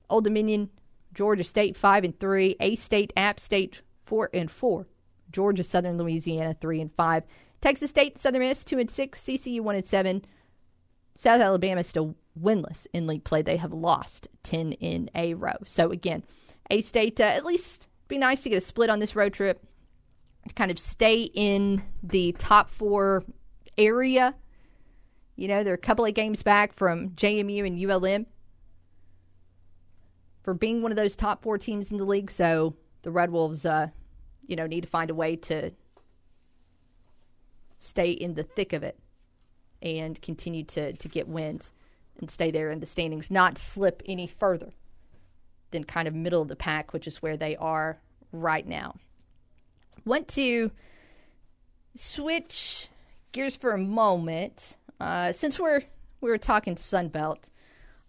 Old 0.09 0.25
Dominion, 0.25 0.71
Georgia 1.15 1.45
State 1.45 1.77
five 1.77 2.05
and 2.05 2.19
three. 2.19 2.57
A 2.61 2.77
State, 2.77 3.13
App 3.17 3.39
State 3.39 3.83
four 4.05 4.31
and 4.35 4.51
four. 4.51 4.87
Georgia, 5.31 5.63
Southern 5.63 5.97
Louisiana 5.97 6.57
three 6.61 6.81
and 6.81 6.93
five. 6.93 7.25
Texas 7.61 7.91
State, 7.91 8.19
Southern 8.19 8.41
Miss 8.41 8.65
two 8.65 8.79
and 8.79 8.91
six. 8.91 9.21
CCU 9.21 9.61
one 9.61 9.77
and 9.77 9.87
seven. 9.87 10.25
South 11.17 11.41
Alabama 11.41 11.81
is 11.81 11.87
still 11.87 12.15
winless 12.39 12.87
in 12.93 13.07
league 13.07 13.25
play. 13.25 13.43
They 13.43 13.57
have 13.57 13.73
lost 13.73 14.29
10 14.45 14.73
in 14.73 15.11
a 15.15 15.35
row. 15.35 15.57
So, 15.65 15.91
again, 15.91 16.25
A 16.71 16.83
State, 16.83 17.21
uh, 17.21 17.25
at 17.25 17.45
least 17.45 17.89
be 18.09 18.19
nice 18.19 18.43
to 18.43 18.49
get 18.49 18.59
a 18.59 18.65
split 18.65 18.91
on 18.91 18.99
this 18.99 19.15
road 19.15 19.33
trip 19.33 19.65
to 20.49 20.55
kind 20.55 20.71
of 20.71 20.79
stay 20.79 21.23
in 21.35 21.83
the 22.03 22.33
top 22.39 22.71
four 22.71 23.25
area. 23.77 24.35
You 25.37 25.49
know, 25.49 25.63
they're 25.63 25.75
a 25.75 25.79
couple 25.79 26.05
of 26.05 26.15
games 26.15 26.43
back 26.43 26.73
from 26.73 27.11
JMU 27.11 27.67
and 27.67 27.91
ULM 27.91 28.27
for 30.43 30.55
being 30.55 30.83
one 30.83 30.93
of 30.93 30.97
those 30.97 31.17
top 31.17 31.43
four 31.43 31.59
teams 31.59 31.91
in 31.91 31.97
the 31.97 32.05
league. 32.05 32.31
So, 32.31 32.77
the 33.03 33.11
Red 33.11 33.31
Wolves, 33.31 33.65
uh, 33.65 33.89
you 34.47 34.57
know, 34.57 34.67
need 34.67 34.83
to 34.83 34.89
find 34.89 35.11
a 35.11 35.15
way 35.15 35.37
to 35.37 35.71
stay 37.79 38.11
in 38.11 38.35
the 38.35 38.43
thick 38.43 38.73
of 38.73 38.83
it 38.83 38.99
and 39.83 40.21
continue 40.21 40.65
to, 40.65 40.93
to 40.93 41.09
get 41.09 41.29
wins 41.29 41.73
and 42.19 42.31
stay 42.31 42.51
there 42.51 42.71
in 42.71 42.81
the 42.81 42.87
standings, 42.87 43.31
not 43.31 43.59
slip 43.59 44.03
any 44.07 44.27
further 44.27 44.73
than 45.71 45.85
kind 45.85 46.07
of 46.07 46.15
middle 46.15 46.43
of 46.43 46.49
the 46.49 46.57
pack, 46.57 46.93
which 46.93 47.07
is 47.07 47.23
where 47.23 47.37
they 47.37 47.57
are 47.57 47.99
right 48.33 48.67
now. 48.67 48.95
Want 50.05 50.29
to 50.29 50.71
switch 51.97 52.89
gears 53.33 53.57
for 53.57 53.73
a 53.73 53.79
moment. 53.79 54.77
Uh, 54.99 55.33
since 55.33 55.59
we're 55.59 55.83
we 56.21 56.31
were 56.31 56.39
talking 56.39 56.75
Sunbelt, 56.75 57.49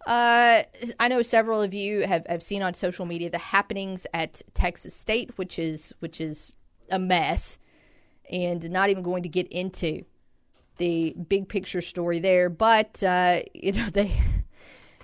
uh, 0.06 0.62
I 0.98 1.08
know 1.08 1.22
several 1.22 1.62
of 1.62 1.72
you 1.72 2.00
have, 2.00 2.26
have 2.26 2.42
seen 2.42 2.62
on 2.62 2.74
social 2.74 3.06
media 3.06 3.30
the 3.30 3.38
happenings 3.38 4.06
at 4.12 4.42
Texas 4.54 4.94
State, 4.94 5.36
which 5.38 5.58
is 5.58 5.92
which 6.00 6.20
is 6.20 6.52
a 6.90 6.98
mess, 6.98 7.58
and 8.30 8.68
not 8.70 8.90
even 8.90 9.02
going 9.02 9.22
to 9.22 9.28
get 9.28 9.46
into 9.48 10.04
the 10.76 11.14
big 11.28 11.48
picture 11.48 11.80
story 11.80 12.20
there. 12.20 12.48
But 12.48 13.02
uh, 13.02 13.42
you 13.54 13.72
know, 13.72 13.88
they 13.90 14.12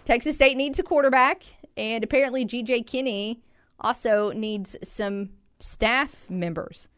Texas 0.05 0.37
State 0.37 0.57
needs 0.57 0.79
a 0.79 0.83
quarterback, 0.83 1.43
and 1.77 2.03
apparently 2.03 2.45
GJ 2.45 2.87
Kinne 2.87 3.39
also 3.81 4.33
needs 4.33 4.77
some 4.83 5.31
staff 5.61 6.29
members. 6.29 6.89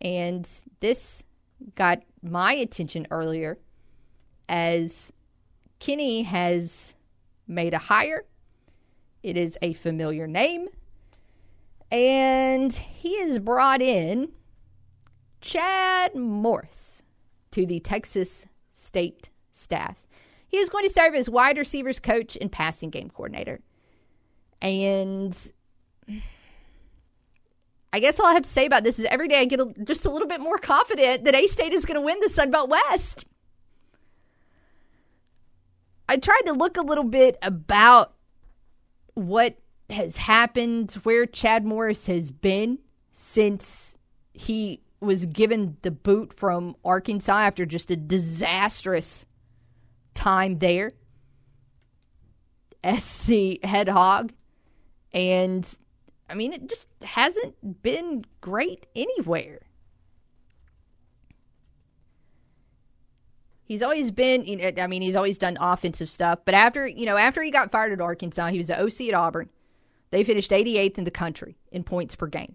And 0.00 0.48
this 0.80 1.22
got 1.74 2.02
my 2.22 2.52
attention 2.52 3.06
earlier 3.10 3.58
as 4.48 5.12
Kinne 5.80 6.24
has 6.24 6.94
made 7.46 7.74
a 7.74 7.78
hire. 7.78 8.24
It 9.22 9.36
is 9.36 9.56
a 9.62 9.72
familiar 9.74 10.26
name. 10.26 10.68
And 11.90 12.72
he 12.72 13.20
has 13.20 13.38
brought 13.38 13.80
in 13.80 14.32
Chad 15.40 16.14
Morris 16.14 16.95
to 17.56 17.64
the 17.64 17.80
Texas 17.80 18.44
State 18.74 19.30
staff. 19.50 20.06
He 20.46 20.58
is 20.58 20.68
going 20.68 20.84
to 20.84 20.92
serve 20.92 21.14
as 21.14 21.30
wide 21.30 21.56
receivers 21.56 21.98
coach 21.98 22.36
and 22.38 22.52
passing 22.52 22.90
game 22.90 23.08
coordinator. 23.08 23.60
And 24.60 25.34
I 27.94 27.98
guess 27.98 28.20
all 28.20 28.26
I 28.26 28.34
have 28.34 28.42
to 28.42 28.48
say 28.48 28.66
about 28.66 28.84
this 28.84 28.98
is 28.98 29.06
every 29.06 29.26
day 29.26 29.40
I 29.40 29.46
get 29.46 29.60
a, 29.60 29.72
just 29.84 30.04
a 30.04 30.10
little 30.10 30.28
bit 30.28 30.42
more 30.42 30.58
confident 30.58 31.24
that 31.24 31.34
A 31.34 31.46
State 31.46 31.72
is 31.72 31.86
going 31.86 31.94
to 31.94 32.02
win 32.02 32.20
the 32.20 32.28
Sun 32.28 32.50
Belt 32.50 32.68
West. 32.68 33.24
I 36.10 36.18
tried 36.18 36.42
to 36.44 36.52
look 36.52 36.76
a 36.76 36.82
little 36.82 37.04
bit 37.04 37.38
about 37.40 38.12
what 39.14 39.56
has 39.88 40.18
happened, 40.18 40.92
where 41.04 41.24
Chad 41.24 41.64
Morris 41.64 42.06
has 42.06 42.30
been 42.30 42.80
since 43.14 43.96
he 44.34 44.82
was 45.00 45.26
given 45.26 45.76
the 45.82 45.90
boot 45.90 46.32
from 46.32 46.76
Arkansas 46.84 47.38
after 47.38 47.66
just 47.66 47.90
a 47.90 47.96
disastrous 47.96 49.26
time 50.14 50.58
there 50.58 50.92
SC 52.84 53.62
head 53.64 53.88
hog. 53.88 54.32
And 55.12 55.66
I 56.28 56.34
mean, 56.34 56.52
it 56.52 56.68
just 56.68 56.86
hasn't 57.02 57.82
been 57.82 58.24
great 58.40 58.86
anywhere. 58.94 59.60
He's 63.64 63.82
always 63.82 64.12
been, 64.12 64.44
you 64.44 64.56
know, 64.56 64.70
I 64.80 64.86
mean, 64.86 65.02
he's 65.02 65.16
always 65.16 65.38
done 65.38 65.58
offensive 65.60 66.08
stuff. 66.08 66.40
But 66.44 66.54
after, 66.54 66.86
you 66.86 67.04
know, 67.04 67.16
after 67.16 67.42
he 67.42 67.50
got 67.50 67.72
fired 67.72 67.92
at 67.92 68.00
Arkansas, 68.00 68.48
he 68.48 68.58
was 68.58 68.68
the 68.68 68.80
OC 68.80 69.08
at 69.08 69.14
Auburn. 69.14 69.50
They 70.10 70.22
finished 70.22 70.52
88th 70.52 70.98
in 70.98 71.04
the 71.04 71.10
country 71.10 71.56
in 71.72 71.82
points 71.82 72.14
per 72.14 72.28
game 72.28 72.54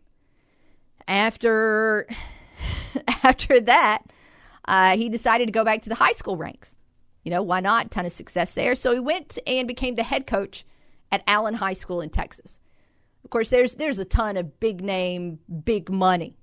after 1.11 2.07
after 3.23 3.59
that, 3.59 4.03
uh, 4.65 4.95
he 4.95 5.09
decided 5.09 5.47
to 5.47 5.51
go 5.51 5.65
back 5.65 5.83
to 5.83 5.89
the 5.89 5.95
high 5.95 6.13
school 6.13 6.38
ranks. 6.38 6.73
You 7.23 7.29
know, 7.29 7.43
why 7.43 7.59
not? 7.59 7.91
Ton 7.91 8.05
of 8.05 8.13
success 8.13 8.53
there. 8.53 8.73
So 8.73 8.93
he 8.93 8.99
went 8.99 9.38
and 9.45 9.67
became 9.67 9.95
the 9.95 10.03
head 10.03 10.25
coach 10.25 10.65
at 11.11 11.21
Allen 11.27 11.53
High 11.53 11.73
School 11.73 12.01
in 12.01 12.09
Texas. 12.09 12.57
Of 13.23 13.29
course, 13.29 13.49
there's 13.49 13.75
there's 13.75 13.99
a 13.99 14.05
ton 14.05 14.38
of 14.38 14.59
big 14.59 14.81
name, 14.81 15.39
big 15.63 15.91
money 15.91 16.38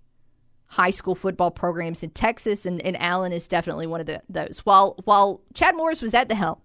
high 0.68 0.90
school 0.90 1.14
football 1.14 1.50
programs 1.50 2.02
in 2.02 2.10
Texas, 2.10 2.66
and, 2.66 2.80
and 2.82 3.00
Allen 3.00 3.32
is 3.32 3.48
definitely 3.48 3.86
one 3.86 4.00
of 4.00 4.06
the, 4.06 4.22
those. 4.28 4.60
While 4.64 4.96
while 5.04 5.40
Chad 5.54 5.74
Morris 5.74 6.02
was 6.02 6.14
at 6.14 6.28
the 6.28 6.34
helm 6.34 6.58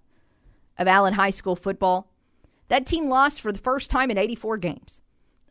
of 0.77 0.88
Allen 0.88 1.13
High 1.13 1.30
School 1.30 1.55
football, 1.55 2.11
that 2.67 2.85
team 2.85 3.07
lost 3.07 3.41
for 3.41 3.51
the 3.51 3.59
first 3.59 3.89
time 3.89 4.11
in 4.11 4.17
84 4.17 4.57
games. 4.57 5.01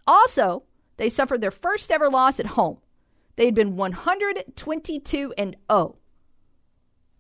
Also, 0.07 0.65
they 0.97 1.09
suffered 1.09 1.41
their 1.41 1.51
first 1.51 1.91
ever 1.91 2.09
loss 2.09 2.39
at 2.41 2.47
home. 2.47 2.79
They 3.37 3.47
had 3.47 3.55
been 3.55 3.77
122 3.77 5.35
and 5.39 5.57
0 5.71 5.97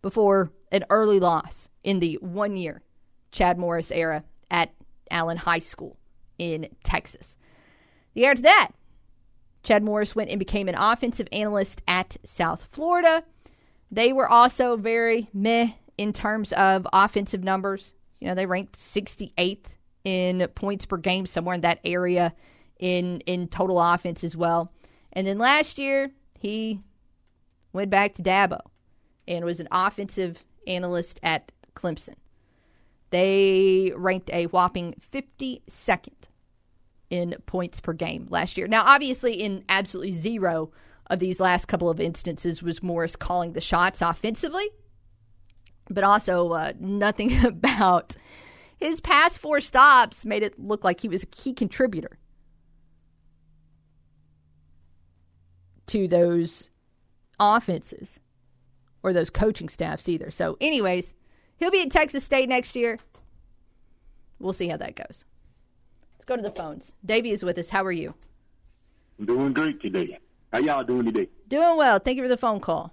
before 0.03 0.53
an 0.71 0.85
early 0.91 1.21
loss 1.21 1.69
in 1.83 2.01
the 2.01 2.19
one 2.21 2.57
year 2.57 2.83
Chad 3.31 3.59
Morris 3.59 3.91
era 3.91 4.25
at 4.51 4.75
Allen 5.11 5.39
High 5.39 5.61
School 5.61 5.97
in 6.39 6.69
Texas. 6.85 7.37
The 8.15 8.23
year 8.23 8.31
after 8.33 8.43
that, 8.43 8.73
Chad 9.63 9.83
Morris 9.83 10.15
went 10.15 10.31
and 10.31 10.39
became 10.39 10.69
an 10.69 10.75
offensive 10.75 11.29
analyst 11.33 11.83
at 11.87 12.17
South 12.25 12.69
Florida. 12.73 13.25
They 13.91 14.13
were 14.13 14.29
also 14.29 14.77
very 14.77 15.29
meh 15.33 15.73
in 15.97 16.13
terms 16.13 16.53
of 16.53 16.87
offensive 16.93 17.45
numbers. 17.45 17.95
You 18.21 18.29
know, 18.29 18.35
they 18.35 18.47
ranked 18.47 18.77
68th 18.79 19.67
in 20.05 20.47
points 20.55 20.85
per 20.85 20.97
game, 20.97 21.27
somewhere 21.27 21.55
in 21.55 21.61
that 21.61 21.81
area 21.85 22.35
in 22.83 23.21
in 23.21 23.47
total 23.47 23.81
offense 23.81 24.25
as 24.25 24.37
well. 24.37 24.73
And 25.13 25.27
then 25.27 25.39
last 25.39 25.79
year, 25.79 26.11
he 26.39 26.81
went 27.73 27.91
back 27.91 28.15
to 28.15 28.23
Dabo 28.23 28.59
and 29.27 29.45
was 29.45 29.61
an 29.61 29.69
offensive 29.71 30.45
analyst 30.67 31.21
at 31.23 31.53
Clemson. 31.75 32.17
They 33.11 33.93
ranked 33.95 34.31
a 34.33 34.47
whopping 34.47 34.97
52nd 35.13 36.09
in 37.09 37.37
points 37.47 37.79
per 37.79 37.93
game 37.93 38.27
last 38.31 38.57
year. 38.57 38.67
Now, 38.67 38.83
obviously, 38.85 39.35
in 39.35 39.65
absolutely 39.69 40.13
zero 40.13 40.73
of 41.09 41.21
these 41.21 41.39
last 41.39 41.69
couple 41.69 41.89
of 41.89 42.01
instances 42.01 42.63
was 42.63 42.83
Morris 42.83 43.15
calling 43.15 43.53
the 43.53 43.61
shots 43.61 44.03
offensively, 44.03 44.69
but 45.89 46.03
also 46.03 46.51
uh, 46.53 46.73
nothing 46.81 47.45
about 47.45 48.17
his 48.79 49.01
past 49.01 49.39
four 49.39 49.61
stops 49.61 50.25
made 50.25 50.43
it 50.43 50.59
look 50.59 50.83
like 50.83 51.01
he 51.01 51.09
was 51.09 51.23
a 51.23 51.27
key 51.27 51.53
contributor 51.53 52.19
to 55.89 56.09
those 56.09 56.71
offenses 57.39 58.21
or 59.03 59.13
those 59.13 59.31
coaching 59.31 59.69
staffs 59.69 60.09
either. 60.09 60.31
So, 60.31 60.57
anyways, 60.61 61.15
he'll 61.57 61.71
be 61.71 61.83
at 61.83 61.91
Texas 61.91 62.25
State 62.25 62.49
next 62.49 62.77
year. 62.77 62.99
We'll 64.39 64.53
see 64.53 64.69
how 64.69 64.77
that 64.79 64.97
goes. 64.97 65.25
Let's 66.15 66.25
go 66.25 66.37
to 66.37 66.43
the 66.43 66.51
phones. 66.51 66.93
Davey 67.05 67.31
is 67.31 67.45
with 67.45 67.59
us. 67.59 67.69
How 67.69 67.85
are 67.85 67.93
you? 67.93 68.15
I'm 69.19 69.27
doing 69.27 69.53
great 69.53 69.81
today. 69.81 70.19
How 70.53 70.59
y'all 70.59 70.85
doing 70.85 71.07
today? 71.07 71.29
Doing 71.49 71.77
well. 71.77 71.99
Thank 71.99 72.17
you 72.17 72.23
for 72.23 72.29
the 72.29 72.37
phone 72.37 72.61
call. 72.61 72.93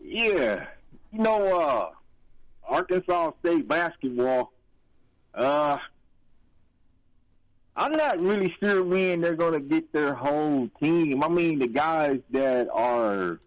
Yeah, 0.00 0.66
you 1.12 1.20
know, 1.20 1.60
uh, 1.60 1.90
Arkansas 2.68 3.32
State 3.40 3.66
basketball. 3.66 4.52
Uh, 5.34 5.78
I'm 7.76 7.92
not 7.92 8.20
really 8.20 8.54
sure 8.60 8.84
when 8.84 9.20
they're 9.20 9.34
going 9.34 9.54
to 9.54 9.60
get 9.60 9.92
their 9.92 10.14
whole 10.14 10.68
team. 10.80 11.24
I 11.24 11.28
mean, 11.28 11.58
the 11.58 11.66
guys 11.66 12.20
that 12.30 12.68
are 12.72 13.40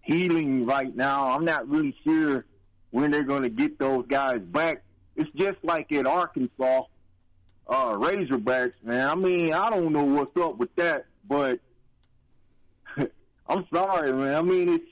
healing 0.00 0.64
right 0.64 0.94
now, 0.94 1.28
I'm 1.28 1.44
not 1.44 1.68
really 1.68 1.94
sure 2.02 2.46
when 2.90 3.10
they're 3.10 3.22
going 3.22 3.42
to 3.42 3.50
get 3.50 3.78
those 3.78 4.06
guys 4.08 4.40
back. 4.40 4.82
It's 5.14 5.30
just 5.36 5.58
like 5.62 5.92
at 5.92 6.06
Arkansas, 6.06 6.82
uh, 7.66 7.92
Razorbacks, 7.92 8.74
man. 8.82 9.08
I 9.08 9.14
mean, 9.14 9.52
I 9.52 9.68
don't 9.68 9.92
know 9.92 10.04
what's 10.04 10.36
up 10.38 10.56
with 10.56 10.74
that, 10.76 11.06
but 11.28 11.60
I'm 13.48 13.66
sorry, 13.72 14.12
man. 14.12 14.34
I 14.34 14.42
mean, 14.42 14.70
it's 14.70 14.90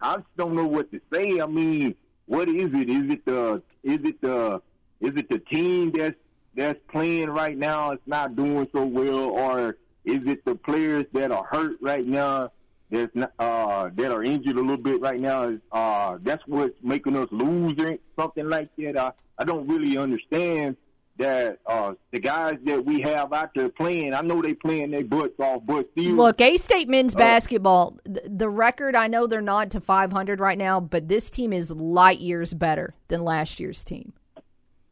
I 0.00 0.16
just 0.16 0.36
don't 0.36 0.54
know 0.54 0.66
what 0.66 0.90
to 0.92 1.00
say. 1.12 1.40
I 1.40 1.46
mean, 1.46 1.94
what 2.26 2.48
is 2.48 2.72
it? 2.72 2.88
Is 2.88 3.12
it 3.12 3.24
the 3.24 3.62
is 3.82 4.00
it 4.04 4.20
the 4.20 4.62
is 5.00 5.16
it 5.16 5.28
the 5.28 5.38
team 5.38 5.92
that's 5.92 6.16
that's 6.58 6.80
playing 6.88 7.30
right 7.30 7.56
now 7.56 7.92
is 7.92 8.00
not 8.06 8.34
doing 8.34 8.68
so 8.72 8.84
well, 8.84 9.30
or 9.30 9.78
is 10.04 10.20
it 10.26 10.44
the 10.44 10.56
players 10.56 11.06
that 11.12 11.30
are 11.30 11.44
hurt 11.44 11.76
right 11.80 12.04
now 12.04 12.50
that's 12.90 13.14
not, 13.14 13.32
uh, 13.38 13.90
that 13.94 14.10
are 14.10 14.24
injured 14.24 14.56
a 14.56 14.60
little 14.60 14.76
bit 14.76 15.00
right 15.00 15.20
now? 15.20 15.56
Uh, 15.70 16.18
that's 16.22 16.42
what's 16.48 16.74
making 16.82 17.16
us 17.16 17.28
lose 17.30 17.78
or 17.78 17.96
something 18.18 18.48
like 18.48 18.70
that. 18.76 18.98
I 18.98 19.12
I 19.38 19.44
don't 19.44 19.68
really 19.68 19.96
understand 19.96 20.76
that 21.18 21.58
uh, 21.66 21.94
the 22.10 22.18
guys 22.18 22.56
that 22.64 22.84
we 22.84 23.00
have 23.02 23.32
out 23.32 23.50
there 23.54 23.68
playing. 23.68 24.12
I 24.12 24.20
know 24.22 24.42
they 24.42 24.54
playing 24.54 24.90
their 24.90 25.04
butts 25.04 25.38
off, 25.38 25.62
but 25.64 25.88
still, 25.92 26.14
Look, 26.14 26.40
A 26.40 26.56
State 26.56 26.88
men's 26.88 27.14
Uh, 27.14 27.18
basketball, 27.18 27.98
th- 28.04 28.26
the 28.26 28.48
record, 28.48 28.96
I 28.96 29.06
know 29.06 29.28
they're 29.28 29.40
not 29.40 29.70
to 29.72 29.80
500 29.80 30.40
right 30.40 30.58
now, 30.58 30.80
but 30.80 31.08
this 31.08 31.30
team 31.30 31.52
is 31.52 31.70
light 31.70 32.18
years 32.18 32.52
better 32.52 32.94
than 33.06 33.22
last 33.22 33.60
year's 33.60 33.84
team. 33.84 34.12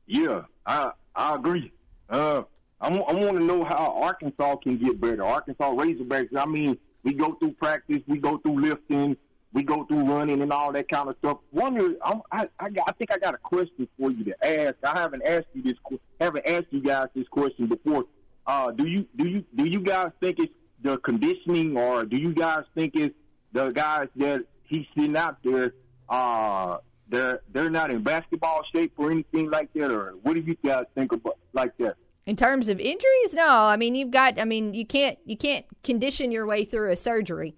Yeah, 0.06 0.42
I 0.64 0.92
I 1.16 1.34
agree. 1.34 1.72
Uh, 2.08 2.42
I, 2.80 2.88
I 2.88 3.12
want 3.12 3.38
to 3.38 3.42
know 3.42 3.64
how 3.64 3.98
Arkansas 4.02 4.56
can 4.56 4.76
get 4.76 5.00
better. 5.00 5.24
Arkansas 5.24 5.70
Razorbacks. 5.72 6.36
I 6.36 6.44
mean, 6.46 6.78
we 7.02 7.14
go 7.14 7.34
through 7.34 7.52
practice, 7.52 8.02
we 8.06 8.18
go 8.18 8.38
through 8.38 8.60
lifting, 8.60 9.16
we 9.52 9.62
go 9.62 9.84
through 9.84 10.04
running 10.04 10.42
and 10.42 10.52
all 10.52 10.72
that 10.72 10.88
kind 10.88 11.08
of 11.08 11.16
stuff. 11.18 11.38
Wonder, 11.52 11.94
I'm, 12.04 12.20
I 12.30 12.48
I, 12.60 12.68
I 12.86 12.92
think 12.92 13.10
I 13.10 13.18
got 13.18 13.34
a 13.34 13.38
question 13.38 13.88
for 13.98 14.10
you 14.10 14.24
to 14.24 14.46
ask. 14.46 14.74
I 14.84 14.98
haven't 14.98 15.22
asked 15.24 15.46
you 15.54 15.62
this. 15.62 15.98
Haven't 16.20 16.46
asked 16.46 16.66
you 16.70 16.80
guys 16.80 17.08
this 17.14 17.26
question 17.28 17.66
before. 17.66 18.04
Uh, 18.46 18.70
do 18.72 18.86
you 18.86 19.06
do 19.16 19.26
you 19.26 19.44
do 19.54 19.64
you 19.64 19.80
guys 19.80 20.10
think 20.20 20.38
it's 20.38 20.52
the 20.82 20.98
conditioning, 20.98 21.76
or 21.76 22.04
do 22.04 22.16
you 22.16 22.34
guys 22.34 22.64
think 22.74 22.94
it's 22.96 23.14
the 23.52 23.70
guys 23.70 24.08
that 24.16 24.44
he's 24.64 24.86
sitting 24.94 25.16
out 25.16 25.38
there? 25.42 25.72
Uh, 26.08 26.78
they're 27.08 27.40
they're 27.52 27.70
not 27.70 27.90
in 27.90 28.02
basketball 28.02 28.62
shape 28.74 28.92
or 28.96 29.10
anything 29.10 29.50
like 29.50 29.72
that, 29.74 29.90
or 29.90 30.14
what 30.22 30.34
do 30.34 30.40
you 30.40 30.56
guys 30.64 30.84
think 30.94 31.12
about 31.12 31.38
like 31.52 31.76
that? 31.78 31.96
In 32.26 32.36
terms 32.36 32.68
of 32.68 32.80
injuries, 32.80 33.34
no. 33.34 33.46
I 33.48 33.76
mean, 33.76 33.94
you've 33.94 34.10
got. 34.10 34.40
I 34.40 34.44
mean, 34.44 34.74
you 34.74 34.84
can't. 34.84 35.18
You 35.24 35.36
can't 35.36 35.64
condition 35.84 36.32
your 36.32 36.46
way 36.46 36.64
through 36.64 36.90
a 36.90 36.96
surgery. 36.96 37.54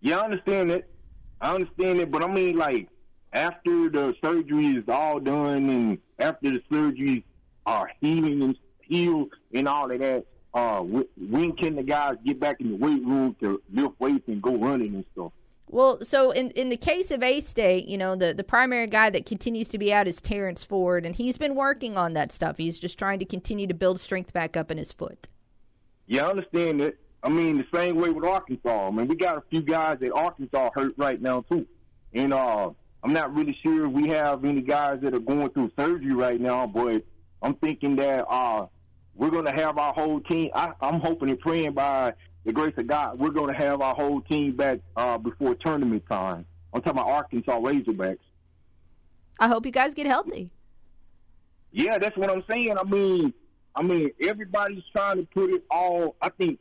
Yeah, 0.00 0.18
I 0.18 0.24
understand 0.24 0.70
it. 0.70 0.90
I 1.40 1.54
understand 1.54 2.00
it, 2.00 2.10
but 2.10 2.22
I 2.22 2.26
mean, 2.26 2.56
like 2.56 2.88
after 3.32 3.90
the 3.90 4.14
surgery 4.22 4.68
is 4.68 4.84
all 4.88 5.20
done, 5.20 5.68
and 5.68 5.98
after 6.18 6.50
the 6.50 6.62
surgeries 6.70 7.22
are 7.66 7.90
healing 8.00 8.42
and 8.42 8.58
healed 8.80 9.32
and 9.52 9.68
all 9.68 9.90
of 9.90 9.98
that, 9.98 10.24
uh, 10.54 10.80
when 10.80 11.52
can 11.52 11.76
the 11.76 11.82
guys 11.82 12.14
get 12.24 12.40
back 12.40 12.60
in 12.60 12.70
the 12.70 12.76
weight 12.76 13.04
room 13.04 13.36
to 13.40 13.60
lift 13.72 14.00
weights 14.00 14.26
and 14.28 14.40
go 14.40 14.56
running 14.56 14.94
and 14.94 15.04
stuff? 15.12 15.32
Well, 15.68 16.04
so 16.04 16.30
in 16.30 16.50
in 16.52 16.68
the 16.68 16.76
case 16.76 17.10
of 17.10 17.22
A 17.22 17.40
State, 17.40 17.86
you 17.86 17.98
know, 17.98 18.14
the 18.14 18.32
the 18.32 18.44
primary 18.44 18.86
guy 18.86 19.10
that 19.10 19.26
continues 19.26 19.68
to 19.68 19.78
be 19.78 19.92
out 19.92 20.06
is 20.06 20.20
Terrence 20.20 20.62
Ford, 20.62 21.04
and 21.04 21.14
he's 21.14 21.36
been 21.36 21.56
working 21.56 21.96
on 21.96 22.12
that 22.12 22.30
stuff. 22.30 22.56
He's 22.56 22.78
just 22.78 22.98
trying 22.98 23.18
to 23.18 23.24
continue 23.24 23.66
to 23.66 23.74
build 23.74 23.98
strength 23.98 24.32
back 24.32 24.56
up 24.56 24.70
in 24.70 24.78
his 24.78 24.92
foot. 24.92 25.28
Yeah, 26.06 26.26
I 26.26 26.30
understand 26.30 26.80
it. 26.80 27.00
I 27.22 27.28
mean, 27.28 27.58
the 27.58 27.66
same 27.76 27.96
way 27.96 28.10
with 28.10 28.24
Arkansas. 28.24 28.86
I 28.86 28.90
mean, 28.92 29.08
we 29.08 29.16
got 29.16 29.38
a 29.38 29.42
few 29.50 29.60
guys 29.60 29.98
at 30.02 30.12
Arkansas 30.12 30.70
hurt 30.72 30.94
right 30.96 31.20
now 31.20 31.40
too, 31.40 31.66
and 32.14 32.32
uh, 32.32 32.70
I'm 33.02 33.12
not 33.12 33.34
really 33.34 33.58
sure 33.62 33.88
we 33.88 34.08
have 34.08 34.44
any 34.44 34.62
guys 34.62 35.00
that 35.02 35.14
are 35.14 35.20
going 35.20 35.50
through 35.50 35.72
surgery 35.76 36.14
right 36.14 36.40
now. 36.40 36.68
But 36.68 37.04
I'm 37.42 37.54
thinking 37.54 37.96
that 37.96 38.24
uh, 38.28 38.66
we're 39.16 39.30
going 39.30 39.46
to 39.46 39.52
have 39.52 39.78
our 39.78 39.92
whole 39.92 40.20
team. 40.20 40.50
I, 40.54 40.72
I'm 40.80 41.00
hoping 41.00 41.30
and 41.30 41.40
praying 41.40 41.72
by 41.72 42.14
the 42.46 42.52
grace 42.52 42.72
of 42.76 42.86
God, 42.86 43.18
we're 43.18 43.30
going 43.30 43.52
to 43.52 43.60
have 43.60 43.82
our 43.82 43.94
whole 43.94 44.20
team 44.20 44.54
back 44.54 44.78
uh, 44.96 45.18
before 45.18 45.56
tournament 45.56 46.04
time. 46.08 46.46
I'm 46.72 46.80
talking 46.80 47.00
about 47.00 47.10
Arkansas 47.10 47.58
Razorbacks. 47.58 48.18
I 49.40 49.48
hope 49.48 49.66
you 49.66 49.72
guys 49.72 49.94
get 49.94 50.06
healthy. 50.06 50.48
Yeah, 51.72 51.98
that's 51.98 52.16
what 52.16 52.30
I'm 52.30 52.44
saying. 52.48 52.78
I 52.78 52.84
mean, 52.84 53.34
I 53.74 53.82
mean, 53.82 54.10
everybody's 54.22 54.84
trying 54.92 55.16
to 55.16 55.24
put 55.24 55.50
it 55.50 55.64
all. 55.70 56.14
I 56.22 56.28
think 56.30 56.60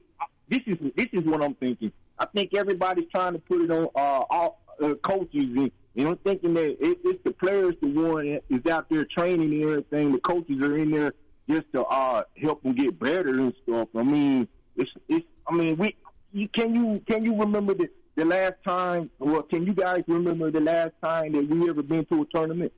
this 0.49 0.61
is 0.65 0.77
this 0.95 1.07
is 1.13 1.23
what 1.23 1.43
I'm 1.43 1.53
thinking. 1.53 1.91
I 2.17 2.25
think 2.25 2.55
everybody's 2.55 3.09
trying 3.11 3.33
to 3.33 3.39
put 3.39 3.61
it 3.61 3.71
on 3.71 3.85
uh, 3.95 4.23
all 4.29 4.61
uh, 4.83 4.95
coaches, 4.95 5.29
and 5.55 5.71
you 5.93 6.03
know, 6.03 6.17
thinking 6.25 6.55
that 6.55 6.83
it, 6.83 6.97
it's 7.03 7.23
the 7.23 7.31
players 7.31 7.75
the 7.81 7.87
one 7.87 8.39
is 8.49 8.65
out 8.71 8.89
there 8.89 9.05
training 9.05 9.53
and 9.53 9.63
everything. 9.63 10.11
The 10.13 10.19
coaches 10.19 10.61
are 10.63 10.75
in 10.77 10.89
there 10.89 11.13
just 11.47 11.71
to 11.73 11.83
uh, 11.83 12.23
help 12.41 12.63
them 12.63 12.73
get 12.73 12.99
better 12.99 13.29
and 13.29 13.53
stuff. 13.63 13.89
I 13.95 14.01
mean, 14.01 14.47
it's 14.75 14.89
it's. 15.07 15.25
I 15.47 15.53
mean, 15.53 15.77
we 15.77 15.95
you, 16.33 16.47
can 16.49 16.75
you 16.75 17.01
can 17.07 17.23
you 17.23 17.35
remember 17.35 17.73
the 17.73 17.89
the 18.15 18.25
last 18.25 18.55
time? 18.65 19.09
Well, 19.19 19.43
can 19.43 19.65
you 19.65 19.73
guys 19.73 20.03
remember 20.07 20.51
the 20.51 20.61
last 20.61 20.93
time 21.03 21.33
that 21.33 21.47
we 21.47 21.69
ever 21.69 21.83
been 21.83 22.05
to 22.05 22.21
a 22.21 22.25
tournament? 22.25 22.73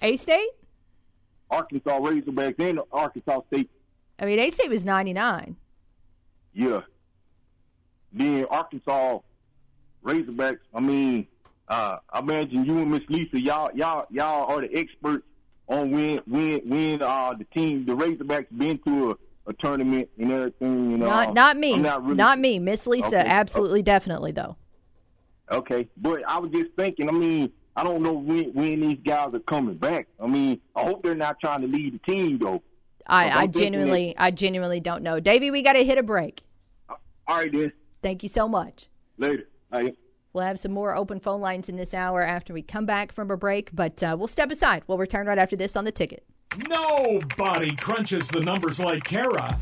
A 0.00 0.16
State? 0.16 0.50
Arkansas 1.50 1.98
Razorbacks 1.98 2.58
and 2.58 2.80
Arkansas 2.90 3.40
State. 3.48 3.70
I 4.18 4.24
mean, 4.24 4.38
A 4.38 4.50
State 4.50 4.70
was 4.70 4.84
99. 4.84 5.56
Yeah. 6.54 6.80
Then 8.12 8.46
Arkansas 8.46 9.18
Razorbacks. 10.04 10.60
I 10.74 10.80
mean, 10.80 11.26
uh, 11.68 11.98
I 12.10 12.18
imagine 12.18 12.64
you 12.64 12.78
and 12.78 12.90
Miss 12.90 13.02
Lisa, 13.08 13.40
y'all, 13.40 13.70
y'all, 13.74 14.06
y'all 14.10 14.50
are 14.50 14.60
the 14.62 14.76
experts 14.76 15.24
on 15.68 15.90
when, 15.90 16.20
when, 16.26 16.60
when 16.68 17.02
uh, 17.02 17.34
the 17.34 17.44
team, 17.44 17.86
the 17.86 17.92
Razorbacks, 17.92 18.46
been 18.50 18.78
to 18.78 19.12
a, 19.12 19.16
a 19.46 19.52
tournament 19.54 20.08
and 20.18 20.32
everything. 20.32 20.90
You 20.90 20.98
know, 20.98 21.06
Not 21.06 21.34
not 21.34 21.56
me. 21.56 21.74
I'm 21.74 22.16
Not, 22.16 22.38
me. 22.38 22.58
Miss 22.58 22.86
Lisa, 22.86 23.06
Okay. 23.06 23.18
absolutely, 23.18 23.82
definitely 23.82 24.32
though. 24.32 24.56
Okay, 25.50 25.88
but 25.96 26.22
I 26.26 26.38
was 26.38 26.50
just 26.50 26.70
thinking. 26.76 27.08
I 27.08 27.12
mean, 27.12 27.52
I 27.76 27.84
don't 27.84 28.02
know 28.02 28.12
when 28.12 28.52
when 28.54 28.80
these 28.80 28.98
guys 29.04 29.34
are 29.34 29.40
coming 29.40 29.74
back. 29.76 30.06
I 30.20 30.26
mean, 30.26 30.60
I 30.76 30.82
hope 30.82 31.02
they're 31.02 31.14
not 31.14 31.40
trying 31.40 31.60
to 31.62 31.66
lead 31.66 31.94
the 31.94 32.12
team 32.12 32.38
though. 32.38 32.62
I, 33.06 33.42
I 33.42 33.46
genuinely, 33.48 34.14
I 34.16 34.30
genuinely 34.30 34.78
don't 34.78 35.02
know. 35.02 35.18
Davey, 35.18 35.50
we 35.50 35.62
got 35.62 35.72
to 35.72 35.84
hit 35.84 35.98
a 35.98 36.04
break. 36.04 36.42
All 36.88 37.36
right, 37.36 37.50
then. 37.50 37.72
Thank 38.00 38.22
you 38.22 38.28
so 38.28 38.46
much. 38.48 38.88
Later. 39.18 39.48
Bye. 39.70 39.94
We'll 40.32 40.44
have 40.44 40.60
some 40.60 40.72
more 40.72 40.96
open 40.96 41.18
phone 41.18 41.40
lines 41.40 41.68
in 41.68 41.76
this 41.76 41.94
hour 41.94 42.22
after 42.22 42.54
we 42.54 42.62
come 42.62 42.86
back 42.86 43.12
from 43.12 43.30
a 43.30 43.36
break, 43.36 43.70
but 43.72 44.02
uh, 44.02 44.14
we'll 44.18 44.28
step 44.28 44.50
aside. 44.52 44.84
We'll 44.86 44.98
return 44.98 45.26
right 45.26 45.36
after 45.36 45.56
this 45.56 45.76
on 45.76 45.84
the 45.84 45.92
ticket. 45.92 46.24
Nobody 46.68 47.74
crunches 47.76 48.28
the 48.28 48.40
numbers 48.40 48.78
like 48.78 49.04
Kara. 49.04 49.58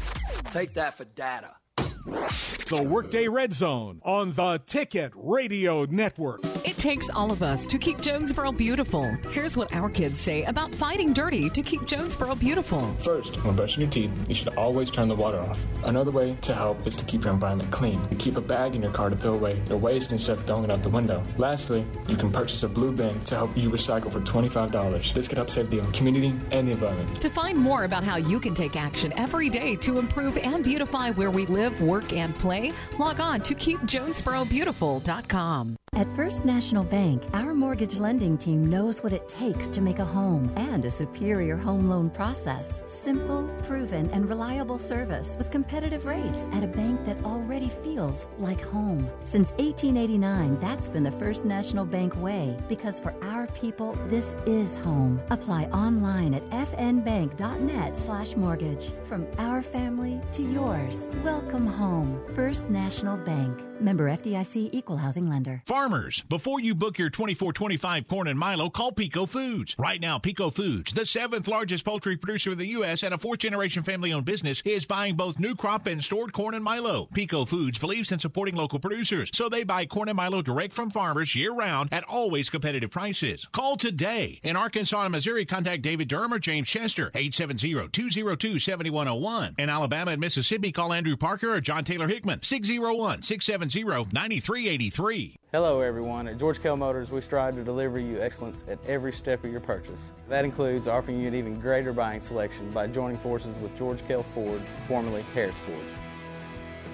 Take 0.50 0.74
that 0.74 0.96
for 0.96 1.04
data. 1.04 1.54
The 1.76 2.82
Workday 2.82 3.28
Red 3.28 3.52
Zone 3.52 4.00
on 4.04 4.32
the 4.32 4.60
Ticket 4.64 5.12
Radio 5.14 5.84
Network. 5.84 6.42
It 6.80 6.84
takes 6.84 7.10
all 7.10 7.30
of 7.30 7.42
us 7.42 7.66
to 7.66 7.76
keep 7.76 8.00
Jonesboro 8.00 8.52
beautiful. 8.52 9.14
Here's 9.32 9.54
what 9.54 9.70
our 9.74 9.90
kids 9.90 10.18
say 10.18 10.44
about 10.44 10.74
fighting 10.74 11.12
dirty 11.12 11.50
to 11.50 11.62
keep 11.62 11.84
Jonesboro 11.84 12.36
beautiful. 12.36 12.80
First, 13.00 13.36
when 13.44 13.54
brushing 13.54 13.82
your 13.82 13.90
teeth, 13.90 14.10
you 14.30 14.34
should 14.34 14.48
always 14.56 14.90
turn 14.90 15.06
the 15.06 15.14
water 15.14 15.40
off. 15.40 15.62
Another 15.84 16.10
way 16.10 16.38
to 16.40 16.54
help 16.54 16.86
is 16.86 16.96
to 16.96 17.04
keep 17.04 17.22
your 17.22 17.34
environment 17.34 17.70
clean. 17.70 18.00
Keep 18.16 18.38
a 18.38 18.40
bag 18.40 18.74
in 18.74 18.80
your 18.80 18.92
car 18.92 19.10
to 19.10 19.16
throw 19.16 19.34
away 19.34 19.60
your 19.68 19.76
waste 19.76 20.10
instead 20.10 20.38
of 20.38 20.46
throwing 20.46 20.64
it 20.64 20.70
out 20.70 20.82
the 20.82 20.88
window. 20.88 21.22
Lastly, 21.36 21.84
you 22.08 22.16
can 22.16 22.32
purchase 22.32 22.62
a 22.62 22.68
blue 22.68 22.92
bin 22.92 23.20
to 23.24 23.34
help 23.34 23.54
you 23.54 23.68
recycle 23.68 24.10
for 24.10 24.20
$25. 24.20 25.12
This 25.12 25.28
could 25.28 25.36
help 25.36 25.50
save 25.50 25.68
the 25.68 25.82
community 25.92 26.34
and 26.50 26.66
the 26.66 26.72
environment. 26.72 27.20
To 27.20 27.28
find 27.28 27.58
more 27.58 27.84
about 27.84 28.04
how 28.04 28.16
you 28.16 28.40
can 28.40 28.54
take 28.54 28.74
action 28.74 29.12
every 29.18 29.50
day 29.50 29.76
to 29.76 29.98
improve 29.98 30.38
and 30.38 30.64
beautify 30.64 31.10
where 31.10 31.30
we 31.30 31.44
live, 31.44 31.78
work, 31.82 32.14
and 32.14 32.34
play, 32.36 32.72
log 32.98 33.20
on 33.20 33.42
to 33.42 33.54
keepjonesborobeautiful.com. 33.54 35.76
At 35.94 36.10
First 36.16 36.46
National 36.46 36.84
Bank, 36.84 37.24
our 37.34 37.52
mortgage 37.52 37.98
lending 37.98 38.38
team 38.38 38.70
knows 38.70 39.02
what 39.02 39.12
it 39.12 39.28
takes 39.28 39.68
to 39.68 39.82
make 39.82 39.98
a 39.98 40.04
home 40.04 40.50
and 40.56 40.82
a 40.84 40.90
superior 40.90 41.56
home 41.56 41.90
loan 41.90 42.08
process. 42.08 42.80
Simple, 42.86 43.46
proven, 43.64 44.08
and 44.10 44.26
reliable 44.26 44.78
service 44.78 45.36
with 45.36 45.50
competitive 45.50 46.06
rates 46.06 46.46
at 46.52 46.62
a 46.62 46.68
bank 46.68 47.04
that 47.04 47.22
already 47.24 47.68
feels 47.68 48.30
like 48.38 48.62
home. 48.62 49.10
Since 49.24 49.50
1889, 49.58 50.58
that's 50.58 50.88
been 50.88 51.02
the 51.02 51.12
First 51.12 51.44
National 51.44 51.84
Bank 51.84 52.16
way 52.16 52.56
because 52.66 52.98
for 52.98 53.14
our 53.20 53.48
people, 53.48 53.98
this 54.06 54.34
is 54.46 54.76
home. 54.76 55.20
Apply 55.30 55.64
online 55.64 56.32
at 56.32 56.46
fnbank.net 56.46 57.96
slash 57.96 58.36
mortgage. 58.36 58.92
From 59.02 59.26
our 59.36 59.60
family 59.60 60.18
to 60.32 60.42
yours, 60.42 61.08
welcome 61.22 61.66
home. 61.66 62.24
First 62.32 62.70
National 62.70 63.18
Bank. 63.18 63.69
Member 63.80 64.10
FDIC 64.10 64.70
Equal 64.72 64.98
Housing 64.98 65.28
Lender. 65.28 65.62
Farmers, 65.64 66.22
before 66.28 66.60
you 66.60 66.74
book 66.74 66.98
your 66.98 67.08
2425 67.08 68.06
corn 68.08 68.28
and 68.28 68.38
Milo, 68.38 68.68
call 68.68 68.92
Peco 68.92 69.26
Foods. 69.26 69.74
Right 69.78 70.00
now, 70.00 70.18
Peco 70.18 70.52
Foods, 70.52 70.92
the 70.92 71.06
seventh 71.06 71.48
largest 71.48 71.84
poultry 71.84 72.16
producer 72.16 72.50
in 72.50 72.58
the 72.58 72.66
U.S. 72.68 73.02
and 73.02 73.14
a 73.14 73.18
fourth 73.18 73.38
generation 73.38 73.82
family 73.82 74.12
owned 74.12 74.26
business, 74.26 74.60
is 74.64 74.84
buying 74.84 75.16
both 75.16 75.38
new 75.38 75.54
crop 75.54 75.86
and 75.86 76.04
stored 76.04 76.32
corn 76.32 76.54
and 76.54 76.62
Milo. 76.62 77.08
Peco 77.14 77.48
Foods 77.48 77.78
believes 77.78 78.12
in 78.12 78.18
supporting 78.18 78.54
local 78.54 78.78
producers, 78.78 79.30
so 79.32 79.48
they 79.48 79.64
buy 79.64 79.86
corn 79.86 80.08
and 80.08 80.16
Milo 80.16 80.42
direct 80.42 80.74
from 80.74 80.90
farmers 80.90 81.34
year 81.34 81.52
round 81.52 81.88
at 81.92 82.04
always 82.04 82.50
competitive 82.50 82.90
prices. 82.90 83.46
Call 83.52 83.76
today. 83.76 84.40
In 84.42 84.56
Arkansas 84.56 85.02
and 85.02 85.12
Missouri, 85.12 85.46
contact 85.46 85.82
David 85.82 86.08
Durham 86.08 86.34
or 86.34 86.38
James 86.38 86.68
Chester, 86.68 87.10
870 87.14 87.88
202 87.88 88.58
7101. 88.58 89.54
In 89.58 89.70
Alabama 89.70 90.10
and 90.10 90.20
Mississippi, 90.20 90.70
call 90.70 90.92
Andrew 90.92 91.16
Parker 91.16 91.54
or 91.54 91.60
John 91.60 91.84
Taylor 91.84 92.08
Hickman, 92.08 92.42
601 92.42 93.22
670 93.22 93.69
9383. 93.74 95.36
Hello, 95.52 95.80
everyone. 95.80 96.26
At 96.26 96.38
George 96.38 96.60
Kell 96.60 96.76
Motors, 96.76 97.10
we 97.10 97.20
strive 97.20 97.54
to 97.54 97.62
deliver 97.62 97.98
you 97.98 98.20
excellence 98.20 98.64
at 98.68 98.78
every 98.86 99.12
step 99.12 99.44
of 99.44 99.50
your 99.50 99.60
purchase. 99.60 100.10
That 100.28 100.44
includes 100.44 100.88
offering 100.88 101.20
you 101.20 101.28
an 101.28 101.34
even 101.34 101.60
greater 101.60 101.92
buying 101.92 102.20
selection 102.20 102.70
by 102.72 102.88
joining 102.88 103.18
forces 103.18 103.56
with 103.62 103.76
George 103.78 104.06
Kell 104.08 104.22
Ford, 104.22 104.60
formerly 104.88 105.22
Harris 105.34 105.56
Ford. 105.66 105.84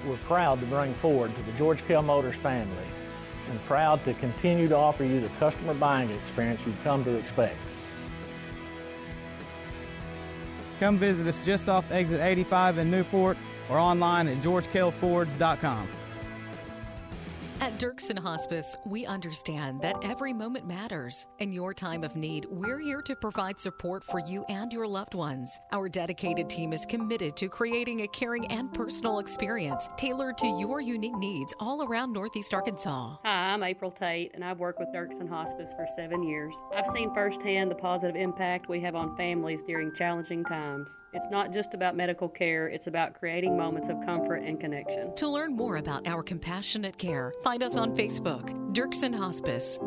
We're 0.06 0.16
proud 0.18 0.60
to 0.60 0.66
bring 0.66 0.92
Ford 0.92 1.34
to 1.34 1.42
the 1.42 1.52
George 1.52 1.86
Kell 1.86 2.02
Motors 2.02 2.36
family 2.36 2.76
and 3.48 3.64
proud 3.64 4.04
to 4.04 4.14
continue 4.14 4.68
to 4.68 4.76
offer 4.76 5.04
you 5.04 5.20
the 5.20 5.28
customer 5.40 5.72
buying 5.74 6.10
experience 6.10 6.66
you've 6.66 6.82
come 6.84 7.04
to 7.04 7.14
expect. 7.14 7.56
Come 10.78 10.98
visit 10.98 11.26
us 11.26 11.42
just 11.44 11.68
off 11.68 11.90
exit 11.90 12.20
85 12.20 12.78
in 12.78 12.90
Newport 12.90 13.38
or 13.70 13.78
online 13.78 14.28
at 14.28 14.42
georgekellford.com. 14.42 15.88
At 17.58 17.78
Dierksen 17.78 18.18
Hospice, 18.18 18.76
we 18.84 19.06
understand 19.06 19.80
that 19.80 19.96
every 20.02 20.34
moment 20.34 20.66
matters. 20.66 21.26
In 21.38 21.52
your 21.52 21.72
time 21.72 22.04
of 22.04 22.14
need, 22.14 22.44
we're 22.50 22.78
here 22.78 23.00
to 23.00 23.16
provide 23.16 23.58
support 23.58 24.04
for 24.04 24.20
you 24.20 24.44
and 24.50 24.70
your 24.70 24.86
loved 24.86 25.14
ones. 25.14 25.58
Our 25.72 25.88
dedicated 25.88 26.50
team 26.50 26.74
is 26.74 26.84
committed 26.84 27.34
to 27.36 27.48
creating 27.48 28.02
a 28.02 28.08
caring 28.08 28.46
and 28.48 28.72
personal 28.74 29.20
experience 29.20 29.88
tailored 29.96 30.36
to 30.38 30.46
your 30.46 30.82
unique 30.82 31.16
needs 31.16 31.54
all 31.58 31.82
around 31.82 32.12
Northeast 32.12 32.52
Arkansas. 32.52 33.16
Hi, 33.24 33.52
I'm 33.54 33.62
April 33.62 33.90
Tate, 33.90 34.32
and 34.34 34.44
I've 34.44 34.58
worked 34.58 34.78
with 34.78 34.90
Dierksen 34.94 35.28
Hospice 35.28 35.72
for 35.72 35.86
seven 35.96 36.22
years. 36.22 36.54
I've 36.74 36.86
seen 36.88 37.12
firsthand 37.14 37.70
the 37.70 37.74
positive 37.74 38.16
impact 38.16 38.68
we 38.68 38.80
have 38.80 38.94
on 38.94 39.16
families 39.16 39.60
during 39.66 39.94
challenging 39.94 40.44
times. 40.44 40.88
It's 41.14 41.26
not 41.30 41.54
just 41.54 41.72
about 41.72 41.96
medical 41.96 42.28
care, 42.28 42.68
it's 42.68 42.86
about 42.86 43.14
creating 43.14 43.56
moments 43.56 43.88
of 43.88 43.96
comfort 44.04 44.42
and 44.44 44.60
connection. 44.60 45.14
To 45.16 45.28
learn 45.28 45.56
more 45.56 45.78
about 45.78 46.06
our 46.06 46.22
compassionate 46.22 46.98
care, 46.98 47.32
find 47.46 47.62
us 47.62 47.76
on 47.76 47.94
Facebook, 47.94 48.52
Dierksen 48.72 49.14
Hospice. 49.14 49.78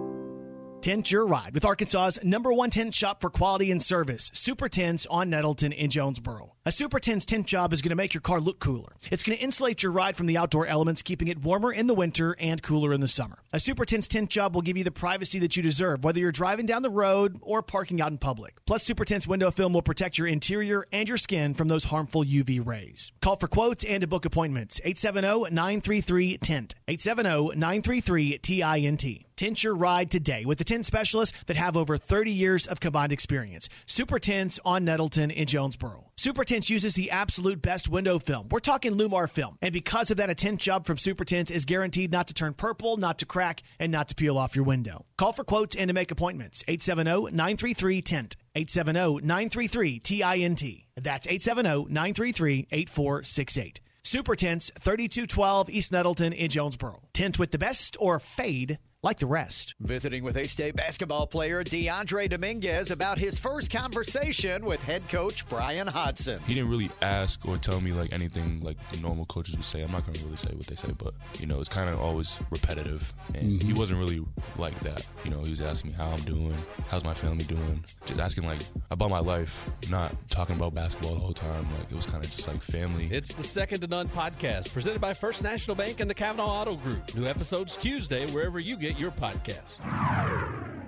Tint 0.81 1.11
your 1.11 1.27
ride 1.27 1.53
with 1.53 1.65
Arkansas's 1.65 2.23
number 2.23 2.53
one 2.53 2.69
tint 2.69 2.95
shop 2.95 3.19
for 3.19 3.29
quality 3.29 3.69
and 3.69 3.83
service, 3.83 4.31
Super 4.33 4.69
Tints 4.69 5.05
on 5.07 5.29
Nettleton 5.29 5.73
in 5.73 5.89
Jonesboro. 5.89 6.55
A 6.65 6.71
Super 6.71 6.99
Tints 6.99 7.25
tint 7.25 7.47
job 7.47 7.73
is 7.73 7.81
going 7.81 7.89
to 7.89 7.97
make 7.97 8.13
your 8.13 8.21
car 8.21 8.39
look 8.39 8.59
cooler. 8.59 8.95
It's 9.11 9.23
going 9.23 9.37
to 9.37 9.43
insulate 9.43 9.83
your 9.83 9.91
ride 9.91 10.15
from 10.15 10.27
the 10.27 10.37
outdoor 10.37 10.67
elements, 10.67 11.01
keeping 11.01 11.27
it 11.27 11.43
warmer 11.43 11.73
in 11.73 11.87
the 11.87 11.93
winter 11.93 12.33
and 12.39 12.63
cooler 12.63 12.93
in 12.93 13.01
the 13.01 13.09
summer. 13.09 13.39
A 13.51 13.59
Super 13.59 13.83
Tints 13.83 14.07
tint 14.07 14.29
job 14.29 14.55
will 14.55 14.61
give 14.61 14.77
you 14.77 14.85
the 14.85 14.91
privacy 14.91 15.39
that 15.39 15.57
you 15.57 15.63
deserve, 15.63 16.05
whether 16.05 16.21
you're 16.21 16.31
driving 16.31 16.65
down 16.65 16.81
the 16.81 16.89
road 16.89 17.37
or 17.41 17.61
parking 17.61 17.99
out 17.99 18.11
in 18.11 18.17
public. 18.17 18.55
Plus, 18.65 18.83
Super 18.83 19.03
Tints 19.03 19.27
window 19.27 19.51
film 19.51 19.73
will 19.73 19.81
protect 19.81 20.17
your 20.17 20.27
interior 20.27 20.85
and 20.93 21.09
your 21.09 21.17
skin 21.17 21.53
from 21.55 21.67
those 21.67 21.83
harmful 21.85 22.23
UV 22.23 22.65
rays. 22.65 23.11
Call 23.21 23.35
for 23.35 23.49
quotes 23.49 23.83
and 23.83 23.99
to 23.99 24.07
book 24.07 24.23
appointments. 24.23 24.79
870-933-TINT. 24.85 26.75
870-933-TINT. 26.87 28.39
Tint 28.43 29.28
your 29.39 29.75
ride 29.75 30.11
today 30.11 30.43
with 30.43 30.57
the 30.57 30.63
tint 30.63 30.85
specialists 30.85 31.37
that 31.45 31.55
have 31.55 31.77
over 31.77 31.97
30 31.97 32.31
years 32.31 32.67
of 32.67 32.79
combined 32.79 33.13
experience. 33.13 33.69
Super 33.85 34.19
Tints 34.19 34.59
on 34.65 34.85
Nettleton 34.85 35.31
in 35.31 35.47
Jonesboro. 35.47 36.11
Super 36.17 36.43
Tints 36.43 36.69
uses 36.69 36.95
the 36.95 37.11
absolute 37.11 37.61
best 37.61 37.87
window 37.87 38.19
film. 38.19 38.49
We're 38.49 38.59
talking 38.59 38.95
LLumar 38.95 39.29
film. 39.29 39.57
And 39.61 39.71
because 39.71 40.11
of 40.11 40.17
that, 40.17 40.29
a 40.29 40.35
tint 40.35 40.59
job 40.59 40.85
from 40.85 40.97
Super 40.97 41.23
Tints 41.23 41.51
is 41.51 41.63
guaranteed 41.63 42.11
not 42.11 42.27
to 42.27 42.33
turn 42.33 42.53
purple, 42.53 42.97
not 42.97 43.19
to 43.19 43.25
crack, 43.25 43.63
and 43.79 43.89
not 43.91 44.09
to 44.09 44.15
peel 44.15 44.37
off 44.37 44.55
your 44.55 44.65
window. 44.65 45.05
Call 45.17 45.31
for 45.31 45.45
quotes 45.45 45.77
and 45.77 45.87
to 45.87 45.93
make 45.93 46.11
appointments. 46.11 46.63
870-933-TINT. 46.67 48.35
870-933-TINT. 48.55 50.83
That's 50.97 51.27
870-933-8468. 51.27 53.77
Super 54.03 54.35
Tints, 54.35 54.71
3212 54.79 55.69
East 55.69 55.91
Nettleton 55.91 56.33
in 56.33 56.49
Jonesboro. 56.49 57.03
Tint 57.13 57.37
with 57.37 57.51
the 57.51 57.57
best 57.57 57.97
or 57.99 58.19
fade 58.19 58.79
like 59.01 59.17
the 59.17 59.25
rest. 59.25 59.75
Visiting 59.79 60.23
with 60.23 60.35
A 60.35 60.47
State 60.47 60.75
basketball 60.75 61.25
player 61.25 61.63
Dyondre 61.63 62.29
Dominguez 62.29 62.91
about 62.91 63.17
his 63.17 63.39
first 63.39 63.71
conversation 63.71 64.65
with 64.65 64.83
head 64.83 65.07
coach 65.07 65.47
Bryan 65.47 65.87
Hodgson. 65.87 66.39
He 66.45 66.53
didn't 66.53 66.69
really 66.69 66.89
ask 67.01 67.47
or 67.47 67.57
tell 67.57 67.79
me 67.79 67.93
like 67.93 68.11
anything 68.11 68.59
like 68.59 68.77
the 68.91 68.99
normal 68.99 69.25
coaches 69.25 69.55
would 69.55 69.65
say. 69.65 69.81
I'm 69.81 69.91
not 69.91 70.05
going 70.05 70.17
to 70.17 70.25
really 70.25 70.35
say 70.35 70.49
what 70.53 70.67
they 70.67 70.75
say, 70.75 70.91
but 70.97 71.13
you 71.39 71.47
know, 71.47 71.59
it's 71.61 71.69
kind 71.69 71.89
of 71.89 71.99
always 72.01 72.37
repetitive. 72.49 73.13
And 73.35 73.47
mm-hmm. 73.47 73.67
he 73.67 73.73
wasn't 73.73 73.99
really 73.99 74.25
like 74.57 74.77
that. 74.81 75.05
You 75.23 75.31
know, 75.31 75.41
he 75.41 75.51
was 75.51 75.61
asking 75.61 75.91
me 75.91 75.97
how 75.97 76.09
I'm 76.09 76.21
doing, 76.21 76.53
how's 76.89 77.03
my 77.05 77.13
family 77.13 77.45
doing, 77.45 77.83
just 78.05 78.19
asking 78.19 78.45
like 78.45 78.59
about 78.91 79.09
my 79.09 79.19
life, 79.19 79.57
not 79.89 80.13
talking 80.29 80.57
about 80.57 80.73
basketball 80.73 81.13
the 81.13 81.21
whole 81.21 81.33
time. 81.33 81.65
Like 81.77 81.89
it 81.89 81.95
was 81.95 82.05
kind 82.05 82.23
of 82.23 82.29
just 82.31 82.47
like 82.47 82.61
family. 82.61 83.07
It's 83.11 83.33
the 83.33 83.43
Second 83.43 83.79
to 83.79 83.87
None 83.87 84.07
podcast 84.07 84.73
presented 84.73 84.99
by 84.99 85.13
First 85.13 85.41
National 85.41 85.75
Bank 85.77 86.01
and 86.01 86.09
the 86.09 86.15
Cavenaugh 86.15 86.39
Auto 86.39 86.75
Group. 86.75 87.15
New 87.15 87.25
episodes 87.25 87.77
Tuesday 87.77 88.29
wherever 88.31 88.59
you 88.59 88.75
get 88.75 88.88
your 88.97 89.11
podcast. 89.11 89.73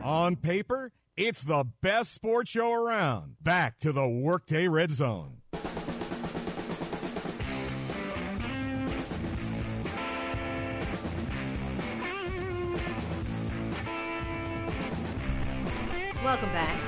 On 0.01 0.35
paper, 0.35 0.91
it's 1.17 1.43
the 1.43 1.65
best 1.81 2.13
sports 2.13 2.49
show 2.49 2.71
around. 2.71 3.35
Back 3.41 3.77
to 3.79 3.91
the 3.91 4.07
Workday 4.07 4.67
Red 4.67 4.91
Zone. 4.91 5.41
Welcome 16.23 16.49
back 16.53 16.79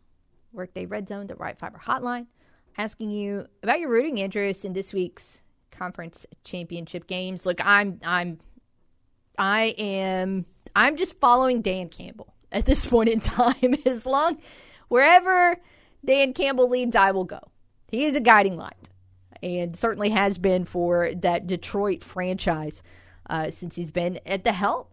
Workday 0.55 0.86
Red 0.86 1.09
Zone, 1.09 1.26
the 1.26 1.35
Right 1.35 1.59
Fiber 1.59 1.81
Hotline, 1.85 2.26
asking 2.78 3.10
you 3.10 3.47
about 3.62 3.81
your 3.81 3.90
rooting 3.90 4.18
interest 4.18 4.64
in 4.64 4.72
this 4.72 4.93
week's 4.93 5.40
conference 5.70 6.24
championship 6.44 7.06
games. 7.06 7.44
Look, 7.44 7.64
I'm 7.64 8.01
I'm 8.05 8.39
I 9.39 9.74
am 9.78 10.47
I'm 10.74 10.97
just 10.97 11.18
following 11.20 11.62
Dan 11.62 11.89
Campbell 11.89 12.35
at 12.52 12.66
this 12.66 12.86
point 12.86 13.09
in 13.09 13.20
time. 13.20 13.74
As 13.86 14.06
long 14.06 14.39
wherever 14.89 15.56
Dan 16.05 16.32
Campbell 16.32 16.68
leads, 16.68 16.97
I 16.97 17.10
will 17.10 17.24
go. 17.24 17.40
He 17.89 18.05
is 18.05 18.16
a 18.16 18.20
guiding 18.20 18.56
light, 18.56 18.89
and 19.43 19.76
certainly 19.76 20.10
has 20.10 20.39
been 20.39 20.64
for 20.64 21.12
that 21.16 21.47
Detroit 21.47 22.02
franchise 22.02 22.82
uh, 23.28 23.51
since 23.51 23.76
he's 23.76 23.90
been 23.90 24.20
at 24.26 24.44
the 24.44 24.52
helm. 24.52 24.86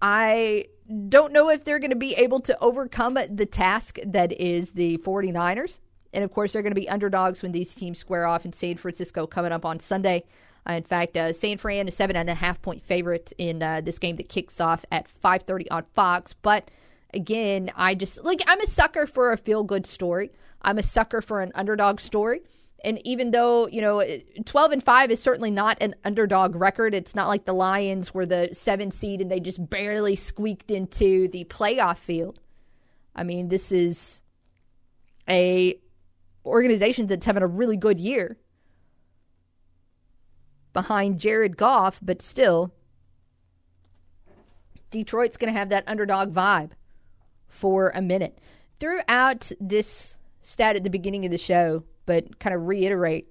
I 0.00 0.66
don't 1.08 1.32
know 1.32 1.50
if 1.50 1.64
they're 1.64 1.78
going 1.78 1.90
to 1.90 1.96
be 1.96 2.14
able 2.14 2.40
to 2.40 2.58
overcome 2.60 3.18
the 3.30 3.46
task 3.46 3.98
that 4.06 4.32
is 4.32 4.70
the 4.70 4.98
49ers. 4.98 5.80
And 6.12 6.24
of 6.24 6.32
course, 6.32 6.52
they're 6.52 6.62
going 6.62 6.72
to 6.72 6.80
be 6.80 6.88
underdogs 6.88 7.42
when 7.42 7.52
these 7.52 7.74
teams 7.74 7.98
square 7.98 8.26
off 8.26 8.44
in 8.44 8.52
San 8.52 8.76
Francisco 8.76 9.26
coming 9.26 9.52
up 9.52 9.64
on 9.64 9.80
Sunday. 9.80 10.24
Uh, 10.68 10.74
in 10.74 10.82
fact, 10.82 11.16
uh, 11.16 11.32
San 11.32 11.58
Fran 11.58 11.88
is 11.88 11.96
seven 11.96 12.16
and 12.16 12.28
a 12.28 12.34
half 12.34 12.60
point 12.62 12.82
favorite 12.82 13.32
in 13.38 13.62
uh, 13.62 13.80
this 13.80 13.98
game 13.98 14.16
that 14.16 14.28
kicks 14.28 14.60
off 14.60 14.84
at 14.90 15.06
5:30 15.22 15.66
on 15.70 15.84
Fox. 15.94 16.32
But 16.32 16.70
again, 17.14 17.70
I 17.76 17.94
just 17.94 18.22
like 18.24 18.40
I'm 18.46 18.60
a 18.60 18.66
sucker 18.66 19.06
for 19.06 19.32
a 19.32 19.36
feel 19.36 19.64
good 19.64 19.86
story. 19.86 20.30
I'm 20.62 20.78
a 20.78 20.82
sucker 20.82 21.22
for 21.22 21.40
an 21.40 21.52
underdog 21.54 22.00
story. 22.00 22.40
And 22.84 23.04
even 23.04 23.32
though, 23.32 23.66
you 23.66 23.80
know, 23.80 24.02
12 24.44 24.72
and 24.72 24.82
5 24.82 25.10
is 25.10 25.20
certainly 25.20 25.50
not 25.50 25.78
an 25.80 25.96
underdog 26.04 26.54
record, 26.54 26.94
it's 26.94 27.14
not 27.14 27.26
like 27.26 27.44
the 27.44 27.52
Lions 27.52 28.14
were 28.14 28.26
the 28.26 28.50
seven 28.52 28.92
seed 28.92 29.20
and 29.20 29.30
they 29.30 29.40
just 29.40 29.68
barely 29.68 30.14
squeaked 30.14 30.70
into 30.70 31.28
the 31.28 31.44
playoff 31.44 31.98
field. 31.98 32.38
I 33.16 33.24
mean, 33.24 33.48
this 33.48 33.72
is 33.72 34.20
a 35.28 35.80
organization 36.46 37.08
that's 37.08 37.26
having 37.26 37.42
a 37.42 37.48
really 37.48 37.76
good 37.76 37.98
year 37.98 38.38
behind 40.72 41.18
Jared 41.18 41.56
Goff, 41.56 41.98
but 42.00 42.22
still, 42.22 42.72
Detroit's 44.90 45.36
going 45.36 45.52
to 45.52 45.58
have 45.58 45.70
that 45.70 45.84
underdog 45.88 46.32
vibe 46.32 46.70
for 47.48 47.90
a 47.94 48.00
minute. 48.00 48.38
Throughout 48.78 49.50
this 49.60 50.16
stat 50.40 50.76
at 50.76 50.84
the 50.84 50.90
beginning 50.90 51.24
of 51.24 51.32
the 51.32 51.38
show, 51.38 51.82
but 52.08 52.40
kind 52.40 52.56
of 52.56 52.66
reiterate 52.66 53.28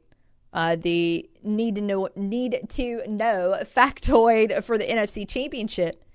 uh, 0.53 0.75
the 0.75 1.27
need 1.41 1.73
to 1.75 1.81
know 1.81 2.07
need 2.15 2.61
to 2.69 3.01
know 3.07 3.59
factoid 3.75 4.63
for 4.63 4.77
the 4.77 4.85
NFC 4.85 5.27
Championship, 5.27 6.05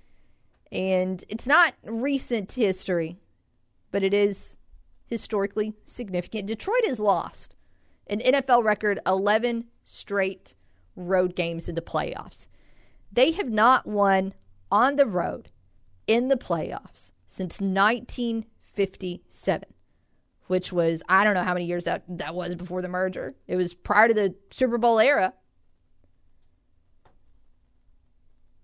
and 0.71 1.25
it's 1.29 1.49
not 1.49 1.75
recent 1.83 2.53
history, 2.53 3.19
but 3.91 4.05
it 4.05 4.15
is 4.15 4.57
historically 5.07 5.75
significant. 5.85 6.47
Detroit 6.47 6.87
has 6.87 7.01
lost 7.01 7.57
an 8.07 8.21
NFL 8.21 8.63
record 8.63 9.01
11 9.07 9.65
straight 9.85 10.55
road 10.95 11.35
games 11.35 11.69
in 11.69 11.75
the 11.75 11.83
playoffs. 11.83 12.47
They 13.11 13.33
have 13.33 13.51
not 13.51 13.89
won 13.89 14.35
on 14.71 14.95
the 14.95 15.07
road 15.07 15.51
in 16.07 16.29
the 16.29 16.37
playoffs 16.37 17.11
since 17.27 17.61
1957 17.61 19.72
which 20.53 20.71
was 20.71 21.03
I 21.09 21.25
don't 21.25 21.33
know 21.33 21.45
how 21.45 21.55
many 21.55 21.65
years 21.65 21.85
that 21.85 22.05
that 22.19 22.35
was 22.35 22.55
before 22.55 22.83
the 22.83 22.89
merger. 22.89 23.35
It 23.49 23.57
was 23.57 23.73
prior 23.73 24.09
to 24.09 24.13
the 24.13 24.35
Super 24.51 24.77
Bowl 24.77 24.99
era. 24.99 25.33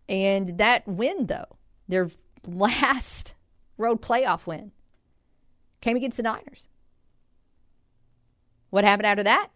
And 0.07 0.59
that 0.59 0.87
win 0.87 1.25
though, 1.25 1.57
their 1.89 2.11
last 2.47 3.33
road 3.79 4.03
playoff 4.03 4.45
win 4.45 4.73
came 5.81 5.97
against 5.97 6.19
the 6.19 6.25
Niners. 6.25 6.69
What 8.69 8.85
happened 8.85 9.07
after 9.07 9.23
that? 9.23 9.49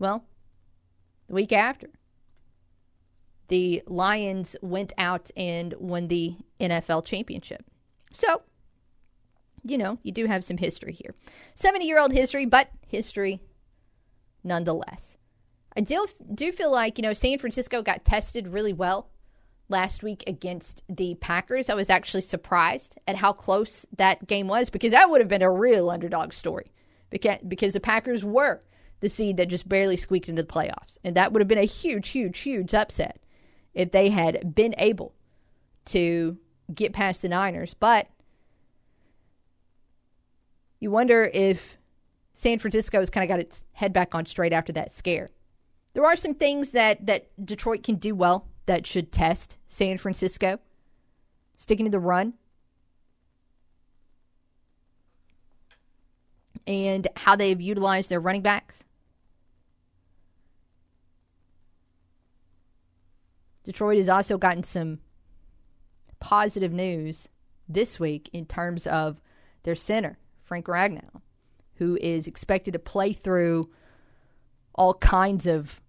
Well, 0.00 0.24
the 1.28 1.34
week 1.34 1.52
after, 1.52 1.90
the 3.46 3.84
Lions 3.86 4.56
went 4.60 4.92
out 4.98 5.30
and 5.36 5.74
won 5.78 6.08
the 6.08 6.34
NFL 6.60 7.04
championship. 7.04 7.64
So, 8.10 8.42
you 9.70 9.78
know, 9.78 9.98
you 10.02 10.12
do 10.12 10.26
have 10.26 10.44
some 10.44 10.56
history 10.56 10.92
here. 10.92 11.14
70 11.54 11.86
year 11.86 11.98
old 11.98 12.12
history, 12.12 12.46
but 12.46 12.68
history 12.86 13.40
nonetheless. 14.44 15.16
I 15.76 15.80
do, 15.80 16.06
do 16.34 16.52
feel 16.52 16.70
like, 16.70 16.98
you 16.98 17.02
know, 17.02 17.12
San 17.12 17.38
Francisco 17.38 17.82
got 17.82 18.04
tested 18.04 18.48
really 18.48 18.72
well 18.72 19.10
last 19.68 20.02
week 20.02 20.24
against 20.26 20.82
the 20.88 21.16
Packers. 21.16 21.68
I 21.68 21.74
was 21.74 21.90
actually 21.90 22.22
surprised 22.22 22.98
at 23.06 23.16
how 23.16 23.32
close 23.32 23.84
that 23.96 24.26
game 24.26 24.48
was 24.48 24.70
because 24.70 24.92
that 24.92 25.10
would 25.10 25.20
have 25.20 25.28
been 25.28 25.42
a 25.42 25.50
real 25.50 25.90
underdog 25.90 26.32
story 26.32 26.66
because, 27.10 27.38
because 27.46 27.74
the 27.74 27.80
Packers 27.80 28.24
were 28.24 28.60
the 29.00 29.08
seed 29.08 29.36
that 29.36 29.48
just 29.48 29.68
barely 29.68 29.96
squeaked 29.96 30.28
into 30.28 30.42
the 30.42 30.48
playoffs. 30.48 30.96
And 31.04 31.16
that 31.16 31.32
would 31.32 31.40
have 31.40 31.48
been 31.48 31.58
a 31.58 31.64
huge, 31.64 32.08
huge, 32.10 32.38
huge 32.38 32.72
upset 32.72 33.18
if 33.74 33.92
they 33.92 34.08
had 34.08 34.54
been 34.54 34.74
able 34.78 35.14
to 35.86 36.38
get 36.74 36.92
past 36.92 37.22
the 37.22 37.28
Niners. 37.28 37.74
But 37.74 38.08
you 40.80 40.90
wonder 40.90 41.30
if 41.32 41.78
San 42.34 42.58
Francisco 42.58 42.98
has 42.98 43.10
kind 43.10 43.24
of 43.24 43.28
got 43.28 43.40
its 43.40 43.64
head 43.72 43.92
back 43.92 44.14
on 44.14 44.26
straight 44.26 44.52
after 44.52 44.72
that 44.72 44.94
scare. 44.94 45.30
There 45.94 46.04
are 46.04 46.16
some 46.16 46.34
things 46.34 46.72
that, 46.72 47.06
that 47.06 47.28
Detroit 47.42 47.82
can 47.82 47.96
do 47.96 48.14
well 48.14 48.48
that 48.66 48.86
should 48.86 49.10
test 49.10 49.56
San 49.68 49.96
Francisco. 49.96 50.58
Sticking 51.56 51.86
to 51.86 51.90
the 51.90 51.98
run. 51.98 52.34
And 56.66 57.08
how 57.16 57.36
they've 57.36 57.60
utilized 57.60 58.10
their 58.10 58.20
running 58.20 58.42
backs. 58.42 58.84
Detroit 63.64 63.96
has 63.96 64.08
also 64.08 64.36
gotten 64.36 64.62
some 64.62 64.98
positive 66.20 66.72
news 66.72 67.28
this 67.68 67.98
week 67.98 68.28
in 68.32 68.44
terms 68.44 68.86
of 68.86 69.20
their 69.62 69.74
center. 69.74 70.18
Frank 70.46 70.66
Ragnow, 70.66 71.20
who 71.74 71.98
is 72.00 72.26
expected 72.26 72.72
to 72.72 72.78
play 72.78 73.12
through 73.12 73.70
all 74.74 74.94
kinds 74.94 75.46
of 75.46 75.80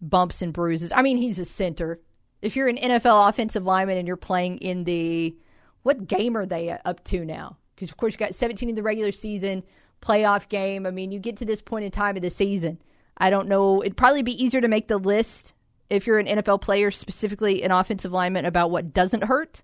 bumps 0.00 0.42
and 0.42 0.52
bruises. 0.52 0.92
I 0.94 1.02
mean, 1.02 1.16
he's 1.16 1.38
a 1.38 1.44
center. 1.44 2.00
If 2.40 2.56
you're 2.56 2.68
an 2.68 2.76
NFL 2.76 3.28
offensive 3.28 3.64
lineman 3.64 3.98
and 3.98 4.06
you're 4.06 4.16
playing 4.16 4.58
in 4.58 4.84
the 4.84 5.36
what 5.82 6.06
game 6.06 6.36
are 6.36 6.46
they 6.46 6.76
up 6.84 7.02
to 7.04 7.24
now? 7.24 7.56
Because 7.74 7.90
of 7.90 7.96
course 7.96 8.14
you 8.14 8.18
got 8.18 8.34
17 8.34 8.68
in 8.68 8.74
the 8.74 8.82
regular 8.82 9.12
season, 9.12 9.62
playoff 10.00 10.48
game. 10.48 10.86
I 10.86 10.90
mean, 10.90 11.12
you 11.12 11.18
get 11.18 11.36
to 11.38 11.44
this 11.44 11.62
point 11.62 11.84
in 11.84 11.90
time 11.90 12.16
of 12.16 12.22
the 12.22 12.30
season. 12.30 12.78
I 13.16 13.30
don't 13.30 13.48
know. 13.48 13.82
It'd 13.82 13.96
probably 13.96 14.22
be 14.22 14.42
easier 14.42 14.60
to 14.60 14.68
make 14.68 14.88
the 14.88 14.98
list 14.98 15.52
if 15.90 16.06
you're 16.06 16.18
an 16.18 16.26
NFL 16.26 16.60
player, 16.60 16.90
specifically 16.90 17.62
an 17.62 17.70
offensive 17.70 18.12
lineman, 18.12 18.44
about 18.44 18.70
what 18.70 18.94
doesn't 18.94 19.24
hurt. 19.24 19.62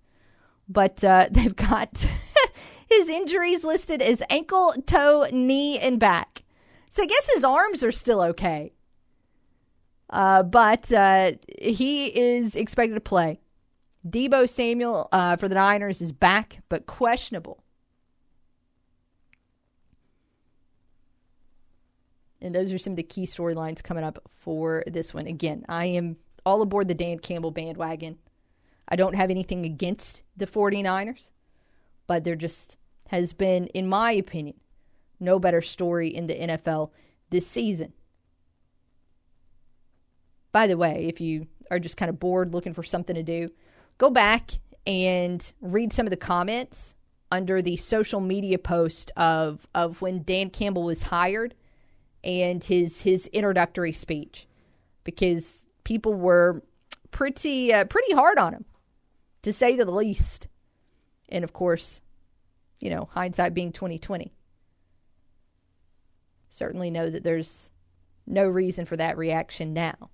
But 0.68 1.02
uh, 1.02 1.28
they've 1.30 1.56
got 1.56 2.06
his 2.88 3.08
injuries 3.08 3.64
listed 3.64 4.00
as 4.02 4.22
ankle, 4.30 4.74
toe, 4.86 5.26
knee, 5.32 5.78
and 5.78 6.00
back. 6.00 6.44
So 6.90 7.02
I 7.02 7.06
guess 7.06 7.28
his 7.34 7.44
arms 7.44 7.84
are 7.84 7.92
still 7.92 8.22
okay. 8.22 8.72
Uh, 10.10 10.42
but 10.42 10.90
uh, 10.92 11.32
he 11.60 12.06
is 12.06 12.56
expected 12.56 12.94
to 12.94 13.00
play. 13.00 13.40
Deebo 14.08 14.48
Samuel 14.48 15.08
uh, 15.12 15.36
for 15.36 15.48
the 15.48 15.54
Niners 15.54 16.00
is 16.00 16.12
back, 16.12 16.62
but 16.68 16.86
questionable. 16.86 17.62
And 22.40 22.54
those 22.54 22.72
are 22.72 22.78
some 22.78 22.92
of 22.92 22.96
the 22.96 23.02
key 23.02 23.26
storylines 23.26 23.82
coming 23.82 24.04
up 24.04 24.22
for 24.28 24.84
this 24.86 25.12
one. 25.12 25.26
Again, 25.26 25.64
I 25.68 25.86
am 25.86 26.16
all 26.46 26.62
aboard 26.62 26.88
the 26.88 26.94
Dan 26.94 27.18
Campbell 27.18 27.50
bandwagon. 27.50 28.18
I 28.88 28.96
don't 28.96 29.16
have 29.16 29.30
anything 29.30 29.66
against 29.66 30.22
the 30.36 30.46
49ers 30.46 31.30
but 32.08 32.24
there 32.24 32.34
just 32.34 32.76
has 33.10 33.32
been, 33.32 33.68
in 33.68 33.86
my 33.86 34.10
opinion, 34.10 34.56
no 35.20 35.38
better 35.38 35.62
story 35.62 36.08
in 36.08 36.26
the 36.26 36.34
NFL 36.34 36.90
this 37.30 37.46
season. 37.46 37.92
By 40.50 40.66
the 40.66 40.76
way, 40.76 41.06
if 41.08 41.20
you 41.20 41.46
are 41.70 41.78
just 41.78 41.96
kind 41.96 42.08
of 42.08 42.18
bored 42.18 42.52
looking 42.52 42.74
for 42.74 42.82
something 42.82 43.14
to 43.14 43.22
do, 43.22 43.50
go 43.98 44.10
back 44.10 44.52
and 44.86 45.52
read 45.60 45.92
some 45.92 46.06
of 46.06 46.10
the 46.10 46.16
comments 46.16 46.94
under 47.30 47.60
the 47.60 47.76
social 47.76 48.20
media 48.20 48.58
post 48.58 49.12
of 49.16 49.66
of 49.74 50.00
when 50.00 50.22
Dan 50.22 50.48
Campbell 50.48 50.84
was 50.84 51.04
hired 51.04 51.54
and 52.24 52.64
his 52.64 53.02
his 53.02 53.26
introductory 53.28 53.92
speech 53.92 54.46
because 55.04 55.64
people 55.84 56.14
were 56.14 56.62
pretty 57.10 57.72
uh, 57.72 57.84
pretty 57.84 58.14
hard 58.14 58.38
on 58.38 58.54
him 58.54 58.64
to 59.42 59.52
say 59.52 59.76
the 59.76 59.90
least. 59.90 60.48
And 61.28 61.44
of 61.44 61.52
course, 61.52 62.00
you 62.78 62.90
know, 62.90 63.08
hindsight 63.12 63.54
being 63.54 63.72
2020. 63.72 64.32
Certainly 66.48 66.90
know 66.90 67.10
that 67.10 67.24
there's 67.24 67.70
no 68.26 68.46
reason 68.46 68.84
for 68.86 68.96
that 68.96 69.18
reaction 69.18 69.72
now. 69.72 70.10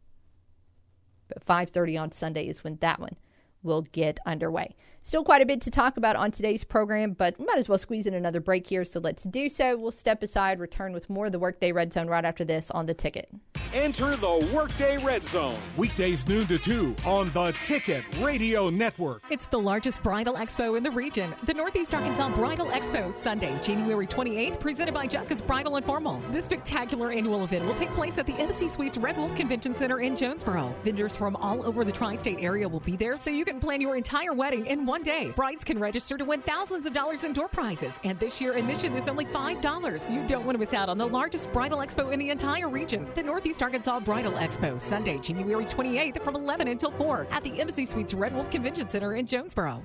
But 1.28 1.44
5:30 1.44 1.96
on 1.96 2.12
Sunday 2.12 2.48
is 2.48 2.64
when 2.64 2.76
that 2.76 3.00
one 3.00 3.16
will 3.62 3.82
get 3.82 4.18
underway. 4.26 4.74
Still 5.06 5.22
quite 5.22 5.42
a 5.42 5.46
bit 5.46 5.60
to 5.60 5.70
talk 5.70 5.98
about 5.98 6.16
on 6.16 6.30
today's 6.30 6.64
program, 6.64 7.12
but 7.12 7.38
we 7.38 7.44
might 7.44 7.58
as 7.58 7.68
well 7.68 7.76
squeeze 7.76 8.06
in 8.06 8.14
another 8.14 8.40
break 8.40 8.66
here, 8.66 8.86
so 8.86 9.00
let's 9.00 9.24
do 9.24 9.50
so. 9.50 9.76
We'll 9.76 9.90
step 9.90 10.22
aside, 10.22 10.58
return 10.58 10.94
with 10.94 11.10
more 11.10 11.26
of 11.26 11.32
the 11.32 11.38
Workday 11.38 11.72
Red 11.72 11.92
Zone 11.92 12.08
right 12.08 12.24
after 12.24 12.42
this 12.42 12.70
on 12.70 12.86
the 12.86 12.94
ticket. 12.94 13.28
Enter 13.74 14.16
the 14.16 14.48
Workday 14.54 14.96
Red 14.96 15.22
Zone, 15.22 15.58
weekdays 15.76 16.26
noon 16.26 16.46
to 16.46 16.56
2 16.56 16.96
on 17.04 17.30
the 17.32 17.52
Ticket 17.64 18.02
Radio 18.20 18.70
Network. 18.70 19.22
It's 19.28 19.44
the 19.46 19.58
largest 19.58 20.02
bridal 20.02 20.36
expo 20.36 20.74
in 20.74 20.82
the 20.82 20.90
region, 20.90 21.34
the 21.44 21.52
Northeast 21.52 21.94
Arkansas 21.94 22.34
Bridal 22.34 22.68
Expo, 22.68 23.12
Sunday, 23.12 23.54
January 23.62 24.06
28th, 24.06 24.58
presented 24.58 24.94
by 24.94 25.06
Jessica's 25.06 25.42
Bridal 25.42 25.76
and 25.76 25.84
Formal. 25.84 26.22
This 26.30 26.46
spectacular 26.46 27.10
annual 27.10 27.44
event 27.44 27.66
will 27.66 27.74
take 27.74 27.90
place 27.90 28.16
at 28.16 28.24
the 28.24 28.34
Embassy 28.36 28.68
Suites 28.68 28.96
Red 28.96 29.18
Wolf 29.18 29.36
Convention 29.36 29.74
Center 29.74 30.00
in 30.00 30.16
Jonesboro. 30.16 30.74
Vendors 30.82 31.14
from 31.14 31.36
all 31.36 31.62
over 31.66 31.84
the 31.84 31.92
tri 31.92 32.14
state 32.14 32.38
area 32.40 32.66
will 32.66 32.80
be 32.80 32.96
there, 32.96 33.20
so 33.20 33.28
you 33.28 33.44
can 33.44 33.60
plan 33.60 33.82
your 33.82 33.96
entire 33.96 34.32
wedding 34.32 34.64
in 34.64 34.86
one 34.86 34.93
day. 35.02 35.32
Brides 35.36 35.64
can 35.64 35.78
register 35.78 36.16
to 36.16 36.24
win 36.24 36.42
thousands 36.42 36.86
of 36.86 36.92
dollars 36.92 37.24
in 37.24 37.32
door 37.32 37.48
prizes, 37.48 38.00
and 38.04 38.18
this 38.18 38.40
year 38.40 38.52
admission 38.52 38.96
is 38.96 39.08
only 39.08 39.26
$5. 39.26 40.12
You 40.12 40.26
don't 40.26 40.44
want 40.44 40.54
to 40.54 40.58
miss 40.58 40.72
out 40.72 40.88
on 40.88 40.98
the 40.98 41.06
largest 41.06 41.52
bridal 41.52 41.78
expo 41.78 42.12
in 42.12 42.18
the 42.18 42.30
entire 42.30 42.68
region, 42.68 43.06
the 43.14 43.22
Northeast 43.22 43.62
Arkansas 43.62 44.00
Bridal 44.00 44.32
Expo, 44.32 44.80
Sunday, 44.80 45.18
January 45.18 45.64
28th 45.64 46.22
from 46.22 46.36
11 46.36 46.68
until 46.68 46.90
4 46.92 47.26
at 47.30 47.42
the 47.42 47.60
Embassy 47.60 47.86
Suites 47.86 48.14
Red 48.14 48.34
Wolf 48.34 48.50
Convention 48.50 48.88
Center 48.88 49.14
in 49.14 49.26
Jonesboro. 49.26 49.82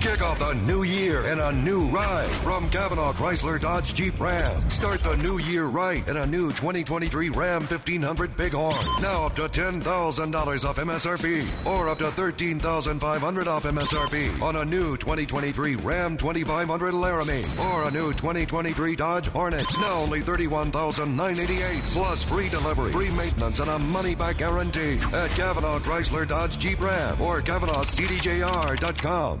Kick 0.00 0.20
off 0.22 0.38
the 0.38 0.54
new 0.54 0.82
year 0.82 1.26
in 1.26 1.38
a 1.38 1.52
new 1.52 1.84
ride 1.88 2.28
from 2.42 2.68
Cavenaugh 2.70 3.14
Chrysler 3.14 3.60
Dodge 3.60 3.94
Jeep 3.94 4.18
Ram. 4.18 4.60
Start 4.68 5.00
the 5.02 5.16
new 5.18 5.38
year 5.38 5.66
right 5.66 6.06
in 6.08 6.16
a 6.16 6.26
new 6.26 6.48
2023 6.50 7.28
Ram 7.28 7.60
1500 7.60 8.36
Bighorn. 8.36 8.74
Now 9.00 9.26
up 9.26 9.36
to 9.36 9.42
$10,000 9.42 10.64
off 10.64 10.76
MSRP 10.76 11.66
or 11.66 11.88
up 11.88 11.98
to 11.98 12.06
$13,000 12.06 13.02
$1,500 13.02 13.46
off 13.46 13.64
MSRP 13.64 14.41
on 14.42 14.56
a 14.56 14.64
new 14.64 14.96
2023 14.96 15.76
Ram 15.76 16.16
2500 16.16 16.92
Laramie 16.92 17.44
or 17.60 17.84
a 17.84 17.90
new 17.92 18.12
2023 18.12 18.96
Dodge 18.96 19.28
Hornet. 19.28 19.64
Now 19.80 20.00
only 20.00 20.20
$31,988 20.20 21.94
plus 21.94 22.24
free 22.24 22.48
delivery, 22.48 22.90
free 22.90 23.10
maintenance, 23.10 23.60
and 23.60 23.70
a 23.70 23.78
money 23.78 24.16
back 24.16 24.38
guarantee 24.38 24.94
at 24.94 25.30
Cavenaugh 25.30 25.78
Chrysler 25.80 26.26
Dodge 26.26 26.58
Jeep 26.58 26.80
Ram 26.80 27.20
or 27.20 27.40
CavenaughCDJR.com. 27.40 29.40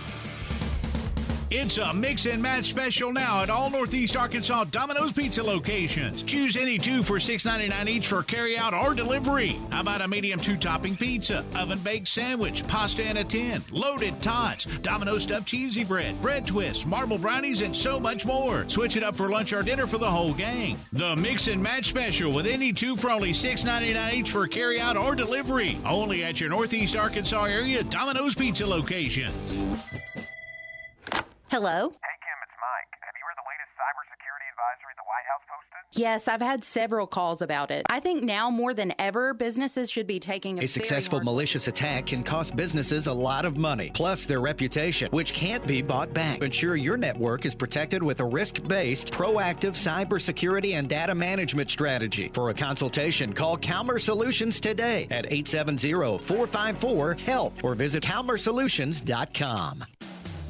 It's 1.53 1.79
a 1.79 1.93
mix 1.93 2.27
and 2.27 2.41
match 2.41 2.67
special 2.67 3.11
now 3.11 3.41
at 3.41 3.49
all 3.49 3.69
Northeast 3.69 4.15
Arkansas 4.15 4.63
Domino's 4.71 5.11
Pizza 5.11 5.43
locations. 5.43 6.23
Choose 6.23 6.55
any 6.55 6.79
two 6.79 7.03
for 7.03 7.17
$6.99 7.17 7.89
each 7.89 8.07
for 8.07 8.23
carry 8.23 8.57
out 8.57 8.73
or 8.73 8.93
delivery. 8.93 9.59
How 9.69 9.81
about 9.81 9.99
a 9.99 10.07
medium 10.07 10.39
two 10.39 10.55
topping 10.55 10.95
pizza, 10.95 11.43
oven 11.53 11.79
baked 11.79 12.07
sandwich, 12.07 12.65
pasta 12.67 13.03
in 13.03 13.17
a 13.17 13.25
tin, 13.25 13.61
loaded 13.69 14.21
tots, 14.21 14.63
Domino's 14.81 15.23
stuffed 15.23 15.45
cheesy 15.45 15.83
bread, 15.83 16.21
bread 16.21 16.47
twists, 16.47 16.85
marble 16.85 17.17
brownies, 17.17 17.59
and 17.59 17.75
so 17.75 17.99
much 17.99 18.25
more. 18.25 18.63
Switch 18.69 18.95
it 18.95 19.03
up 19.03 19.17
for 19.17 19.27
lunch 19.27 19.51
or 19.51 19.61
dinner 19.61 19.87
for 19.87 19.97
the 19.97 20.09
whole 20.09 20.33
gang. 20.33 20.79
The 20.93 21.17
mix 21.17 21.47
and 21.47 21.61
match 21.61 21.89
special 21.89 22.31
with 22.31 22.47
any 22.47 22.71
two 22.71 22.95
for 22.95 23.11
only 23.11 23.31
$6.99 23.31 24.13
each 24.13 24.31
for 24.31 24.47
carry 24.47 24.79
out 24.79 24.95
or 24.95 25.15
delivery. 25.15 25.77
Only 25.85 26.23
at 26.23 26.39
your 26.39 26.49
Northeast 26.49 26.95
Arkansas 26.95 27.43
area 27.43 27.83
Domino's 27.83 28.35
Pizza 28.35 28.65
locations. 28.65 29.51
Hello? 31.51 31.89
Hey, 31.89 32.17
Kim, 32.23 32.39
it's 32.43 32.55
Mike. 32.61 32.87
Have 33.01 33.13
you 33.19 33.27
read 33.27 33.35
the 33.35 33.43
latest 33.43 33.75
cybersecurity 33.75 34.47
advisory 34.51 34.93
the 34.95 35.03
White 35.03 35.27
House 35.27 35.41
posted? 35.49 36.01
Yes, 36.01 36.29
I've 36.29 36.39
had 36.39 36.63
several 36.63 37.05
calls 37.05 37.41
about 37.41 37.71
it. 37.71 37.85
I 37.89 37.99
think 37.99 38.23
now 38.23 38.49
more 38.49 38.73
than 38.73 38.93
ever, 38.97 39.33
businesses 39.33 39.91
should 39.91 40.07
be 40.07 40.17
taking 40.17 40.59
a, 40.59 40.63
A 40.63 40.67
successful 40.67 41.19
malicious 41.19 41.67
attack 41.67 42.05
can 42.05 42.23
cost 42.23 42.55
businesses 42.55 43.07
a 43.07 43.11
lot 43.13 43.43
of 43.43 43.57
money, 43.57 43.91
plus 43.93 44.23
their 44.23 44.39
reputation, 44.39 45.09
which 45.11 45.33
can't 45.33 45.67
be 45.67 45.81
bought 45.81 46.13
back. 46.13 46.41
Ensure 46.41 46.77
your 46.77 46.95
network 46.95 47.45
is 47.45 47.53
protected 47.53 48.01
with 48.01 48.21
a 48.21 48.25
risk 48.25 48.65
based, 48.69 49.11
proactive 49.11 49.73
cybersecurity 49.73 50.75
and 50.75 50.87
data 50.87 51.13
management 51.13 51.69
strategy. 51.69 52.31
For 52.33 52.51
a 52.51 52.53
consultation, 52.53 53.33
call 53.33 53.57
Calmer 53.57 53.99
Solutions 53.99 54.61
today 54.61 55.05
at 55.11 55.25
870 55.25 55.91
454 56.19 57.15
HELP 57.15 57.61
or 57.61 57.75
visit 57.75 58.03
calmersolutions.com. 58.03 59.83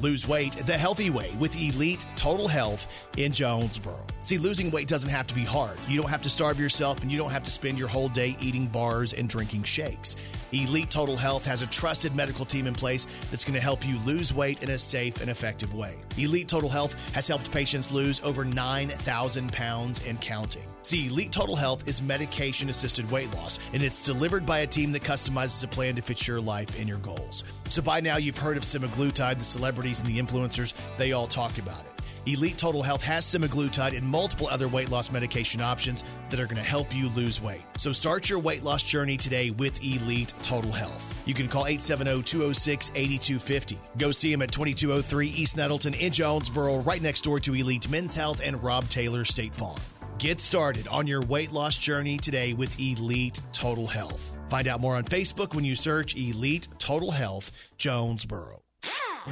Lose 0.02 0.26
weight 0.26 0.54
the 0.66 0.76
healthy 0.76 1.10
way 1.10 1.30
with 1.38 1.54
Elite 1.54 2.04
Total 2.16 2.48
Health 2.48 3.06
in 3.16 3.30
Jonesboro. 3.30 4.00
See, 4.22 4.36
losing 4.36 4.68
weight 4.72 4.88
doesn't 4.88 5.08
have 5.08 5.28
to 5.28 5.34
be 5.34 5.44
hard. 5.44 5.78
You 5.86 6.00
don't 6.00 6.10
have 6.10 6.22
to 6.22 6.30
starve 6.30 6.58
yourself 6.58 7.02
and 7.02 7.12
you 7.12 7.16
don't 7.16 7.30
have 7.30 7.44
to 7.44 7.52
spend 7.52 7.78
your 7.78 7.86
whole 7.86 8.08
day 8.08 8.36
eating 8.40 8.66
bars 8.66 9.12
and 9.12 9.28
drinking 9.28 9.62
shakes. 9.62 10.16
Elite 10.52 10.90
Total 10.90 11.16
Health 11.16 11.46
has 11.46 11.62
a 11.62 11.66
trusted 11.66 12.14
medical 12.14 12.44
team 12.44 12.66
in 12.66 12.74
place 12.74 13.06
that's 13.30 13.44
going 13.44 13.54
to 13.54 13.60
help 13.60 13.86
you 13.86 13.98
lose 14.00 14.34
weight 14.34 14.62
in 14.62 14.70
a 14.70 14.78
safe 14.78 15.20
and 15.22 15.30
effective 15.30 15.72
way. 15.72 15.96
Elite 16.18 16.46
Total 16.46 16.68
Health 16.68 16.94
has 17.14 17.26
helped 17.26 17.50
patients 17.50 17.90
lose 17.90 18.20
over 18.20 18.44
9,000 18.44 19.52
pounds 19.52 20.00
and 20.06 20.20
counting. 20.20 20.64
See, 20.82 21.06
Elite 21.06 21.32
Total 21.32 21.56
Health 21.56 21.88
is 21.88 22.02
medication 22.02 22.68
assisted 22.68 23.10
weight 23.10 23.32
loss, 23.34 23.58
and 23.72 23.82
it's 23.82 24.00
delivered 24.02 24.44
by 24.44 24.58
a 24.58 24.66
team 24.66 24.92
that 24.92 25.02
customizes 25.02 25.64
a 25.64 25.68
plan 25.68 25.94
to 25.96 26.02
fit 26.02 26.26
your 26.26 26.40
life 26.40 26.78
and 26.78 26.88
your 26.88 26.98
goals. 26.98 27.44
So 27.70 27.80
by 27.80 28.00
now, 28.00 28.18
you've 28.18 28.36
heard 28.36 28.58
of 28.58 28.62
semaglutide, 28.62 29.38
the 29.38 29.44
celebrities 29.44 30.00
and 30.00 30.08
the 30.08 30.18
influencers, 30.18 30.74
they 30.98 31.12
all 31.12 31.26
talk 31.26 31.56
about 31.58 31.80
it. 31.80 31.91
Elite 32.26 32.56
Total 32.56 32.82
Health 32.82 33.02
has 33.02 33.26
semaglutide 33.26 33.96
and 33.96 34.06
multiple 34.06 34.46
other 34.46 34.68
weight 34.68 34.90
loss 34.90 35.10
medication 35.10 35.60
options 35.60 36.04
that 36.30 36.38
are 36.38 36.46
going 36.46 36.54
to 36.56 36.62
help 36.62 36.94
you 36.94 37.08
lose 37.10 37.42
weight. 37.42 37.62
So 37.76 37.92
start 37.92 38.30
your 38.30 38.38
weight 38.38 38.62
loss 38.62 38.84
journey 38.84 39.16
today 39.16 39.50
with 39.50 39.82
Elite 39.82 40.32
Total 40.42 40.70
Health. 40.70 41.20
You 41.26 41.34
can 41.34 41.48
call 41.48 41.64
870-206-8250. 41.64 43.76
Go 43.98 44.12
see 44.12 44.30
them 44.30 44.42
at 44.42 44.52
2203 44.52 45.28
East 45.28 45.56
Nettleton 45.56 45.94
in 45.94 46.12
Jonesboro, 46.12 46.76
right 46.78 47.02
next 47.02 47.22
door 47.22 47.40
to 47.40 47.54
Elite 47.54 47.90
Men's 47.90 48.14
Health 48.14 48.40
and 48.44 48.62
Rob 48.62 48.88
Taylor 48.88 49.24
State 49.24 49.54
Farm. 49.54 49.78
Get 50.18 50.40
started 50.40 50.86
on 50.86 51.08
your 51.08 51.22
weight 51.22 51.50
loss 51.50 51.76
journey 51.76 52.18
today 52.18 52.52
with 52.52 52.78
Elite 52.78 53.40
Total 53.50 53.88
Health. 53.88 54.32
Find 54.48 54.68
out 54.68 54.80
more 54.80 54.94
on 54.94 55.02
Facebook 55.04 55.54
when 55.54 55.64
you 55.64 55.74
search 55.74 56.14
Elite 56.14 56.68
Total 56.78 57.10
Health 57.10 57.50
Jonesboro. 57.76 58.61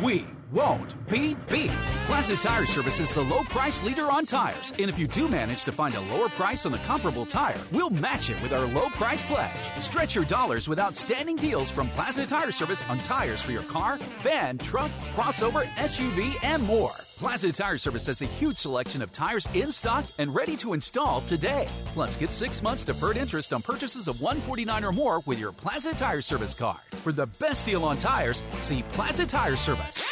We 0.02 0.24
won't 0.52 0.94
be 1.09 1.35
beat. 1.48 1.70
Plaza 2.06 2.36
Tire 2.36 2.66
Service 2.66 3.01
is 3.01 3.12
the 3.12 3.22
low 3.22 3.43
price 3.43 3.82
leader 3.82 4.05
on 4.10 4.24
tires. 4.24 4.72
And 4.78 4.89
if 4.89 4.98
you 4.98 5.09
do 5.09 5.28
manage 5.28 5.64
to 5.64 5.72
find 5.72 5.94
a 5.97 6.01
lower 6.02 6.28
price 6.28 6.64
on 6.64 6.74
a 6.74 6.78
comparable 6.78 7.27
tire, 7.27 7.60
we'll 7.72 7.90
match 7.90 8.31
it 8.31 8.40
with 8.40 8.52
our 8.52 8.66
low 8.66 8.86
price 8.90 9.24
pledge. 9.24 9.82
Stretch 9.82 10.14
your 10.14 10.24
dollars 10.24 10.68
with 10.68 10.78
outstanding 10.78 11.36
deals 11.36 11.70
from 11.70 11.89
Plaza 11.90 12.24
Tire 12.24 12.52
Service 12.52 12.85
on 12.89 12.98
tires 12.98 13.43
for 13.43 13.51
your 13.51 13.64
car, 13.64 13.98
van, 14.22 14.59
truck, 14.59 14.90
crossover, 15.14 15.64
SUV, 15.74 16.36
and 16.44 16.62
more. 16.62 16.94
Plaza 17.21 17.53
Tire 17.53 17.77
Service 17.77 18.07
has 18.07 18.23
a 18.23 18.25
huge 18.25 18.57
selection 18.57 19.03
of 19.03 19.13
tires 19.13 19.47
in 19.53 19.71
stock 19.73 20.07
and 20.17 20.35
ready 20.35 20.57
to 20.57 20.73
install 20.73 21.21
today. 21.27 21.69
Plus, 21.93 22.17
get 22.17 22.33
six 22.33 22.63
months 22.63 22.83
deferred 22.83 23.19
interest 23.19 23.53
on 23.53 23.61
purchases 23.61 24.09
of 24.09 24.23
149 24.23 24.85
or 24.85 24.93
more 24.93 25.21
with 25.27 25.39
your 25.39 25.53
Plaza 25.53 25.93
Tire 25.93 26.23
Service 26.23 26.55
card. 26.55 26.79
For 27.03 27.13
the 27.13 27.27
best 27.39 27.67
deal 27.67 27.85
on 27.85 27.99
tires, 27.99 28.43
see 28.61 28.83
Plaza 28.95 29.27
Tire 29.27 29.57
Service. 29.57 30.03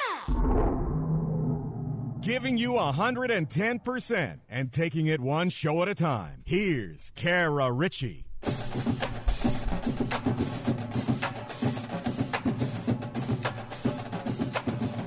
Giving 2.20 2.58
you 2.58 2.72
110% 2.72 4.40
and 4.50 4.70
taking 4.70 5.06
it 5.06 5.18
one 5.18 5.48
show 5.48 5.80
at 5.80 5.88
a 5.88 5.94
time. 5.94 6.42
Here's 6.44 7.10
Kara 7.14 7.72
Richey. 7.72 8.26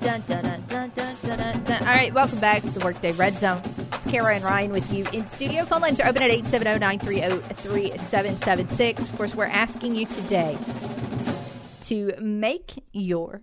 Dun, 0.02 0.24
dun, 0.28 0.28
dun, 0.28 0.28
dun, 0.28 0.30
dun, 0.32 0.32
dun, 0.32 0.42
dun, 0.42 0.44
dun. 0.44 0.51
All 1.92 1.98
right, 1.98 2.14
welcome 2.14 2.40
back 2.40 2.62
to 2.62 2.70
the 2.70 2.86
Workday 2.86 3.12
Red 3.12 3.34
Zone. 3.34 3.62
It's 3.92 4.10
Kara 4.10 4.34
and 4.34 4.46
Ryan 4.46 4.72
with 4.72 4.94
you 4.94 5.06
in 5.12 5.28
studio. 5.28 5.66
Phone 5.66 5.82
lines 5.82 6.00
are 6.00 6.08
open 6.08 6.24
at 6.24 6.32
870-930-3776. 6.32 9.00
Of 9.00 9.18
course, 9.18 9.36
we're 9.36 9.44
asking 9.44 9.98
you 9.98 10.06
today 10.06 10.58
to 11.82 12.14
make 12.22 12.82
your 12.94 13.42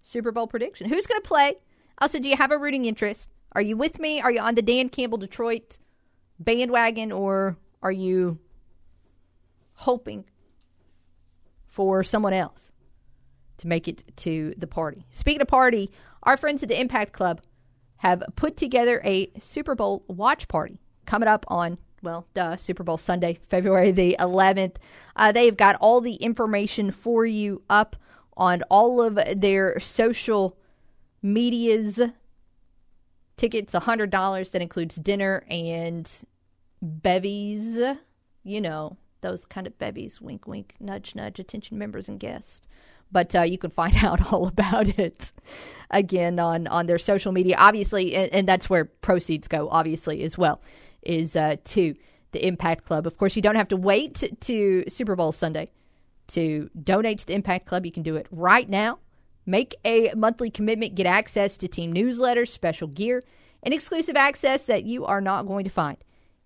Super 0.00 0.32
Bowl 0.32 0.46
prediction. 0.46 0.88
Who's 0.88 1.06
going 1.06 1.20
to 1.20 1.28
play? 1.28 1.56
Also, 1.98 2.18
do 2.18 2.30
you 2.30 2.36
have 2.36 2.50
a 2.50 2.56
rooting 2.56 2.86
interest? 2.86 3.28
Are 3.52 3.60
you 3.60 3.76
with 3.76 3.98
me? 3.98 4.22
Are 4.22 4.30
you 4.30 4.40
on 4.40 4.54
the 4.54 4.62
Dan 4.62 4.88
Campbell 4.88 5.18
Detroit 5.18 5.78
bandwagon, 6.38 7.12
or 7.12 7.58
are 7.82 7.92
you 7.92 8.38
hoping 9.74 10.24
for 11.66 12.02
someone 12.02 12.32
else 12.32 12.70
to 13.58 13.66
make 13.66 13.88
it 13.88 14.04
to 14.16 14.54
the 14.56 14.66
party? 14.66 15.04
Speaking 15.10 15.42
of 15.42 15.48
party, 15.48 15.90
our 16.22 16.38
friends 16.38 16.62
at 16.62 16.70
the 16.70 16.80
Impact 16.80 17.12
Club 17.12 17.42
have 18.00 18.22
put 18.34 18.56
together 18.56 19.00
a 19.04 19.30
Super 19.38 19.74
Bowl 19.74 20.04
watch 20.08 20.48
party 20.48 20.80
coming 21.06 21.28
up 21.28 21.44
on 21.48 21.78
well, 22.02 22.26
duh, 22.32 22.56
Super 22.56 22.82
Bowl 22.82 22.96
Sunday, 22.96 23.38
February 23.48 23.92
the 23.92 24.16
11th. 24.18 24.76
Uh, 25.16 25.32
they've 25.32 25.56
got 25.56 25.76
all 25.76 26.00
the 26.00 26.14
information 26.14 26.90
for 26.90 27.26
you 27.26 27.62
up 27.68 27.94
on 28.38 28.62
all 28.70 29.02
of 29.02 29.18
their 29.36 29.78
social 29.78 30.56
medias. 31.22 32.00
Tickets 33.36 33.74
$100 33.74 34.50
that 34.50 34.62
includes 34.62 34.96
dinner 34.96 35.44
and 35.50 36.10
bevies. 36.80 37.78
You 38.42 38.60
know, 38.62 38.96
those 39.20 39.44
kind 39.44 39.66
of 39.66 39.78
bevies. 39.78 40.22
Wink, 40.22 40.46
wink, 40.46 40.74
nudge, 40.80 41.14
nudge. 41.14 41.38
Attention 41.38 41.76
members 41.76 42.08
and 42.08 42.18
guests. 42.18 42.62
But 43.12 43.34
uh, 43.34 43.42
you 43.42 43.58
can 43.58 43.70
find 43.70 43.94
out 44.02 44.32
all 44.32 44.46
about 44.46 44.98
it 44.98 45.32
again 45.90 46.38
on, 46.38 46.66
on 46.68 46.86
their 46.86 46.98
social 46.98 47.32
media. 47.32 47.56
Obviously, 47.58 48.14
and, 48.14 48.32
and 48.32 48.48
that's 48.48 48.70
where 48.70 48.84
proceeds 48.84 49.48
go, 49.48 49.68
obviously, 49.70 50.22
as 50.22 50.38
well, 50.38 50.60
is 51.02 51.36
uh, 51.36 51.56
to 51.64 51.94
the 52.32 52.46
Impact 52.46 52.84
Club. 52.84 53.06
Of 53.06 53.16
course, 53.18 53.36
you 53.36 53.42
don't 53.42 53.56
have 53.56 53.68
to 53.68 53.76
wait 53.76 54.22
to 54.40 54.84
Super 54.88 55.16
Bowl 55.16 55.32
Sunday 55.32 55.70
to 56.28 56.70
donate 56.82 57.20
to 57.20 57.26
the 57.26 57.34
Impact 57.34 57.66
Club. 57.66 57.84
You 57.84 57.92
can 57.92 58.02
do 58.02 58.16
it 58.16 58.26
right 58.30 58.68
now. 58.68 58.98
Make 59.46 59.74
a 59.84 60.12
monthly 60.14 60.50
commitment, 60.50 60.94
get 60.94 61.06
access 61.06 61.56
to 61.58 61.66
team 61.66 61.92
newsletters, 61.92 62.48
special 62.48 62.86
gear, 62.88 63.24
and 63.62 63.74
exclusive 63.74 64.16
access 64.16 64.64
that 64.64 64.84
you 64.84 65.06
are 65.06 65.20
not 65.20 65.46
going 65.46 65.64
to 65.64 65.70
find 65.70 65.96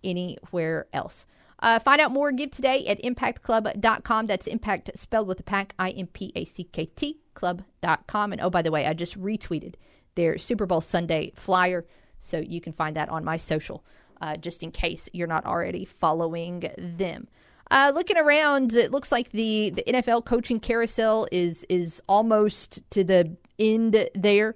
anywhere 0.03 0.87
else. 0.93 1.27
Uh, 1.65 1.79
find 1.79 1.99
out 1.99 2.13
more, 2.13 2.31
give 2.31 2.51
today 2.51 2.87
at 2.87 3.03
impactclub.com. 3.03 4.27
That's 4.27 4.47
impact 4.47 4.91
spelled 4.97 5.27
with 5.27 5.41
a 5.41 5.43
pack, 5.43 5.75
I 5.79 5.93
M 5.93 6.09
P 6.09 6.31
A 6.37 6.45
C 6.45 6.65
K 6.65 6.85
T 6.95 7.21
club.com. 7.33 8.33
And 8.33 8.41
oh, 8.43 8.51
by 8.51 8.61
the 8.61 8.71
way, 8.71 8.85
I 8.85 8.93
just 8.93 9.19
retweeted 9.19 9.77
their 10.15 10.37
Super 10.37 10.67
Bowl 10.67 10.83
Sunday 10.83 11.33
flyer, 11.35 11.87
so 12.21 12.39
you 12.39 12.61
can 12.61 12.75
find 12.75 12.95
that 12.97 13.09
on 13.09 13.25
my 13.25 13.39
social, 13.39 13.83
uh, 14.21 14.37
just 14.37 14.63
in 14.63 14.73
case 14.73 15.09
you're 15.15 15.27
not 15.27 15.47
already 15.47 15.87
following 15.87 16.71
them. 16.77 17.29
Uh, 17.71 17.93
looking 17.95 18.19
around, 18.19 18.75
it 18.75 18.91
looks 18.91 19.11
like 19.11 19.31
the, 19.31 19.71
the 19.71 19.85
NFL 19.89 20.27
coaching 20.27 20.61
carousel 20.61 21.27
is 21.33 21.65
is 21.71 22.03
almost 22.07 22.83
to 22.91 23.03
the 23.03 23.39
end 23.59 24.11
there. 24.15 24.51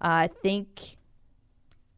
Uh, 0.00 0.24
I 0.24 0.30
think 0.42 0.95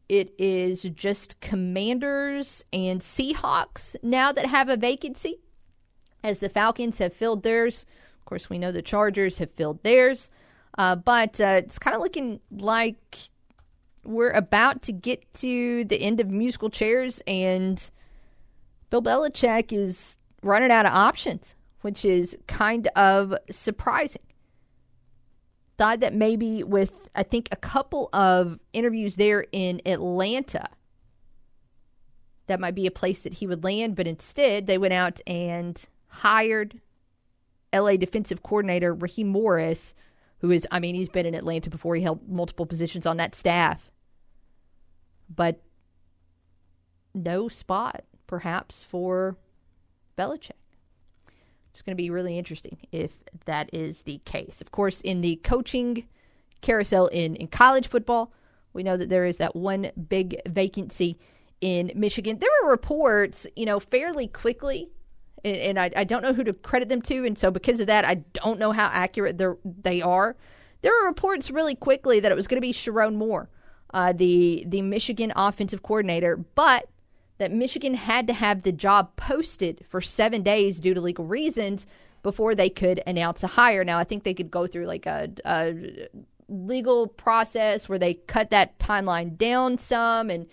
it 0.09 0.33
is 0.39 0.83
just 0.95 1.39
Commanders 1.39 2.65
and 2.73 2.99
Seahawks 2.99 3.95
now 4.01 4.31
that 4.31 4.47
have 4.47 4.67
a 4.67 4.75
vacancy, 4.75 5.39
as 6.23 6.39
the 6.39 6.49
Falcons 6.49 6.97
have 6.97 7.13
filled 7.13 7.43
theirs. 7.43 7.85
Of 8.19 8.25
course, 8.25 8.49
we 8.49 8.57
know 8.57 8.71
the 8.71 8.81
Chargers 8.81 9.37
have 9.37 9.51
filled 9.51 9.83
theirs, 9.83 10.31
uh, 10.77 10.95
but 10.95 11.39
uh, 11.39 11.61
it's 11.63 11.77
kind 11.77 11.95
of 11.95 12.01
looking 12.01 12.39
like 12.51 13.17
we're 14.03 14.31
about 14.31 14.81
to 14.83 14.91
get 14.91 15.31
to 15.35 15.85
the 15.85 16.01
end 16.01 16.19
of 16.19 16.27
musical 16.29 16.71
chairs, 16.71 17.21
and 17.27 17.89
Bill 18.89 19.03
Belichick 19.03 19.71
is 19.71 20.17
running 20.41 20.71
out 20.71 20.87
of 20.87 20.93
options, 20.93 21.55
which 21.81 22.03
is 22.03 22.35
kind 22.47 22.87
of 22.95 23.35
surprising. 23.51 24.21
Thought 25.79 26.01
that 26.01 26.13
maybe 26.13 26.61
with, 26.61 26.91
I 27.15 27.23
think, 27.23 27.47
a 27.51 27.55
couple 27.55 28.09
of 28.11 28.59
interviews 28.73 29.15
there 29.15 29.45
in 29.51 29.81
Atlanta, 29.85 30.67
that 32.47 32.59
might 32.59 32.75
be 32.75 32.85
a 32.85 32.91
place 32.91 33.21
that 33.21 33.35
he 33.35 33.47
would 33.47 33.63
land, 33.63 33.95
but 33.95 34.05
instead 34.05 34.67
they 34.67 34.77
went 34.77 34.93
out 34.93 35.21
and 35.25 35.81
hired 36.07 36.81
LA 37.73 37.95
defensive 37.95 38.43
coordinator 38.43 38.93
Raheem 38.93 39.29
Morris, 39.29 39.93
who 40.39 40.51
is, 40.51 40.67
I 40.69 40.81
mean, 40.81 40.95
he's 40.95 41.07
been 41.07 41.25
in 41.25 41.33
Atlanta 41.33 41.69
before. 41.69 41.95
He 41.95 42.01
held 42.01 42.27
multiple 42.27 42.65
positions 42.65 43.05
on 43.05 43.15
that 43.15 43.33
staff. 43.33 43.89
But 45.33 45.61
no 47.13 47.47
spot, 47.47 48.03
perhaps, 48.27 48.83
for 48.83 49.37
Belichick. 50.17 50.58
It's 51.71 51.81
going 51.81 51.95
to 51.95 52.01
be 52.01 52.09
really 52.09 52.37
interesting 52.37 52.77
if 52.91 53.11
that 53.45 53.69
is 53.73 54.01
the 54.01 54.19
case. 54.25 54.61
Of 54.61 54.71
course, 54.71 55.01
in 55.01 55.21
the 55.21 55.37
coaching 55.37 56.07
carousel 56.61 57.07
in, 57.07 57.35
in 57.35 57.47
college 57.47 57.87
football, 57.87 58.31
we 58.73 58.83
know 58.83 58.97
that 58.97 59.09
there 59.09 59.25
is 59.25 59.37
that 59.37 59.55
one 59.55 59.91
big 60.09 60.39
vacancy 60.47 61.17
in 61.61 61.91
Michigan. 61.95 62.39
There 62.39 62.49
were 62.63 62.69
reports, 62.69 63.47
you 63.55 63.65
know, 63.65 63.79
fairly 63.79 64.27
quickly, 64.27 64.89
and, 65.43 65.55
and 65.55 65.79
I, 65.79 65.91
I, 65.95 66.03
don't 66.03 66.21
know 66.21 66.33
who 66.33 66.43
to 66.43 66.53
credit 66.53 66.89
them 66.89 67.01
to. 67.03 67.25
And 67.25 67.37
so, 67.37 67.51
because 67.51 67.79
of 67.79 67.87
that, 67.87 68.05
I 68.05 68.15
don't 68.33 68.59
know 68.59 68.71
how 68.71 68.89
accurate 68.91 69.41
they 69.63 70.01
are. 70.01 70.35
There 70.81 70.93
were 71.01 71.07
reports 71.07 71.51
really 71.51 71.75
quickly 71.75 72.19
that 72.19 72.31
it 72.31 72.35
was 72.35 72.47
going 72.47 72.57
to 72.57 72.61
be 72.61 72.73
Sherrone 72.73 73.15
Moore, 73.15 73.49
uh, 73.93 74.13
the 74.13 74.63
the 74.67 74.81
Michigan 74.81 75.33
offensive 75.35 75.83
coordinator, 75.83 76.37
but 76.37 76.87
that 77.39 77.51
Michigan 77.51 77.95
had 77.95 78.27
to 78.27 78.33
have 78.33 78.61
the 78.61 78.71
job 78.71 79.15
posted 79.15 79.83
for 79.89 80.01
seven 80.01 80.43
days 80.43 80.79
due 80.79 80.93
to 80.93 81.01
legal 81.01 81.25
reasons 81.25 81.87
before 82.21 82.53
they 82.53 82.69
could 82.69 83.01
announce 83.07 83.43
a 83.43 83.47
hire. 83.47 83.83
Now, 83.83 83.97
I 83.97 84.03
think 84.03 84.23
they 84.23 84.33
could 84.33 84.51
go 84.51 84.67
through 84.67 84.85
like 84.85 85.05
a, 85.05 85.29
a 85.45 86.07
legal 86.49 87.07
process 87.07 87.87
where 87.87 87.97
they 87.97 88.15
cut 88.15 88.49
that 88.51 88.77
timeline 88.77 89.37
down 89.37 89.77
some 89.77 90.29
and 90.29 90.45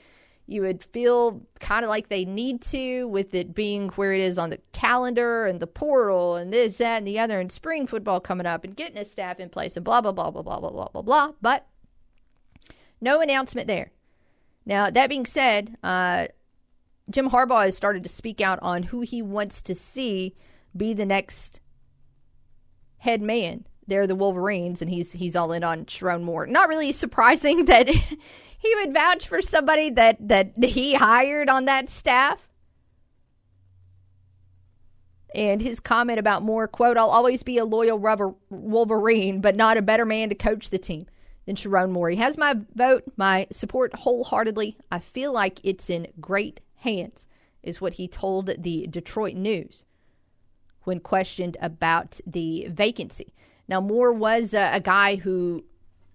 you 0.47 0.63
would 0.63 0.81
feel 0.81 1.43
kind 1.59 1.85
of 1.85 1.89
like 1.89 2.09
they 2.09 2.25
need 2.25 2.63
to 2.63 3.09
with 3.09 3.35
it 3.35 3.53
being 3.53 3.89
where 3.91 4.13
it 4.13 4.21
is 4.21 4.39
on 4.39 4.51
the 4.51 4.61
calendar 4.73 5.45
and 5.45 5.59
the 5.59 5.67
portal 5.67 6.37
and 6.37 6.53
this, 6.53 6.77
that, 6.77 6.99
and 6.99 7.07
the 7.07 7.19
other, 7.19 7.41
and 7.41 7.51
spring 7.51 7.89
football 7.89 8.21
coming 8.21 8.47
up 8.47 8.63
and 8.63 8.77
getting 8.77 8.97
a 8.97 9.05
staff 9.05 9.41
in 9.41 9.49
place 9.49 9.77
and 9.77 9.85
blah, 9.85 10.01
blah, 10.01 10.13
blah, 10.13 10.31
blah, 10.31 10.43
blah, 10.43 10.61
blah, 10.61 10.71
blah, 10.71 10.89
blah, 10.89 11.03
blah. 11.03 11.33
But 11.43 11.67
no 13.01 13.21
announcement 13.21 13.67
there. 13.67 13.91
Now, 14.65 14.89
that 14.91 15.09
being 15.09 15.27
said, 15.27 15.77
uh, 15.83 16.29
Jim 17.09 17.31
Harbaugh 17.31 17.65
has 17.65 17.77
started 17.77 18.03
to 18.03 18.09
speak 18.09 18.41
out 18.41 18.59
on 18.63 18.85
who 18.85 19.01
he 19.01 19.23
wants 19.23 19.63
to 19.63 19.75
see 19.75 20.35
be 20.77 20.93
the 20.93 21.07
next 21.07 21.61
head 22.99 23.23
man. 23.23 23.67
They're 23.87 24.07
the 24.07 24.17
Wolverines, 24.17 24.83
and 24.83 24.91
he's 24.91 25.13
he's 25.13 25.37
all 25.37 25.53
in 25.53 25.63
on 25.63 25.85
Sherrone 25.85 26.23
Moore. 26.23 26.47
Not 26.47 26.69
really 26.69 26.91
surprising 26.91 27.65
that 27.67 27.89
he 27.89 28.75
would 28.77 28.93
vouch 28.93 29.29
for 29.29 29.41
somebody 29.41 29.91
that 29.91 30.29
that 30.29 30.53
he 30.63 30.95
hired 30.95 31.49
on 31.49 31.67
that 31.67 31.91
staff. 31.91 32.41
And 35.35 35.61
his 35.61 35.81
comment 35.81 36.19
about 36.19 36.43
Moore, 36.43 36.67
quote, 36.67 36.97
I'll 36.97 37.11
always 37.11 37.43
be 37.43 37.59
a 37.59 37.65
loyal 37.65 37.99
rubber 37.99 38.35
Wolverine, 38.49 39.43
but 39.43 39.55
not 39.55 39.77
a 39.77 39.83
better 39.83 40.07
man 40.07 40.31
to 40.31 40.35
coach 40.35 40.71
the 40.71 40.79
team 40.79 41.07
than 41.45 41.57
Sherrone 41.57 41.91
Moore. 41.91 42.09
He 42.09 42.17
has 42.17 42.39
my 42.39 42.55
vote, 42.75 43.05
my 43.17 43.47
support 43.53 43.95
wholeheartedly. 43.95 44.79
I 44.91 44.99
feel 44.99 45.33
like 45.33 45.61
it's 45.63 45.91
in 45.91 46.09
great 46.21 46.61
hands, 46.77 47.27
is 47.63 47.81
what 47.81 47.95
he 47.95 48.09
told 48.09 48.51
the 48.59 48.87
Detroit 48.87 49.35
News 49.35 49.85
when 50.85 51.01
questioned 51.01 51.57
about 51.61 52.21
the 52.27 52.67
vacancy. 52.71 53.35
Now, 53.69 53.81
Moore 53.81 54.13
was 54.13 54.55
a, 54.55 54.71
a 54.75 54.81
guy 54.81 55.17
who 55.17 55.65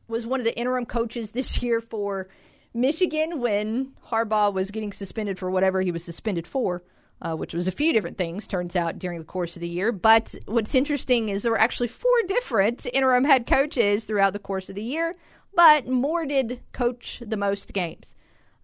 was 0.07 0.25
one 0.25 0.39
of 0.39 0.45
the 0.45 0.57
interim 0.57 0.85
coaches 0.85 1.31
this 1.31 1.61
year 1.61 1.81
for 1.81 2.29
Michigan 2.73 3.39
when 3.39 3.91
Harbaugh 4.09 4.53
was 4.53 4.71
getting 4.71 4.93
suspended 4.93 5.37
for 5.37 5.51
whatever 5.51 5.81
he 5.81 5.91
was 5.91 6.03
suspended 6.03 6.47
for. 6.47 6.83
Uh, 7.23 7.35
which 7.35 7.53
was 7.53 7.67
a 7.67 7.71
few 7.71 7.93
different 7.93 8.17
things, 8.17 8.47
turns 8.47 8.75
out, 8.75 8.97
during 8.97 9.19
the 9.19 9.25
course 9.25 9.55
of 9.55 9.59
the 9.59 9.69
year. 9.69 9.91
But 9.91 10.33
what's 10.47 10.73
interesting 10.73 11.29
is 11.29 11.43
there 11.43 11.51
were 11.51 11.61
actually 11.61 11.89
four 11.89 12.09
different 12.27 12.87
interim 12.91 13.25
head 13.25 13.45
coaches 13.45 14.05
throughout 14.05 14.33
the 14.33 14.39
course 14.39 14.69
of 14.69 14.75
the 14.75 14.81
year, 14.81 15.13
but 15.55 15.87
Moore 15.87 16.25
did 16.25 16.61
coach 16.71 17.21
the 17.23 17.37
most 17.37 17.73
games. 17.73 18.15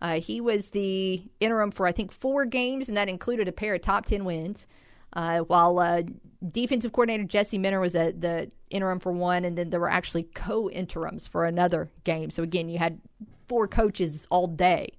Uh, 0.02 0.20
he 0.20 0.40
was 0.42 0.70
the 0.70 1.24
interim 1.40 1.72
for, 1.72 1.88
I 1.88 1.92
think, 1.92 2.12
four 2.12 2.46
games, 2.46 2.88
and 2.88 2.98
that 2.98 3.10
included 3.10 3.48
a 3.48 3.52
pair 3.52 3.74
of 3.74 3.82
top 3.82 4.06
10 4.06 4.26
wins. 4.26 4.68
Uh, 5.14 5.40
while 5.40 5.80
uh, 5.80 6.04
defensive 6.52 6.92
coordinator 6.92 7.24
Jesse 7.24 7.58
Minter 7.58 7.80
was 7.80 7.96
a, 7.96 8.12
the 8.12 8.52
interim 8.70 9.00
for 9.00 9.12
one, 9.12 9.46
and 9.46 9.58
then 9.58 9.70
there 9.70 9.80
were 9.80 9.90
actually 9.90 10.24
co 10.24 10.70
interims 10.70 11.28
for 11.28 11.46
another 11.46 11.90
game. 12.04 12.30
So, 12.30 12.44
again, 12.44 12.70
you 12.70 12.78
had 12.78 13.00
four 13.48 13.68
coaches 13.68 14.28
all 14.30 14.48
day 14.48 14.98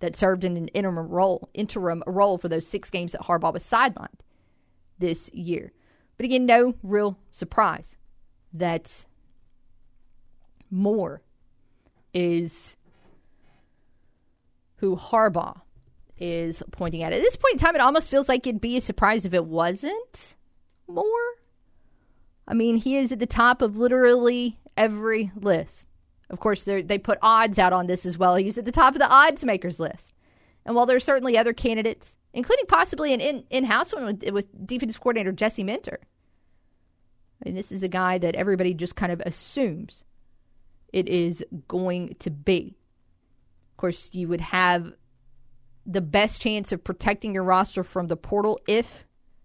that 0.00 0.16
served 0.16 0.42
in 0.42 0.56
an 0.56 0.68
interim 0.68 0.98
role, 0.98 1.48
interim 1.54 2.02
role 2.06 2.38
for 2.38 2.48
those 2.48 2.66
six 2.66 2.90
games 2.90 3.12
that 3.12 3.22
Harbaugh 3.22 3.52
was 3.52 3.62
sidelined 3.62 4.08
this 4.98 5.30
year. 5.32 5.72
But 6.16 6.24
again, 6.26 6.46
no 6.46 6.74
real 6.82 7.18
surprise 7.30 7.96
that 8.52 9.04
Moore 10.70 11.22
is 12.12 12.76
who 14.82 14.96
Harbaugh 14.96 15.60
is 16.18 16.60
pointing 16.72 17.04
at. 17.04 17.12
At 17.12 17.22
this 17.22 17.36
point 17.36 17.52
in 17.52 17.58
time, 17.58 17.76
it 17.76 17.80
almost 17.80 18.10
feels 18.10 18.28
like 18.28 18.44
it'd 18.44 18.60
be 18.60 18.76
a 18.76 18.80
surprise 18.80 19.24
if 19.24 19.32
it 19.32 19.44
wasn't 19.44 20.34
Moore. 20.88 21.06
I 22.48 22.54
mean, 22.54 22.74
he 22.74 22.96
is 22.96 23.12
at 23.12 23.20
the 23.20 23.26
top 23.26 23.62
of 23.62 23.76
literally 23.76 24.58
every 24.76 25.30
list. 25.36 25.86
Of 26.30 26.40
course, 26.40 26.64
they 26.64 26.98
put 26.98 27.20
odds 27.22 27.60
out 27.60 27.72
on 27.72 27.86
this 27.86 28.04
as 28.04 28.18
well. 28.18 28.34
He's 28.34 28.58
at 28.58 28.64
the 28.64 28.72
top 28.72 28.94
of 28.94 28.98
the 28.98 29.08
odds 29.08 29.44
makers 29.44 29.78
list. 29.78 30.14
And 30.66 30.74
while 30.74 30.86
there 30.86 30.96
are 30.96 31.00
certainly 31.00 31.38
other 31.38 31.52
candidates, 31.52 32.16
including 32.32 32.66
possibly 32.66 33.14
an 33.14 33.20
in, 33.20 33.44
in-house 33.50 33.94
one 33.94 34.04
with, 34.04 34.30
with 34.32 34.66
defensive 34.66 35.00
coordinator 35.00 35.30
Jesse 35.30 35.62
Minter, 35.62 36.00
I 37.40 37.48
mean, 37.48 37.54
this 37.54 37.70
is 37.70 37.82
the 37.82 37.88
guy 37.88 38.18
that 38.18 38.34
everybody 38.34 38.74
just 38.74 38.96
kind 38.96 39.12
of 39.12 39.20
assumes 39.20 40.02
it 40.92 41.08
is 41.08 41.44
going 41.68 42.16
to 42.18 42.30
be 42.30 42.76
course, 43.82 44.08
you 44.12 44.28
would 44.28 44.40
have 44.40 44.92
the 45.84 46.00
best 46.00 46.40
chance 46.40 46.70
of 46.70 46.84
protecting 46.84 47.34
your 47.34 47.42
roster 47.42 47.82
from 47.82 48.06
the 48.06 48.16
portal 48.16 48.60
if 48.68 49.04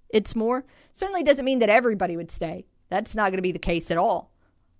it's 0.10 0.36
Moore. 0.36 0.64
Certainly 0.94 1.24
doesn't 1.24 1.44
mean 1.44 1.60
that 1.60 1.70
everybody 1.70 2.16
would 2.16 2.32
stay. 2.32 2.68
That's 2.90 3.16
not 3.16 3.32
going 3.32 3.40
to 3.40 3.42
be 3.42 3.52
the 3.52 3.60
case 3.60 3.90
at 3.90 3.98
all. 3.98 4.32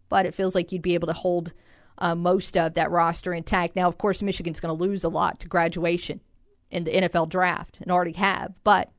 But 0.10 0.28
it 0.28 0.36
feels 0.36 0.54
like 0.54 0.72
you'd 0.72 0.84
be 0.84 0.94
able 0.94 1.08
to 1.08 1.14
hold 1.14 1.54
uh, 1.98 2.14
most 2.14 2.56
of 2.56 2.76
that 2.76 2.92
roster 2.92 3.34
intact. 3.34 3.76
Now, 3.76 3.88
of 3.88 3.98
course, 3.98 4.22
Michigan's 4.22 4.60
going 4.60 4.78
to 4.78 4.84
lose 4.84 5.04
a 5.04 5.10
lot 5.10 5.40
to 5.40 5.48
graduation 5.48 6.22
in 6.70 6.84
the 6.84 6.92
NFL 6.92 7.30
draft 7.30 7.80
and 7.82 7.92
already 7.92 8.14
have, 8.14 8.54
but 8.64 8.92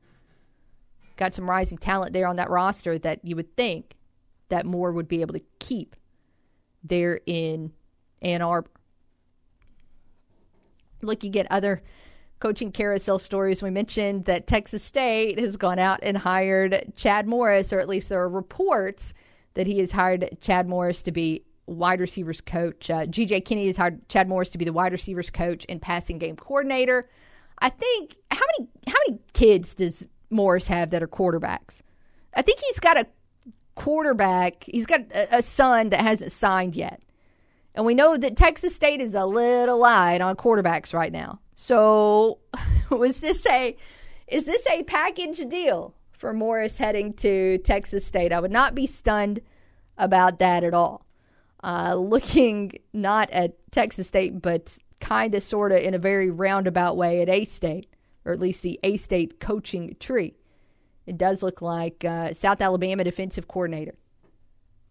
got 1.15 1.33
some 1.33 1.49
rising 1.49 1.77
talent 1.77 2.11
there 2.11 2.27
on 2.27 2.35
that 2.35 2.49
roster 2.49 2.99
that 2.99 3.23
you 3.23 3.37
would 3.37 3.55
think 3.55 3.95
that 4.49 4.65
Moore 4.65 4.91
would 4.91 5.07
be 5.07 5.21
able 5.21 5.35
to 5.35 5.43
keep 5.59 5.95
there 6.83 7.21
in 7.25 7.71
Ann 8.21 8.41
Arbor 8.41 8.69
looking 11.01 11.37
at 11.37 11.47
other 11.51 11.81
coaching 12.39 12.71
carousel 12.71 13.19
stories, 13.19 13.61
we 13.61 13.69
mentioned 13.69 14.25
that 14.25 14.47
Texas 14.47 14.83
State 14.83 15.39
has 15.39 15.57
gone 15.57 15.79
out 15.79 15.99
and 16.01 16.17
hired 16.17 16.93
Chad 16.95 17.27
Morris, 17.27 17.73
or 17.73 17.79
at 17.79 17.89
least 17.89 18.09
there 18.09 18.21
are 18.21 18.29
reports 18.29 19.13
that 19.55 19.67
he 19.67 19.79
has 19.79 19.91
hired 19.91 20.37
Chad 20.41 20.67
Morris 20.67 21.01
to 21.03 21.11
be 21.11 21.43
wide 21.65 21.99
receivers 21.99 22.41
coach. 22.41 22.89
Uh, 22.89 23.05
GJ 23.05 23.45
Kinne 23.45 23.67
has 23.67 23.77
hired 23.77 24.07
Chad 24.09 24.27
Morris 24.27 24.49
to 24.51 24.57
be 24.57 24.65
the 24.65 24.73
wide 24.73 24.91
receivers 24.91 25.29
coach 25.29 25.65
and 25.69 25.81
passing 25.81 26.17
game 26.17 26.35
coordinator. 26.35 27.09
I 27.59 27.69
think 27.69 28.15
how 28.31 28.45
many 28.57 28.69
how 28.87 28.95
many 29.07 29.19
kids 29.33 29.75
does 29.75 30.07
Morris 30.29 30.67
have 30.67 30.91
that 30.91 31.03
are 31.03 31.07
quarterbacks? 31.07 31.81
I 32.33 32.41
think 32.41 32.59
he's 32.59 32.79
got 32.79 32.97
a 32.97 33.05
quarterback. 33.75 34.63
He's 34.63 34.85
got 34.85 35.01
a, 35.13 35.37
a 35.37 35.41
son 35.41 35.89
that 35.89 36.01
hasn't 36.01 36.31
signed 36.31 36.75
yet. 36.75 37.01
And 37.79 37.85
we 37.85 37.95
know 37.95 38.17
that 38.17 38.35
Texas 38.35 38.75
State 38.75 38.99
is 38.99 39.13
a 39.13 39.25
little 39.25 39.77
light 39.77 40.19
on 40.19 40.35
quarterbacks 40.35 40.93
right 40.93 41.13
now. 41.13 41.39
So 41.55 42.39
was 42.89 43.21
this 43.21 43.45
a 43.45 43.77
is 44.27 44.43
this 44.43 44.67
a 44.69 44.83
package 44.83 45.47
deal 45.47 45.95
for 46.11 46.33
Morris 46.33 46.77
heading 46.77 47.13
to 47.13 47.57
Texas 47.59 48.05
State? 48.05 48.33
I 48.33 48.41
would 48.41 48.51
not 48.51 48.75
be 48.75 48.85
stunned 48.85 49.39
about 49.97 50.39
that 50.39 50.65
at 50.65 50.73
all. 50.73 51.05
Uh, 51.63 51.95
looking 51.95 52.73
not 52.91 53.29
at 53.31 53.55
Texas 53.71 54.07
State, 54.07 54.41
but 54.41 54.77
kind 54.99 55.33
of, 55.33 55.41
sort 55.41 55.71
of, 55.71 55.77
in 55.77 55.93
a 55.93 55.99
very 55.99 56.29
roundabout 56.29 56.97
way 56.97 57.21
at 57.21 57.29
A 57.29 57.45
State, 57.45 57.87
or 58.25 58.33
at 58.33 58.41
least 58.41 58.61
the 58.61 58.77
A 58.83 58.97
State 58.97 59.39
coaching 59.39 59.95
tree. 60.01 60.35
It 61.05 61.17
does 61.17 61.41
look 61.41 61.61
like 61.61 62.03
uh, 62.03 62.33
South 62.33 62.59
Alabama 62.59 63.05
defensive 63.05 63.47
coordinator 63.47 63.95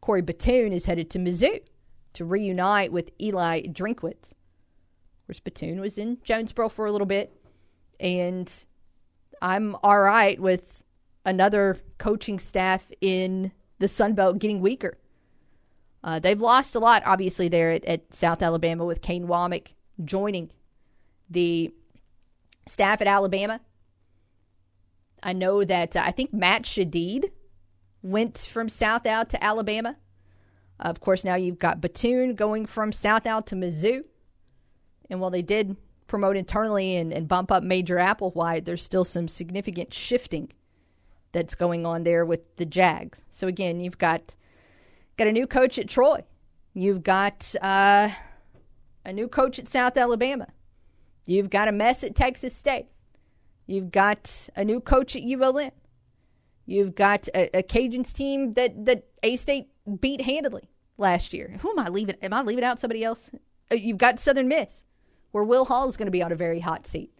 Corey 0.00 0.22
Batoon 0.22 0.72
is 0.72 0.86
headed 0.86 1.10
to 1.10 1.18
Mizzou 1.18 1.60
to 2.18 2.24
reunite 2.24 2.90
with 2.90 3.10
Eli 3.20 3.62
Drinkwitz. 3.62 4.32
Of 4.32 5.26
course, 5.26 5.40
Batoon 5.40 5.80
was 5.80 5.98
in 5.98 6.18
Jonesboro 6.24 6.68
for 6.68 6.86
a 6.86 6.92
little 6.92 7.06
bit, 7.06 7.32
and 8.00 8.52
I'm 9.40 9.76
all 9.84 10.00
right 10.00 10.38
with 10.40 10.82
another 11.24 11.78
coaching 11.98 12.40
staff 12.40 12.90
in 13.00 13.52
the 13.78 13.86
Sun 13.86 14.14
Belt 14.14 14.40
getting 14.40 14.60
weaker. 14.60 14.98
Uh, 16.02 16.18
they've 16.18 16.40
lost 16.40 16.74
a 16.74 16.80
lot, 16.80 17.04
obviously, 17.06 17.48
there 17.48 17.70
at, 17.70 17.84
at 17.84 18.12
South 18.12 18.42
Alabama 18.42 18.84
with 18.84 19.00
Kane 19.00 19.28
Wommack 19.28 19.68
joining 20.04 20.50
the 21.30 21.72
staff 22.66 23.00
at 23.00 23.06
Alabama. 23.06 23.60
I 25.22 25.34
know 25.34 25.62
that 25.62 25.94
uh, 25.94 26.02
I 26.04 26.10
think 26.10 26.32
Matt 26.32 26.62
Shadid 26.62 27.30
went 28.02 28.38
from 28.38 28.68
South 28.68 29.06
Al 29.06 29.24
to 29.26 29.42
Alabama. 29.42 29.96
Of 30.80 31.00
course, 31.00 31.24
now 31.24 31.34
you've 31.34 31.58
got 31.58 31.80
Batoon 31.80 32.36
going 32.36 32.66
from 32.66 32.92
South 32.92 33.26
Al 33.26 33.42
to 33.42 33.54
Mizzou. 33.54 34.04
And 35.10 35.20
while 35.20 35.30
they 35.30 35.42
did 35.42 35.76
promote 36.06 36.36
internally 36.36 36.96
and, 36.96 37.12
and 37.12 37.28
bump 37.28 37.50
up 37.50 37.62
Major 37.62 37.96
Applewhite, 37.96 38.64
there's 38.64 38.82
still 38.82 39.04
some 39.04 39.28
significant 39.28 39.92
shifting 39.92 40.52
that's 41.32 41.54
going 41.54 41.84
on 41.84 42.04
there 42.04 42.24
with 42.24 42.56
the 42.56 42.64
Jags. 42.64 43.22
So 43.30 43.46
again, 43.46 43.80
you've 43.80 43.98
got 43.98 44.36
got 45.16 45.28
a 45.28 45.32
new 45.32 45.46
coach 45.46 45.78
at 45.78 45.88
Troy. 45.88 46.22
You've 46.74 47.02
got 47.02 47.54
uh, 47.60 48.10
a 49.04 49.12
new 49.12 49.28
coach 49.28 49.58
at 49.58 49.68
South 49.68 49.96
Alabama. 49.96 50.46
You've 51.26 51.50
got 51.50 51.68
a 51.68 51.72
mess 51.72 52.04
at 52.04 52.14
Texas 52.14 52.54
State. 52.54 52.86
You've 53.66 53.90
got 53.90 54.48
a 54.56 54.64
new 54.64 54.80
coach 54.80 55.16
at 55.16 55.22
ULM. 55.22 55.72
You've 56.64 56.94
got 56.94 57.28
a, 57.34 57.58
a 57.58 57.62
Cajuns 57.62 58.12
team 58.12 58.54
that 58.54 58.84
that 58.86 59.04
A 59.22 59.36
State 59.36 59.68
beat 59.88 60.22
handily 60.22 60.70
last 60.96 61.32
year. 61.32 61.58
Who 61.60 61.70
am 61.70 61.78
I 61.78 61.88
leaving? 61.88 62.16
Am 62.22 62.32
I 62.32 62.42
leaving 62.42 62.64
out 62.64 62.80
somebody 62.80 63.04
else? 63.04 63.30
Uh, 63.70 63.76
you've 63.76 63.98
got 63.98 64.20
Southern 64.20 64.48
Miss, 64.48 64.84
where 65.32 65.44
Will 65.44 65.66
Hall 65.66 65.88
is 65.88 65.96
going 65.96 66.06
to 66.06 66.12
be 66.12 66.22
on 66.22 66.32
a 66.32 66.36
very 66.36 66.60
hot 66.60 66.86
seat 66.86 67.12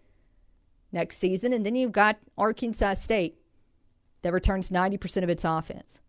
next 0.91 1.17
season, 1.17 1.53
and 1.53 1.65
then 1.65 1.75
you've 1.75 1.91
got 1.91 2.17
Arkansas 2.37 2.95
State 2.95 3.37
that 4.21 4.33
returns 4.33 4.71
ninety 4.71 4.97
percent 4.97 5.23
of 5.23 5.29
its 5.29 5.43
offense. 5.43 5.99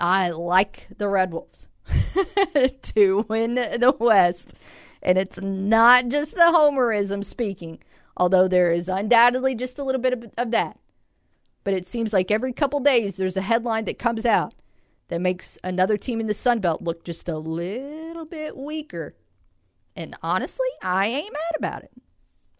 I 0.00 0.30
like 0.30 0.88
the 0.96 1.08
Red 1.08 1.32
Wolves 1.32 1.68
to 2.82 3.26
win 3.28 3.54
the 3.54 3.94
West, 3.98 4.54
and 5.02 5.18
it's 5.18 5.40
not 5.40 6.08
just 6.08 6.34
the 6.34 6.40
homerism 6.40 7.24
speaking 7.24 7.78
although 8.16 8.48
there 8.48 8.72
is 8.72 8.88
undoubtedly 8.88 9.54
just 9.54 9.78
a 9.78 9.84
little 9.84 10.00
bit 10.00 10.12
of, 10.12 10.24
of 10.36 10.50
that. 10.50 10.78
But 11.64 11.74
it 11.74 11.88
seems 11.88 12.12
like 12.12 12.30
every 12.30 12.52
couple 12.52 12.80
days 12.80 13.16
there's 13.16 13.36
a 13.36 13.42
headline 13.42 13.84
that 13.86 13.98
comes 13.98 14.26
out 14.26 14.54
that 15.08 15.20
makes 15.20 15.58
another 15.62 15.96
team 15.96 16.20
in 16.20 16.26
the 16.26 16.34
Sun 16.34 16.60
Belt 16.60 16.82
look 16.82 17.04
just 17.04 17.28
a 17.28 17.38
little 17.38 18.24
bit 18.24 18.56
weaker. 18.56 19.14
And 19.94 20.16
honestly, 20.22 20.68
I 20.82 21.06
ain't 21.08 21.32
mad 21.32 21.56
about 21.56 21.82
it. 21.82 21.92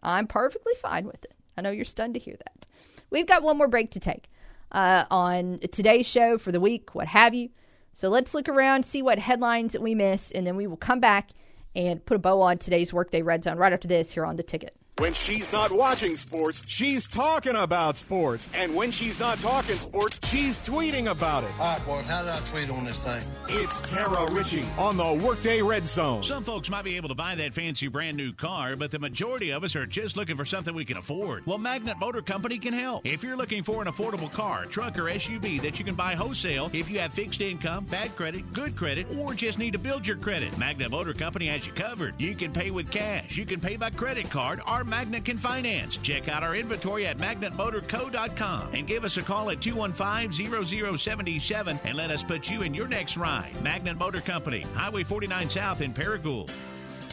I'm 0.01 0.27
perfectly 0.27 0.73
fine 0.81 1.05
with 1.05 1.23
it. 1.23 1.33
I 1.57 1.61
know 1.61 1.71
you're 1.71 1.85
stunned 1.85 2.13
to 2.15 2.19
hear 2.19 2.35
that. 2.37 2.67
We've 3.09 3.27
got 3.27 3.43
one 3.43 3.57
more 3.57 3.67
break 3.67 3.91
to 3.91 3.99
take 3.99 4.29
uh, 4.71 5.05
on 5.09 5.59
today's 5.71 6.05
show 6.05 6.37
for 6.37 6.51
the 6.51 6.59
week, 6.59 6.93
what 6.93 7.07
have 7.07 7.33
you. 7.33 7.49
So 7.93 8.09
let's 8.09 8.33
look 8.33 8.49
around, 8.49 8.85
see 8.85 9.01
what 9.01 9.19
headlines 9.19 9.77
we 9.77 9.93
missed, 9.93 10.33
and 10.33 10.45
then 10.45 10.55
we 10.55 10.67
will 10.67 10.77
come 10.77 10.99
back 10.99 11.29
and 11.75 12.03
put 12.05 12.15
a 12.15 12.19
bow 12.19 12.41
on 12.41 12.57
today's 12.57 12.91
Workday 12.91 13.21
Red 13.21 13.43
Zone 13.43 13.57
right 13.57 13.73
after 13.73 13.87
this 13.87 14.11
here 14.11 14.25
on 14.25 14.35
the 14.35 14.43
ticket. 14.43 14.75
When 14.99 15.11
she's 15.13 15.51
not 15.51 15.71
watching 15.71 16.15
sports, 16.17 16.61
she's 16.67 17.07
talking 17.07 17.55
about 17.55 17.97
sports. 17.97 18.47
And 18.53 18.75
when 18.75 18.91
she's 18.91 19.19
not 19.19 19.39
talking 19.39 19.77
sports, 19.77 20.19
she's 20.29 20.59
tweeting 20.59 21.09
about 21.09 21.43
it. 21.43 21.49
All 21.59 21.65
right, 21.65 21.83
boys, 21.87 22.07
how 22.07 22.21
do 22.21 22.29
I 22.29 22.39
tweet 22.51 22.69
on 22.69 22.85
this 22.85 22.97
thing? 22.99 23.19
It's 23.49 23.81
Kara 23.89 24.31
Richey 24.31 24.63
on 24.77 24.95
the 24.95 25.13
Workday 25.25 25.63
Red 25.63 25.87
Zone. 25.87 26.21
Some 26.21 26.43
folks 26.43 26.69
might 26.69 26.83
be 26.83 26.95
able 26.95 27.09
to 27.09 27.15
buy 27.15 27.33
that 27.33 27.55
fancy 27.55 27.87
brand 27.87 28.17
new 28.17 28.33
car, 28.33 28.75
but 28.75 28.91
the 28.91 28.99
majority 28.99 29.49
of 29.49 29.63
us 29.63 29.75
are 29.75 29.87
just 29.87 30.15
looking 30.15 30.37
for 30.37 30.45
something 30.45 30.75
we 30.75 30.85
can 30.85 30.97
afford. 30.97 31.43
Well, 31.47 31.57
Magnet 31.57 31.97
Motor 31.99 32.21
Company 32.21 32.59
can 32.59 32.73
help. 32.73 33.01
If 33.03 33.23
you're 33.23 33.35
looking 33.35 33.63
for 33.63 33.81
an 33.81 33.87
affordable 33.87 34.31
car, 34.31 34.65
truck, 34.67 34.99
or 34.99 35.05
SUV 35.05 35.59
that 35.63 35.79
you 35.79 35.85
can 35.85 35.95
buy 35.95 36.13
wholesale, 36.13 36.69
if 36.71 36.87
you 36.87 36.99
have 36.99 37.15
fixed 37.15 37.41
income, 37.41 37.85
bad 37.85 38.15
credit, 38.15 38.53
good 38.53 38.75
credit, 38.75 39.07
or 39.17 39.33
just 39.33 39.57
need 39.57 39.73
to 39.73 39.79
build 39.79 40.05
your 40.05 40.17
credit, 40.17 40.55
Magnet 40.59 40.91
Motor 40.91 41.13
Company 41.13 41.47
has 41.47 41.65
you 41.65 41.73
covered. 41.73 42.13
You 42.19 42.35
can 42.35 42.53
pay 42.53 42.69
with 42.69 42.91
cash, 42.91 43.37
you 43.37 43.47
can 43.47 43.59
pay 43.59 43.75
by 43.75 43.89
credit 43.89 44.29
card, 44.29 44.61
or 44.67 44.82
Magnet 44.83 45.25
can 45.25 45.37
finance. 45.37 45.97
Check 45.97 46.27
out 46.27 46.43
our 46.43 46.55
inventory 46.55 47.07
at 47.07 47.17
magnetmotorco.com 47.17 48.69
and 48.73 48.87
give 48.87 49.03
us 49.03 49.17
a 49.17 49.21
call 49.21 49.49
at 49.49 49.59
215-0077 49.59 51.79
and 51.83 51.95
let 51.95 52.11
us 52.11 52.23
put 52.23 52.49
you 52.49 52.61
in 52.61 52.73
your 52.73 52.87
next 52.87 53.17
ride. 53.17 53.61
Magnet 53.61 53.97
Motor 53.97 54.21
Company, 54.21 54.61
Highway 54.75 55.03
49 55.03 55.49
South 55.49 55.81
in 55.81 55.93
Paragould. 55.93 56.49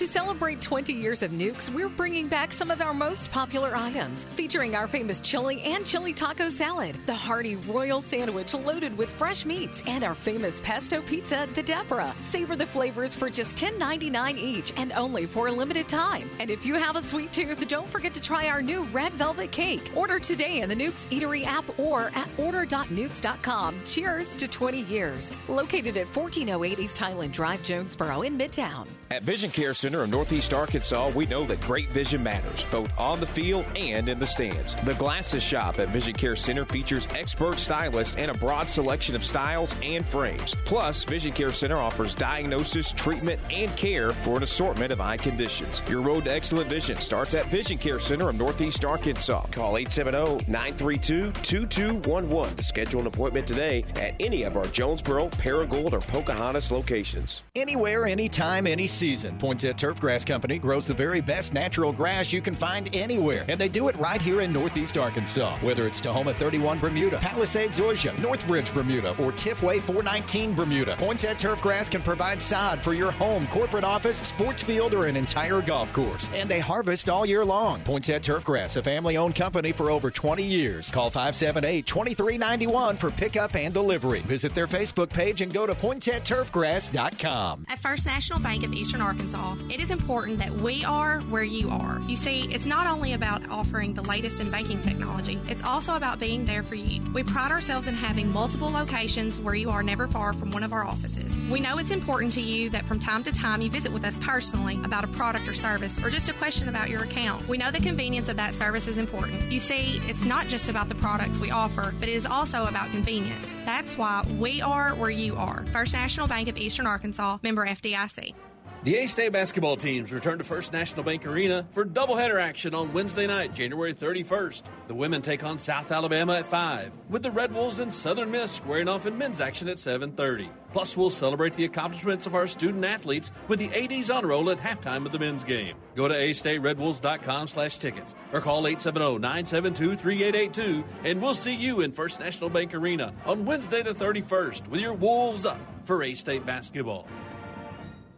To 0.01 0.07
celebrate 0.07 0.63
20 0.63 0.95
years 0.95 1.23
of 1.23 1.31
Nukes, 1.33 1.69
we're 1.69 1.91
bringing 1.91 2.27
back 2.27 2.55
some 2.55 2.71
of 2.71 2.81
our 2.81 2.95
most 2.95 3.31
popular 3.31 3.77
items, 3.77 4.25
featuring 4.25 4.75
our 4.75 4.89
famous 4.89 5.21
chili 5.21 5.61
and 5.61 5.85
chili 5.85 6.15
taco 6.15 6.49
salad, 6.49 6.95
the 7.05 7.13
hearty 7.13 7.57
royal 7.57 8.01
sandwich 8.01 8.55
loaded 8.55 8.97
with 8.97 9.11
fresh 9.11 9.45
meats, 9.45 9.83
and 9.87 10.03
our 10.03 10.15
famous 10.15 10.59
pesto 10.63 11.03
pizza, 11.03 11.47
the 11.55 11.63
Deborah. 11.63 12.15
Savor 12.23 12.57
the 12.57 12.65
flavors 12.65 13.13
for 13.13 13.29
just 13.29 13.55
$10.99 13.59 14.39
each 14.39 14.73
and 14.79 14.91
only 14.93 15.27
for 15.27 15.49
a 15.49 15.53
limited 15.53 15.87
time. 15.87 16.31
And 16.39 16.49
if 16.49 16.65
you 16.65 16.77
have 16.77 16.97
a 16.97 17.03
sweet 17.03 17.31
tooth, 17.31 17.69
don't 17.69 17.87
forget 17.87 18.15
to 18.15 18.23
try 18.23 18.49
our 18.49 18.63
new 18.63 18.85
red 18.85 19.13
velvet 19.13 19.51
cake. 19.53 19.83
Order 19.95 20.19
today 20.19 20.63
in 20.63 20.71
the 20.71 20.75
Nukes 20.75 21.07
Eatery 21.11 21.45
app 21.45 21.79
or 21.79 22.11
at 22.15 22.31
order.nukes.com. 22.39 23.75
Cheers 23.85 24.35
to 24.37 24.49
20 24.49 24.81
years. 24.85 25.31
Located 25.47 25.99
at 25.99 26.07
1408 26.17 26.79
East 26.79 26.97
Highland 26.97 27.35
Drive, 27.35 27.63
Jonesboro 27.65 28.23
in 28.23 28.39
Midtown. 28.39 28.89
At 29.11 29.25
Vision 29.25 29.51
Care 29.51 29.75
Center 29.75 29.90
of 29.99 30.11
Northeast 30.11 30.55
Arkansas, 30.55 31.11
we 31.11 31.27
know 31.27 31.45
that 31.47 31.61
great 31.63 31.89
vision 31.89 32.23
matters, 32.23 32.65
both 32.71 32.97
on 32.99 33.19
the 33.19 33.27
field 33.27 33.65
and 33.77 34.09
in 34.09 34.21
the 34.21 34.27
stands. 34.27 34.77
The 34.85 34.95
Glasses 34.95 35.43
Shop 35.43 35.81
at 35.81 35.89
Vision 35.89 36.15
Care 36.15 36.37
Center 36.37 36.65
features 36.65 37.09
expert 37.17 37.59
stylists 37.59 38.15
and 38.15 38.31
a 38.31 38.35
broad 38.35 38.71
selection 38.71 39.17
of 39.17 39.25
styles 39.25 39.75
and 39.83 40.07
frames. 40.07 40.55
Plus, 40.65 41.03
Vision 41.03 41.33
Care 41.33 41.51
Center 41.51 41.77
offers 41.77 42.15
diagnosis, 42.15 42.93
treatment, 42.93 43.41
and 43.53 43.77
care 43.77 44.13
for 44.13 44.37
an 44.37 44.45
assortment 44.45 44.93
of 44.93 45.01
eye 45.01 45.17
conditions. 45.17 45.83
Your 45.89 46.03
road 46.03 46.27
to 46.27 46.33
excellent 46.33 46.69
vision 46.69 46.95
starts 46.97 47.35
at 47.35 47.51
Vision 47.51 47.77
Care 47.77 47.99
Center 47.99 48.29
of 48.29 48.39
Northeast 48.39 48.85
Arkansas. 48.85 49.47
Call 49.51 49.73
870-932-2211 49.75 52.57
to 52.57 52.63
schedule 52.63 53.01
an 53.01 53.09
appointment 53.09 53.49
today 53.49 53.85
at 53.97 54.15
any 54.21 54.45
of 54.45 54.57
our 54.57 54.67
Jonesboro, 54.67 55.31
Paragould, 55.31 55.93
or 55.93 56.01
Pocahontas 56.01 56.71
locations. 56.71 57.43
Anywhere, 57.57 58.07
anytime, 58.07 58.69
any 58.69 58.87
season. 58.87 59.37
Poinsettia 59.39 59.80
Turfgrass 59.81 60.27
Company 60.27 60.59
grows 60.59 60.87
the 60.87 60.93
very 60.93 61.23
best 61.23 61.55
natural 61.55 61.91
grass 61.91 62.33
you 62.35 62.43
can 62.43 62.55
find 62.55 62.95
anywhere, 62.95 63.47
and 63.49 63.59
they 63.59 63.69
do 63.69 63.89
it 63.89 63.97
right 63.97 64.21
here 64.21 64.43
in 64.43 64.53
Northeast 64.53 64.99
Arkansas. 64.99 65.57
Whether 65.61 65.87
it's 65.87 66.03
Tahoma 66.03 66.35
31 66.35 66.79
Bermuda, 66.81 67.17
Palisades 67.17 67.79
Zoysia, 67.79 68.13
Northbridge 68.17 68.75
Bermuda, 68.75 69.13
or 69.13 69.33
Tiffway 69.33 69.81
419 69.81 70.55
Bermuda, 70.55 70.97
Poinsettia 70.97 71.57
Turfgrass 71.57 71.91
can 71.91 72.03
provide 72.03 72.43
sod 72.43 72.79
for 72.81 72.93
your 72.93 73.11
home, 73.11 73.47
corporate 73.47 73.85
office, 73.85 74.19
sports 74.19 74.63
field, 74.63 74.93
or 74.93 75.07
an 75.07 75.17
entire 75.17 75.63
golf 75.63 75.91
course. 75.95 76.29
And 76.35 76.47
they 76.47 76.61
harvest 76.61 77.09
all 77.09 77.25
year 77.25 77.43
long. 77.43 77.81
Poinsettia 77.83 78.21
Turfgrass, 78.21 78.77
a 78.77 78.83
family-owned 78.83 79.35
company 79.35 79.73
for 79.73 79.91
over 79.91 80.11
20 80.11 80.43
years. 80.43 80.91
Call 80.91 81.11
578-2391 81.11 82.99
for 82.99 83.11
pickup 83.11 83.55
and 83.55 83.73
delivery. 83.73 84.21
Visit 84.23 84.55
their 84.55 84.67
Facebook 84.67 85.09
page 85.09 85.41
and 85.41 85.51
go 85.55 85.67
to 85.67 85.75
poinsettiaturfgrass.com. 85.75 87.65
At 87.69 87.79
First 87.79 88.05
National 88.05 88.39
Bank 88.41 88.65
of 88.65 88.75
Eastern 88.75 89.01
Arkansas, 89.01 89.55
It 89.71 89.79
is 89.79 89.93
important 89.93 90.41
that 90.41 90.53
we 90.53 90.85
are 90.85 91.21
where 91.21 91.45
you 91.45 91.71
are. 91.71 92.01
You 92.09 92.17
see, 92.17 92.53
it's 92.53 92.67
not 92.67 92.89
only 92.89 93.13
about 93.13 93.49
offering 93.51 93.95
the 93.95 94.03
latest 94.03 94.41
in 94.41 94.51
banking 94.51 94.81
technology, 94.81 95.39
it's 95.49 95.63
also 95.63 95.95
about 95.95 96.19
being 96.19 96.45
there 96.45 96.65
for 96.65 96.75
you. 96.75 97.01
We 97.13 97.23
pride 97.23 97.53
ourselves 97.53 97.87
in 97.87 97.95
having 97.95 98.33
multiple 98.33 98.69
locations 98.69 99.41
where 99.41 99.55
you 99.55 99.71
are 99.71 99.85
never 99.85 100.09
far 100.09 100.33
from 100.33 100.51
one 100.51 100.65
of 100.65 100.73
our 100.73 100.85
offices. 100.85 101.37
We 101.49 101.61
know 101.61 101.79
it's 101.79 101.93
important 101.93 102.33
to 102.33 102.41
you 102.41 102.69
that 102.71 102.85
from 102.85 102.99
time 102.99 103.23
to 103.23 103.33
time 103.33 103.63
you 103.63 103.71
visit 103.71 103.93
with 103.93 104.05
us 104.05 104.17
personally 104.21 104.77
about 104.83 105.05
a 105.05 105.09
product 105.09 105.47
or 105.47 105.55
service 105.55 106.03
or 106.03 106.11
just 106.11 106.29
a 106.29 106.33
question 106.33 106.69
about 106.69 106.91
your 106.91 107.05
account. 107.05 107.47
We 107.47 107.57
know 107.57 107.71
the 107.71 107.79
convenience 107.79 108.29
of 108.29 108.37
that 108.39 108.57
service 108.57 108.89
is 108.89 108.99
important. 108.99 109.53
You 109.53 109.61
see, 109.61 110.01
it's 110.09 110.25
not 110.25 110.49
just 110.49 110.69
about 110.69 110.89
the 110.89 110.97
products 110.97 111.39
we 111.39 111.53
offer, 111.53 111.95
but 112.01 112.09
it 112.09 112.15
is 112.15 112.27
also 112.27 112.67
about 112.67 112.91
convenience. 112.91 113.61
That's 113.65 113.97
why 113.97 114.25
we 114.37 114.63
are 114.63 114.97
where 114.97 115.11
you 115.11 115.37
are. 115.37 115.65
First 115.67 115.93
National 115.93 116.27
Bank 116.27 116.49
of 116.49 116.57
Eastern 116.57 116.89
Arkansas, 116.89 117.39
member 117.45 117.65
FDIC. 117.65 118.35
The 118.83 118.97
A 118.97 119.07
State 119.07 119.33
basketball 119.33 119.77
teams 119.77 120.11
return 120.11 120.39
to 120.39 120.45
First 120.45 120.73
National 120.73 121.03
Bank 121.03 121.27
Arena 121.27 121.67
for 121.71 121.85
doubleheader 121.85 122.41
action 122.41 122.75
on 122.75 122.95
Wednesday 122.95 123.27
night, 123.27 123.53
January 123.53 123.93
31st. 123.93 124.63
The 124.89 124.95
women 124.95 125.21
take 125.21 125.45
on 125.45 125.59
South 125.59 125.93
Alabama 125.93 126.37
at 126.37 126.47
5, 126.47 126.91
with 127.11 127.23
the 127.23 127.31
Red 127.31 127.53
Wolves 127.53 127.81
and 127.81 127.93
Southern 127.93 128.31
Miss 128.31 128.53
squaring 128.53 128.89
off 128.89 129.05
in 129.05 129.19
men's 129.19 129.43
action 129.43 129.69
at 129.69 129.77
7:30. 129.77 130.49
Plus, 130.73 130.97
we'll 130.97 131.11
celebrate 131.11 131.53
the 131.53 131.67
accomplishments 131.67 132.27
of 132.27 132.35
our 132.35 132.47
student 132.47 132.87
athletes 132.87 133.33
with 133.49 133.59
the 133.59 133.69
AD's 133.75 134.11
honor 134.11 134.29
roll 134.29 134.49
at 134.49 134.57
halftime 134.57 135.05
of 135.05 135.13
the 135.13 135.19
men's 135.19 135.45
game. 135.45 135.77
Go 135.95 136.09
to 136.09 136.15
astateredwolves.com 136.15 137.49
slash 137.49 137.77
tickets 137.77 138.15
or 138.33 138.41
call 138.41 138.63
870-972-3882 138.63 140.85
and 141.05 141.21
we'll 141.21 141.35
see 141.35 141.55
you 141.55 141.83
in 141.83 141.93
First 141.93 142.19
National 142.19 142.49
Bank 142.49 142.73
Arena 142.73 143.13
on 143.27 143.45
Wednesday 143.45 143.83
the 143.83 143.93
31st 143.93 144.69
with 144.69 144.81
your 144.81 144.95
Wolves 144.95 145.45
up 145.45 145.61
for 145.85 146.03
A 146.03 146.15
State 146.15 146.47
basketball. 146.47 147.07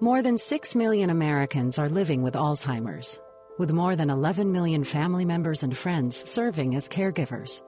More 0.00 0.22
than 0.22 0.36
6 0.36 0.74
million 0.74 1.10
Americans 1.10 1.78
are 1.78 1.88
living 1.88 2.22
with 2.22 2.34
Alzheimer's, 2.34 3.20
with 3.58 3.72
more 3.72 3.96
than 3.96 4.10
11 4.10 4.50
million 4.50 4.84
family 4.84 5.24
members 5.24 5.62
and 5.62 5.76
friends 5.76 6.16
serving 6.28 6.74
as 6.74 6.88
caregivers. 6.88 7.62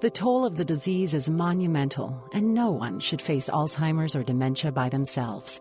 The 0.00 0.10
toll 0.10 0.44
of 0.44 0.56
the 0.56 0.64
disease 0.64 1.14
is 1.14 1.28
monumental, 1.28 2.28
and 2.32 2.54
no 2.54 2.70
one 2.70 3.00
should 3.00 3.20
face 3.20 3.50
Alzheimer's 3.50 4.16
or 4.16 4.22
dementia 4.22 4.72
by 4.72 4.88
themselves. 4.88 5.60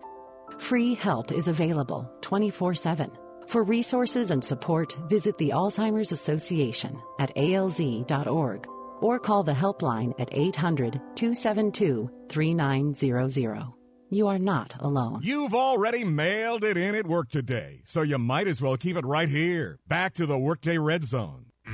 Free 0.57 0.93
help 0.93 1.31
is 1.31 1.47
available 1.47 2.09
24 2.21 2.73
7. 2.75 3.11
For 3.47 3.63
resources 3.63 4.31
and 4.31 4.43
support, 4.43 4.95
visit 5.09 5.37
the 5.37 5.49
Alzheimer's 5.49 6.11
Association 6.11 6.97
at 7.19 7.35
alz.org 7.35 8.67
or 9.01 9.19
call 9.19 9.43
the 9.43 9.51
helpline 9.51 10.13
at 10.19 10.29
800 10.31 10.93
272 11.15 12.09
3900. 12.29 13.80
You 14.13 14.27
are 14.27 14.37
not 14.37 14.75
alone. 14.81 15.21
You've 15.23 15.55
already 15.55 16.03
mailed 16.03 16.65
it 16.65 16.75
in 16.75 16.95
at 16.95 17.07
work 17.07 17.29
today, 17.29 17.79
so 17.85 18.01
you 18.01 18.17
might 18.17 18.45
as 18.45 18.61
well 18.61 18.75
keep 18.75 18.97
it 18.97 19.05
right 19.05 19.29
here. 19.29 19.79
Back 19.87 20.13
to 20.15 20.25
the 20.25 20.37
Workday 20.37 20.77
Red 20.77 21.05
Zone. 21.05 21.45
All 21.65 21.73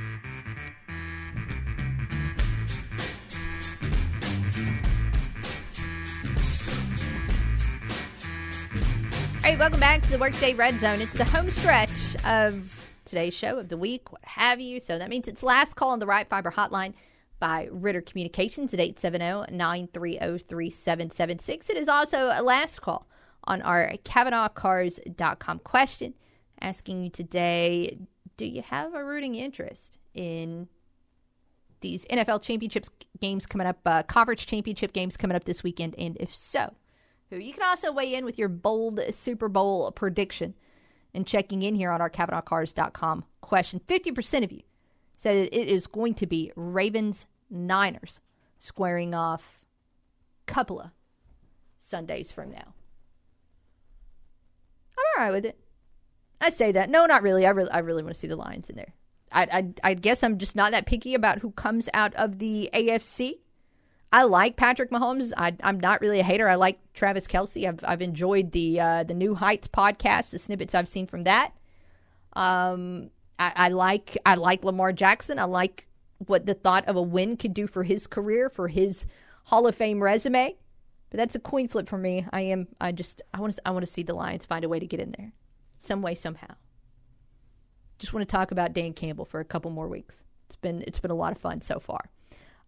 right, 9.42 9.58
welcome 9.58 9.80
back 9.80 10.02
to 10.02 10.10
the 10.12 10.18
Workday 10.18 10.54
Red 10.54 10.78
Zone. 10.78 11.00
It's 11.00 11.14
the 11.14 11.24
home 11.24 11.50
stretch 11.50 12.14
of 12.24 12.92
today's 13.04 13.34
show 13.34 13.58
of 13.58 13.68
the 13.68 13.76
week, 13.76 14.12
what 14.12 14.24
have 14.24 14.60
you. 14.60 14.78
So 14.78 14.96
that 14.96 15.08
means 15.08 15.26
it's 15.26 15.42
last 15.42 15.74
call 15.74 15.90
on 15.90 15.98
the 15.98 16.06
Right 16.06 16.28
Fiber 16.28 16.52
hotline 16.52 16.94
by 17.38 17.68
Ritter 17.70 18.00
Communications 18.00 18.74
at 18.74 18.80
870-930-3776. 18.80 21.70
It 21.70 21.76
is 21.76 21.88
also 21.88 22.30
a 22.32 22.42
last 22.42 22.82
call 22.82 23.06
on 23.44 23.62
our 23.62 23.92
CavenaughCars.com 24.04 25.60
question 25.60 26.14
asking 26.60 27.04
you 27.04 27.10
today, 27.10 27.98
do 28.36 28.44
you 28.44 28.62
have 28.62 28.94
a 28.94 29.04
rooting 29.04 29.34
interest 29.34 29.98
in 30.14 30.68
these 31.80 32.04
NFL 32.06 32.42
championships 32.42 32.90
games 33.20 33.46
coming 33.46 33.66
up, 33.66 33.78
uh, 33.86 34.02
conference 34.02 34.44
championship 34.44 34.92
games 34.92 35.16
coming 35.16 35.36
up 35.36 35.44
this 35.44 35.62
weekend? 35.62 35.94
And 35.96 36.16
if 36.18 36.34
so, 36.34 36.74
who? 37.30 37.36
You 37.36 37.52
can 37.52 37.62
also 37.62 37.92
weigh 37.92 38.14
in 38.14 38.24
with 38.24 38.38
your 38.38 38.48
bold 38.48 39.00
Super 39.10 39.48
Bowl 39.48 39.90
prediction 39.92 40.54
and 41.14 41.26
checking 41.26 41.62
in 41.62 41.74
here 41.74 41.90
on 41.90 42.00
our 42.00 42.10
CavenaughCars.com 42.10 43.24
question. 43.40 43.80
50% 43.88 44.44
of 44.44 44.52
you 44.52 44.62
said 45.18 45.48
it 45.52 45.68
is 45.68 45.86
going 45.86 46.14
to 46.14 46.26
be 46.26 46.52
Ravens 46.54 47.26
Niners 47.50 48.20
squaring 48.60 49.14
off 49.14 49.64
a 50.46 50.52
couple 50.52 50.80
of 50.80 50.90
Sundays 51.78 52.30
from 52.30 52.50
now. 52.50 52.74
I'm 54.96 55.04
all 55.16 55.24
right 55.24 55.32
with 55.32 55.44
it. 55.44 55.58
I 56.40 56.50
say 56.50 56.72
that. 56.72 56.88
No, 56.88 57.04
not 57.06 57.22
really. 57.22 57.44
I 57.44 57.50
really, 57.50 57.70
I 57.70 57.78
really 57.78 58.02
want 58.02 58.14
to 58.14 58.20
see 58.20 58.28
the 58.28 58.36
Lions 58.36 58.70
in 58.70 58.76
there. 58.76 58.94
I, 59.32 59.42
I, 59.42 59.90
I 59.90 59.94
guess 59.94 60.22
I'm 60.22 60.38
just 60.38 60.54
not 60.54 60.70
that 60.70 60.86
picky 60.86 61.14
about 61.14 61.40
who 61.40 61.50
comes 61.50 61.88
out 61.92 62.14
of 62.14 62.38
the 62.38 62.70
AFC. 62.72 63.38
I 64.12 64.22
like 64.22 64.56
Patrick 64.56 64.90
Mahomes. 64.90 65.32
I, 65.36 65.54
am 65.60 65.80
not 65.80 66.00
really 66.00 66.20
a 66.20 66.24
hater. 66.24 66.48
I 66.48 66.54
like 66.54 66.78
Travis 66.94 67.26
Kelce. 67.26 67.68
I've, 67.68 67.80
I've 67.82 68.00
enjoyed 68.00 68.52
the 68.52 68.80
uh, 68.80 69.04
the 69.04 69.12
New 69.12 69.34
Heights 69.34 69.68
podcast, 69.68 70.30
the 70.30 70.38
snippets 70.38 70.74
I've 70.74 70.88
seen 70.88 71.06
from 71.06 71.24
that. 71.24 71.52
Um, 72.32 73.10
I, 73.38 73.52
I 73.54 73.68
like 73.68 74.18
I 74.26 74.34
like 74.34 74.64
Lamar 74.64 74.92
Jackson. 74.92 75.38
I 75.38 75.44
like 75.44 75.86
what 76.18 76.46
the 76.46 76.54
thought 76.54 76.86
of 76.86 76.96
a 76.96 77.02
win 77.02 77.36
could 77.36 77.54
do 77.54 77.66
for 77.66 77.84
his 77.84 78.06
career, 78.06 78.48
for 78.48 78.68
his 78.68 79.06
Hall 79.44 79.66
of 79.66 79.74
Fame 79.74 80.02
resume. 80.02 80.56
But 81.10 81.18
that's 81.18 81.34
a 81.34 81.40
coin 81.40 81.68
flip 81.68 81.88
for 81.88 81.98
me. 81.98 82.26
I 82.32 82.42
am. 82.42 82.68
I 82.80 82.92
just. 82.92 83.22
I 83.32 83.40
want 83.40 83.54
to. 83.54 83.62
I 83.66 83.70
want 83.70 83.84
to 83.84 83.90
see 83.90 84.02
the 84.02 84.14
Lions 84.14 84.44
find 84.44 84.64
a 84.64 84.68
way 84.68 84.78
to 84.78 84.86
get 84.86 85.00
in 85.00 85.14
there, 85.16 85.32
some 85.78 86.02
way, 86.02 86.14
somehow. 86.14 86.54
Just 87.98 88.12
want 88.12 88.28
to 88.28 88.30
talk 88.30 88.50
about 88.50 88.74
Dan 88.74 88.92
Campbell 88.92 89.24
for 89.24 89.40
a 89.40 89.44
couple 89.44 89.70
more 89.70 89.88
weeks. 89.88 90.22
It's 90.46 90.56
been. 90.56 90.82
It's 90.86 90.98
been 90.98 91.10
a 91.10 91.16
lot 91.16 91.32
of 91.32 91.38
fun 91.38 91.60
so 91.62 91.80
far. 91.80 92.10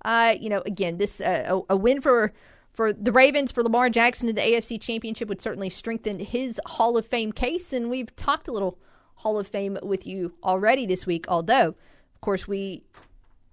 Uh, 0.05 0.35
you 0.41 0.49
know, 0.49 0.63
again, 0.65 0.97
this 0.97 1.21
uh, 1.21 1.61
a, 1.69 1.75
a 1.75 1.77
win 1.77 2.01
for 2.01 2.33
for 2.73 2.93
the 2.93 3.13
Ravens 3.13 3.53
for 3.53 3.63
Lamar 3.63 3.91
Jackson 3.91 4.29
in 4.29 4.37
the 4.37 4.41
AFC 4.41 4.81
Championship 4.81 5.29
would 5.29 5.43
certainly 5.43 5.69
strengthen 5.69 6.19
his 6.19 6.59
Hall 6.65 6.97
of 6.97 7.05
Fame 7.05 7.33
case. 7.33 7.73
And 7.73 7.91
we've 7.91 8.15
talked 8.17 8.49
a 8.49 8.53
little 8.53 8.79
Hall 9.21 9.39
of 9.39 9.47
Fame 9.47 9.79
with 9.83 10.07
you 10.07 10.33
already 10.43 10.87
this 10.87 11.07
week. 11.07 11.27
Although, 11.29 11.69
of 12.15 12.21
course, 12.21 12.49
we 12.49 12.85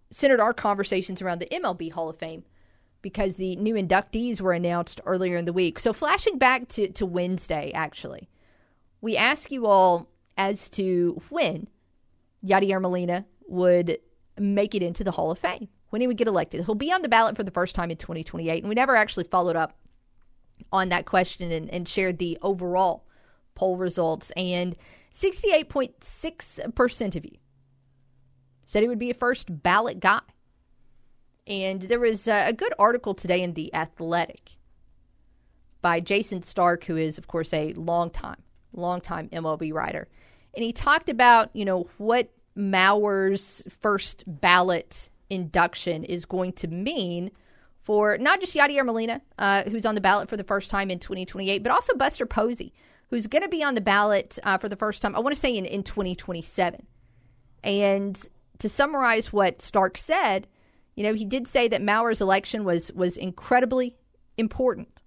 centered 0.09 0.39
our 0.39 0.53
conversations 0.53 1.21
around 1.21 1.39
the 1.39 1.47
MLB 1.47 1.91
Hall 1.91 2.09
of 2.09 2.17
Fame 2.17 2.43
because 3.01 3.35
the 3.35 3.55
new 3.57 3.75
inductees 3.75 4.39
were 4.41 4.53
announced 4.53 5.01
earlier 5.05 5.37
in 5.37 5.45
the 5.45 5.53
week. 5.53 5.79
So, 5.79 5.93
flashing 5.93 6.37
back 6.37 6.67
to, 6.69 6.89
to 6.93 7.05
Wednesday, 7.05 7.71
actually, 7.73 8.29
we 9.01 9.17
asked 9.17 9.51
you 9.51 9.65
all 9.65 10.09
as 10.37 10.69
to 10.69 11.21
when 11.29 11.67
Yadier 12.45 12.81
Molina 12.81 13.25
would 13.47 13.97
make 14.39 14.73
it 14.73 14.83
into 14.83 15.03
the 15.03 15.11
Hall 15.11 15.31
of 15.31 15.39
Fame, 15.39 15.67
when 15.89 16.01
he 16.01 16.07
would 16.07 16.17
get 16.17 16.27
elected. 16.27 16.65
He'll 16.65 16.75
be 16.75 16.91
on 16.91 17.01
the 17.01 17.09
ballot 17.09 17.35
for 17.35 17.43
the 17.43 17.51
first 17.51 17.75
time 17.75 17.91
in 17.91 17.97
2028. 17.97 18.63
And 18.63 18.69
we 18.69 18.75
never 18.75 18.95
actually 18.95 19.25
followed 19.25 19.55
up 19.55 19.75
on 20.71 20.89
that 20.89 21.05
question 21.05 21.51
and, 21.51 21.69
and 21.69 21.87
shared 21.87 22.19
the 22.19 22.37
overall 22.41 23.05
poll 23.55 23.77
results. 23.77 24.31
And 24.37 24.75
68.6% 25.19 27.15
of 27.15 27.25
you 27.25 27.37
said 28.65 28.83
he 28.83 28.89
would 28.89 28.99
be 28.99 29.09
a 29.09 29.15
first 29.15 29.47
ballot 29.63 29.99
guy. 29.99 30.19
And 31.47 31.81
there 31.81 31.99
was 31.99 32.27
a 32.27 32.53
good 32.53 32.73
article 32.77 33.13
today 33.15 33.41
in 33.41 33.53
The 33.53 33.73
Athletic 33.73 34.57
by 35.81 36.01
Jayson 36.01 36.43
Stark, 36.43 36.83
who 36.83 36.97
is, 36.97 37.17
of 37.17 37.27
course, 37.27 37.53
a 37.53 37.73
long-time, 37.73 38.43
long-time 38.73 39.29
MLB 39.29 39.73
writer. 39.73 40.07
And 40.53 40.63
he 40.63 40.73
talked 40.73 41.09
about, 41.09 41.49
you 41.53 41.63
know, 41.65 41.87
what 41.97 42.29
Mauer's 42.55 43.63
first 43.69 44.23
ballot 44.27 45.09
induction 45.29 46.03
is 46.03 46.25
going 46.25 46.53
to 46.53 46.67
mean 46.67 47.31
for 47.81 48.17
not 48.17 48.41
just 48.41 48.53
Yadier 48.55 48.85
Molina, 48.85 49.21
uh, 49.39 49.63
who's 49.63 49.85
on 49.85 49.95
the 49.95 50.01
ballot 50.01 50.29
for 50.29 50.35
the 50.35 50.43
first 50.43 50.69
time 50.69 50.91
in 50.91 50.99
2028, 50.99 51.63
but 51.63 51.71
also 51.71 51.95
Buster 51.95 52.25
Posey, 52.25 52.73
who's 53.09 53.27
going 53.27 53.43
to 53.43 53.49
be 53.49 53.63
on 53.63 53.75
the 53.75 53.81
ballot 53.81 54.37
uh, 54.43 54.57
for 54.57 54.69
the 54.69 54.75
first 54.75 55.01
time, 55.01 55.15
I 55.15 55.19
want 55.19 55.33
to 55.33 55.39
say 55.39 55.55
in, 55.55 55.65
in 55.65 55.83
2027. 55.83 56.85
And 57.63 58.19
to 58.59 58.69
summarize 58.69 59.33
what 59.33 59.61
Stark 59.61 59.97
said, 59.97 60.47
you 60.95 61.03
know, 61.03 61.13
he 61.13 61.25
did 61.25 61.47
say 61.47 61.67
that 61.67 61.81
Mauer's 61.81 62.21
election 62.21 62.63
was 62.63 62.91
was 62.93 63.17
incredibly 63.17 63.95
important 64.37 65.01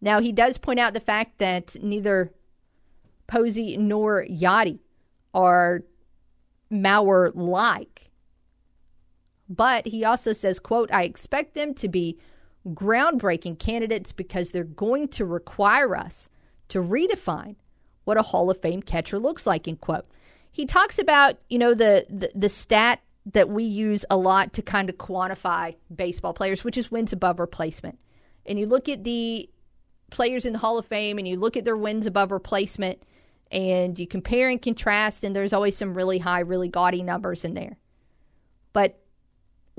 Now, 0.00 0.20
he 0.20 0.32
does 0.32 0.58
point 0.58 0.78
out 0.78 0.94
the 0.94 1.00
fact 1.00 1.38
that 1.38 1.76
neither 1.82 2.32
Posey 3.26 3.76
nor 3.76 4.24
Yadi 4.24 4.78
are 5.34 5.82
Mauer 6.70 7.32
like. 7.34 8.10
But 9.48 9.86
he 9.86 10.04
also 10.04 10.32
says, 10.32 10.58
quote, 10.58 10.92
I 10.92 11.04
expect 11.04 11.54
them 11.54 11.74
to 11.74 11.88
be 11.88 12.18
groundbreaking 12.68 13.58
candidates 13.58 14.12
because 14.12 14.50
they're 14.50 14.64
going 14.64 15.08
to 15.08 15.24
require 15.24 15.96
us 15.96 16.28
to 16.68 16.82
redefine 16.82 17.56
what 18.04 18.16
a 18.16 18.22
Hall 18.22 18.50
of 18.50 18.60
Fame 18.60 18.82
catcher 18.82 19.18
looks 19.18 19.46
like, 19.46 19.66
end 19.66 19.80
quote. 19.80 20.06
He 20.52 20.66
talks 20.66 20.98
about, 20.98 21.38
you 21.48 21.58
know, 21.58 21.74
the, 21.74 22.06
the, 22.08 22.30
the 22.34 22.48
stat 22.48 23.00
that 23.32 23.48
we 23.48 23.64
use 23.64 24.04
a 24.08 24.16
lot 24.16 24.52
to 24.54 24.62
kind 24.62 24.88
of 24.88 24.96
quantify 24.96 25.74
baseball 25.94 26.32
players, 26.32 26.62
which 26.62 26.78
is 26.78 26.90
wins 26.90 27.12
above 27.12 27.40
replacement. 27.40 27.98
And 28.46 28.58
you 28.58 28.66
look 28.66 28.88
at 28.88 29.04
the 29.04 29.50
players 30.10 30.46
in 30.46 30.52
the 30.52 30.60
Hall 30.60 30.78
of 30.78 30.86
Fame 30.86 31.18
and 31.18 31.26
you 31.26 31.36
look 31.36 31.56
at 31.56 31.64
their 31.64 31.76
wins 31.76 32.06
above 32.06 32.30
replacement 32.30 33.02
and 33.50 33.98
you 33.98 34.06
compare 34.06 34.48
and 34.48 34.60
contrast, 34.60 35.22
and 35.22 35.34
there's 35.34 35.52
always 35.52 35.76
some 35.76 35.94
really 35.94 36.18
high, 36.18 36.40
really 36.40 36.68
gaudy 36.68 37.02
numbers 37.02 37.44
in 37.44 37.54
there. 37.54 37.76
But 38.72 38.98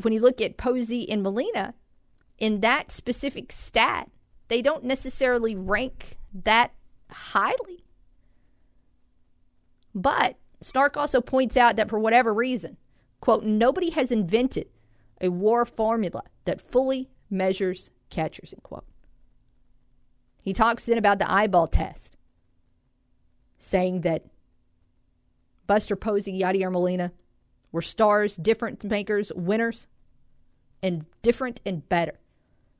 when 0.01 0.13
you 0.13 0.21
look 0.21 0.41
at 0.41 0.57
Posey 0.57 1.09
and 1.09 1.23
Molina, 1.23 1.73
in 2.37 2.61
that 2.61 2.91
specific 2.91 3.51
stat, 3.51 4.09
they 4.47 4.61
don't 4.61 4.83
necessarily 4.83 5.55
rank 5.55 6.17
that 6.43 6.73
highly. 7.09 7.83
But 9.93 10.37
Stark 10.61 10.97
also 10.97 11.21
points 11.21 11.57
out 11.57 11.75
that 11.75 11.89
for 11.89 11.99
whatever 11.99 12.33
reason, 12.33 12.77
quote, 13.21 13.43
nobody 13.43 13.91
has 13.91 14.11
invented 14.11 14.67
a 15.21 15.29
war 15.29 15.65
formula 15.65 16.23
that 16.45 16.61
fully 16.61 17.09
measures 17.29 17.89
catchers, 18.09 18.53
end 18.53 18.63
quote. 18.63 18.85
He 20.43 20.53
talks 20.53 20.85
then 20.85 20.97
about 20.97 21.19
the 21.19 21.29
eyeball 21.29 21.67
test, 21.67 22.15
saying 23.57 24.01
that 24.01 24.25
Buster 25.65 25.95
Posey, 25.95 26.39
Yadier 26.39 26.71
Molina 26.71 27.11
were 27.71 27.81
stars, 27.81 28.37
difference 28.37 28.83
makers, 28.83 29.31
winners, 29.35 29.87
and 30.81 31.05
different 31.21 31.59
and 31.65 31.87
better 31.89 32.19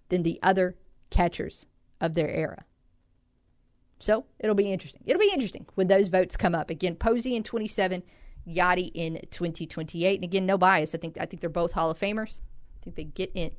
than 0.10 0.24
the 0.24 0.40
other 0.42 0.78
catchers 1.10 1.66
of 2.00 2.14
their 2.14 2.30
era. 2.30 2.64
So 4.00 4.26
it'll 4.40 4.56
be 4.56 4.72
interesting. 4.72 5.02
It'll 5.06 5.20
be 5.20 5.32
interesting 5.34 5.66
when 5.76 5.88
those 5.88 6.08
votes 6.08 6.38
come 6.38 6.54
up. 6.54 6.70
Again, 6.70 6.96
Posey 6.96 7.36
in 7.36 7.44
27, 7.44 8.04
Yadi 8.48 8.92
in 8.94 9.20
2028. 9.32 10.16
And 10.16 10.24
again, 10.24 10.46
no 10.46 10.58
bias. 10.58 10.94
I 10.94 10.98
think 10.98 11.18
I 11.20 11.26
think 11.26 11.42
they're 11.42 11.50
both 11.50 11.72
Hall 11.72 11.90
of 11.90 12.00
Famers. 12.00 12.40
I 12.80 12.84
think 12.84 12.96
they 12.96 13.04
get 13.06 13.32
in. 13.34 13.52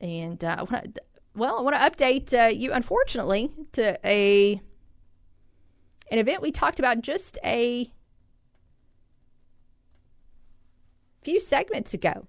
And 0.00 0.42
uh, 0.42 0.64
well, 1.34 1.58
I 1.58 1.62
want 1.62 1.76
to 1.76 1.82
update 1.82 2.32
uh, 2.32 2.48
you, 2.48 2.72
unfortunately, 2.72 3.50
to 3.72 3.98
a 4.04 4.60
an 6.10 6.18
event 6.18 6.42
we 6.42 6.50
talked 6.50 6.78
about 6.78 7.02
just 7.02 7.38
a 7.44 7.92
few 11.22 11.38
segments 11.38 11.94
ago. 11.94 12.26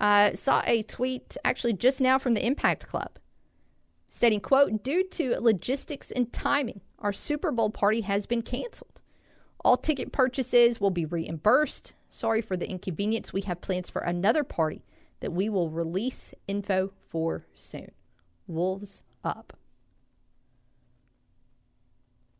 Uh, 0.00 0.34
saw 0.34 0.62
a 0.64 0.82
tweet 0.82 1.36
actually 1.44 1.74
just 1.74 2.00
now 2.00 2.18
from 2.18 2.34
the 2.34 2.44
Impact 2.44 2.86
Club 2.86 3.18
stating, 4.10 4.40
quote, 4.40 4.82
due 4.82 5.04
to 5.04 5.40
logistics 5.40 6.10
and 6.10 6.32
timing, 6.32 6.80
our 6.98 7.12
Super 7.12 7.52
Bowl 7.52 7.70
party 7.70 8.02
has 8.02 8.26
been 8.26 8.42
canceled. 8.42 9.00
All 9.64 9.76
ticket 9.76 10.12
purchases 10.12 10.80
will 10.80 10.90
be 10.90 11.04
reimbursed. 11.04 11.94
Sorry 12.10 12.42
for 12.42 12.56
the 12.56 12.68
inconvenience. 12.68 13.32
We 13.32 13.42
have 13.42 13.60
plans 13.60 13.88
for 13.88 14.02
another 14.02 14.42
party 14.42 14.84
that 15.20 15.32
we 15.32 15.48
will 15.48 15.70
release 15.70 16.34
info 16.48 16.92
for 17.08 17.46
soon. 17.54 17.92
Wolves 18.46 19.02
up. 19.22 19.56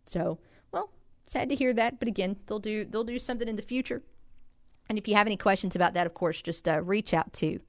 So, 0.06 0.38
well, 0.72 0.90
sad 1.26 1.48
to 1.50 1.54
hear 1.54 1.72
that, 1.74 2.00
but 2.00 2.08
again, 2.08 2.36
they'll 2.46 2.58
do 2.58 2.84
they'll 2.84 3.04
do 3.04 3.18
something 3.18 3.46
in 3.46 3.54
the 3.54 3.62
future. 3.62 4.02
And 4.90 4.98
if 4.98 5.06
you 5.06 5.14
have 5.14 5.28
any 5.28 5.36
questions 5.36 5.76
about 5.76 5.94
that, 5.94 6.04
of 6.04 6.14
course, 6.14 6.42
just 6.42 6.66
uh, 6.66 6.82
reach 6.82 7.14
out 7.14 7.32
to 7.34 7.60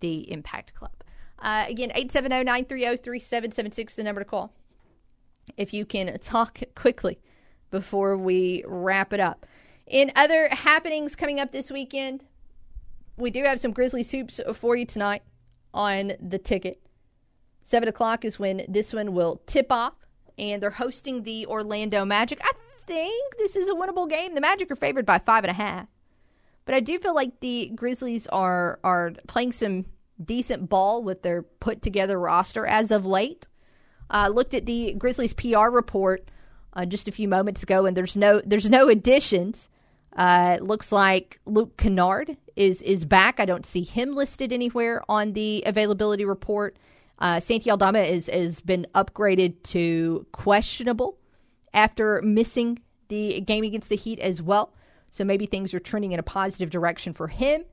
the 0.00 0.30
Impact 0.30 0.74
Club. 0.74 0.92
Uh, 1.38 1.64
again, 1.66 1.88
870 1.88 2.44
930 2.44 2.98
3776 2.98 3.94
the 3.94 4.04
number 4.04 4.20
to 4.20 4.26
call. 4.26 4.52
If 5.56 5.72
you 5.72 5.86
can 5.86 6.18
talk 6.18 6.60
quickly 6.74 7.18
before 7.70 8.14
we 8.18 8.62
wrap 8.66 9.14
it 9.14 9.20
up. 9.20 9.46
In 9.86 10.12
other 10.14 10.48
happenings 10.48 11.16
coming 11.16 11.40
up 11.40 11.50
this 11.50 11.70
weekend, 11.70 12.24
we 13.16 13.30
do 13.30 13.42
have 13.44 13.58
some 13.58 13.72
Grizzly 13.72 14.02
Soups 14.02 14.38
for 14.54 14.76
you 14.76 14.84
tonight 14.84 15.22
on 15.72 16.12
the 16.20 16.38
ticket. 16.38 16.82
7 17.64 17.88
o'clock 17.88 18.22
is 18.22 18.38
when 18.38 18.66
this 18.68 18.92
one 18.92 19.14
will 19.14 19.40
tip 19.46 19.72
off, 19.72 19.94
and 20.36 20.62
they're 20.62 20.68
hosting 20.68 21.22
the 21.22 21.46
Orlando 21.46 22.04
Magic. 22.04 22.38
I 22.42 22.52
think 22.86 23.38
this 23.38 23.56
is 23.56 23.70
a 23.70 23.74
winnable 23.74 24.10
game. 24.10 24.34
The 24.34 24.42
Magic 24.42 24.70
are 24.70 24.76
favored 24.76 25.06
by 25.06 25.18
five 25.18 25.42
and 25.44 25.50
a 25.50 25.54
half. 25.54 25.86
But 26.64 26.74
I 26.74 26.80
do 26.80 26.98
feel 26.98 27.14
like 27.14 27.40
the 27.40 27.72
Grizzlies 27.74 28.26
are 28.28 28.78
are 28.84 29.12
playing 29.26 29.52
some 29.52 29.86
decent 30.22 30.68
ball 30.68 31.02
with 31.02 31.22
their 31.22 31.42
put 31.42 31.82
together 31.82 32.18
roster 32.18 32.66
as 32.66 32.90
of 32.90 33.06
late. 33.06 33.48
I 34.10 34.26
uh, 34.26 34.28
looked 34.28 34.54
at 34.54 34.66
the 34.66 34.94
Grizzlies 34.94 35.32
PR 35.32 35.68
report 35.68 36.30
uh, 36.74 36.84
just 36.84 37.08
a 37.08 37.12
few 37.12 37.28
moments 37.28 37.62
ago, 37.62 37.86
and 37.86 37.96
there's 37.96 38.16
no 38.16 38.40
there's 38.44 38.68
no 38.68 38.88
additions. 38.88 39.68
Uh, 40.16 40.56
it 40.58 40.64
looks 40.64 40.90
like 40.90 41.38
Luke 41.46 41.76
Kennard 41.76 42.36
is 42.56 42.82
is 42.82 43.04
back. 43.04 43.40
I 43.40 43.44
don't 43.44 43.66
see 43.66 43.82
him 43.82 44.14
listed 44.14 44.52
anywhere 44.52 45.02
on 45.08 45.32
the 45.32 45.62
availability 45.66 46.24
report. 46.24 46.76
Uh, 47.18 47.38
Santi 47.38 47.70
Aldama 47.70 48.00
is 48.00 48.26
has 48.26 48.60
been 48.60 48.86
upgraded 48.94 49.62
to 49.64 50.26
questionable 50.32 51.18
after 51.72 52.20
missing 52.22 52.80
the 53.08 53.40
game 53.40 53.64
against 53.64 53.88
the 53.88 53.96
Heat 53.96 54.18
as 54.18 54.42
well. 54.42 54.72
So 55.10 55.24
maybe 55.24 55.46
things 55.46 55.74
are 55.74 55.80
trending 55.80 56.12
in 56.12 56.20
a 56.20 56.24
positive 56.24 56.70
direction 56.70 57.12
for 57.12 57.28
him. 57.28 57.64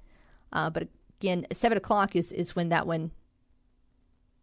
Uh, 0.51 0.69
but 0.69 0.87
again, 1.19 1.45
seven 1.53 1.77
o'clock 1.77 2.15
is 2.15 2.31
is 2.31 2.55
when 2.55 2.69
that 2.69 2.87
one 2.87 3.11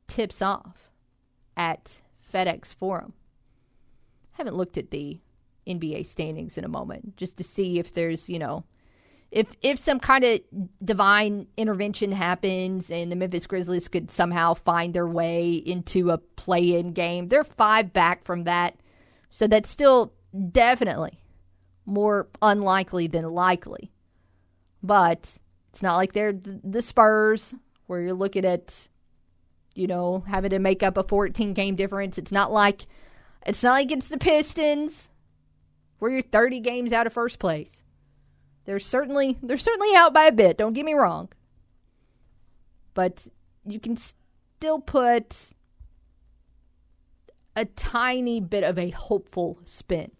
tips 0.06 0.42
off 0.42 0.90
at 1.56 2.00
FedEx 2.32 2.74
Forum. 2.74 3.14
I 4.34 4.36
haven't 4.38 4.56
looked 4.56 4.76
at 4.76 4.90
the 4.90 5.18
NBA 5.66 6.06
standings 6.06 6.58
in 6.58 6.64
a 6.64 6.68
moment 6.68 7.16
just 7.16 7.36
to 7.38 7.44
see 7.44 7.78
if 7.78 7.92
there's 7.92 8.28
you 8.28 8.38
know 8.38 8.64
if 9.30 9.48
if 9.62 9.78
some 9.78 9.98
kind 9.98 10.22
of 10.24 10.40
divine 10.84 11.46
intervention 11.56 12.12
happens 12.12 12.90
and 12.90 13.10
the 13.10 13.16
Memphis 13.16 13.46
Grizzlies 13.46 13.88
could 13.88 14.10
somehow 14.10 14.54
find 14.54 14.94
their 14.94 15.08
way 15.08 15.54
into 15.54 16.10
a 16.10 16.18
play-in 16.18 16.92
game. 16.92 17.28
They're 17.28 17.44
five 17.44 17.92
back 17.92 18.24
from 18.24 18.44
that, 18.44 18.76
so 19.30 19.46
that's 19.46 19.70
still 19.70 20.12
definitely 20.52 21.18
more 21.86 22.28
unlikely 22.40 23.06
than 23.06 23.24
likely. 23.30 23.90
But 24.82 25.30
it's 25.72 25.82
not 25.82 25.96
like 25.96 26.12
they're 26.12 26.32
the 26.32 26.82
Spurs 26.82 27.54
where 27.86 28.00
you're 28.00 28.14
looking 28.14 28.44
at, 28.44 28.88
you 29.74 29.86
know, 29.86 30.24
having 30.26 30.50
to 30.50 30.58
make 30.58 30.82
up 30.82 30.96
a 30.96 31.02
14 31.02 31.54
game 31.54 31.74
difference. 31.74 32.18
It's 32.18 32.32
not 32.32 32.52
like 32.52 32.86
it's 33.46 33.62
not 33.62 33.72
like 33.72 33.92
it's 33.92 34.08
the 34.08 34.18
Pistons 34.18 35.10
where 35.98 36.10
you're 36.10 36.22
30 36.22 36.60
games 36.60 36.92
out 36.92 37.06
of 37.06 37.12
first 37.12 37.38
place. 37.38 37.84
They're 38.64 38.78
certainly 38.78 39.38
they're 39.42 39.58
certainly 39.58 39.94
out 39.94 40.14
by 40.14 40.24
a 40.24 40.32
bit. 40.32 40.58
Don't 40.58 40.72
get 40.72 40.84
me 40.84 40.94
wrong, 40.94 41.28
but 42.94 43.26
you 43.66 43.80
can 43.80 43.96
still 43.96 44.78
put 44.78 45.34
a 47.56 47.64
tiny 47.64 48.40
bit 48.40 48.64
of 48.64 48.78
a 48.78 48.90
hopeful 48.90 49.58
spin 49.64 50.10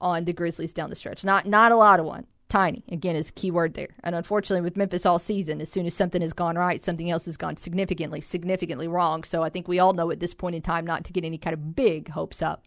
on 0.00 0.24
the 0.24 0.32
Grizzlies 0.32 0.72
down 0.72 0.90
the 0.90 0.96
stretch. 0.96 1.24
Not 1.24 1.46
not 1.46 1.72
a 1.72 1.76
lot 1.76 2.00
of 2.00 2.06
one. 2.06 2.26
Tiny, 2.48 2.82
again, 2.90 3.14
is 3.14 3.28
a 3.28 3.32
key 3.32 3.52
word 3.52 3.74
there. 3.74 3.94
And 4.02 4.12
unfortunately, 4.16 4.62
with 4.62 4.76
Memphis 4.76 5.06
all 5.06 5.20
season, 5.20 5.60
as 5.60 5.70
soon 5.70 5.86
as 5.86 5.94
something 5.94 6.20
has 6.20 6.32
gone 6.32 6.58
right, 6.58 6.82
something 6.82 7.08
else 7.08 7.26
has 7.26 7.36
gone 7.36 7.56
significantly, 7.56 8.20
significantly 8.20 8.88
wrong. 8.88 9.22
So 9.22 9.44
I 9.44 9.50
think 9.50 9.68
we 9.68 9.78
all 9.78 9.92
know 9.92 10.10
at 10.10 10.18
this 10.18 10.34
point 10.34 10.56
in 10.56 10.62
time 10.62 10.84
not 10.84 11.04
to 11.04 11.12
get 11.12 11.24
any 11.24 11.38
kind 11.38 11.54
of 11.54 11.76
big 11.76 12.08
hopes 12.08 12.42
up. 12.42 12.64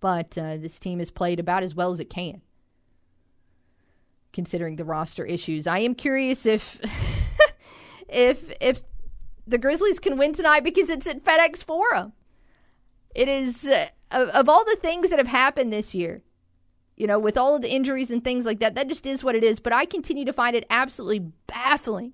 But 0.00 0.36
uh, 0.36 0.56
this 0.56 0.80
team 0.80 0.98
has 0.98 1.12
played 1.12 1.38
about 1.38 1.62
as 1.62 1.76
well 1.76 1.92
as 1.92 2.00
it 2.00 2.10
can, 2.10 2.40
considering 4.32 4.74
the 4.74 4.84
roster 4.84 5.24
issues. 5.24 5.68
I 5.68 5.78
am 5.78 5.94
curious 5.94 6.44
if, 6.44 6.80
if 8.08 8.52
if 8.60 8.82
the 9.46 9.58
Grizzlies 9.58 10.00
can 10.00 10.18
win 10.18 10.32
tonight 10.32 10.64
because 10.64 10.90
it's 10.90 11.06
at 11.06 11.22
FedEx 11.22 11.62
Forum. 11.62 12.14
It 13.14 13.28
is. 13.28 13.64
Uh, 13.64 13.90
of, 14.10 14.28
of 14.30 14.48
all 14.48 14.64
the 14.64 14.78
things 14.80 15.10
that 15.10 15.18
have 15.18 15.28
happened 15.28 15.72
this 15.72 15.94
year, 15.94 16.22
you 16.96 17.06
know, 17.06 17.18
with 17.18 17.38
all 17.38 17.54
of 17.54 17.62
the 17.62 17.70
injuries 17.70 18.10
and 18.10 18.22
things 18.22 18.44
like 18.44 18.60
that, 18.60 18.74
that 18.74 18.88
just 18.88 19.06
is 19.06 19.24
what 19.24 19.34
it 19.34 19.44
is. 19.44 19.60
But 19.60 19.72
I 19.72 19.84
continue 19.84 20.24
to 20.24 20.32
find 20.32 20.54
it 20.54 20.66
absolutely 20.70 21.32
baffling 21.46 22.12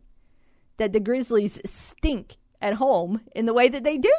that 0.77 0.93
the 0.93 1.01
Grizzlies 1.01 1.61
stink 1.65 2.37
at 2.61 2.75
home 2.75 3.23
in 3.35 3.47
the 3.47 3.55
way 3.55 3.69
that 3.69 3.85
they 3.85 3.99
do. 3.99 4.15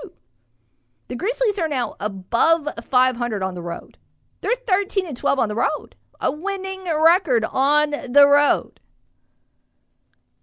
The 1.07 1.15
Grizzlies 1.15 1.59
are 1.59 1.69
now 1.69 1.95
above 1.99 2.67
500 2.83 3.43
on 3.43 3.55
the 3.55 3.61
road. 3.61 3.97
They're 4.41 4.51
13 4.67 5.05
and 5.05 5.17
12 5.17 5.39
on 5.39 5.49
the 5.49 5.55
road, 5.55 5.95
a 6.19 6.31
winning 6.31 6.83
record 6.85 7.45
on 7.45 7.91
the 7.91 8.27
road. 8.27 8.79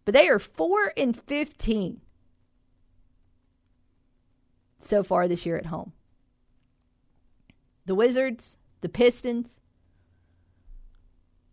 But 0.04 0.14
they 0.14 0.28
are 0.28 0.38
4 0.38 0.92
and 0.96 1.18
15 1.18 2.00
so 4.80 5.02
far 5.02 5.26
this 5.26 5.46
year 5.46 5.56
at 5.56 5.66
home. 5.66 5.93
The 7.86 7.94
Wizards, 7.94 8.56
the 8.80 8.88
Pistons, 8.88 9.50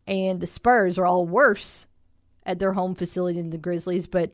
and 0.07 0.39
the 0.39 0.47
Spurs 0.47 0.97
are 0.97 1.05
all 1.05 1.25
worse 1.25 1.85
at 2.45 2.59
their 2.59 2.73
home 2.73 2.95
facility 2.95 3.39
than 3.39 3.49
the 3.49 3.57
Grizzlies, 3.57 4.07
but 4.07 4.31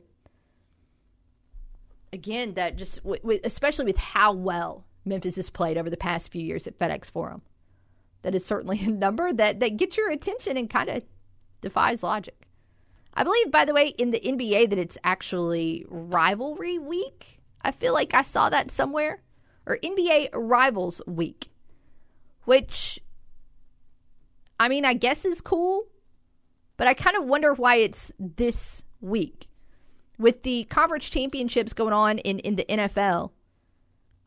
again, 2.13 2.53
that 2.53 2.75
just 2.75 3.01
especially 3.43 3.85
with 3.85 3.97
how 3.97 4.33
well 4.33 4.85
Memphis 5.05 5.35
has 5.35 5.49
played 5.49 5.77
over 5.77 5.89
the 5.89 5.97
past 5.97 6.31
few 6.31 6.43
years 6.43 6.67
at 6.67 6.79
FedEx 6.79 7.11
Forum, 7.11 7.41
that 8.21 8.35
is 8.35 8.45
certainly 8.45 8.79
a 8.81 8.89
number 8.89 9.31
that 9.33 9.59
that 9.59 9.77
gets 9.77 9.97
your 9.97 10.09
attention 10.09 10.57
and 10.57 10.69
kind 10.69 10.89
of 10.89 11.03
defies 11.61 12.03
logic. 12.03 12.47
I 13.13 13.23
believe, 13.23 13.51
by 13.51 13.65
the 13.65 13.73
way, 13.73 13.87
in 13.87 14.11
the 14.11 14.19
NBA 14.19 14.69
that 14.69 14.79
it's 14.79 14.97
actually 15.03 15.85
rivalry 15.89 16.77
week. 16.77 17.39
I 17.61 17.71
feel 17.71 17.93
like 17.93 18.13
I 18.13 18.21
saw 18.21 18.49
that 18.49 18.69
somewhere, 18.69 19.21
or 19.65 19.79
NBA 19.83 20.29
Rivals 20.33 21.01
Week, 21.07 21.49
which 22.47 22.99
I 24.57 24.69
mean, 24.69 24.85
I 24.85 24.93
guess 24.93 25.25
is 25.25 25.41
cool, 25.41 25.83
but 26.77 26.87
I 26.87 26.93
kind 26.93 27.17
of 27.17 27.25
wonder 27.25 27.53
why 27.53 27.75
it's 27.75 28.11
this 28.17 28.83
week 29.01 29.47
with 30.17 30.43
the 30.43 30.63
conference 30.65 31.09
championships 31.09 31.73
going 31.73 31.93
on 31.93 32.19
in, 32.19 32.39
in 32.39 32.55
the 32.55 32.65
NFL, 32.65 33.31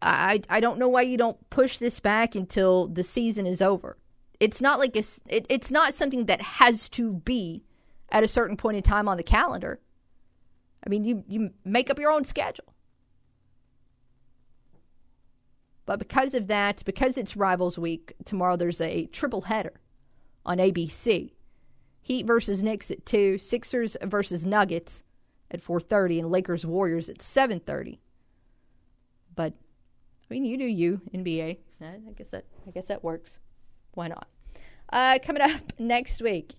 I 0.02 0.42
I 0.50 0.60
don't 0.60 0.78
know 0.78 0.88
why 0.88 1.02
you 1.02 1.16
don't 1.16 1.48
push 1.48 1.78
this 1.78 1.98
back 1.98 2.34
until 2.34 2.88
the 2.88 3.04
season 3.04 3.46
is 3.46 3.62
over. 3.62 3.96
It's 4.38 4.60
not 4.60 4.78
like 4.78 4.96
a, 4.96 5.02
it, 5.26 5.46
it's 5.48 5.70
not 5.70 5.94
something 5.94 6.26
that 6.26 6.42
has 6.42 6.88
to 6.90 7.14
be 7.14 7.64
at 8.10 8.22
a 8.22 8.28
certain 8.28 8.56
point 8.56 8.76
in 8.76 8.82
time 8.82 9.08
on 9.08 9.16
the 9.16 9.22
calendar. 9.22 9.80
I 10.86 10.90
mean, 10.90 11.04
you 11.04 11.24
you 11.26 11.50
make 11.64 11.90
up 11.90 11.98
your 11.98 12.12
own 12.12 12.24
schedule. 12.24 12.74
But 15.90 15.98
because 15.98 16.34
of 16.34 16.46
that, 16.46 16.84
because 16.84 17.18
it's 17.18 17.36
Rivals 17.36 17.76
Week, 17.76 18.12
tomorrow 18.24 18.54
there's 18.54 18.80
a 18.80 19.06
triple 19.06 19.40
header 19.40 19.80
on 20.46 20.58
ABC. 20.58 21.32
Heat 22.00 22.26
versus 22.26 22.62
Knicks 22.62 22.92
at 22.92 23.04
2, 23.04 23.38
Sixers 23.38 23.96
versus 24.00 24.46
Nuggets 24.46 25.02
at 25.50 25.60
4:30 25.60 26.20
and 26.20 26.30
Lakers 26.30 26.64
Warriors 26.64 27.08
at 27.08 27.20
7:30. 27.20 27.98
But 29.34 29.54
I 30.22 30.26
mean, 30.32 30.44
you 30.44 30.56
do 30.56 30.64
you 30.64 31.00
NBA. 31.12 31.58
I 31.82 32.12
guess 32.12 32.28
that 32.28 32.44
I 32.68 32.70
guess 32.70 32.86
that 32.86 33.02
works. 33.02 33.40
Why 33.94 34.06
not? 34.06 34.28
Uh, 34.92 35.18
coming 35.20 35.42
up 35.42 35.60
next 35.80 36.22
week. 36.22 36.54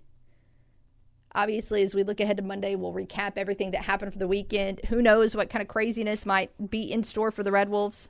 Obviously, 1.33 1.83
as 1.83 1.95
we 1.95 2.03
look 2.03 2.19
ahead 2.19 2.35
to 2.35 2.43
Monday, 2.43 2.75
we'll 2.75 2.91
recap 2.91 3.37
everything 3.37 3.71
that 3.71 3.85
happened 3.85 4.11
for 4.11 4.19
the 4.19 4.27
weekend. 4.27 4.81
Who 4.89 5.01
knows 5.01 5.37
what 5.37 5.49
kind 5.49 5.61
of 5.61 5.69
craziness 5.69 6.25
might 6.25 6.69
be 6.69 6.81
in 6.81 7.05
store 7.05 7.31
for 7.31 7.43
the 7.43 7.51
Red 7.53 7.69
Wolves 7.69 8.09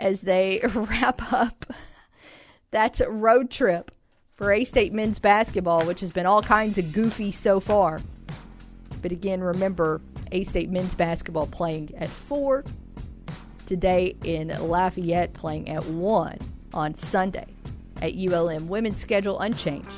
as 0.00 0.22
they 0.22 0.60
wrap 0.74 1.32
up 1.32 1.66
That's 2.74 3.00
a 3.00 3.08
road 3.08 3.52
trip 3.52 3.92
for 4.34 4.50
A 4.50 4.64
State 4.64 4.92
men's 4.92 5.20
basketball, 5.20 5.86
which 5.86 6.00
has 6.00 6.10
been 6.10 6.26
all 6.26 6.42
kinds 6.42 6.76
of 6.76 6.90
goofy 6.90 7.30
so 7.30 7.60
far. 7.60 8.00
But 9.00 9.12
again, 9.12 9.40
remember 9.40 10.00
A 10.32 10.42
State 10.42 10.70
men's 10.70 10.96
basketball 10.96 11.46
playing 11.46 11.94
at 11.96 12.10
4 12.10 12.64
today 13.66 14.16
in 14.24 14.48
Lafayette, 14.48 15.34
playing 15.34 15.68
at 15.68 15.86
1 15.86 16.38
on 16.72 16.94
Sunday 16.96 17.46
at 18.02 18.16
ULM. 18.16 18.66
Women's 18.66 18.98
schedule 18.98 19.38
unchanged. 19.38 19.88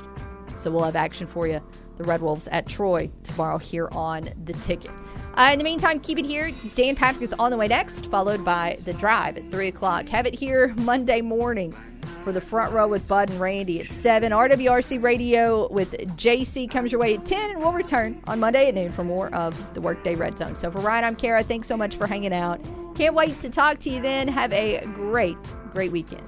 So 0.58 0.70
we'll 0.70 0.84
have 0.84 0.96
action 0.96 1.26
for 1.26 1.48
you, 1.48 1.62
the 1.96 2.04
Red 2.04 2.20
Wolves 2.20 2.46
at 2.48 2.66
Troy 2.66 3.10
tomorrow 3.24 3.56
here 3.56 3.88
on 3.92 4.28
the 4.44 4.52
ticket. 4.52 4.90
Uh, 5.36 5.50
in 5.52 5.58
the 5.58 5.64
meantime, 5.64 6.00
keep 6.00 6.18
it 6.18 6.24
here. 6.24 6.50
Dan 6.74 6.96
Patrick 6.96 7.22
is 7.22 7.34
on 7.34 7.50
the 7.50 7.58
way 7.58 7.68
next, 7.68 8.06
followed 8.06 8.42
by 8.42 8.78
The 8.86 8.94
Drive 8.94 9.36
at 9.36 9.50
3 9.50 9.68
o'clock. 9.68 10.08
Have 10.08 10.26
it 10.26 10.34
here 10.34 10.72
Monday 10.76 11.20
morning 11.20 11.76
for 12.24 12.32
the 12.32 12.40
front 12.40 12.72
row 12.72 12.88
with 12.88 13.06
Bud 13.06 13.28
and 13.28 13.38
Randy 13.38 13.80
at 13.82 13.92
7. 13.92 14.32
RWRC 14.32 15.02
Radio 15.02 15.70
with 15.70 15.92
JC 16.16 16.70
comes 16.70 16.90
your 16.90 17.02
way 17.02 17.16
at 17.16 17.26
10, 17.26 17.50
and 17.50 17.60
we'll 17.60 17.74
return 17.74 18.18
on 18.26 18.40
Monday 18.40 18.68
at 18.68 18.74
noon 18.74 18.90
for 18.92 19.04
more 19.04 19.32
of 19.34 19.54
the 19.74 19.80
Workday 19.82 20.14
Red 20.14 20.38
Zone. 20.38 20.56
So 20.56 20.70
for 20.70 20.80
Ryan, 20.80 21.04
I'm 21.04 21.16
Kara. 21.16 21.44
Thanks 21.44 21.68
so 21.68 21.76
much 21.76 21.96
for 21.96 22.06
hanging 22.06 22.32
out. 22.32 22.58
Can't 22.94 23.14
wait 23.14 23.38
to 23.42 23.50
talk 23.50 23.78
to 23.80 23.90
you 23.90 24.00
then. 24.00 24.28
Have 24.28 24.54
a 24.54 24.80
great, 24.94 25.36
great 25.74 25.92
weekend. 25.92 26.25